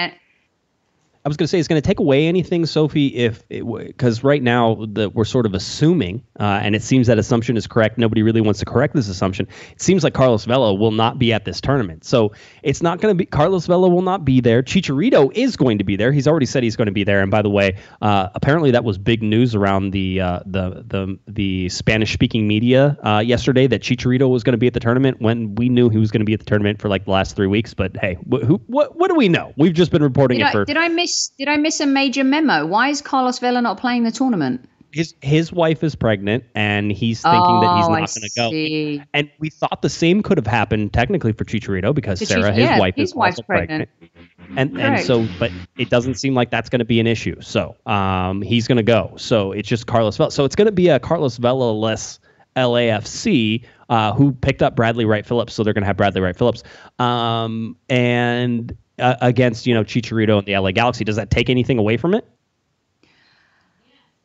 I 1.26 1.28
was 1.28 1.38
going 1.38 1.45
to 1.45 1.47
say, 1.47 1.57
it's 1.57 1.67
going 1.67 1.82
to 1.82 1.88
take 1.88 1.99
away 1.99 2.28
anything, 2.28 2.67
Sophie, 2.67 3.07
if 3.07 3.43
because 3.49 4.23
right 4.23 4.43
now 4.43 4.86
the, 4.88 5.09
we're 5.09 5.26
sort 5.26 5.47
of 5.47 5.55
assuming, 5.55 6.23
uh, 6.39 6.59
and 6.61 6.76
it 6.76 6.84
seems 6.84 7.07
that 7.07 7.17
assumption 7.17 7.57
is 7.57 7.65
correct. 7.65 7.97
Nobody 7.97 8.21
really 8.21 8.41
wants 8.41 8.59
to 8.59 8.65
correct 8.65 8.93
this 8.93 9.09
assumption. 9.09 9.47
It 9.71 9.82
seems 9.82 10.03
like 10.03 10.13
Carlos 10.13 10.45
Vela 10.45 10.76
will 10.76 10.91
not 10.91 11.17
be 11.17 11.34
at 11.34 11.43
this 11.43 11.59
tournament, 11.59 12.03
so 12.03 12.32
it's 12.61 12.84
not 12.84 13.01
going 13.01 13.11
to 13.11 13.17
be 13.17 13.26
Carlos 13.26 13.65
Vela 13.65 13.89
will 13.89 14.03
not 14.03 14.23
be 14.23 14.39
there. 14.39 14.61
Chicharito 14.61 15.32
is 15.34 15.57
going 15.57 15.80
to 15.80 15.84
be 15.84 15.95
there. 15.95 16.11
He's 16.11 16.28
already 16.28 16.45
said 16.45 16.61
he's 16.61 16.76
going 16.76 16.86
to 16.86 16.91
be 16.91 17.03
there. 17.03 17.21
And 17.21 17.32
by 17.32 17.41
the 17.41 17.49
way, 17.49 17.76
uh, 18.03 18.30
apparently 18.36 18.69
that 18.69 18.84
was 18.84 18.99
big 18.99 19.23
news 19.23 19.55
around 19.55 19.93
the 19.93 20.21
uh, 20.21 20.39
the 20.45 20.86
the 20.88 21.17
the 21.28 21.69
Spanish 21.69 22.13
speaking 22.13 22.47
media 22.47 22.99
uh, 23.03 23.23
yesterday 23.26 23.65
that 23.65 23.82
Chicharito 23.82 24.30
was 24.30 24.43
going 24.43 24.53
to 24.53 24.59
be 24.59 24.67
at 24.67 24.76
the 24.76 24.80
tournament 24.80 25.19
when 25.21 25.55
we 25.55 25.69
knew 25.69 25.89
he 25.89 25.97
was 25.97 26.11
going 26.11 26.21
to 26.21 26.26
be 26.26 26.34
at 26.34 26.39
the 26.39 26.45
tournament 26.45 26.80
for 26.80 26.88
like 26.88 27.05
the 27.05 27.11
last 27.11 27.36
three 27.36 27.47
weeks. 27.47 27.73
But 27.73 27.97
hey, 27.97 28.15
wh- 28.32 28.45
who 28.45 28.61
what 28.67 28.95
what 28.95 29.07
do 29.07 29.15
we 29.15 29.28
know? 29.28 29.53
We've 29.57 29.73
just 29.73 29.91
been 29.91 30.03
reporting 30.03 30.38
did 30.38 30.49
it 30.49 30.51
for. 30.51 30.65
did 30.65 30.78
I 30.78 30.88
miss? 30.89 31.14
Did 31.38 31.47
I 31.47 31.57
miss 31.57 31.80
a 31.80 31.86
major 31.86 32.24
memo? 32.24 32.66
Why 32.66 32.89
is 32.89 33.01
Carlos 33.01 33.39
Vela 33.39 33.61
not 33.61 33.80
playing 33.80 34.03
the 34.03 34.11
tournament? 34.11 34.68
His 34.91 35.13
his 35.22 35.51
wife 35.51 35.84
is 35.84 35.93
pregnant, 35.93 36.45
and 36.55 36.89
he's 36.89 37.22
thinking 37.22 37.41
oh, 37.41 37.61
that 37.61 37.78
he's 37.78 37.86
oh, 37.86 37.89
not 37.89 38.16
going 38.38 38.97
to 38.97 38.99
go. 38.99 39.05
And 39.13 39.30
we 39.39 39.49
thought 39.49 39.82
the 39.82 39.89
same 39.89 40.24
could 40.24 40.38
have 40.38 40.47
happened 40.47 40.93
technically 40.93 41.34
for 41.34 41.43
Chicharito 41.43 41.93
because 41.93 42.26
Sarah, 42.26 42.53
his 42.53 42.63
yeah, 42.63 42.80
wife, 42.80 42.95
his 42.95 43.09
is 43.09 43.13
also 43.13 43.41
pregnant. 43.41 43.89
pregnant. 43.99 44.57
And 44.57 44.80
and 44.80 45.03
so, 45.03 45.28
but 45.38 45.51
it 45.78 45.89
doesn't 45.89 46.16
seem 46.16 46.34
like 46.34 46.49
that's 46.49 46.70
going 46.70 46.80
to 46.80 46.86
be 46.86 47.01
an 47.01 47.07
issue. 47.07 47.41
So 47.41 47.76
um, 47.86 48.41
he's 48.41 48.68
going 48.70 48.78
to 48.78 48.84
go. 48.84 49.13
So 49.18 49.51
it's 49.51 49.68
just 49.68 49.86
Carlos 49.86 50.16
Vela. 50.16 50.32
So 50.32 50.45
it's 50.45 50.55
going 50.55 50.68
to 50.68 50.72
be 50.72 50.88
a 50.88 50.99
Carlos 50.99 51.38
Vela 51.38 51.74
less 51.74 52.20
LAFC 52.55 53.66
uh, 53.89 54.13
who 54.13 54.32
picked 54.32 54.61
up 54.61 54.76
Bradley 54.76 55.05
Wright 55.05 55.26
Phillips. 55.26 55.53
So 55.53 55.63
they're 55.63 55.74
going 55.74 55.84
to 55.84 55.88
have 55.88 55.97
Bradley 55.97 56.22
Wright 56.22 56.38
Phillips. 56.38 56.63
Um, 56.99 57.76
and 57.89 58.76
uh, 59.00 59.16
against 59.22 59.68
you 59.68 59.74
know 59.74 59.84
Chicharito 59.84 60.38
and 60.38 60.48
the 60.48 60.58
LA 60.58 60.72
Galaxy. 60.72 61.04
Does 61.04 61.16
that 61.16 61.30
take 61.30 61.50
anything 61.50 61.78
away 61.78 61.98
from 61.98 62.14
it? 62.14 62.28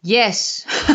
Yes, 0.02 0.64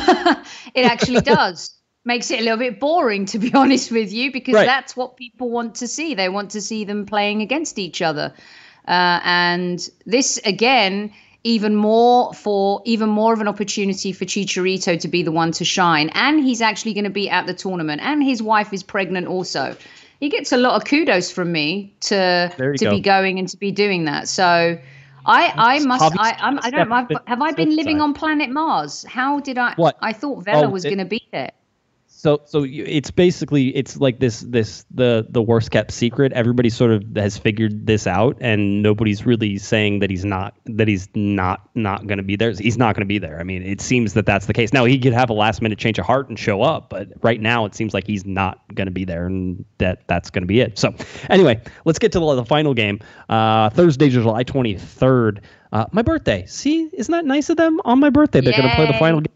it 0.74 0.86
actually 0.86 1.22
does. 1.22 1.72
Makes 2.08 2.30
it 2.30 2.40
a 2.40 2.44
little 2.44 2.60
bit 2.60 2.80
boring, 2.80 3.26
to 3.28 3.40
be 3.40 3.52
honest 3.56 3.92
with 3.92 4.14
you, 4.14 4.32
because 4.32 4.54
right. 4.54 4.66
that's 4.66 4.96
what 4.96 5.18
people 5.18 5.50
want 5.50 5.76
to 5.76 5.88
see. 5.88 6.14
They 6.14 6.30
want 6.30 6.52
to 6.52 6.62
see 6.62 6.84
them 6.84 7.06
playing 7.06 7.42
against 7.42 7.80
each 7.80 8.02
other, 8.02 8.34
uh, 8.88 9.20
and 9.24 9.88
this 10.06 10.40
again 10.46 11.14
even 11.44 11.76
more 11.76 12.34
for 12.34 12.82
even 12.86 13.08
more 13.08 13.32
of 13.32 13.40
an 13.40 13.48
opportunity 13.48 14.12
for 14.12 14.26
Chicharito 14.26 15.00
to 15.00 15.08
be 15.08 15.22
the 15.22 15.32
one 15.32 15.52
to 15.52 15.64
shine. 15.64 16.10
And 16.10 16.44
he's 16.44 16.60
actually 16.60 16.96
going 16.96 17.04
to 17.04 17.12
be 17.12 17.30
at 17.30 17.46
the 17.46 17.54
tournament, 17.54 18.02
and 18.04 18.24
his 18.24 18.42
wife 18.42 18.74
is 18.74 18.82
pregnant 18.82 19.28
also 19.28 19.76
he 20.20 20.30
gets 20.30 20.52
a 20.52 20.58
lot 20.58 20.76
of 20.76 20.86
kudos 20.86 21.32
from 21.32 21.52
me 21.52 21.94
to 22.02 22.52
to 22.58 22.86
go. 22.86 22.92
be 22.92 23.00
going 23.00 23.40
and 23.40 23.48
to 23.50 23.58
be 23.58 23.72
doing 23.72 24.06
that. 24.06 24.28
So 24.28 24.78
I 25.26 25.54
I 25.56 25.80
must 25.80 26.16
I 26.18 26.36
I'm, 26.40 26.60
I 26.62 26.70
don't 26.70 26.90
have, 26.90 27.12
have 27.28 27.42
I 27.42 27.52
been 27.52 27.76
living 27.76 28.02
on 28.02 28.14
planet 28.14 28.50
Mars? 28.50 29.06
How 29.08 29.40
did 29.40 29.58
I? 29.58 29.74
What 29.76 29.98
I 30.02 30.14
thought 30.14 30.44
Vela 30.44 30.68
oh, 30.68 30.70
was 30.70 30.84
going 30.84 31.00
to 31.00 31.06
be 31.06 31.22
there. 31.32 31.52
So 32.26 32.42
so 32.46 32.66
it's 32.68 33.12
basically 33.12 33.68
it's 33.76 33.98
like 33.98 34.18
this 34.18 34.40
this 34.40 34.84
the 34.90 35.28
the 35.30 35.44
worst 35.44 35.70
kept 35.70 35.92
secret. 35.92 36.34
Everybody 36.34 36.72
sort 36.72 36.90
of 36.90 37.04
has 37.16 37.38
figured 37.38 37.86
this 37.86 38.08
out, 38.08 38.36
and 38.42 38.82
nobody's 38.82 39.28
really 39.28 39.60
saying 39.60 40.00
that 40.00 40.10
he's 40.10 40.26
not 40.26 40.56
that 40.66 40.88
he's 40.88 41.08
not 41.14 41.70
not 41.76 42.08
going 42.08 42.18
to 42.18 42.24
be 42.24 42.36
there. 42.36 42.52
He's 42.52 42.80
not 42.80 42.96
going 42.96 43.04
to 43.04 43.06
be 43.06 43.20
there. 43.20 43.40
I 43.40 43.44
mean, 43.44 43.62
it 43.62 43.80
seems 43.80 44.16
that 44.16 44.26
that's 44.26 44.48
the 44.48 44.54
case. 44.54 44.74
Now 44.74 44.86
he 44.86 44.98
could 44.98 45.14
have 45.14 45.30
a 45.30 45.34
last 45.34 45.62
minute 45.62 45.78
change 45.78 46.00
of 46.00 46.08
heart 46.08 46.28
and 46.28 46.40
show 46.40 46.64
up, 46.64 46.90
but 46.90 47.10
right 47.22 47.40
now 47.40 47.66
it 47.66 47.76
seems 47.76 47.94
like 47.94 48.08
he's 48.08 48.26
not 48.26 48.58
going 48.74 48.88
to 48.88 48.92
be 48.92 49.06
there, 49.06 49.28
and 49.28 49.64
that 49.78 50.08
that's 50.08 50.32
going 50.32 50.42
to 50.42 50.48
be 50.48 50.62
it. 50.62 50.80
So 50.80 50.96
anyway, 51.30 51.62
let's 51.86 52.00
get 52.00 52.12
to 52.14 52.20
the, 52.20 52.34
the 52.34 52.46
final 52.46 52.74
game. 52.74 53.02
Uh, 53.30 53.70
Thursday, 53.70 54.10
July 54.10 54.42
twenty 54.42 54.80
third. 54.80 55.42
Uh, 55.72 55.86
my 55.92 56.02
birthday. 56.02 56.44
See, 56.48 56.90
isn't 56.92 57.12
that 57.12 57.26
nice 57.26 57.52
of 57.52 57.58
them? 57.58 57.80
On 57.86 58.00
my 58.00 58.10
birthday, 58.10 58.42
they're 58.42 58.58
going 58.58 58.68
to 58.68 58.76
play 58.76 58.88
the 58.88 58.98
final 58.98 59.22
game 59.22 59.32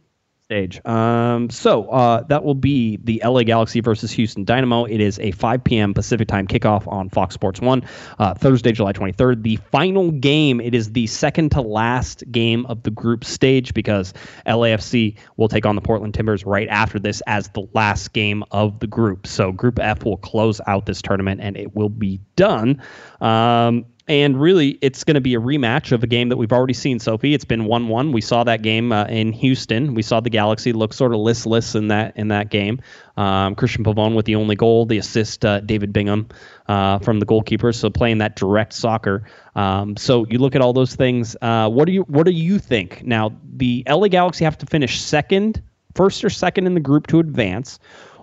stage. 0.50 0.84
Um, 0.84 1.52
so 1.52 1.88
uh, 1.92 2.24
that 2.24 2.44
will 2.44 2.56
be 2.56 2.98
the 3.04 3.22
LA 3.24 3.44
Galaxy 3.44 3.82
versus 3.82 4.12
Houston 4.14 4.46
Dynamo. 4.46 4.86
It 4.86 5.00
is 5.00 5.20
a 5.20 5.30
5 5.30 5.64
p.m. 5.64 5.94
Pacific 5.94 6.28
time 6.28 6.48
kickoff 6.48 6.92
on 6.92 7.08
Fox 7.10 7.36
Sports 7.36 7.62
1, 7.62 7.84
uh, 8.18 8.34
Thursday, 8.34 8.72
July 8.72 8.92
23rd. 8.92 9.44
The 9.44 9.58
final 9.58 10.10
game, 10.10 10.60
it 10.60 10.74
is 10.74 10.92
the 10.92 11.06
second 11.06 11.52
to 11.52 11.62
last 11.62 12.24
game 12.32 12.66
of 12.66 12.82
the 12.82 12.90
group 12.90 13.26
stage 13.26 13.76
because 13.76 14.12
LAFC 14.48 15.20
will 15.38 15.50
take 15.50 15.68
on 15.68 15.76
the 15.76 15.82
Portland 15.82 16.16
Timbers 16.16 16.44
right 16.48 16.68
after 16.70 16.98
this 16.98 17.22
as 17.28 17.50
the 17.50 17.68
last 17.76 18.14
game 18.14 18.44
of 18.50 18.80
the 18.80 18.88
group. 18.88 19.28
So 19.28 19.52
Group 19.52 19.78
F 19.80 20.04
will 20.04 20.18
close 20.18 20.60
out 20.66 20.88
this 20.88 21.04
tournament 21.04 21.42
and 21.42 21.58
it 21.58 21.76
will 21.76 21.90
be 21.90 22.22
done. 22.36 22.82
Um, 23.22 23.86
and 24.10 24.42
really, 24.42 24.80
it's 24.82 25.04
going 25.04 25.14
to 25.14 25.22
be 25.22 25.36
a 25.36 25.40
rematch 25.40 25.92
of 25.92 26.02
a 26.02 26.08
game 26.08 26.30
that 26.30 26.38
we've 26.38 26.52
already 26.52 26.74
seen, 26.74 26.98
Sophie. 26.98 27.36
It's 27.36 27.46
been 27.46 27.66
one-one. 27.66 28.12
We 28.12 28.22
saw 28.22 28.44
that 28.44 28.64
game 28.64 28.92
uh, 28.92 29.06
in 29.06 29.32
Houston. 29.34 29.94
We 29.94 30.02
saw 30.02 30.20
the 30.20 30.32
Galaxy 30.32 30.74
look 30.74 30.94
sort 30.94 31.14
of 31.14 31.20
listless 31.20 31.76
in 31.76 31.90
that 31.90 32.18
in 32.18 32.30
that 32.30 32.50
game. 32.50 32.82
Um, 33.18 33.56
Cristian 33.56 33.86
Pavón 33.86 34.16
with 34.16 34.26
the 34.26 34.36
only 34.36 34.56
goal, 34.56 34.88
the 34.88 34.98
assist, 34.98 35.46
uh, 35.46 35.60
David 35.60 35.94
Bingham 35.94 36.28
uh, 36.68 36.98
from 37.00 37.20
the 37.20 37.26
goalkeeper. 37.28 37.72
So 37.72 37.92
playing 37.92 38.18
that 38.18 38.36
direct 38.36 38.74
soccer. 38.74 39.26
Um, 39.56 39.96
so 39.96 40.26
you 40.28 40.40
look 40.40 40.56
at 40.56 40.62
all 40.62 40.74
those 40.74 40.96
things. 40.96 41.38
Uh, 41.40 41.70
what 41.70 41.86
do 41.86 41.92
you 41.92 42.02
What 42.04 42.26
do 42.26 42.32
you 42.32 42.58
think? 42.58 43.04
Now 43.06 43.32
the 43.58 43.84
LA 43.88 44.08
Galaxy 44.08 44.44
have 44.44 44.58
to 44.58 44.66
finish 44.66 45.00
second, 45.00 45.62
first 45.94 46.24
or 46.24 46.32
second 46.32 46.66
in 46.66 46.74
the 46.74 46.80
group 46.80 47.06
to 47.08 47.20
advance 47.20 47.78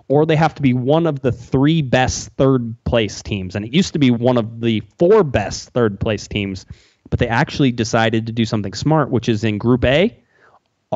or 0.07 0.25
they 0.25 0.35
have 0.35 0.55
to 0.55 0.61
be 0.61 0.73
one 0.73 1.05
of 1.05 1.21
the 1.21 1.31
three 1.31 1.81
best 1.81 2.29
third 2.37 2.75
place 2.85 3.21
teams. 3.21 3.55
And 3.55 3.65
it 3.65 3.73
used 3.73 3.93
to 3.93 3.99
be 3.99 4.11
one 4.11 4.37
of 4.37 4.61
the 4.61 4.81
four 4.97 5.23
best 5.23 5.69
third 5.69 5.99
place 5.99 6.27
teams, 6.27 6.65
but 7.09 7.19
they 7.19 7.27
actually 7.27 7.71
decided 7.71 8.25
to 8.27 8.31
do 8.31 8.45
something 8.45 8.73
smart, 8.73 9.09
which 9.09 9.27
is 9.27 9.43
in 9.43 9.57
Group 9.57 9.83
A, 9.85 10.17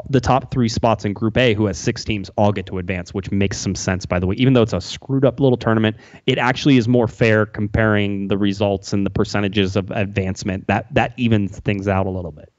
the 0.10 0.22
top 0.22 0.52
three 0.52 0.70
spots 0.70 1.04
in 1.04 1.12
Group 1.12 1.38
A, 1.38 1.54
who 1.54 1.66
has 1.66 1.78
six 1.78 2.06
teams, 2.06 2.30
all 2.38 2.54
get 2.54 2.66
to 2.68 2.78
advance, 2.78 3.14
which 3.14 3.30
makes 3.32 3.58
some 3.58 3.76
sense, 3.76 4.06
by 4.06 4.20
the 4.20 4.28
way. 4.28 4.36
Even 4.36 4.54
though 4.54 4.62
it's 4.62 4.74
a 4.74 4.80
screwed 4.80 5.26
up 5.26 5.40
little 5.40 5.58
tournament, 5.58 5.98
it 6.26 6.38
actually 6.38 6.78
is 6.78 6.88
more 6.88 7.08
fair 7.08 7.46
comparing 7.46 8.30
the 8.30 8.38
results 8.38 8.94
and 8.94 9.06
the 9.06 9.10
percentages 9.10 9.76
of 9.76 9.92
advancement. 9.92 10.68
That 10.68 10.94
that 10.94 11.14
evens 11.18 11.60
things 11.60 11.90
out 11.90 12.06
a 12.06 12.10
little 12.10 12.32
bit. 12.32 12.52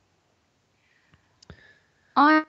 I 2.16 2.44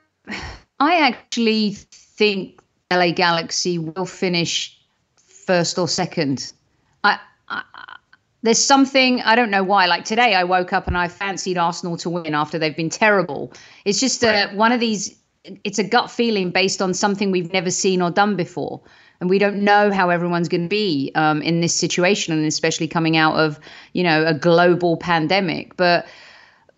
I 0.80 1.00
actually 1.00 1.72
think 1.72 2.63
LA 2.92 3.12
Galaxy 3.12 3.78
will 3.78 4.06
finish 4.06 4.80
first 5.16 5.78
or 5.78 5.88
second. 5.88 6.54
I, 7.04 7.20
I, 7.50 7.64
there's 8.44 8.64
something 8.64 9.22
I 9.22 9.36
don't 9.36 9.50
know 9.50 9.64
why. 9.64 9.88
Like 9.88 10.06
today, 10.06 10.36
I 10.36 10.44
woke 10.44 10.74
up 10.74 10.88
and 10.88 10.98
I 10.98 11.08
fancied 11.08 11.58
Arsenal 11.58 11.98
to 11.98 12.10
win 12.10 12.36
after 12.36 12.60
they've 12.60 12.76
been 12.76 12.90
terrible. 12.90 13.52
It's 13.86 14.00
just 14.00 14.24
a, 14.24 14.50
one 14.54 14.72
of 14.72 14.80
these. 14.80 15.18
It's 15.64 15.80
a 15.80 15.84
gut 15.84 16.10
feeling 16.10 16.52
based 16.52 16.82
on 16.82 16.94
something 16.94 17.32
we've 17.32 17.52
never 17.52 17.70
seen 17.70 18.02
or 18.02 18.12
done 18.12 18.36
before, 18.36 18.82
and 19.20 19.30
we 19.30 19.40
don't 19.40 19.58
know 19.64 19.92
how 19.92 20.10
everyone's 20.10 20.48
going 20.48 20.64
to 20.64 20.70
be 20.70 21.12
um, 21.16 21.42
in 21.42 21.62
this 21.62 21.76
situation, 21.76 22.34
and 22.34 22.46
especially 22.46 22.88
coming 22.88 23.18
out 23.18 23.36
of 23.36 23.60
you 23.94 24.04
know 24.04 24.26
a 24.26 24.34
global 24.34 24.98
pandemic. 24.98 25.76
But 25.78 26.06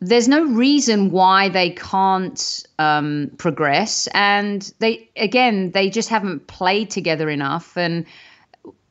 there's 0.07 0.27
no 0.27 0.43
reason 0.45 1.09
why 1.09 1.49
they 1.49 1.71
can't 1.71 2.65
um, 2.79 3.31
progress. 3.37 4.07
And 4.13 4.71
they, 4.79 5.09
again, 5.15 5.71
they 5.71 5.89
just 5.89 6.09
haven't 6.09 6.47
played 6.47 6.89
together 6.89 7.29
enough. 7.29 7.75
And 7.77 8.05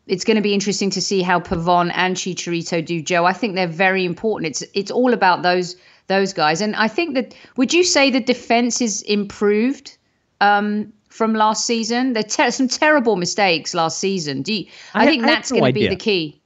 it's 0.07 0.25
going 0.25 0.37
to 0.37 0.43
be 0.43 0.55
interesting 0.55 0.91
to 0.91 1.01
see 1.01 1.23
how 1.23 1.41
Pavón 1.41 1.91
and 1.95 2.17
Chicharito 2.17 2.85
do, 2.85 3.01
Joe. 3.01 3.25
I 3.25 3.33
think 3.33 3.55
they're 3.55 3.67
very 3.67 4.05
important. 4.05 4.51
It's 4.51 4.65
it's 4.75 4.91
all 4.91 5.13
about 5.13 5.43
those 5.43 5.77
those 6.07 6.33
guys. 6.33 6.61
And 6.61 6.77
I 6.77 6.89
think 6.89 7.15
that 7.15 7.35
would 7.57 7.73
you 7.73 7.85
say 7.85 8.11
the 8.11 8.21
defense 8.21 8.81
is 8.81 9.03
improved 9.03 9.97
um, 10.41 10.93
from 11.09 11.35
last 11.35 11.67
season? 11.67 12.13
There 12.13 12.25
are 12.25 12.29
ter- 12.29 12.51
some 12.51 12.69
terrible 12.69 13.17
mistakes 13.17 13.73
last 13.73 13.99
season. 13.99 14.43
Do 14.43 14.53
you, 14.53 14.67
I, 14.93 15.05
I 15.05 15.07
think 15.07 15.23
that's 15.23 15.51
going 15.51 15.65
to 15.65 15.73
be 15.73 15.89
the 15.89 15.97
key. 15.97 16.41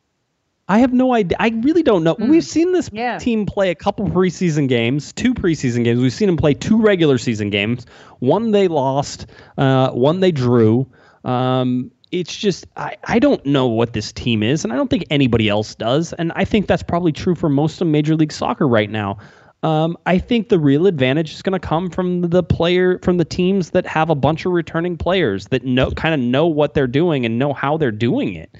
I 0.68 0.78
have 0.80 0.92
no 0.92 1.14
idea. 1.14 1.36
I 1.40 1.48
really 1.62 1.82
don't 1.82 2.04
know. 2.04 2.14
Mm. 2.16 2.28
We've 2.28 2.44
seen 2.44 2.72
this 2.72 2.90
Yeah. 2.92 3.18
team 3.18 3.46
play 3.46 3.70
a 3.70 3.74
couple 3.74 4.06
preseason 4.06 4.68
games, 4.68 5.12
two 5.14 5.32
preseason 5.32 5.82
games. 5.84 6.00
We've 6.00 6.12
seen 6.12 6.26
them 6.28 6.36
play 6.36 6.54
two 6.54 6.80
regular 6.80 7.16
season 7.18 7.50
games. 7.50 7.86
One 8.18 8.50
they 8.50 8.68
lost, 8.68 9.26
uh, 9.56 9.90
one 9.90 10.20
they 10.20 10.30
drew. 10.30 10.86
Um, 11.24 11.90
it's 12.12 12.36
just 12.36 12.66
I, 12.76 12.96
I 13.04 13.18
don't 13.18 13.44
know 13.44 13.66
what 13.66 13.92
this 13.92 14.12
team 14.12 14.42
is, 14.42 14.64
and 14.64 14.72
I 14.72 14.76
don't 14.76 14.88
think 14.88 15.04
anybody 15.10 15.48
else 15.48 15.74
does. 15.74 16.12
And 16.14 16.32
I 16.34 16.44
think 16.44 16.66
that's 16.66 16.82
probably 16.82 17.12
true 17.12 17.34
for 17.34 17.48
most 17.48 17.80
of 17.80 17.86
Major 17.86 18.14
League 18.16 18.32
Soccer 18.32 18.66
right 18.68 18.90
now. 18.90 19.18
Um, 19.64 19.96
I 20.06 20.18
think 20.18 20.50
the 20.50 20.58
real 20.58 20.86
advantage 20.86 21.32
is 21.34 21.42
going 21.42 21.58
to 21.58 21.66
come 21.66 21.90
from 21.90 22.20
the 22.22 22.44
player 22.44 23.00
from 23.02 23.16
the 23.16 23.24
teams 23.24 23.70
that 23.70 23.86
have 23.86 24.08
a 24.08 24.14
bunch 24.14 24.46
of 24.46 24.52
returning 24.52 24.96
players 24.96 25.48
that 25.48 25.64
know 25.64 25.90
kind 25.90 26.14
of 26.14 26.20
know 26.20 26.46
what 26.46 26.74
they're 26.74 26.86
doing 26.86 27.26
and 27.26 27.38
know 27.38 27.52
how 27.52 27.76
they're 27.76 27.90
doing 27.90 28.34
it. 28.34 28.56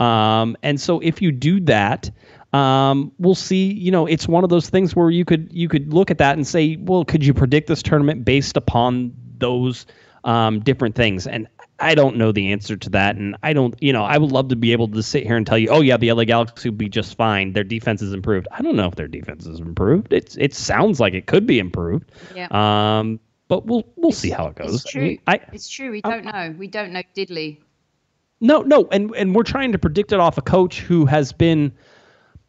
Um, 0.00 0.56
and 0.62 0.80
so 0.80 1.00
if 1.00 1.22
you 1.22 1.32
do 1.32 1.60
that, 1.60 2.10
um, 2.52 3.12
we'll 3.18 3.34
see. 3.34 3.72
You 3.72 3.90
know, 3.90 4.06
it's 4.06 4.28
one 4.28 4.44
of 4.44 4.50
those 4.50 4.68
things 4.68 4.94
where 4.94 5.10
you 5.10 5.24
could 5.24 5.50
you 5.52 5.68
could 5.68 5.92
look 5.92 6.10
at 6.10 6.18
that 6.18 6.36
and 6.36 6.46
say, 6.46 6.76
well, 6.80 7.04
could 7.04 7.24
you 7.24 7.32
predict 7.34 7.68
this 7.68 7.82
tournament 7.82 8.24
based 8.24 8.56
upon 8.56 9.12
those 9.38 9.86
um, 10.24 10.60
different 10.60 10.94
things? 10.94 11.26
And 11.26 11.48
I 11.78 11.94
don't 11.94 12.16
know 12.16 12.30
the 12.30 12.52
answer 12.52 12.76
to 12.76 12.90
that. 12.90 13.16
And 13.16 13.36
I 13.42 13.52
don't, 13.52 13.74
you 13.82 13.92
know, 13.92 14.04
I 14.04 14.16
would 14.16 14.30
love 14.30 14.48
to 14.48 14.56
be 14.56 14.72
able 14.72 14.88
to 14.88 15.02
sit 15.02 15.24
here 15.24 15.36
and 15.36 15.46
tell 15.46 15.58
you, 15.58 15.68
oh 15.68 15.80
yeah, 15.80 15.96
the 15.96 16.12
LA 16.12 16.24
Galaxy 16.24 16.70
will 16.70 16.76
be 16.76 16.88
just 16.88 17.16
fine. 17.16 17.52
Their 17.52 17.64
defense 17.64 18.02
is 18.02 18.12
improved. 18.12 18.46
I 18.52 18.62
don't 18.62 18.76
know 18.76 18.86
if 18.86 18.94
their 18.94 19.08
defense 19.08 19.46
is 19.46 19.58
improved. 19.58 20.12
It's 20.12 20.36
it 20.36 20.54
sounds 20.54 21.00
like 21.00 21.14
it 21.14 21.26
could 21.26 21.46
be 21.46 21.58
improved. 21.58 22.12
Yeah. 22.34 22.48
Um, 22.50 23.18
but 23.48 23.66
we'll 23.66 23.84
we'll 23.96 24.12
see 24.12 24.30
how 24.30 24.46
it 24.46 24.54
goes. 24.54 24.76
It's 24.76 24.84
true. 24.84 25.18
I, 25.26 25.40
it's 25.52 25.68
true. 25.68 25.90
We 25.90 26.00
don't 26.00 26.24
know. 26.24 26.54
We 26.56 26.68
don't 26.68 26.92
know 26.92 27.02
diddly. 27.14 27.58
No, 28.42 28.60
no, 28.62 28.88
and 28.90 29.14
and 29.14 29.34
we're 29.34 29.44
trying 29.44 29.72
to 29.72 29.78
predict 29.78 30.12
it 30.12 30.18
off 30.18 30.36
a 30.36 30.42
coach 30.42 30.80
who 30.80 31.06
has 31.06 31.32
been 31.32 31.72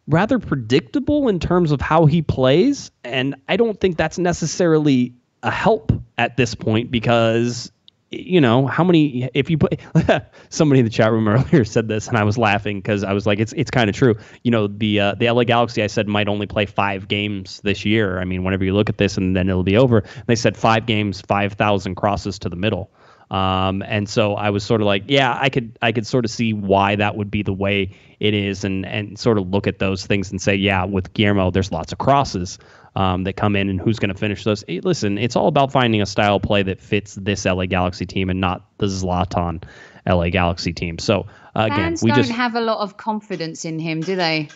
rather 0.08 0.40
predictable 0.40 1.30
in 1.30 1.40
terms 1.40 1.72
of 1.72 1.80
how 1.80 2.08
he 2.08 2.24
plays, 2.24 2.92
and 3.04 3.36
I 3.48 3.58
don't 3.58 3.80
think 3.80 3.96
that's 3.96 4.18
necessarily 4.18 5.14
a 5.44 5.52
help 5.52 5.92
at 6.18 6.36
this 6.36 6.56
point 6.56 6.90
because 6.90 7.72
you 8.10 8.42
know 8.42 8.66
how 8.66 8.84
many 8.84 9.30
if 9.36 9.52
you 9.52 9.58
put 9.60 9.80
somebody 10.50 10.80
in 10.80 10.86
the 10.86 10.92
chat 10.92 11.12
room 11.12 11.28
earlier 11.28 11.64
said 11.64 11.88
this 11.88 12.08
and 12.08 12.18
I 12.18 12.24
was 12.24 12.38
laughing 12.38 12.80
because 12.80 13.04
I 13.04 13.14
was 13.14 13.28
like 13.28 13.40
it's 13.40 13.54
it's 13.54 13.70
kind 13.72 13.88
of 13.88 13.96
true. 13.96 14.16
You 14.42 14.50
know 14.50 14.66
the 14.66 15.00
uh, 15.00 15.16
the 15.16 15.30
LA 15.30 15.44
Galaxy 15.44 15.84
I 15.84 15.88
said 15.88 16.08
might 16.08 16.28
only 16.28 16.48
play 16.48 16.66
five 16.66 17.08
games 17.08 17.62
this 17.64 17.86
year. 17.86 18.20
I 18.20 18.26
mean 18.26 18.44
whenever 18.44 18.66
you 18.66 18.74
look 18.74 18.90
at 18.90 18.98
this 18.98 19.18
and 19.18 19.36
then 19.36 19.48
it'll 19.48 19.64
be 19.64 19.78
over. 19.78 20.04
They 20.26 20.36
said 20.36 20.58
five 20.58 20.88
games 20.88 21.22
five 21.22 21.54
thousand 21.54 21.96
crosses 21.96 22.40
to 22.40 22.50
the 22.50 22.56
middle 22.56 22.90
um, 23.34 23.82
and 23.82 24.08
so 24.08 24.36
I 24.36 24.52
was 24.52 24.64
sort 24.64 24.80
of 24.80 24.86
like, 24.86 25.06
yeah, 25.08 25.36
I 25.36 25.50
could 25.50 25.76
I 25.82 25.92
could 25.92 26.06
sort 26.06 26.24
of 26.24 26.30
see 26.30 26.54
why 26.54 26.96
that 26.98 27.18
would 27.18 27.32
be 27.32 27.42
the 27.42 27.52
way 27.52 27.90
it 28.20 28.36
is, 28.36 28.64
and 28.64 28.86
and 28.86 29.18
sort 29.18 29.40
of 29.40 29.50
look 29.50 29.66
at 29.66 29.80
those 29.80 30.06
things 30.06 30.30
and 30.30 30.40
say, 30.40 30.54
yeah, 30.54 30.86
with 30.86 31.12
Guillermo, 31.14 31.50
there's 31.50 31.72
lots 31.72 31.92
of 31.92 31.98
crosses 31.98 32.60
um, 32.96 33.24
that 33.24 33.34
come 33.34 33.56
in, 33.56 33.70
and 33.70 33.82
who's 33.82 33.98
going 33.98 34.14
to 34.14 34.20
finish 34.20 34.44
those? 34.44 34.64
Hey, 34.68 34.82
listen, 34.82 35.18
it's 35.18 35.36
all 35.36 35.48
about 35.48 35.72
finding 35.72 36.00
a 36.00 36.06
style 36.06 36.40
play 36.40 36.62
that 36.62 36.80
fits 36.80 37.16
this 37.16 37.46
LA 37.46 37.66
Galaxy 37.66 38.06
team 38.06 38.30
and 38.30 38.40
not 38.40 38.70
the 38.78 38.86
Zlatan 38.86 39.64
LA 40.06 40.30
Galaxy 40.30 40.72
team. 40.72 41.00
So 41.00 41.22
uh, 41.56 41.64
again, 41.72 41.78
Fans 41.78 42.04
we 42.04 42.12
don't 42.12 42.20
just 42.20 42.32
have 42.32 42.54
a 42.54 42.62
lot 42.62 42.82
of 42.82 42.98
confidence 42.98 43.66
in 43.66 43.80
him, 43.80 44.02
do 44.02 44.16
they? 44.16 44.50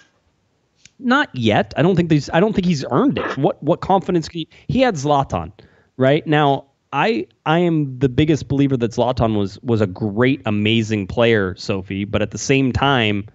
not 1.00 1.30
yet. 1.34 1.74
I 1.78 1.82
don't 1.82 1.96
think 1.96 2.10
these. 2.10 2.30
I 2.30 2.40
don't 2.40 2.54
think 2.54 2.66
he's 2.66 2.86
earned 2.92 3.18
it. 3.18 3.38
What 3.38 3.62
what 3.64 3.82
confidence? 3.82 4.30
Can 4.30 4.40
he, 4.40 4.50
he 4.68 4.82
had 4.82 4.96
Zlatan, 4.96 5.52
right 5.98 6.26
now. 6.28 6.66
I 6.94 7.28
I 7.46 7.60
am 7.60 8.00
the 8.00 8.10
biggest 8.10 8.48
believer 8.48 8.78
that 8.78 8.92
Zlatan 8.92 9.38
was 9.38 9.60
was 9.62 9.82
a 9.82 9.88
great, 9.88 10.42
amazing 10.46 11.08
player, 11.08 11.56
Sophie. 11.56 12.06
But 12.06 12.22
at 12.22 12.32
the 12.32 12.38
same 12.38 12.72
time, 12.72 13.28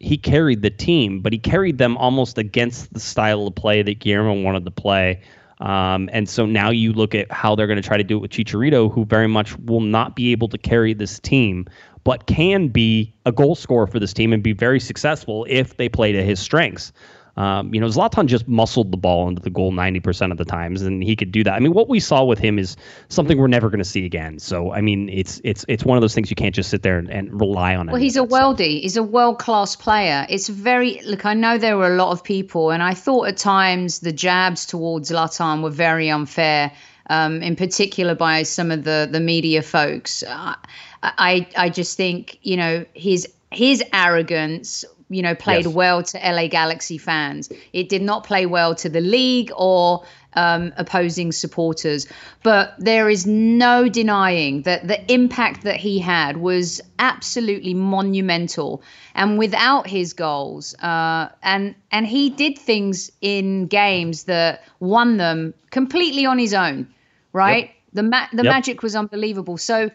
he 0.00 0.16
carried 0.16 0.62
the 0.62 0.70
team, 0.70 1.20
but 1.20 1.32
he 1.32 1.38
carried 1.38 1.78
them 1.78 1.96
almost 1.96 2.38
against 2.38 2.92
the 2.92 3.00
style 3.00 3.46
of 3.46 3.54
play 3.54 3.82
that 3.82 3.98
Guillermo 3.98 4.40
wanted 4.42 4.64
to 4.64 4.70
play. 4.70 5.20
Um, 5.60 6.10
and 6.12 6.28
so 6.28 6.46
now 6.46 6.70
you 6.70 6.92
look 6.92 7.14
at 7.14 7.30
how 7.30 7.54
they're 7.54 7.66
going 7.66 7.80
to 7.80 7.86
try 7.86 7.96
to 7.96 8.04
do 8.04 8.16
it 8.16 8.20
with 8.20 8.32
Chicharito, 8.32 8.92
who 8.92 9.04
very 9.04 9.28
much 9.28 9.56
will 9.60 9.80
not 9.80 10.16
be 10.16 10.32
able 10.32 10.48
to 10.48 10.58
carry 10.58 10.94
this 10.94 11.18
team, 11.20 11.66
but 12.02 12.26
can 12.26 12.68
be 12.68 13.14
a 13.24 13.32
goal 13.32 13.54
scorer 13.54 13.86
for 13.86 13.98
this 13.98 14.12
team 14.12 14.32
and 14.32 14.42
be 14.42 14.52
very 14.52 14.80
successful 14.80 15.46
if 15.48 15.76
they 15.76 15.88
play 15.88 16.12
to 16.12 16.22
his 16.22 16.40
strengths. 16.40 16.92
Um, 17.36 17.74
you 17.74 17.80
know, 17.80 17.88
Zlatan 17.88 18.26
just 18.26 18.46
muscled 18.46 18.92
the 18.92 18.96
ball 18.96 19.28
into 19.28 19.42
the 19.42 19.50
goal 19.50 19.72
90% 19.72 20.30
of 20.30 20.38
the 20.38 20.44
times, 20.44 20.82
and 20.82 21.02
he 21.02 21.16
could 21.16 21.32
do 21.32 21.42
that. 21.42 21.54
I 21.54 21.58
mean, 21.58 21.72
what 21.72 21.88
we 21.88 21.98
saw 21.98 22.24
with 22.24 22.38
him 22.38 22.58
is 22.58 22.76
something 23.08 23.38
we're 23.38 23.48
never 23.48 23.70
going 23.70 23.80
to 23.80 23.84
see 23.84 24.04
again. 24.04 24.38
So, 24.38 24.72
I 24.72 24.80
mean, 24.80 25.08
it's 25.08 25.40
it's 25.42 25.64
it's 25.66 25.84
one 25.84 25.98
of 25.98 26.02
those 26.02 26.14
things 26.14 26.30
you 26.30 26.36
can't 26.36 26.54
just 26.54 26.70
sit 26.70 26.82
there 26.82 26.96
and, 26.96 27.10
and 27.10 27.40
rely 27.40 27.74
on. 27.74 27.88
Well, 27.88 27.96
he's 27.96 28.16
a 28.16 28.20
that 28.20 28.30
stuff. 28.30 28.58
He's 28.58 28.96
a 28.96 29.02
world 29.02 29.38
class 29.38 29.74
player. 29.74 30.26
It's 30.28 30.48
very 30.48 31.00
look. 31.04 31.26
I 31.26 31.34
know 31.34 31.58
there 31.58 31.76
were 31.76 31.92
a 31.92 31.96
lot 31.96 32.12
of 32.12 32.22
people, 32.22 32.70
and 32.70 32.82
I 32.82 32.94
thought 32.94 33.26
at 33.26 33.36
times 33.36 34.00
the 34.00 34.12
jabs 34.12 34.64
towards 34.64 35.10
Zlatan 35.10 35.62
were 35.62 35.70
very 35.70 36.10
unfair. 36.10 36.72
Um, 37.10 37.42
in 37.42 37.54
particular, 37.54 38.14
by 38.14 38.44
some 38.44 38.70
of 38.70 38.84
the 38.84 39.08
the 39.10 39.20
media 39.20 39.60
folks. 39.62 40.22
Uh, 40.22 40.54
I 41.02 41.46
I 41.56 41.68
just 41.68 41.96
think 41.96 42.38
you 42.42 42.56
know 42.56 42.84
his 42.94 43.28
his 43.50 43.82
arrogance. 43.92 44.84
You 45.10 45.22
know, 45.22 45.34
played 45.34 45.66
Yes. 45.66 45.74
well 45.74 46.02
to 46.02 46.18
LA 46.18 46.48
Galaxy 46.48 46.96
fans. 46.98 47.50
It 47.72 47.88
did 47.88 48.02
not 48.02 48.24
play 48.24 48.46
well 48.46 48.74
to 48.76 48.88
the 48.88 49.00
league 49.02 49.52
or 49.56 50.04
um, 50.36 50.72
opposing 50.76 51.30
supporters. 51.30 52.08
But 52.42 52.74
there 52.78 53.08
is 53.08 53.24
no 53.26 53.88
denying 53.88 54.62
that 54.62 54.88
the 54.88 55.12
impact 55.12 55.62
that 55.62 55.76
he 55.76 55.98
had 56.00 56.38
was 56.38 56.80
absolutely 56.98 57.74
monumental. 57.74 58.82
And 59.14 59.38
without 59.38 59.86
his 59.86 60.12
goals, 60.14 60.74
uh, 60.82 61.28
and 61.42 61.74
and 61.92 62.06
he 62.06 62.30
did 62.30 62.58
things 62.58 63.12
in 63.20 63.66
games 63.66 64.24
that 64.24 64.64
won 64.80 65.18
them 65.18 65.54
completely 65.70 66.26
on 66.26 66.38
his 66.38 66.54
own, 66.54 66.88
right? 67.32 67.70
The 67.92 68.02
ma- 68.02 68.26
the 68.32 68.42
Yep. 68.42 68.52
magic 68.52 68.82
was 68.82 68.96
unbelievable. 68.96 69.56
So 69.58 69.90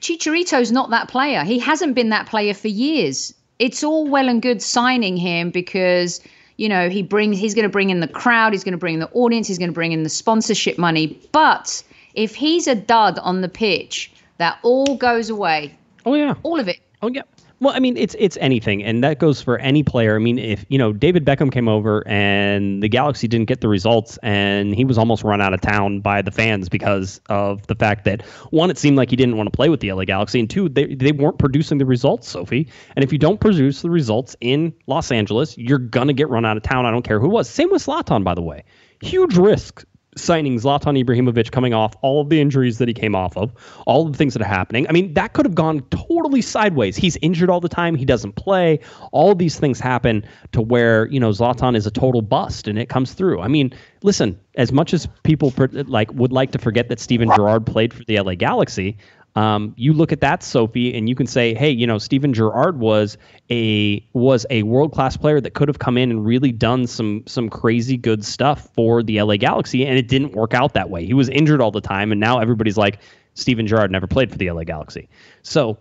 Chicharito's 0.00 0.72
not 0.72 0.90
that 0.90 1.08
player. 1.08 1.44
He 1.44 1.58
hasn't 1.58 1.94
been 1.94 2.10
that 2.10 2.26
player 2.26 2.54
for 2.54 2.68
years. 2.68 3.34
It's 3.58 3.84
all 3.84 4.06
well 4.08 4.28
and 4.28 4.42
good 4.42 4.60
signing 4.62 5.16
him 5.16 5.50
because 5.50 6.20
you 6.56 6.68
know 6.68 6.88
he 6.88 7.02
brings 7.02 7.38
he's 7.38 7.54
going 7.54 7.64
to 7.64 7.68
bring 7.68 7.90
in 7.90 8.00
the 8.00 8.08
crowd, 8.08 8.52
he's 8.52 8.64
going 8.64 8.72
to 8.72 8.78
bring 8.78 8.94
in 8.94 9.00
the 9.00 9.10
audience, 9.12 9.48
he's 9.48 9.58
going 9.58 9.70
to 9.70 9.74
bring 9.74 9.92
in 9.92 10.02
the 10.02 10.08
sponsorship 10.08 10.78
money. 10.78 11.18
But 11.32 11.82
if 12.14 12.34
he's 12.34 12.66
a 12.66 12.74
dud 12.74 13.18
on 13.20 13.40
the 13.40 13.48
pitch, 13.48 14.12
that 14.38 14.58
all 14.62 14.96
goes 14.96 15.30
away, 15.30 15.76
Oh 16.04 16.14
yeah. 16.14 16.34
all 16.42 16.58
of 16.58 16.68
it. 16.68 16.80
Oh 17.02 17.08
yeah. 17.08 17.22
Well, 17.60 17.72
I 17.74 17.78
mean, 17.78 17.96
it's 17.96 18.16
it's 18.18 18.36
anything, 18.40 18.82
and 18.82 19.02
that 19.04 19.18
goes 19.18 19.40
for 19.40 19.58
any 19.58 19.82
player. 19.82 20.16
I 20.16 20.18
mean, 20.18 20.38
if 20.38 20.66
you 20.68 20.76
know 20.76 20.92
David 20.92 21.24
Beckham 21.24 21.52
came 21.52 21.68
over 21.68 22.06
and 22.06 22.82
the 22.82 22.88
Galaxy 22.88 23.28
didn't 23.28 23.46
get 23.46 23.60
the 23.60 23.68
results, 23.68 24.18
and 24.22 24.74
he 24.74 24.84
was 24.84 24.98
almost 24.98 25.22
run 25.22 25.40
out 25.40 25.54
of 25.54 25.60
town 25.60 26.00
by 26.00 26.20
the 26.20 26.32
fans 26.32 26.68
because 26.68 27.20
of 27.28 27.66
the 27.68 27.74
fact 27.74 28.04
that 28.06 28.22
one, 28.50 28.70
it 28.70 28.78
seemed 28.78 28.96
like 28.96 29.10
he 29.10 29.16
didn't 29.16 29.36
want 29.36 29.46
to 29.46 29.56
play 29.56 29.68
with 29.68 29.80
the 29.80 29.92
LA 29.92 30.04
Galaxy, 30.04 30.40
and 30.40 30.50
two, 30.50 30.68
they 30.68 30.94
they 30.94 31.12
weren't 31.12 31.38
producing 31.38 31.78
the 31.78 31.86
results, 31.86 32.28
Sophie. 32.28 32.68
And 32.96 33.04
if 33.04 33.12
you 33.12 33.18
don't 33.18 33.40
produce 33.40 33.82
the 33.82 33.90
results 33.90 34.34
in 34.40 34.74
Los 34.86 35.12
Angeles, 35.12 35.56
you're 35.56 35.78
gonna 35.78 36.12
get 36.12 36.28
run 36.28 36.44
out 36.44 36.56
of 36.56 36.64
town. 36.64 36.86
I 36.86 36.90
don't 36.90 37.04
care 37.04 37.20
who 37.20 37.28
was. 37.28 37.48
Same 37.48 37.70
with 37.70 37.84
Zlatan, 37.84 38.24
by 38.24 38.34
the 38.34 38.42
way. 38.42 38.64
Huge 39.00 39.36
risk 39.36 39.84
signing 40.16 40.56
Zlatan 40.58 41.02
Ibrahimovic 41.02 41.50
coming 41.50 41.74
off 41.74 41.94
all 42.02 42.20
of 42.20 42.28
the 42.28 42.40
injuries 42.40 42.78
that 42.78 42.88
he 42.88 42.94
came 42.94 43.14
off 43.14 43.36
of, 43.36 43.52
all 43.86 44.06
of 44.06 44.12
the 44.12 44.18
things 44.18 44.32
that 44.34 44.42
are 44.42 44.48
happening. 44.48 44.86
I 44.88 44.92
mean, 44.92 45.14
that 45.14 45.32
could 45.32 45.46
have 45.46 45.54
gone 45.54 45.80
totally 45.90 46.42
sideways. 46.42 46.96
He's 46.96 47.16
injured 47.22 47.50
all 47.50 47.60
the 47.60 47.68
time. 47.68 47.94
He 47.94 48.04
doesn't 48.04 48.34
play. 48.34 48.80
All 49.12 49.34
these 49.34 49.58
things 49.58 49.80
happen 49.80 50.24
to 50.52 50.60
where, 50.60 51.06
you 51.08 51.20
know, 51.20 51.30
Zlatan 51.30 51.76
is 51.76 51.86
a 51.86 51.90
total 51.90 52.22
bust 52.22 52.68
and 52.68 52.78
it 52.78 52.88
comes 52.88 53.12
through. 53.12 53.40
I 53.40 53.48
mean, 53.48 53.72
listen, 54.02 54.38
as 54.56 54.72
much 54.72 54.94
as 54.94 55.08
people 55.22 55.52
like 55.86 56.12
would 56.12 56.32
like 56.32 56.52
to 56.52 56.58
forget 56.58 56.88
that 56.88 57.00
Steven 57.00 57.28
Gerrard 57.34 57.66
played 57.66 57.92
for 57.92 58.04
the 58.04 58.20
LA 58.20 58.34
Galaxy, 58.34 58.96
um, 59.36 59.74
you 59.76 59.92
look 59.92 60.12
at 60.12 60.20
that, 60.20 60.42
Sophie, 60.42 60.94
and 60.96 61.08
you 61.08 61.14
can 61.14 61.26
say, 61.26 61.54
hey, 61.54 61.70
you 61.70 61.86
know, 61.86 61.98
Steven 61.98 62.32
Gerrard 62.32 62.78
was 62.78 63.18
a 63.50 64.04
was 64.12 64.46
a 64.50 64.62
world 64.62 64.92
class 64.92 65.16
player 65.16 65.40
that 65.40 65.54
could 65.54 65.66
have 65.68 65.80
come 65.80 65.98
in 65.98 66.10
and 66.10 66.24
really 66.24 66.52
done 66.52 66.86
some 66.86 67.24
some 67.26 67.48
crazy 67.48 67.96
good 67.96 68.24
stuff 68.24 68.68
for 68.74 69.02
the 69.02 69.20
LA 69.20 69.36
Galaxy, 69.36 69.84
and 69.84 69.98
it 69.98 70.06
didn't 70.08 70.32
work 70.32 70.54
out 70.54 70.74
that 70.74 70.88
way. 70.90 71.04
He 71.04 71.14
was 71.14 71.28
injured 71.28 71.60
all 71.60 71.72
the 71.72 71.80
time, 71.80 72.12
and 72.12 72.20
now 72.20 72.38
everybody's 72.38 72.76
like, 72.76 73.00
Steven 73.34 73.66
Gerrard 73.66 73.90
never 73.90 74.06
played 74.06 74.30
for 74.30 74.38
the 74.38 74.50
LA 74.50 74.62
Galaxy. 74.64 75.08
So 75.42 75.78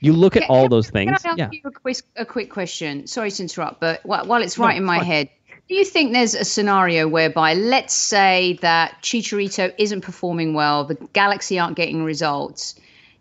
you 0.00 0.12
look 0.14 0.36
at 0.36 0.42
Can- 0.44 0.50
all 0.50 0.68
those 0.68 0.88
things. 0.90 1.20
Can 1.22 1.30
I 1.30 1.30
ask 1.32 1.38
Yeah. 1.38 1.48
you 1.52 1.60
a 1.64 1.70
quick, 1.70 1.96
a 2.16 2.24
quick 2.24 2.50
question? 2.50 3.06
Sorry 3.06 3.30
to 3.30 3.42
interrupt, 3.42 3.80
but 3.80 4.00
while, 4.04 4.26
while 4.26 4.42
it's 4.42 4.58
right 4.58 4.72
No, 4.74 4.78
in 4.78 4.84
my 4.84 4.98
fine. 4.98 5.06
head, 5.06 5.28
do 5.68 5.74
you 5.74 5.84
think 5.84 6.12
there's 6.12 6.34
a 6.34 6.44
scenario 6.44 7.08
whereby, 7.08 7.54
let's 7.54 7.94
say 7.94 8.58
that 8.60 8.96
Chicharito 9.02 9.72
isn't 9.78 10.02
performing 10.02 10.52
well, 10.52 10.84
the 10.84 10.96
Galaxy 11.14 11.58
aren't 11.58 11.76
getting 11.76 12.04
results, 12.04 12.74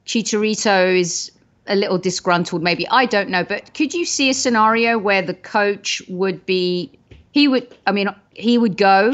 Chicharito 0.05 0.99
is 0.99 1.31
a 1.67 1.75
little 1.75 1.97
disgruntled, 1.97 2.61
maybe 2.61 2.87
I 2.89 3.05
don't 3.05 3.29
know, 3.29 3.43
but 3.43 3.73
could 3.73 3.93
you 3.93 4.05
see 4.05 4.29
a 4.29 4.33
scenario 4.33 4.97
where 4.97 5.21
the 5.21 5.33
coach 5.33 6.01
would 6.09 6.45
be, 6.45 6.91
he 7.31 7.47
would, 7.47 7.75
I 7.87 7.91
mean, 7.91 8.09
he 8.33 8.57
would 8.57 8.77
go 8.77 9.13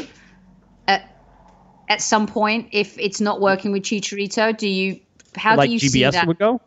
at 0.88 1.16
at 1.90 2.02
some 2.02 2.26
point 2.28 2.70
if 2.72 2.98
it's 2.98 3.22
not 3.22 3.40
working 3.40 3.72
with 3.72 3.84
Chicharito? 3.84 4.58
Do 4.58 4.68
you, 4.68 5.00
how 5.36 5.56
like 5.56 5.68
do 5.68 5.74
you 5.74 5.80
see 5.80 6.02
GBS 6.02 6.12
that? 6.14 6.28
would 6.28 6.40
go. 6.40 6.62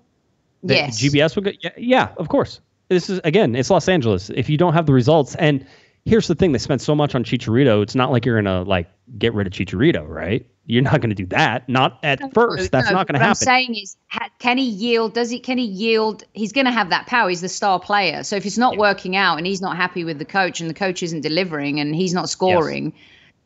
That 0.62 0.74
yes. 0.74 1.02
GBS 1.02 1.34
would 1.34 1.44
go. 1.44 1.50
Yeah, 1.60 1.70
yeah, 1.76 2.08
of 2.16 2.28
course. 2.28 2.60
This 2.88 3.10
is 3.10 3.20
again, 3.24 3.56
it's 3.56 3.70
Los 3.70 3.88
Angeles. 3.88 4.30
If 4.30 4.48
you 4.48 4.56
don't 4.56 4.74
have 4.74 4.86
the 4.86 4.92
results, 4.92 5.34
and 5.36 5.66
here's 6.04 6.28
the 6.28 6.34
thing: 6.34 6.52
they 6.52 6.58
spent 6.58 6.80
so 6.80 6.94
much 6.94 7.14
on 7.14 7.24
Chicharito. 7.24 7.82
It's 7.82 7.94
not 7.94 8.12
like 8.12 8.24
you're 8.24 8.40
gonna 8.40 8.62
like 8.62 8.88
get 9.18 9.34
rid 9.34 9.46
of 9.46 9.52
Chicharito, 9.52 10.06
right? 10.06 10.46
You're 10.66 10.82
not 10.82 11.00
going 11.00 11.10
to 11.10 11.16
do 11.16 11.26
that. 11.26 11.68
Not 11.68 11.98
at 12.04 12.20
no, 12.20 12.30
first. 12.30 12.70
That's 12.70 12.88
no, 12.88 12.96
not 12.96 13.08
going 13.08 13.14
to 13.14 13.18
happen. 13.18 13.30
I'm 13.30 13.34
saying 13.34 13.74
is, 13.74 13.96
can 14.38 14.58
he 14.58 14.64
yield? 14.64 15.12
Does 15.12 15.28
he? 15.28 15.40
Can 15.40 15.58
he 15.58 15.64
yield? 15.64 16.22
He's 16.34 16.52
going 16.52 16.66
to 16.66 16.72
have 16.72 16.90
that 16.90 17.06
power. 17.06 17.28
He's 17.28 17.40
the 17.40 17.48
star 17.48 17.80
player. 17.80 18.22
So 18.22 18.36
if 18.36 18.46
it's 18.46 18.58
not 18.58 18.74
yeah. 18.74 18.80
working 18.80 19.16
out 19.16 19.38
and 19.38 19.46
he's 19.46 19.60
not 19.60 19.76
happy 19.76 20.04
with 20.04 20.18
the 20.18 20.24
coach 20.24 20.60
and 20.60 20.70
the 20.70 20.74
coach 20.74 21.02
isn't 21.02 21.22
delivering 21.22 21.80
and 21.80 21.94
he's 21.94 22.14
not 22.14 22.28
scoring, 22.28 22.92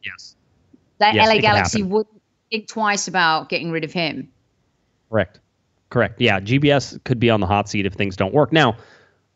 yes, 0.03 0.13
yes. 0.19 0.37
that 0.99 1.15
yes, 1.15 1.29
LA 1.29 1.41
Galaxy 1.41 1.83
would 1.83 2.07
think 2.51 2.69
twice 2.69 3.09
about 3.09 3.49
getting 3.49 3.71
rid 3.71 3.85
of 3.85 3.93
him. 3.93 4.31
Correct. 5.11 5.41
Correct. 5.89 6.21
Yeah, 6.21 6.41
GBS 6.41 7.03
could 7.05 7.19
be 7.19 7.31
on 7.31 7.41
the 7.41 7.47
hot 7.47 7.69
seat 7.69 7.87
if 7.87 7.95
things 7.95 8.17
don't 8.17 8.35
work. 8.35 8.53
Now, 8.53 8.77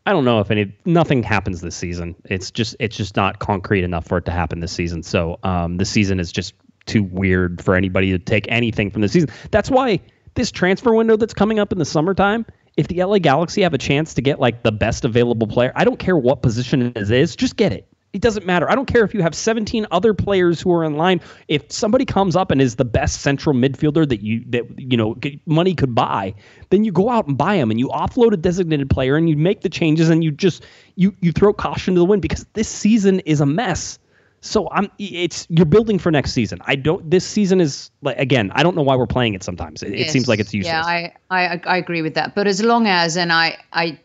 I 0.04 0.12
don't 0.12 0.24
know 0.24 0.40
if 0.40 0.50
any 0.50 0.74
nothing 0.84 1.22
happens 1.22 1.60
this 1.60 1.76
season. 1.76 2.14
It's 2.24 2.50
just 2.50 2.76
it's 2.78 2.96
just 2.96 3.16
not 3.16 3.38
concrete 3.38 3.84
enough 3.84 4.06
for 4.06 4.18
it 4.18 4.24
to 4.26 4.32
happen 4.32 4.60
this 4.60 4.72
season. 4.72 5.02
So 5.02 5.38
um, 5.44 5.76
the 5.76 5.84
season 5.84 6.18
is 6.20 6.32
just 6.32 6.54
too 6.90 7.04
weird 7.04 7.62
for 7.62 7.74
anybody 7.74 8.10
to 8.10 8.18
take 8.18 8.46
anything 8.48 8.90
from 8.90 9.02
the 9.02 9.08
season. 9.08 9.30
That's 9.50 9.70
why 9.70 10.00
this 10.34 10.50
transfer 10.50 10.92
window 10.92 11.16
that's 11.16 11.34
coming 11.34 11.58
up 11.58 11.72
in 11.72 11.78
the 11.78 11.84
summertime, 11.84 12.44
if 12.76 12.88
the 12.88 13.02
LA 13.02 13.18
Galaxy 13.18 13.62
have 13.62 13.74
a 13.74 13.78
chance 13.78 14.14
to 14.14 14.22
get 14.22 14.40
like 14.40 14.62
the 14.62 14.72
best 14.72 15.04
available 15.04 15.46
player, 15.46 15.72
I 15.76 15.84
don't 15.84 15.98
care 15.98 16.16
what 16.16 16.42
position 16.42 16.92
it 16.94 17.10
is, 17.10 17.36
just 17.36 17.56
get 17.56 17.72
it. 17.72 17.86
It 18.12 18.22
doesn't 18.22 18.44
matter. 18.44 18.68
I 18.68 18.74
don't 18.74 18.86
care 18.86 19.04
if 19.04 19.14
you 19.14 19.22
have 19.22 19.36
17 19.36 19.86
other 19.92 20.14
players 20.14 20.60
who 20.60 20.72
are 20.72 20.82
in 20.82 20.96
line. 20.96 21.20
If 21.46 21.70
somebody 21.70 22.04
comes 22.04 22.34
up 22.34 22.50
and 22.50 22.60
is 22.60 22.74
the 22.74 22.84
best 22.84 23.20
central 23.20 23.54
midfielder 23.54 24.08
that 24.08 24.20
you 24.20 24.42
that 24.48 24.64
you 24.76 24.96
know 24.96 25.16
money 25.46 25.74
could 25.74 25.94
buy, 25.94 26.34
then 26.70 26.82
you 26.82 26.90
go 26.90 27.08
out 27.08 27.28
and 27.28 27.38
buy 27.38 27.54
him 27.54 27.70
and 27.70 27.78
you 27.78 27.86
offload 27.88 28.32
a 28.32 28.36
designated 28.36 28.90
player 28.90 29.14
and 29.14 29.30
you 29.30 29.36
make 29.36 29.60
the 29.60 29.68
changes 29.68 30.08
and 30.08 30.24
you 30.24 30.32
just 30.32 30.64
you 30.96 31.14
you 31.20 31.30
throw 31.30 31.52
caution 31.52 31.94
to 31.94 32.00
the 32.00 32.04
wind 32.04 32.20
because 32.20 32.44
this 32.54 32.68
season 32.68 33.20
is 33.20 33.40
a 33.40 33.46
mess. 33.46 34.00
So 34.42 34.68
I'm 34.70 34.90
it's 34.98 35.46
you're 35.50 35.66
building 35.66 35.98
for 35.98 36.10
next 36.10 36.32
season. 36.32 36.60
I 36.64 36.74
don't 36.74 37.08
this 37.10 37.26
season 37.26 37.60
is 37.60 37.90
like 38.00 38.18
again, 38.18 38.50
I 38.54 38.62
don't 38.62 38.74
know 38.74 38.82
why 38.82 38.96
we're 38.96 39.06
playing 39.06 39.34
it 39.34 39.42
sometimes. 39.42 39.82
It, 39.82 39.94
yes. 39.94 40.08
it 40.08 40.12
seems 40.12 40.28
like 40.28 40.40
it's 40.40 40.54
useless. 40.54 40.72
Yeah, 40.72 40.82
I, 40.82 41.12
I 41.30 41.60
I 41.66 41.76
agree 41.76 42.00
with 42.00 42.14
that. 42.14 42.34
But 42.34 42.46
as 42.46 42.62
long 42.62 42.86
as 42.86 43.18
and 43.18 43.32
I 43.32 43.58
I 43.72 43.98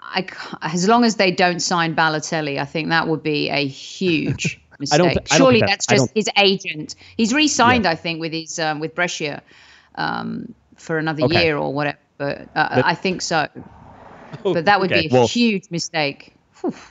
I, 0.00 0.26
as 0.62 0.88
long 0.88 1.04
as 1.04 1.16
they 1.16 1.30
don't 1.30 1.60
sign 1.60 1.94
Balotelli, 1.94 2.58
I 2.58 2.64
think 2.64 2.88
that 2.88 3.08
would 3.08 3.22
be 3.22 3.50
a 3.50 3.66
huge 3.66 4.60
mistake. 4.78 4.94
I 4.94 4.98
don't 4.98 5.14
th- 5.14 5.28
Surely 5.32 5.60
that's, 5.60 5.86
that's 5.86 6.02
just 6.02 6.14
his 6.14 6.28
agent. 6.36 6.94
He's 7.16 7.34
re-signed, 7.34 7.84
yeah. 7.84 7.90
I 7.90 7.94
think, 7.94 8.20
with 8.20 8.32
his 8.32 8.58
um, 8.58 8.80
with 8.80 8.94
Brescia 8.94 9.42
um, 9.96 10.54
for 10.76 10.98
another 10.98 11.24
okay. 11.24 11.44
year 11.44 11.56
or 11.56 11.72
whatever. 11.72 11.98
But, 12.16 12.48
uh, 12.54 12.76
but, 12.76 12.84
I 12.84 12.94
think 12.94 13.22
so. 13.22 13.46
But 14.42 14.66
that 14.66 14.78
would 14.78 14.92
okay. 14.92 15.08
be 15.08 15.14
a 15.14 15.18
well, 15.18 15.26
huge 15.26 15.70
mistake. 15.70 16.34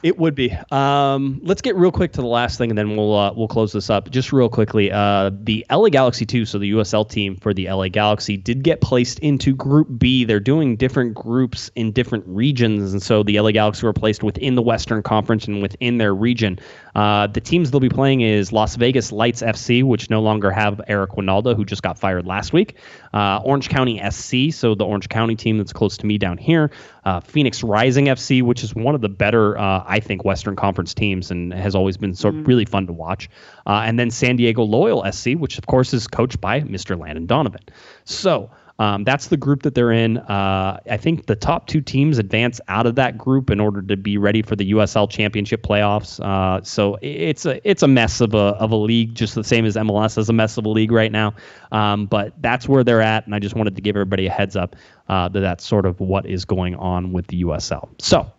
It 0.04 0.18
would 0.18 0.36
be. 0.36 0.56
Um, 0.72 1.40
let's 1.44 1.62
get 1.62 1.76
real 1.76 1.92
quick 1.92 2.14
to 2.14 2.22
the 2.22 2.28
last 2.28 2.58
thing, 2.58 2.70
and 2.70 2.78
then 2.78 2.96
we'll 2.96 3.14
uh, 3.16 3.34
we'll 3.34 3.48
close 3.48 3.74
this 3.74 3.90
up. 3.90 4.10
Just 4.10 4.32
real 4.32 4.50
quickly, 4.50 4.92
uh, 4.92 5.32
the 5.34 5.66
LA 5.72 5.90
Galaxy 5.90 6.26
two, 6.26 6.46
so 6.46 6.58
the 6.58 6.72
USL 6.72 7.08
team 7.10 7.36
for 7.36 7.54
the 7.54 7.70
LA 7.70 7.88
Galaxy, 7.90 8.38
did 8.38 8.64
get 8.64 8.82
placed 8.82 9.20
into 9.20 9.56
Group 9.56 9.88
B. 9.98 10.24
They're 10.24 10.40
doing 10.40 10.76
different 10.78 11.14
groups 11.14 11.70
in 11.76 11.92
different 11.92 12.24
regions, 12.28 12.94
and 12.94 13.02
so 13.02 13.24
the 13.24 13.40
LA 13.40 13.52
Galaxy 13.52 13.86
were 13.86 13.94
placed 13.94 14.24
within 14.24 14.56
the 14.56 14.62
Western 14.62 15.04
Conference 15.04 15.48
and 15.48 15.62
within 15.62 15.98
their 15.98 16.16
region. 16.16 16.60
Uh, 16.98 17.28
the 17.28 17.40
teams 17.40 17.70
they'll 17.70 17.80
be 17.80 17.90
playing 17.90 18.22
is 18.22 18.52
Las 18.52 18.76
Vegas 18.76 19.12
Lights 19.12 19.44
FC, 19.44 19.84
which 19.84 20.10
no 20.10 20.20
longer 20.20 20.50
have 20.50 20.82
Eric 20.88 21.12
Wynalda, 21.12 21.56
who 21.56 21.64
just 21.64 21.84
got 21.84 22.00
fired 22.00 22.26
last 22.26 22.54
week. 22.54 22.76
Uh, 23.14 23.40
Orange 23.46 23.70
County 23.70 24.02
SC, 24.10 24.52
so 24.52 24.74
the 24.74 24.84
Orange 24.84 25.08
County 25.08 25.36
team 25.36 25.60
that's 25.60 25.72
close 25.72 25.96
to 25.98 26.08
me 26.08 26.18
down 26.18 26.40
here. 26.40 26.72
Uh, 27.06 27.20
Phoenix 27.20 27.62
Rising 27.62 28.06
FC, 28.08 28.42
which 28.42 28.64
is 28.64 28.74
one 28.74 28.96
of 28.96 29.02
the 29.02 29.10
better, 29.10 29.56
uh, 29.60 29.84
I 29.86 30.00
think, 30.00 30.26
Western 30.26 30.56
Conference 30.56 30.96
teams 30.96 31.30
and 31.30 31.54
has 31.54 31.76
always 31.76 31.98
been 31.98 32.16
sort 32.16 32.34
of 32.34 32.40
mm-hmm. 32.40 32.50
really 32.50 32.66
fun 32.66 32.88
to 32.88 32.94
watch. 32.94 33.30
Uh, 33.68 33.84
and 33.86 34.00
then 34.00 34.10
San 34.10 34.36
Diego 34.36 34.64
Loyal 34.64 35.06
SC, 35.12 35.34
which 35.34 35.60
of 35.60 35.68
course 35.68 35.94
is 35.94 36.08
coached 36.08 36.42
by 36.42 36.62
Mr. 36.62 37.00
Landon 37.00 37.28
Donovan. 37.28 37.62
So 38.06 38.50
um, 38.80 39.04
that's 39.04 39.28
the 39.28 39.38
group 39.38 39.64
that 39.64 39.74
they're 39.74 39.92
in. 39.92 40.18
Uh, 40.20 40.80
I 40.90 40.98
think 40.98 41.26
the 41.26 41.36
top 41.36 41.68
two 41.68 41.82
teams 41.82 42.20
advance 42.20 42.62
out 42.68 42.86
of 42.86 42.96
that 42.96 43.18
group 43.18 43.50
in 43.50 43.60
order 43.60 43.82
to 43.82 43.98
be 43.98 44.18
ready 44.18 44.44
for 44.44 44.56
the 44.56 44.72
USL 44.72 45.10
Championship 45.10 45.64
playoffs. 45.64 46.20
Uh, 46.20 46.62
so 46.64 46.98
it's 47.02 47.46
a 47.46 47.60
it's 47.68 47.82
a 47.82 47.88
mess 47.88 48.22
of 48.22 48.36
a 48.36 48.56
of 48.58 48.72
a 48.72 48.76
league, 48.76 49.16
just 49.16 49.34
the 49.34 49.44
same 49.44 49.66
as 49.66 49.76
MLS 49.76 50.18
is 50.18 50.30
a 50.30 50.34
mess 50.34 50.58
of 50.58 50.66
a 50.66 50.70
league 50.70 50.92
right 50.92 51.12
now. 51.12 51.34
Um, 51.72 52.06
but 52.06 52.34
that's 52.42 52.70
where 52.70 52.84
they're 52.84 53.02
at, 53.02 53.26
and 53.26 53.34
I 53.34 53.40
just 53.40 53.56
wanted 53.56 53.76
to 53.76 53.82
give 53.82 53.96
everybody 53.96 54.28
a 54.28 54.32
heads 54.32 54.56
up 54.56 54.76
uh, 55.10 55.28
that 55.30 55.40
that's 55.40 55.66
sort 55.66 55.86
of 55.86 56.00
what 56.00 56.26
is 56.28 56.46
going 56.46 56.76
on 56.76 57.14
with 57.14 57.28
the 57.28 57.44
USL. 57.44 57.90
So, 58.00 58.32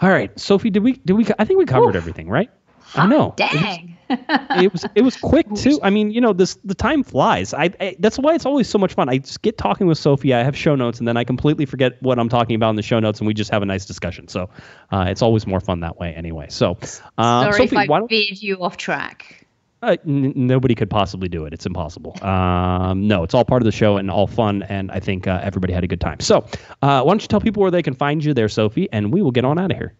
all 0.00 0.10
right, 0.10 0.38
Sophie, 0.38 0.70
did 0.70 0.82
we 0.82 0.92
did 0.92 1.14
we? 1.14 1.26
I 1.38 1.44
think 1.46 1.58
we 1.58 1.64
covered 1.64 1.90
Oof. 1.90 1.96
everything, 1.96 2.28
right? 2.28 2.50
I 2.96 3.06
know. 3.06 3.32
Dang. 3.36 3.96
It 4.10 4.72
was, 4.72 4.84
it 4.94 5.02
was 5.02 5.16
quick 5.16 5.46
too. 5.54 5.78
I 5.82 5.90
mean, 5.90 6.10
you 6.10 6.20
know, 6.20 6.32
this 6.32 6.58
the 6.64 6.74
time 6.74 7.02
flies. 7.02 7.54
I, 7.54 7.70
I, 7.80 7.96
that's 7.98 8.18
why 8.18 8.34
it's 8.34 8.46
always 8.46 8.68
so 8.68 8.78
much 8.78 8.94
fun. 8.94 9.08
I 9.08 9.18
just 9.18 9.42
get 9.42 9.58
talking 9.58 9.86
with 9.86 9.98
Sophie. 9.98 10.34
I 10.34 10.42
have 10.42 10.56
show 10.56 10.74
notes, 10.74 10.98
and 10.98 11.08
then 11.08 11.16
I 11.16 11.24
completely 11.24 11.66
forget 11.66 12.00
what 12.02 12.18
I'm 12.18 12.28
talking 12.28 12.56
about 12.56 12.70
in 12.70 12.76
the 12.76 12.82
show 12.82 13.00
notes, 13.00 13.20
and 13.20 13.26
we 13.26 13.34
just 13.34 13.50
have 13.50 13.62
a 13.62 13.66
nice 13.66 13.84
discussion. 13.86 14.28
So 14.28 14.48
uh, 14.92 15.06
it's 15.08 15.22
always 15.22 15.46
more 15.46 15.60
fun 15.60 15.80
that 15.80 15.98
way, 15.98 16.14
anyway. 16.14 16.46
So, 16.50 16.78
uh, 17.18 17.44
sorry 17.44 17.52
Sophie, 17.68 17.76
if 17.76 17.90
I 17.90 18.00
veered 18.06 18.42
you 18.42 18.62
off 18.62 18.76
track. 18.76 19.46
Uh, 19.82 19.96
n- 20.06 20.32
nobody 20.34 20.74
could 20.74 20.88
possibly 20.88 21.28
do 21.28 21.44
it. 21.44 21.52
It's 21.52 21.66
impossible. 21.66 22.16
Um, 22.24 23.06
no, 23.06 23.22
it's 23.22 23.34
all 23.34 23.44
part 23.44 23.60
of 23.60 23.66
the 23.66 23.72
show 23.72 23.98
and 23.98 24.10
all 24.10 24.26
fun, 24.26 24.62
and 24.62 24.90
I 24.90 24.98
think 25.00 25.26
uh, 25.26 25.40
everybody 25.42 25.74
had 25.74 25.84
a 25.84 25.86
good 25.86 26.00
time. 26.00 26.20
So, 26.20 26.46
uh, 26.80 27.02
why 27.02 27.10
don't 27.10 27.20
you 27.20 27.28
tell 27.28 27.40
people 27.40 27.60
where 27.60 27.70
they 27.70 27.82
can 27.82 27.94
find 27.94 28.24
you 28.24 28.32
there, 28.32 28.48
Sophie, 28.48 28.88
and 28.92 29.12
we 29.12 29.20
will 29.20 29.30
get 29.30 29.44
on 29.44 29.58
out 29.58 29.70
of 29.70 29.76
here. 29.76 29.94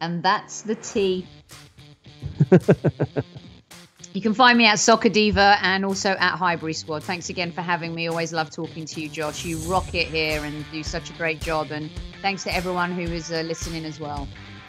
And 0.00 0.22
that's 0.22 0.62
the 0.62 0.74
tea. 0.74 1.26
you 4.12 4.20
can 4.20 4.34
find 4.34 4.58
me 4.58 4.66
at 4.66 4.78
Soccer 4.78 5.08
Diva 5.08 5.56
and 5.62 5.84
also 5.84 6.10
at 6.10 6.36
Highbury 6.36 6.72
Squad. 6.72 7.02
Thanks 7.04 7.28
again 7.28 7.52
for 7.52 7.60
having 7.60 7.94
me. 7.94 8.08
Always 8.08 8.32
love 8.32 8.50
talking 8.50 8.84
to 8.86 9.00
you, 9.00 9.08
Josh. 9.08 9.44
You 9.44 9.58
rock 9.58 9.94
it 9.94 10.08
here 10.08 10.44
and 10.44 10.64
do 10.70 10.82
such 10.82 11.10
a 11.10 11.12
great 11.14 11.40
job. 11.40 11.70
And 11.70 11.90
thanks 12.22 12.44
to 12.44 12.54
everyone 12.54 12.92
who 12.92 13.02
is 13.02 13.32
uh, 13.32 13.42
listening 13.42 13.84
as 13.84 14.00
well. 14.00 14.28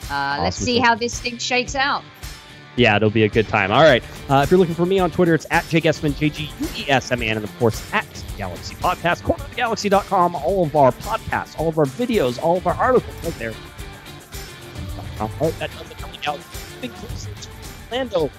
Uh, 0.10 0.14
awesome. 0.14 0.44
Let's 0.44 0.58
see 0.58 0.80
how 0.80 0.96
this 0.96 1.20
thing 1.20 1.38
shakes 1.38 1.76
out. 1.76 2.04
Yeah, 2.78 2.96
it'll 2.96 3.10
be 3.10 3.24
a 3.24 3.30
good 3.30 3.48
time. 3.48 3.72
All 3.72 3.82
right. 3.82 4.04
Uh, 4.30 4.42
if 4.44 4.52
you're 4.52 4.60
looking 4.60 4.76
for 4.76 4.86
me 4.86 5.00
on 5.00 5.10
Twitter, 5.10 5.34
it's 5.34 5.48
at 5.50 5.64
JGuesman, 5.66 6.16
J 6.16 6.30
G 6.30 6.52
U 6.60 6.68
E 6.76 6.86
S 6.90 7.12
M 7.12 7.24
A 7.24 7.26
N, 7.26 7.38
and 7.38 7.44
of 7.44 7.58
course 7.58 7.92
at 7.92 8.06
Galaxy 8.38 8.76
Podcast, 8.76 9.24
cornerofthegalaxy.com. 9.24 10.36
All 10.36 10.64
of 10.64 10.76
our 10.76 10.92
podcasts, 10.92 11.60
all 11.60 11.70
of 11.70 11.80
our 11.80 11.86
videos, 11.86 12.42
all 12.42 12.58
of 12.58 12.68
our 12.68 12.76
articles 12.76 13.16
right 13.24 13.34
there. 13.40 13.54
All 15.20 15.32
right, 15.42 15.58
that 15.58 15.72
does 15.72 15.90
it 15.90 15.98
coming 15.98 16.20
out. 16.28 16.40
Orlando. 17.92 18.30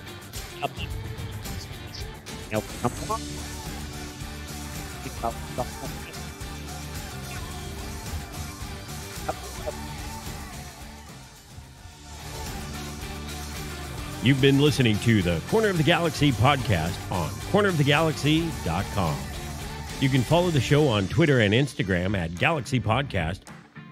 You've 14.22 14.40
been 14.40 14.60
listening 14.60 14.98
to 14.98 15.22
the 15.22 15.40
Corner 15.48 15.68
of 15.68 15.76
the 15.76 15.82
Galaxy 15.82 16.32
podcast 16.32 16.94
on 17.10 17.30
cornerofthegalaxy.com. 17.52 19.16
You 20.00 20.08
can 20.08 20.22
follow 20.22 20.50
the 20.50 20.60
show 20.60 20.86
on 20.88 21.08
Twitter 21.08 21.40
and 21.40 21.54
Instagram 21.54 22.16
at 22.16 22.34
Galaxy 22.36 22.78
Podcast, 22.78 23.40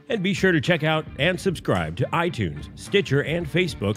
and 0.08 0.22
be 0.22 0.34
sure 0.34 0.52
to 0.52 0.60
check 0.60 0.84
out 0.84 1.04
and 1.18 1.40
subscribe 1.40 1.96
to 1.96 2.04
iTunes, 2.12 2.68
Stitcher, 2.78 3.22
and 3.22 3.46
Facebook 3.46 3.96